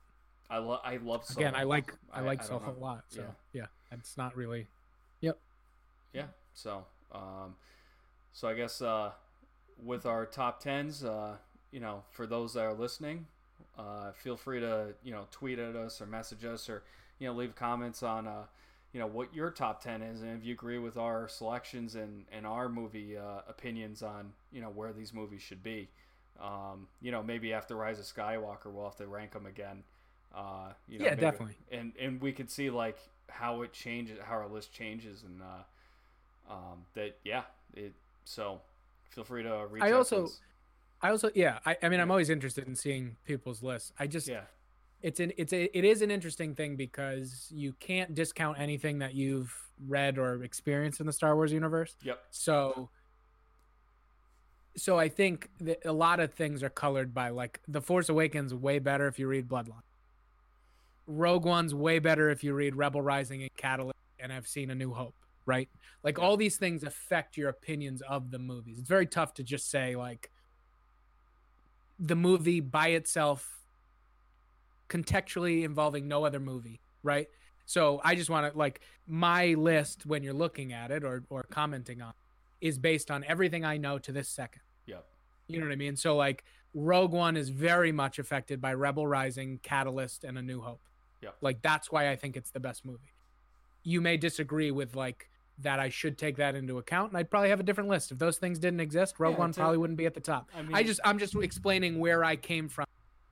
I 0.48 0.58
love 0.58 0.80
I 0.84 0.96
love 0.98 1.24
Solo. 1.24 1.46
again, 1.46 1.54
I 1.58 1.64
like 1.64 1.92
I, 2.12 2.20
like 2.20 2.38
don't 2.46 2.62
Solo 2.62 2.76
a 2.76 2.78
lot. 2.78 3.04
So 3.08 3.22
Yeah. 3.52 3.62
yeah, 3.62 3.66
it's 3.96 4.16
not 4.16 4.36
really. 4.36 4.68
Yep. 5.20 5.38
Yeah. 6.12 6.26
So, 6.54 6.84
um, 7.12 7.56
so 8.32 8.48
I 8.48 8.54
guess 8.54 8.82
uh, 8.82 9.12
with 9.82 10.06
our 10.06 10.26
top 10.26 10.60
tens, 10.60 11.04
uh, 11.04 11.36
you 11.70 11.80
know, 11.80 12.04
for 12.10 12.26
those 12.26 12.54
that 12.54 12.62
are 12.64 12.74
listening, 12.74 13.26
uh, 13.78 14.12
feel 14.12 14.36
free 14.36 14.60
to 14.60 14.88
you 15.02 15.12
know 15.12 15.26
tweet 15.30 15.58
at 15.58 15.76
us 15.76 16.00
or 16.00 16.06
message 16.06 16.44
us 16.44 16.68
or 16.68 16.82
you 17.18 17.26
know 17.26 17.32
leave 17.34 17.54
comments 17.54 18.02
on 18.02 18.26
uh, 18.26 18.42
you 18.92 19.00
know 19.00 19.06
what 19.06 19.34
your 19.34 19.50
top 19.50 19.82
ten 19.82 20.02
is 20.02 20.22
and 20.22 20.38
if 20.38 20.44
you 20.44 20.52
agree 20.52 20.78
with 20.78 20.96
our 20.96 21.28
selections 21.28 21.94
and 21.94 22.24
and 22.32 22.46
our 22.46 22.68
movie 22.68 23.16
uh, 23.16 23.40
opinions 23.48 24.02
on 24.02 24.32
you 24.52 24.60
know 24.60 24.68
where 24.70 24.92
these 24.92 25.12
movies 25.12 25.42
should 25.42 25.62
be. 25.62 25.88
Um, 26.40 26.88
you 27.02 27.10
know, 27.12 27.22
maybe 27.22 27.52
after 27.52 27.76
Rise 27.76 27.98
of 27.98 28.06
Skywalker, 28.06 28.72
we'll 28.72 28.84
have 28.84 28.96
to 28.96 29.06
rank 29.06 29.32
them 29.32 29.44
again. 29.44 29.82
Uh, 30.34 30.72
you 30.88 30.98
know, 30.98 31.04
Yeah, 31.04 31.10
maybe- 31.10 31.20
definitely. 31.20 31.56
And 31.70 31.92
and 32.00 32.18
we 32.20 32.32
could 32.32 32.50
see 32.50 32.70
like 32.70 32.96
how 33.28 33.60
it 33.60 33.74
changes, 33.74 34.18
how 34.24 34.36
our 34.36 34.48
list 34.48 34.72
changes, 34.72 35.22
and 35.22 35.42
uh, 35.42 36.52
um, 36.52 36.84
that 36.94 37.18
yeah, 37.24 37.42
it. 37.74 37.92
So 38.24 38.60
feel 39.10 39.24
free 39.24 39.42
to 39.42 39.66
reach. 39.70 39.82
I 39.82 39.88
out 39.90 39.96
also- 39.98 40.18
to 40.20 40.24
us. 40.24 40.40
I 41.02 41.10
also 41.10 41.30
yeah, 41.34 41.58
I, 41.64 41.76
I 41.82 41.88
mean 41.88 42.00
I'm 42.00 42.10
always 42.10 42.30
interested 42.30 42.66
in 42.66 42.74
seeing 42.76 43.16
people's 43.24 43.62
lists. 43.62 43.92
I 43.98 44.06
just 44.06 44.28
yeah, 44.28 44.42
it's 45.02 45.20
an 45.20 45.32
it's 45.36 45.52
a 45.52 45.76
it 45.76 45.84
is 45.84 46.02
an 46.02 46.10
interesting 46.10 46.54
thing 46.54 46.76
because 46.76 47.48
you 47.50 47.72
can't 47.80 48.14
discount 48.14 48.58
anything 48.58 48.98
that 48.98 49.14
you've 49.14 49.54
read 49.86 50.18
or 50.18 50.42
experienced 50.42 51.00
in 51.00 51.06
the 51.06 51.12
Star 51.12 51.34
Wars 51.34 51.52
universe. 51.52 51.96
yep, 52.02 52.20
So 52.30 52.90
so 54.76 54.98
I 54.98 55.08
think 55.08 55.48
that 55.60 55.84
a 55.84 55.92
lot 55.92 56.20
of 56.20 56.32
things 56.32 56.62
are 56.62 56.70
colored 56.70 57.12
by 57.12 57.30
like 57.30 57.60
The 57.66 57.80
Force 57.80 58.08
Awakens 58.08 58.54
way 58.54 58.78
better 58.78 59.06
if 59.08 59.18
you 59.18 59.26
read 59.26 59.48
Bloodline. 59.48 59.82
Rogue 61.06 61.44
One's 61.44 61.74
way 61.74 61.98
better 61.98 62.30
if 62.30 62.44
you 62.44 62.54
read 62.54 62.76
Rebel 62.76 63.02
Rising 63.02 63.42
and 63.42 63.50
Catalyst 63.56 63.98
and 64.20 64.32
I've 64.32 64.46
seen 64.46 64.70
A 64.70 64.74
New 64.74 64.92
Hope, 64.92 65.14
right? 65.44 65.68
Like 66.04 66.18
all 66.18 66.36
these 66.36 66.56
things 66.56 66.84
affect 66.84 67.36
your 67.36 67.48
opinions 67.48 68.00
of 68.02 68.30
the 68.30 68.38
movies. 68.38 68.78
It's 68.78 68.88
very 68.88 69.06
tough 69.06 69.34
to 69.34 69.42
just 69.42 69.70
say 69.70 69.96
like 69.96 70.30
the 72.00 72.16
movie 72.16 72.60
by 72.60 72.88
itself 72.88 73.60
contextually 74.88 75.62
involving 75.62 76.08
no 76.08 76.24
other 76.24 76.40
movie, 76.40 76.80
right? 77.02 77.28
So 77.66 78.00
I 78.02 78.16
just 78.16 78.30
want 78.30 78.52
to 78.52 78.58
like 78.58 78.80
my 79.06 79.54
list 79.54 80.04
when 80.06 80.24
you're 80.24 80.34
looking 80.34 80.72
at 80.72 80.90
it 80.90 81.04
or 81.04 81.22
or 81.30 81.44
commenting 81.44 82.02
on 82.02 82.10
it 82.10 82.66
is 82.66 82.78
based 82.78 83.10
on 83.10 83.24
everything 83.24 83.64
I 83.64 83.76
know 83.76 83.98
to 84.00 84.12
this 84.12 84.28
second. 84.28 84.62
yep, 84.86 85.06
You 85.46 85.60
know 85.60 85.66
what 85.66 85.72
I 85.72 85.76
mean? 85.76 85.96
So 85.96 86.16
like 86.16 86.44
Rogue 86.74 87.12
One 87.12 87.36
is 87.36 87.48
very 87.48 87.92
much 87.92 88.18
affected 88.18 88.60
by 88.60 88.74
Rebel 88.74 89.06
Rising, 89.06 89.60
Catalyst, 89.62 90.24
and 90.24 90.36
A 90.36 90.42
New 90.42 90.60
Hope. 90.60 90.80
Yep. 91.22 91.36
Like 91.40 91.62
that's 91.62 91.92
why 91.92 92.10
I 92.10 92.16
think 92.16 92.36
it's 92.36 92.50
the 92.50 92.60
best 92.60 92.84
movie. 92.84 93.14
You 93.82 94.00
may 94.00 94.16
disagree 94.16 94.70
with 94.70 94.96
like 94.96 95.29
that 95.62 95.78
I 95.78 95.88
should 95.88 96.18
take 96.18 96.36
that 96.36 96.54
into 96.54 96.78
account, 96.78 97.10
and 97.10 97.18
I'd 97.18 97.30
probably 97.30 97.50
have 97.50 97.60
a 97.60 97.62
different 97.62 97.88
list. 97.90 98.12
If 98.12 98.18
those 98.18 98.38
things 98.38 98.58
didn't 98.58 98.80
exist, 98.80 99.18
Rogue 99.18 99.34
Yeah, 99.34 99.38
One 99.40 99.52
probably 99.52 99.78
wouldn't 99.78 99.98
be 99.98 100.06
at 100.06 100.14
the 100.14 100.20
top. 100.20 100.50
I 100.56 100.62
mean, 100.62 100.74
I 100.74 100.82
just 100.82 101.00
I'm 101.04 101.18
just 101.18 101.34
explaining 101.36 101.98
where 101.98 102.24
I 102.24 102.36
came 102.36 102.68
from. 102.68 102.86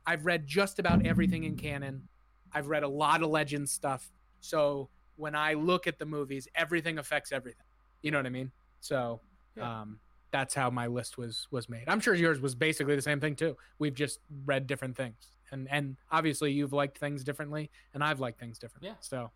I've 0.06 0.24
read 0.26 0.46
just 0.46 0.78
about 0.78 1.04
everything 1.04 1.44
in 1.44 1.56
canon. 1.56 2.08
I've 2.52 2.68
read 2.68 2.82
a 2.82 2.88
lot 2.88 3.22
of 3.22 3.30
legend 3.30 3.68
stuff. 3.68 4.10
So 4.40 4.88
when 5.16 5.34
I 5.34 5.54
look 5.54 5.86
at 5.86 5.98
the 5.98 6.06
movies, 6.06 6.48
everything 6.54 6.98
affects 6.98 7.32
everything. 7.32 7.64
You 8.02 8.10
know 8.10 8.18
what 8.18 8.26
I 8.26 8.30
mean? 8.30 8.50
So 8.80 9.20
Yeah. 9.56 9.80
um 9.82 10.00
that's 10.30 10.54
how 10.54 10.70
my 10.70 10.86
list 10.86 11.18
was 11.18 11.46
was 11.50 11.68
made. 11.68 11.84
I'm 11.88 12.00
sure 12.00 12.14
yours 12.14 12.40
was 12.40 12.54
basically 12.54 12.94
the 12.96 13.02
same 13.02 13.20
thing 13.20 13.34
too. 13.36 13.56
We've 13.78 13.94
just 13.94 14.20
read 14.44 14.66
different 14.66 14.96
things. 14.96 15.16
And 15.50 15.68
and 15.70 15.96
obviously 16.10 16.52
you've 16.52 16.72
liked 16.72 16.98
things 16.98 17.24
differently 17.24 17.70
and 17.94 18.02
I've 18.04 18.20
liked 18.20 18.38
things 18.38 18.58
differently. 18.58 18.90
Yeah. 18.90 18.96
So 19.00 19.30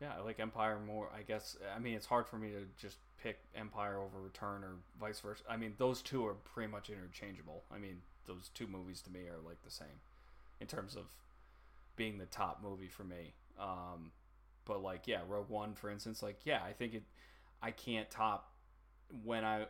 yeah, 0.00 0.12
I 0.18 0.22
like 0.22 0.40
Empire 0.40 0.78
more. 0.84 1.08
I 1.16 1.22
guess. 1.22 1.56
I 1.74 1.78
mean, 1.78 1.94
it's 1.94 2.06
hard 2.06 2.26
for 2.26 2.36
me 2.36 2.50
to 2.50 2.64
just 2.80 2.96
pick 3.22 3.38
Empire 3.54 3.98
over 3.98 4.20
Return 4.20 4.64
or 4.64 4.76
vice 4.98 5.20
versa. 5.20 5.42
I 5.48 5.56
mean, 5.56 5.74
those 5.78 6.02
two 6.02 6.26
are 6.26 6.34
pretty 6.34 6.70
much 6.70 6.90
interchangeable. 6.90 7.64
I 7.72 7.78
mean, 7.78 7.98
those 8.26 8.50
two 8.54 8.66
movies 8.66 9.02
to 9.02 9.10
me 9.10 9.20
are 9.20 9.40
like 9.46 9.62
the 9.64 9.70
same 9.70 10.00
in 10.60 10.66
terms 10.66 10.96
of 10.96 11.04
being 11.96 12.18
the 12.18 12.26
top 12.26 12.62
movie 12.62 12.88
for 12.88 13.04
me. 13.04 13.34
Um, 13.60 14.12
but 14.64 14.82
like, 14.82 15.06
yeah, 15.06 15.20
Rogue 15.28 15.50
One, 15.50 15.74
for 15.74 15.90
instance, 15.90 16.22
like, 16.22 16.40
yeah, 16.44 16.60
I 16.66 16.72
think 16.72 16.94
it. 16.94 17.02
I 17.62 17.72
can't 17.72 18.10
top 18.10 18.54
when 19.22 19.44
I 19.44 19.66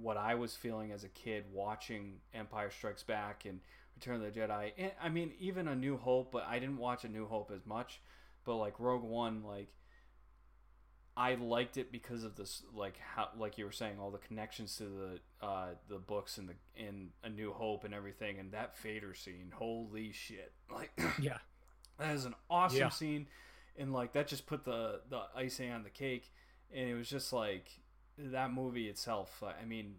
what 0.00 0.16
I 0.16 0.34
was 0.34 0.54
feeling 0.54 0.92
as 0.92 1.04
a 1.04 1.08
kid 1.08 1.44
watching 1.52 2.14
Empire 2.34 2.70
Strikes 2.70 3.02
Back 3.02 3.44
and 3.46 3.60
Return 3.96 4.16
of 4.16 4.34
the 4.34 4.40
Jedi. 4.40 4.72
And, 4.78 4.92
I 5.02 5.08
mean, 5.08 5.32
even 5.38 5.68
A 5.68 5.74
New 5.74 5.96
Hope, 5.96 6.32
but 6.32 6.46
I 6.46 6.58
didn't 6.58 6.78
watch 6.78 7.04
A 7.04 7.08
New 7.08 7.26
Hope 7.26 7.50
as 7.54 7.64
much. 7.66 8.00
But 8.44 8.56
like 8.56 8.78
Rogue 8.80 9.04
One, 9.04 9.42
like 9.44 9.68
I 11.16 11.34
liked 11.34 11.76
it 11.76 11.92
because 11.92 12.24
of 12.24 12.36
this, 12.36 12.62
like 12.74 12.94
how, 12.98 13.28
like 13.38 13.58
you 13.58 13.66
were 13.66 13.72
saying, 13.72 13.96
all 14.00 14.10
the 14.10 14.18
connections 14.18 14.76
to 14.78 14.84
the 14.84 15.46
uh, 15.46 15.66
the 15.88 15.98
books 15.98 16.38
and 16.38 16.48
the 16.48 16.54
in 16.76 17.08
A 17.22 17.28
New 17.28 17.52
Hope 17.52 17.84
and 17.84 17.92
everything, 17.92 18.38
and 18.38 18.52
that 18.52 18.78
Vader 18.78 19.14
scene. 19.14 19.52
Holy 19.54 20.12
shit! 20.12 20.52
Like 20.72 20.90
yeah. 21.20 21.38
that 21.98 22.14
is 22.14 22.24
an 22.24 22.34
awesome 22.48 22.78
Yeah. 22.78 22.88
scene, 22.88 23.26
and 23.76 23.92
like 23.92 24.14
that 24.14 24.26
just 24.26 24.46
put 24.46 24.64
the 24.64 25.00
the 25.10 25.20
icing 25.36 25.70
on 25.70 25.82
the 25.82 25.90
cake, 25.90 26.32
and 26.74 26.88
it 26.88 26.94
was 26.94 27.10
just 27.10 27.32
like 27.32 27.68
that 28.16 28.52
movie 28.52 28.88
itself. 28.88 29.42
I 29.42 29.64
mean, 29.66 29.96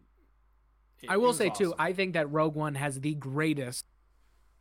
it- 1.02 1.10
I 1.12 1.18
will 1.18 1.34
say 1.34 1.50
too. 1.52 1.76
I 1.78 1.94
think 1.94 2.14
that 2.14 2.32
Rogue 2.32 2.56
One 2.56 2.74
has 2.76 3.02
the 3.02 3.14
greatest 3.14 3.86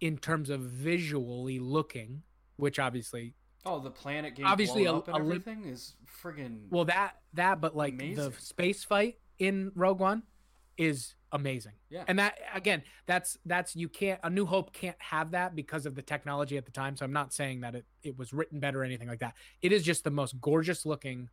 in 0.00 0.18
terms 0.18 0.50
of 0.50 0.60
visually 0.60 1.58
looking, 1.58 2.24
which 2.56 2.78
obviously 2.78 3.32
oh, 3.64 3.80
the 3.80 3.90
planet 3.90 4.34
getting 4.34 4.46
obviously 4.46 4.84
blown 4.84 4.94
a- 4.94 4.98
up 4.98 5.08
and 5.08 5.16
a 5.16 5.20
everything 5.20 5.64
is 5.64 5.94
friggin' 6.22 6.68
Well, 6.70 6.84
that 6.86 7.16
that, 7.34 7.60
but 7.60 7.76
like 7.76 7.94
Amazing. 7.94 8.30
the 8.30 8.32
space 8.40 8.84
fight 8.84 9.18
in 9.38 9.72
Rogue 9.74 10.00
One 10.00 10.22
is 10.76 11.14
amazing. 11.32 11.72
Yeah. 11.90 12.04
And 12.08 12.18
that 12.18 12.38
again, 12.54 12.82
that's 13.06 13.38
that's 13.44 13.74
you 13.76 13.88
can't 13.88 14.20
a 14.22 14.30
New 14.30 14.46
Hope 14.46 14.72
can't 14.72 14.96
have 14.98 15.32
that 15.32 15.54
because 15.54 15.86
of 15.86 15.94
the 15.94 16.02
technology 16.02 16.56
at 16.56 16.64
the 16.64 16.70
time. 16.70 16.96
So 16.96 17.04
I'm 17.04 17.12
not 17.12 17.32
saying 17.32 17.60
that 17.60 17.74
it 17.74 17.84
it 18.02 18.18
was 18.18 18.32
written 18.32 18.60
better 18.60 18.80
or 18.80 18.84
anything 18.84 19.08
like 19.08 19.20
that. 19.20 19.34
It 19.60 19.72
is 19.72 19.82
just 19.82 20.04
the 20.04 20.10
most 20.10 20.40
gorgeous 20.40 20.84
looking 20.86 21.28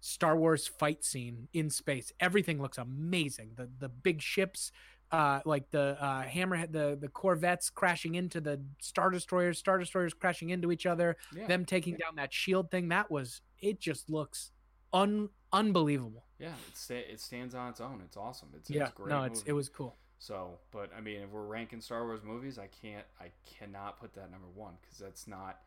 Star 0.00 0.36
Wars 0.36 0.66
fight 0.66 1.04
scene 1.04 1.48
in 1.52 1.70
space. 1.70 2.12
Everything 2.20 2.60
looks 2.60 2.78
amazing. 2.78 3.52
The 3.56 3.68
the 3.78 3.88
big 3.88 4.22
ships 4.22 4.72
uh 5.12 5.40
like 5.44 5.70
the 5.70 5.96
uh 6.00 6.22
hammerhead 6.24 6.72
the 6.72 6.96
the 7.00 7.08
corvettes 7.08 7.68
crashing 7.70 8.14
into 8.14 8.40
the 8.40 8.60
star 8.80 9.10
destroyers 9.10 9.58
star 9.58 9.78
destroyers 9.78 10.14
crashing 10.14 10.50
into 10.50 10.70
each 10.70 10.86
other 10.86 11.16
yeah. 11.34 11.46
them 11.46 11.64
taking 11.64 11.94
down 11.96 12.14
that 12.16 12.32
shield 12.32 12.70
thing 12.70 12.88
that 12.88 13.10
was 13.10 13.40
it 13.60 13.80
just 13.80 14.08
looks 14.08 14.52
un 14.92 15.28
unbelievable 15.52 16.24
Yeah, 16.38 16.52
it, 16.68 16.76
sta- 16.76 17.06
it 17.10 17.20
stands 17.20 17.54
on 17.54 17.70
its 17.70 17.80
own. 17.80 18.00
It's 18.04 18.16
awesome. 18.16 18.48
It's, 18.56 18.70
yeah 18.70 18.84
it's 18.84 18.92
great. 18.92 19.08
no 19.08 19.24
it's 19.24 19.40
movie. 19.40 19.50
it 19.50 19.52
was 19.52 19.68
cool 19.68 19.96
So, 20.18 20.58
but 20.70 20.90
I 20.96 21.00
mean, 21.00 21.22
if 21.22 21.30
we're 21.30 21.46
ranking 21.46 21.80
Star 21.80 22.04
Wars 22.04 22.20
movies, 22.22 22.58
I 22.58 22.68
can't, 22.82 23.06
I 23.20 23.30
cannot 23.58 23.98
put 23.98 24.14
that 24.14 24.30
number 24.30 24.48
one 24.54 24.74
because 24.80 24.98
that's 24.98 25.26
not 25.26 25.58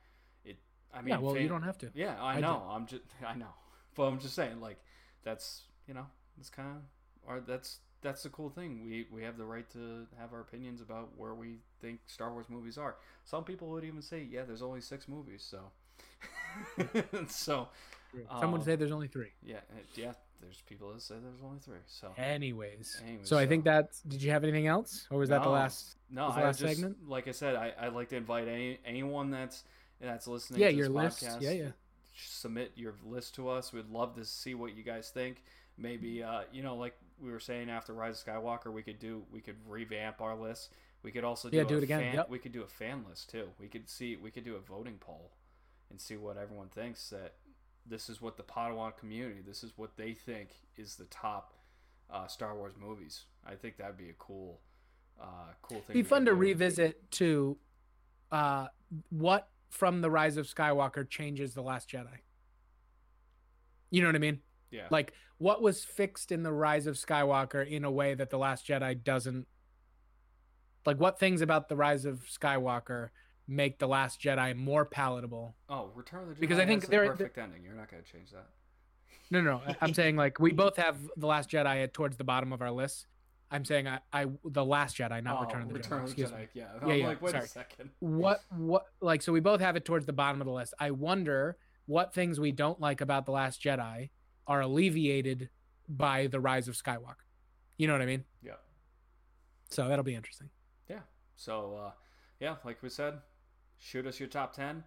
it. 0.45 0.57
I 0.93 1.01
mean, 1.01 1.09
yeah 1.09 1.17
well 1.17 1.37
you 1.37 1.49
don't 1.49 1.63
have 1.63 1.77
to 1.79 1.89
Yeah, 1.93 2.15
I 2.21 2.35
I 2.35 2.39
know. 2.39 2.63
I'm 2.69 2.85
just, 2.85 3.01
I 3.27 3.35
know, 3.35 3.53
but 3.95 4.03
I'm 4.03 4.19
just 4.19 4.35
saying, 4.35 4.61
like, 4.61 4.79
that's 5.23 5.63
you 5.87 5.93
know, 5.93 6.05
it's 6.39 6.49
kind 6.49 6.69
of, 6.69 6.81
or 7.27 7.41
that's 7.41 7.79
that's 8.03 8.23
the 8.23 8.29
cool 8.29 8.49
thing. 8.49 8.83
We 8.85 9.07
we 9.11 9.23
have 9.23 9.37
the 9.37 9.45
right 9.45 9.69
to 9.71 10.05
have 10.19 10.33
our 10.33 10.41
opinions 10.41 10.81
about 10.81 11.09
where 11.17 11.33
we 11.33 11.57
think 11.81 11.99
Star 12.07 12.31
Wars 12.31 12.45
movies 12.49 12.77
are. 12.77 12.95
Some 13.25 13.43
people 13.43 13.69
would 13.69 13.83
even 13.83 14.01
say, 14.01 14.27
yeah, 14.29 14.43
there's 14.43 14.61
only 14.61 14.81
six 14.81 15.07
movies, 15.07 15.45
so. 15.49 15.59
so 17.27 17.67
some 18.39 18.51
would 18.51 18.61
um, 18.61 18.65
say 18.65 18.75
there's 18.75 18.91
only 18.91 19.07
three 19.07 19.31
yeah, 19.43 19.57
uh, 19.57 19.79
yeah. 19.95 20.11
There's 20.41 20.61
people 20.67 20.91
that 20.93 21.01
say 21.01 21.15
there's 21.21 21.41
only 21.43 21.59
three. 21.59 21.79
So 21.87 22.11
anyways 22.17 23.01
Anyways, 23.07 23.27
so 23.27 23.37
i 23.37 23.47
think 23.47 23.63
so- 23.63 23.71
that 23.71 23.89
did 24.07 24.21
you 24.21 24.29
have 24.31 24.43
anything 24.43 24.67
else 24.67 25.07
or 25.09 25.17
was 25.17 25.29
that 25.29 25.41
the 25.41 25.49
last 25.49 25.95
No, 26.11 26.31
the 26.31 26.39
I 26.41 26.43
last 26.43 26.59
just 26.59 26.75
segment? 26.75 26.97
like 27.09 27.27
I 27.27 27.31
said, 27.31 27.55
I 27.55 27.73
I'd 27.79 27.93
like 27.93 28.09
to 28.09 28.17
invite 28.17 28.47
any 28.47 28.79
anyone 28.85 29.31
that's 29.31 29.63
that's 29.99 30.27
listening. 30.27 30.61
yeah 30.61 30.69
to 30.69 30.75
your 30.75 30.87
this 30.89 30.95
list 30.95 31.23
podcast, 31.23 31.41
yeah 31.41 31.51
yeah 31.51 31.69
Submit 32.15 32.73
your 32.75 32.93
list 33.03 33.33
to 33.35 33.49
us. 33.49 33.73
We'd 33.73 33.89
love 33.89 34.15
to 34.17 34.25
see 34.25 34.53
what 34.53 34.75
you 34.75 34.83
guys 34.83 35.09
think. 35.09 35.41
Maybe 35.79 36.21
uh, 36.21 36.41
you 36.51 36.61
know, 36.61 36.75
like 36.75 36.95
we 37.23 37.31
were 37.31 37.39
saying 37.39 37.69
after 37.69 37.93
Rise 37.93 38.21
of 38.21 38.27
Skywalker, 38.27 38.71
we 38.71 38.83
could 38.83 38.99
do 38.99 39.23
we 39.31 39.41
could 39.41 39.55
revamp 39.67 40.21
our 40.21 40.35
list. 40.35 40.73
We 41.03 41.11
could 41.11 41.23
also 41.23 41.49
do 41.49 41.57
Yeah, 41.57 41.63
do 41.63 41.77
it 41.77 41.83
again, 41.83 41.99
Fan, 41.99 42.13
yep. 42.15 42.29
We 42.29 42.39
could 42.39 42.53
do 42.53 42.63
a 42.63 42.67
fan 42.67 43.03
list 43.07 43.29
too. 43.29 43.49
We 43.59 43.67
could 43.67 43.89
see 43.89 44.15
we 44.15 44.31
could 44.31 44.45
do 44.45 44.55
a 44.55 44.59
voting 44.59 44.97
poll 44.99 45.31
and 45.89 45.99
see 45.99 46.17
what 46.17 46.37
everyone 46.37 46.69
thinks 46.69 47.09
that 47.09 47.35
this 47.85 48.09
is 48.09 48.21
what 48.21 48.37
the 48.37 48.43
Podawan 48.43 48.95
community, 48.97 49.41
this 49.45 49.63
is 49.63 49.73
what 49.75 49.97
they 49.97 50.13
think 50.13 50.49
is 50.77 50.95
the 50.95 51.05
top 51.05 51.53
uh, 52.11 52.27
Star 52.27 52.55
Wars 52.55 52.73
movies. 52.79 53.25
I 53.45 53.55
think 53.55 53.77
that'd 53.77 53.97
be 53.97 54.09
a 54.09 54.15
cool, 54.17 54.61
uh, 55.21 55.53
cool 55.61 55.81
thing. 55.81 55.93
Be 55.93 56.03
fun 56.03 56.25
to 56.25 56.33
revisit 56.33 57.11
too. 57.11 57.57
Uh, 58.31 58.67
what 59.09 59.49
from 59.69 60.01
the 60.01 60.09
Rise 60.09 60.37
of 60.37 60.47
Skywalker 60.47 61.07
changes 61.09 61.53
the 61.53 61.61
Last 61.61 61.89
Jedi? 61.89 62.19
You 63.91 64.01
know 64.01 64.07
what 64.07 64.15
I 64.15 64.19
mean? 64.19 64.39
Yeah, 64.73 64.87
Like 64.89 65.13
what 65.37 65.61
was 65.61 65.83
fixed 65.83 66.31
in 66.31 66.41
the 66.43 66.51
Rise 66.51 66.87
of 66.87 66.95
Skywalker 66.95 67.65
in 67.65 67.83
a 67.85 67.91
way 67.91 68.13
that 68.15 68.29
the 68.31 68.37
Last 68.39 68.67
Jedi 68.67 69.01
doesn't. 69.03 69.45
Like 70.85 70.99
what 70.99 71.19
things 71.19 71.41
about 71.41 71.69
the 71.69 71.75
Rise 71.75 72.05
of 72.05 72.23
Skywalker 72.25 73.09
make 73.47 73.77
the 73.79 73.87
Last 73.87 74.19
Jedi 74.21 74.55
more 74.55 74.83
palatable? 74.85 75.55
oh, 75.69 75.91
Return 75.95 76.23
of 76.23 76.29
the 76.29 76.33
Jedi 76.35 76.39
because 76.39 76.59
I 76.59 76.65
think 76.65 76.81
has 76.81 76.89
there- 76.89 77.03
the 77.03 77.09
perfect 77.11 77.37
ending. 77.37 77.63
You're 77.63 77.75
not 77.75 77.89
gonna 77.89 78.03
change 78.03 78.31
that. 78.31 78.47
No, 79.29 79.41
no, 79.41 79.61
no. 79.65 79.75
I'm 79.81 79.93
saying 79.93 80.15
like 80.15 80.39
we 80.39 80.51
both 80.51 80.75
have 80.77 80.97
the 81.17 81.27
Last 81.27 81.49
Jedi 81.51 81.83
at 81.83 81.93
towards 81.93 82.17
the 82.17 82.23
bottom 82.23 82.51
of 82.51 82.61
our 82.61 82.71
list. 82.71 83.05
I'm 83.51 83.65
saying 83.65 83.87
I, 83.87 83.99
I 84.11 84.25
the 84.43 84.65
Last 84.65 84.97
Jedi, 84.97 85.23
not 85.23 85.37
oh, 85.37 85.41
Return 85.45 85.61
of 85.61 85.67
the 85.69 85.73
oh, 85.75 85.77
Return 85.77 85.99
Jedi. 85.99 86.03
of 86.03 86.07
Excuse 86.09 86.31
Jedi. 86.31 86.39
me. 86.39 86.47
Yeah, 86.55 86.63
Yeah, 86.63 86.79
I'm 86.93 86.99
yeah, 86.99 87.07
like, 87.07 87.21
wait 87.21 87.31
sorry. 87.31 87.43
a 87.43 87.47
second. 87.47 87.89
What 87.99 88.41
what 88.57 88.85
like 89.01 89.21
so 89.21 89.31
we 89.31 89.39
both 89.39 89.61
have 89.61 89.75
it 89.75 89.85
towards 89.85 90.05
the 90.07 90.13
bottom 90.13 90.41
of 90.41 90.45
the 90.47 90.53
list. 90.53 90.73
I 90.79 90.89
wonder 90.91 91.57
what 91.85 92.13
things 92.13 92.39
we 92.39 92.51
don't 92.51 92.79
like 92.81 93.01
about 93.01 93.25
the 93.25 93.31
Last 93.31 93.61
Jedi 93.61 94.09
are 94.47 94.61
alleviated 94.61 95.49
by 95.87 96.27
the 96.27 96.39
Rise 96.39 96.67
of 96.67 96.75
Skywalker. 96.75 97.25
You 97.77 97.87
know 97.87 97.93
what 97.93 98.01
I 98.01 98.05
mean? 98.05 98.23
Yeah. 98.41 98.53
So 99.69 99.87
that'll 99.87 100.03
be 100.03 100.15
interesting. 100.15 100.49
Yeah. 100.89 100.99
So, 101.35 101.79
uh, 101.85 101.91
yeah, 102.39 102.55
like 102.63 102.81
we 102.83 102.89
said, 102.89 103.15
shoot 103.79 104.05
us 104.05 104.19
your 104.19 104.29
top 104.29 104.53
10. 104.53 104.83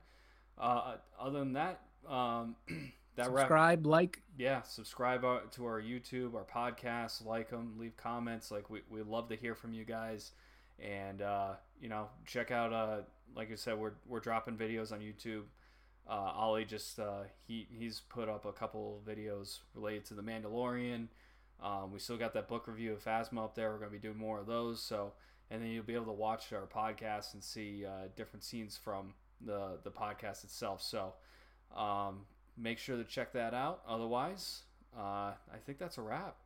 Uh, 0.59 0.97
other 1.21 1.41
than 1.41 1.53
that, 1.55 1.81
um, 2.09 2.57
that 3.17 3.31
wrap. 3.31 3.45
Subscribe, 3.45 3.87
like, 3.87 4.23
Yeah, 4.39 4.63
subscribe 4.63 5.25
uh, 5.25 5.41
to 5.53 5.67
our 5.67 5.81
YouTube, 5.81 6.35
our 6.35 6.45
podcast, 6.45 7.27
like 7.27 7.51
them, 7.51 7.75
leave 7.79 7.97
comments. 7.97 8.51
Like, 8.51 8.71
we, 8.71 8.81
we 8.91 9.03
love 9.03 9.29
to 9.31 9.37
hear 9.37 9.55
from 9.55 9.75
you 9.75 9.85
guys. 9.85 10.33
And, 10.79 11.23
uh, 11.23 11.55
you 11.81 11.89
know, 11.89 12.09
check 12.27 12.51
out, 12.51 12.73
uh, 12.73 12.99
like 13.35 13.51
I 13.51 13.57
said, 13.57 13.79
we're, 13.79 13.95
we're 14.07 14.21
dropping 14.21 14.57
videos 14.57 14.93
on 14.93 15.01
YouTube. 15.01 15.43
Uh, 16.09 16.33
Ollie 16.35 16.65
just, 16.65 16.99
uh, 16.99 17.25
he, 17.47 17.67
he's 17.71 18.01
put 18.09 18.29
up 18.29 18.45
a 18.45 18.53
couple 18.53 19.01
videos 19.07 19.59
related 19.75 20.05
to 20.07 20.15
The 20.15 20.23
Mandalorian. 20.23 21.09
Um, 21.63 21.93
we 21.93 21.99
still 21.99 22.17
got 22.17 22.33
that 22.35 22.49
book 22.49 22.69
review 22.69 22.93
of 22.93 23.05
Phasma 23.05 23.45
up 23.45 23.55
there. 23.55 23.71
We're 23.71 23.79
going 23.79 23.91
to 23.91 23.97
be 23.97 23.99
doing 23.99 24.19
more 24.19 24.39
of 24.39 24.47
those. 24.47 24.81
So, 24.81 25.13
and 25.51 25.63
then 25.63 25.71
you'll 25.71 25.85
be 25.85 25.95
able 25.95 26.07
to 26.07 26.13
watch 26.13 26.53
our 26.53 26.67
podcast 26.67 27.35
and 27.35 27.43
see 27.43 27.85
uh, 27.87 28.09
different 28.15 28.45
scenes 28.45 28.77
from 28.77 29.15
the 29.45 29.79
the 29.85 29.91
podcast 29.91 30.45
itself. 30.45 30.83
So, 30.83 31.15
um, 31.77 32.21
make 32.57 32.79
sure 32.79 32.97
to 32.97 33.05
check 33.05 33.33
that 33.33 33.55
out. 33.55 33.83
Otherwise, 33.89 34.63
uh, 34.97 35.33
I 35.53 35.59
think 35.65 35.79
that's 35.79 35.99
a 35.99 36.03
wrap. 36.03 36.37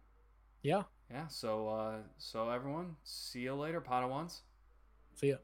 yeah. 0.63 0.85
Yeah. 1.11 1.27
So, 1.27 1.69
uh, 1.69 1.95
so 2.19 2.51
everyone, 2.51 2.97
see 3.03 3.41
you 3.41 3.55
later, 3.55 3.81
Podawans. 3.81 4.41
See 5.15 5.31
ya. 5.31 5.37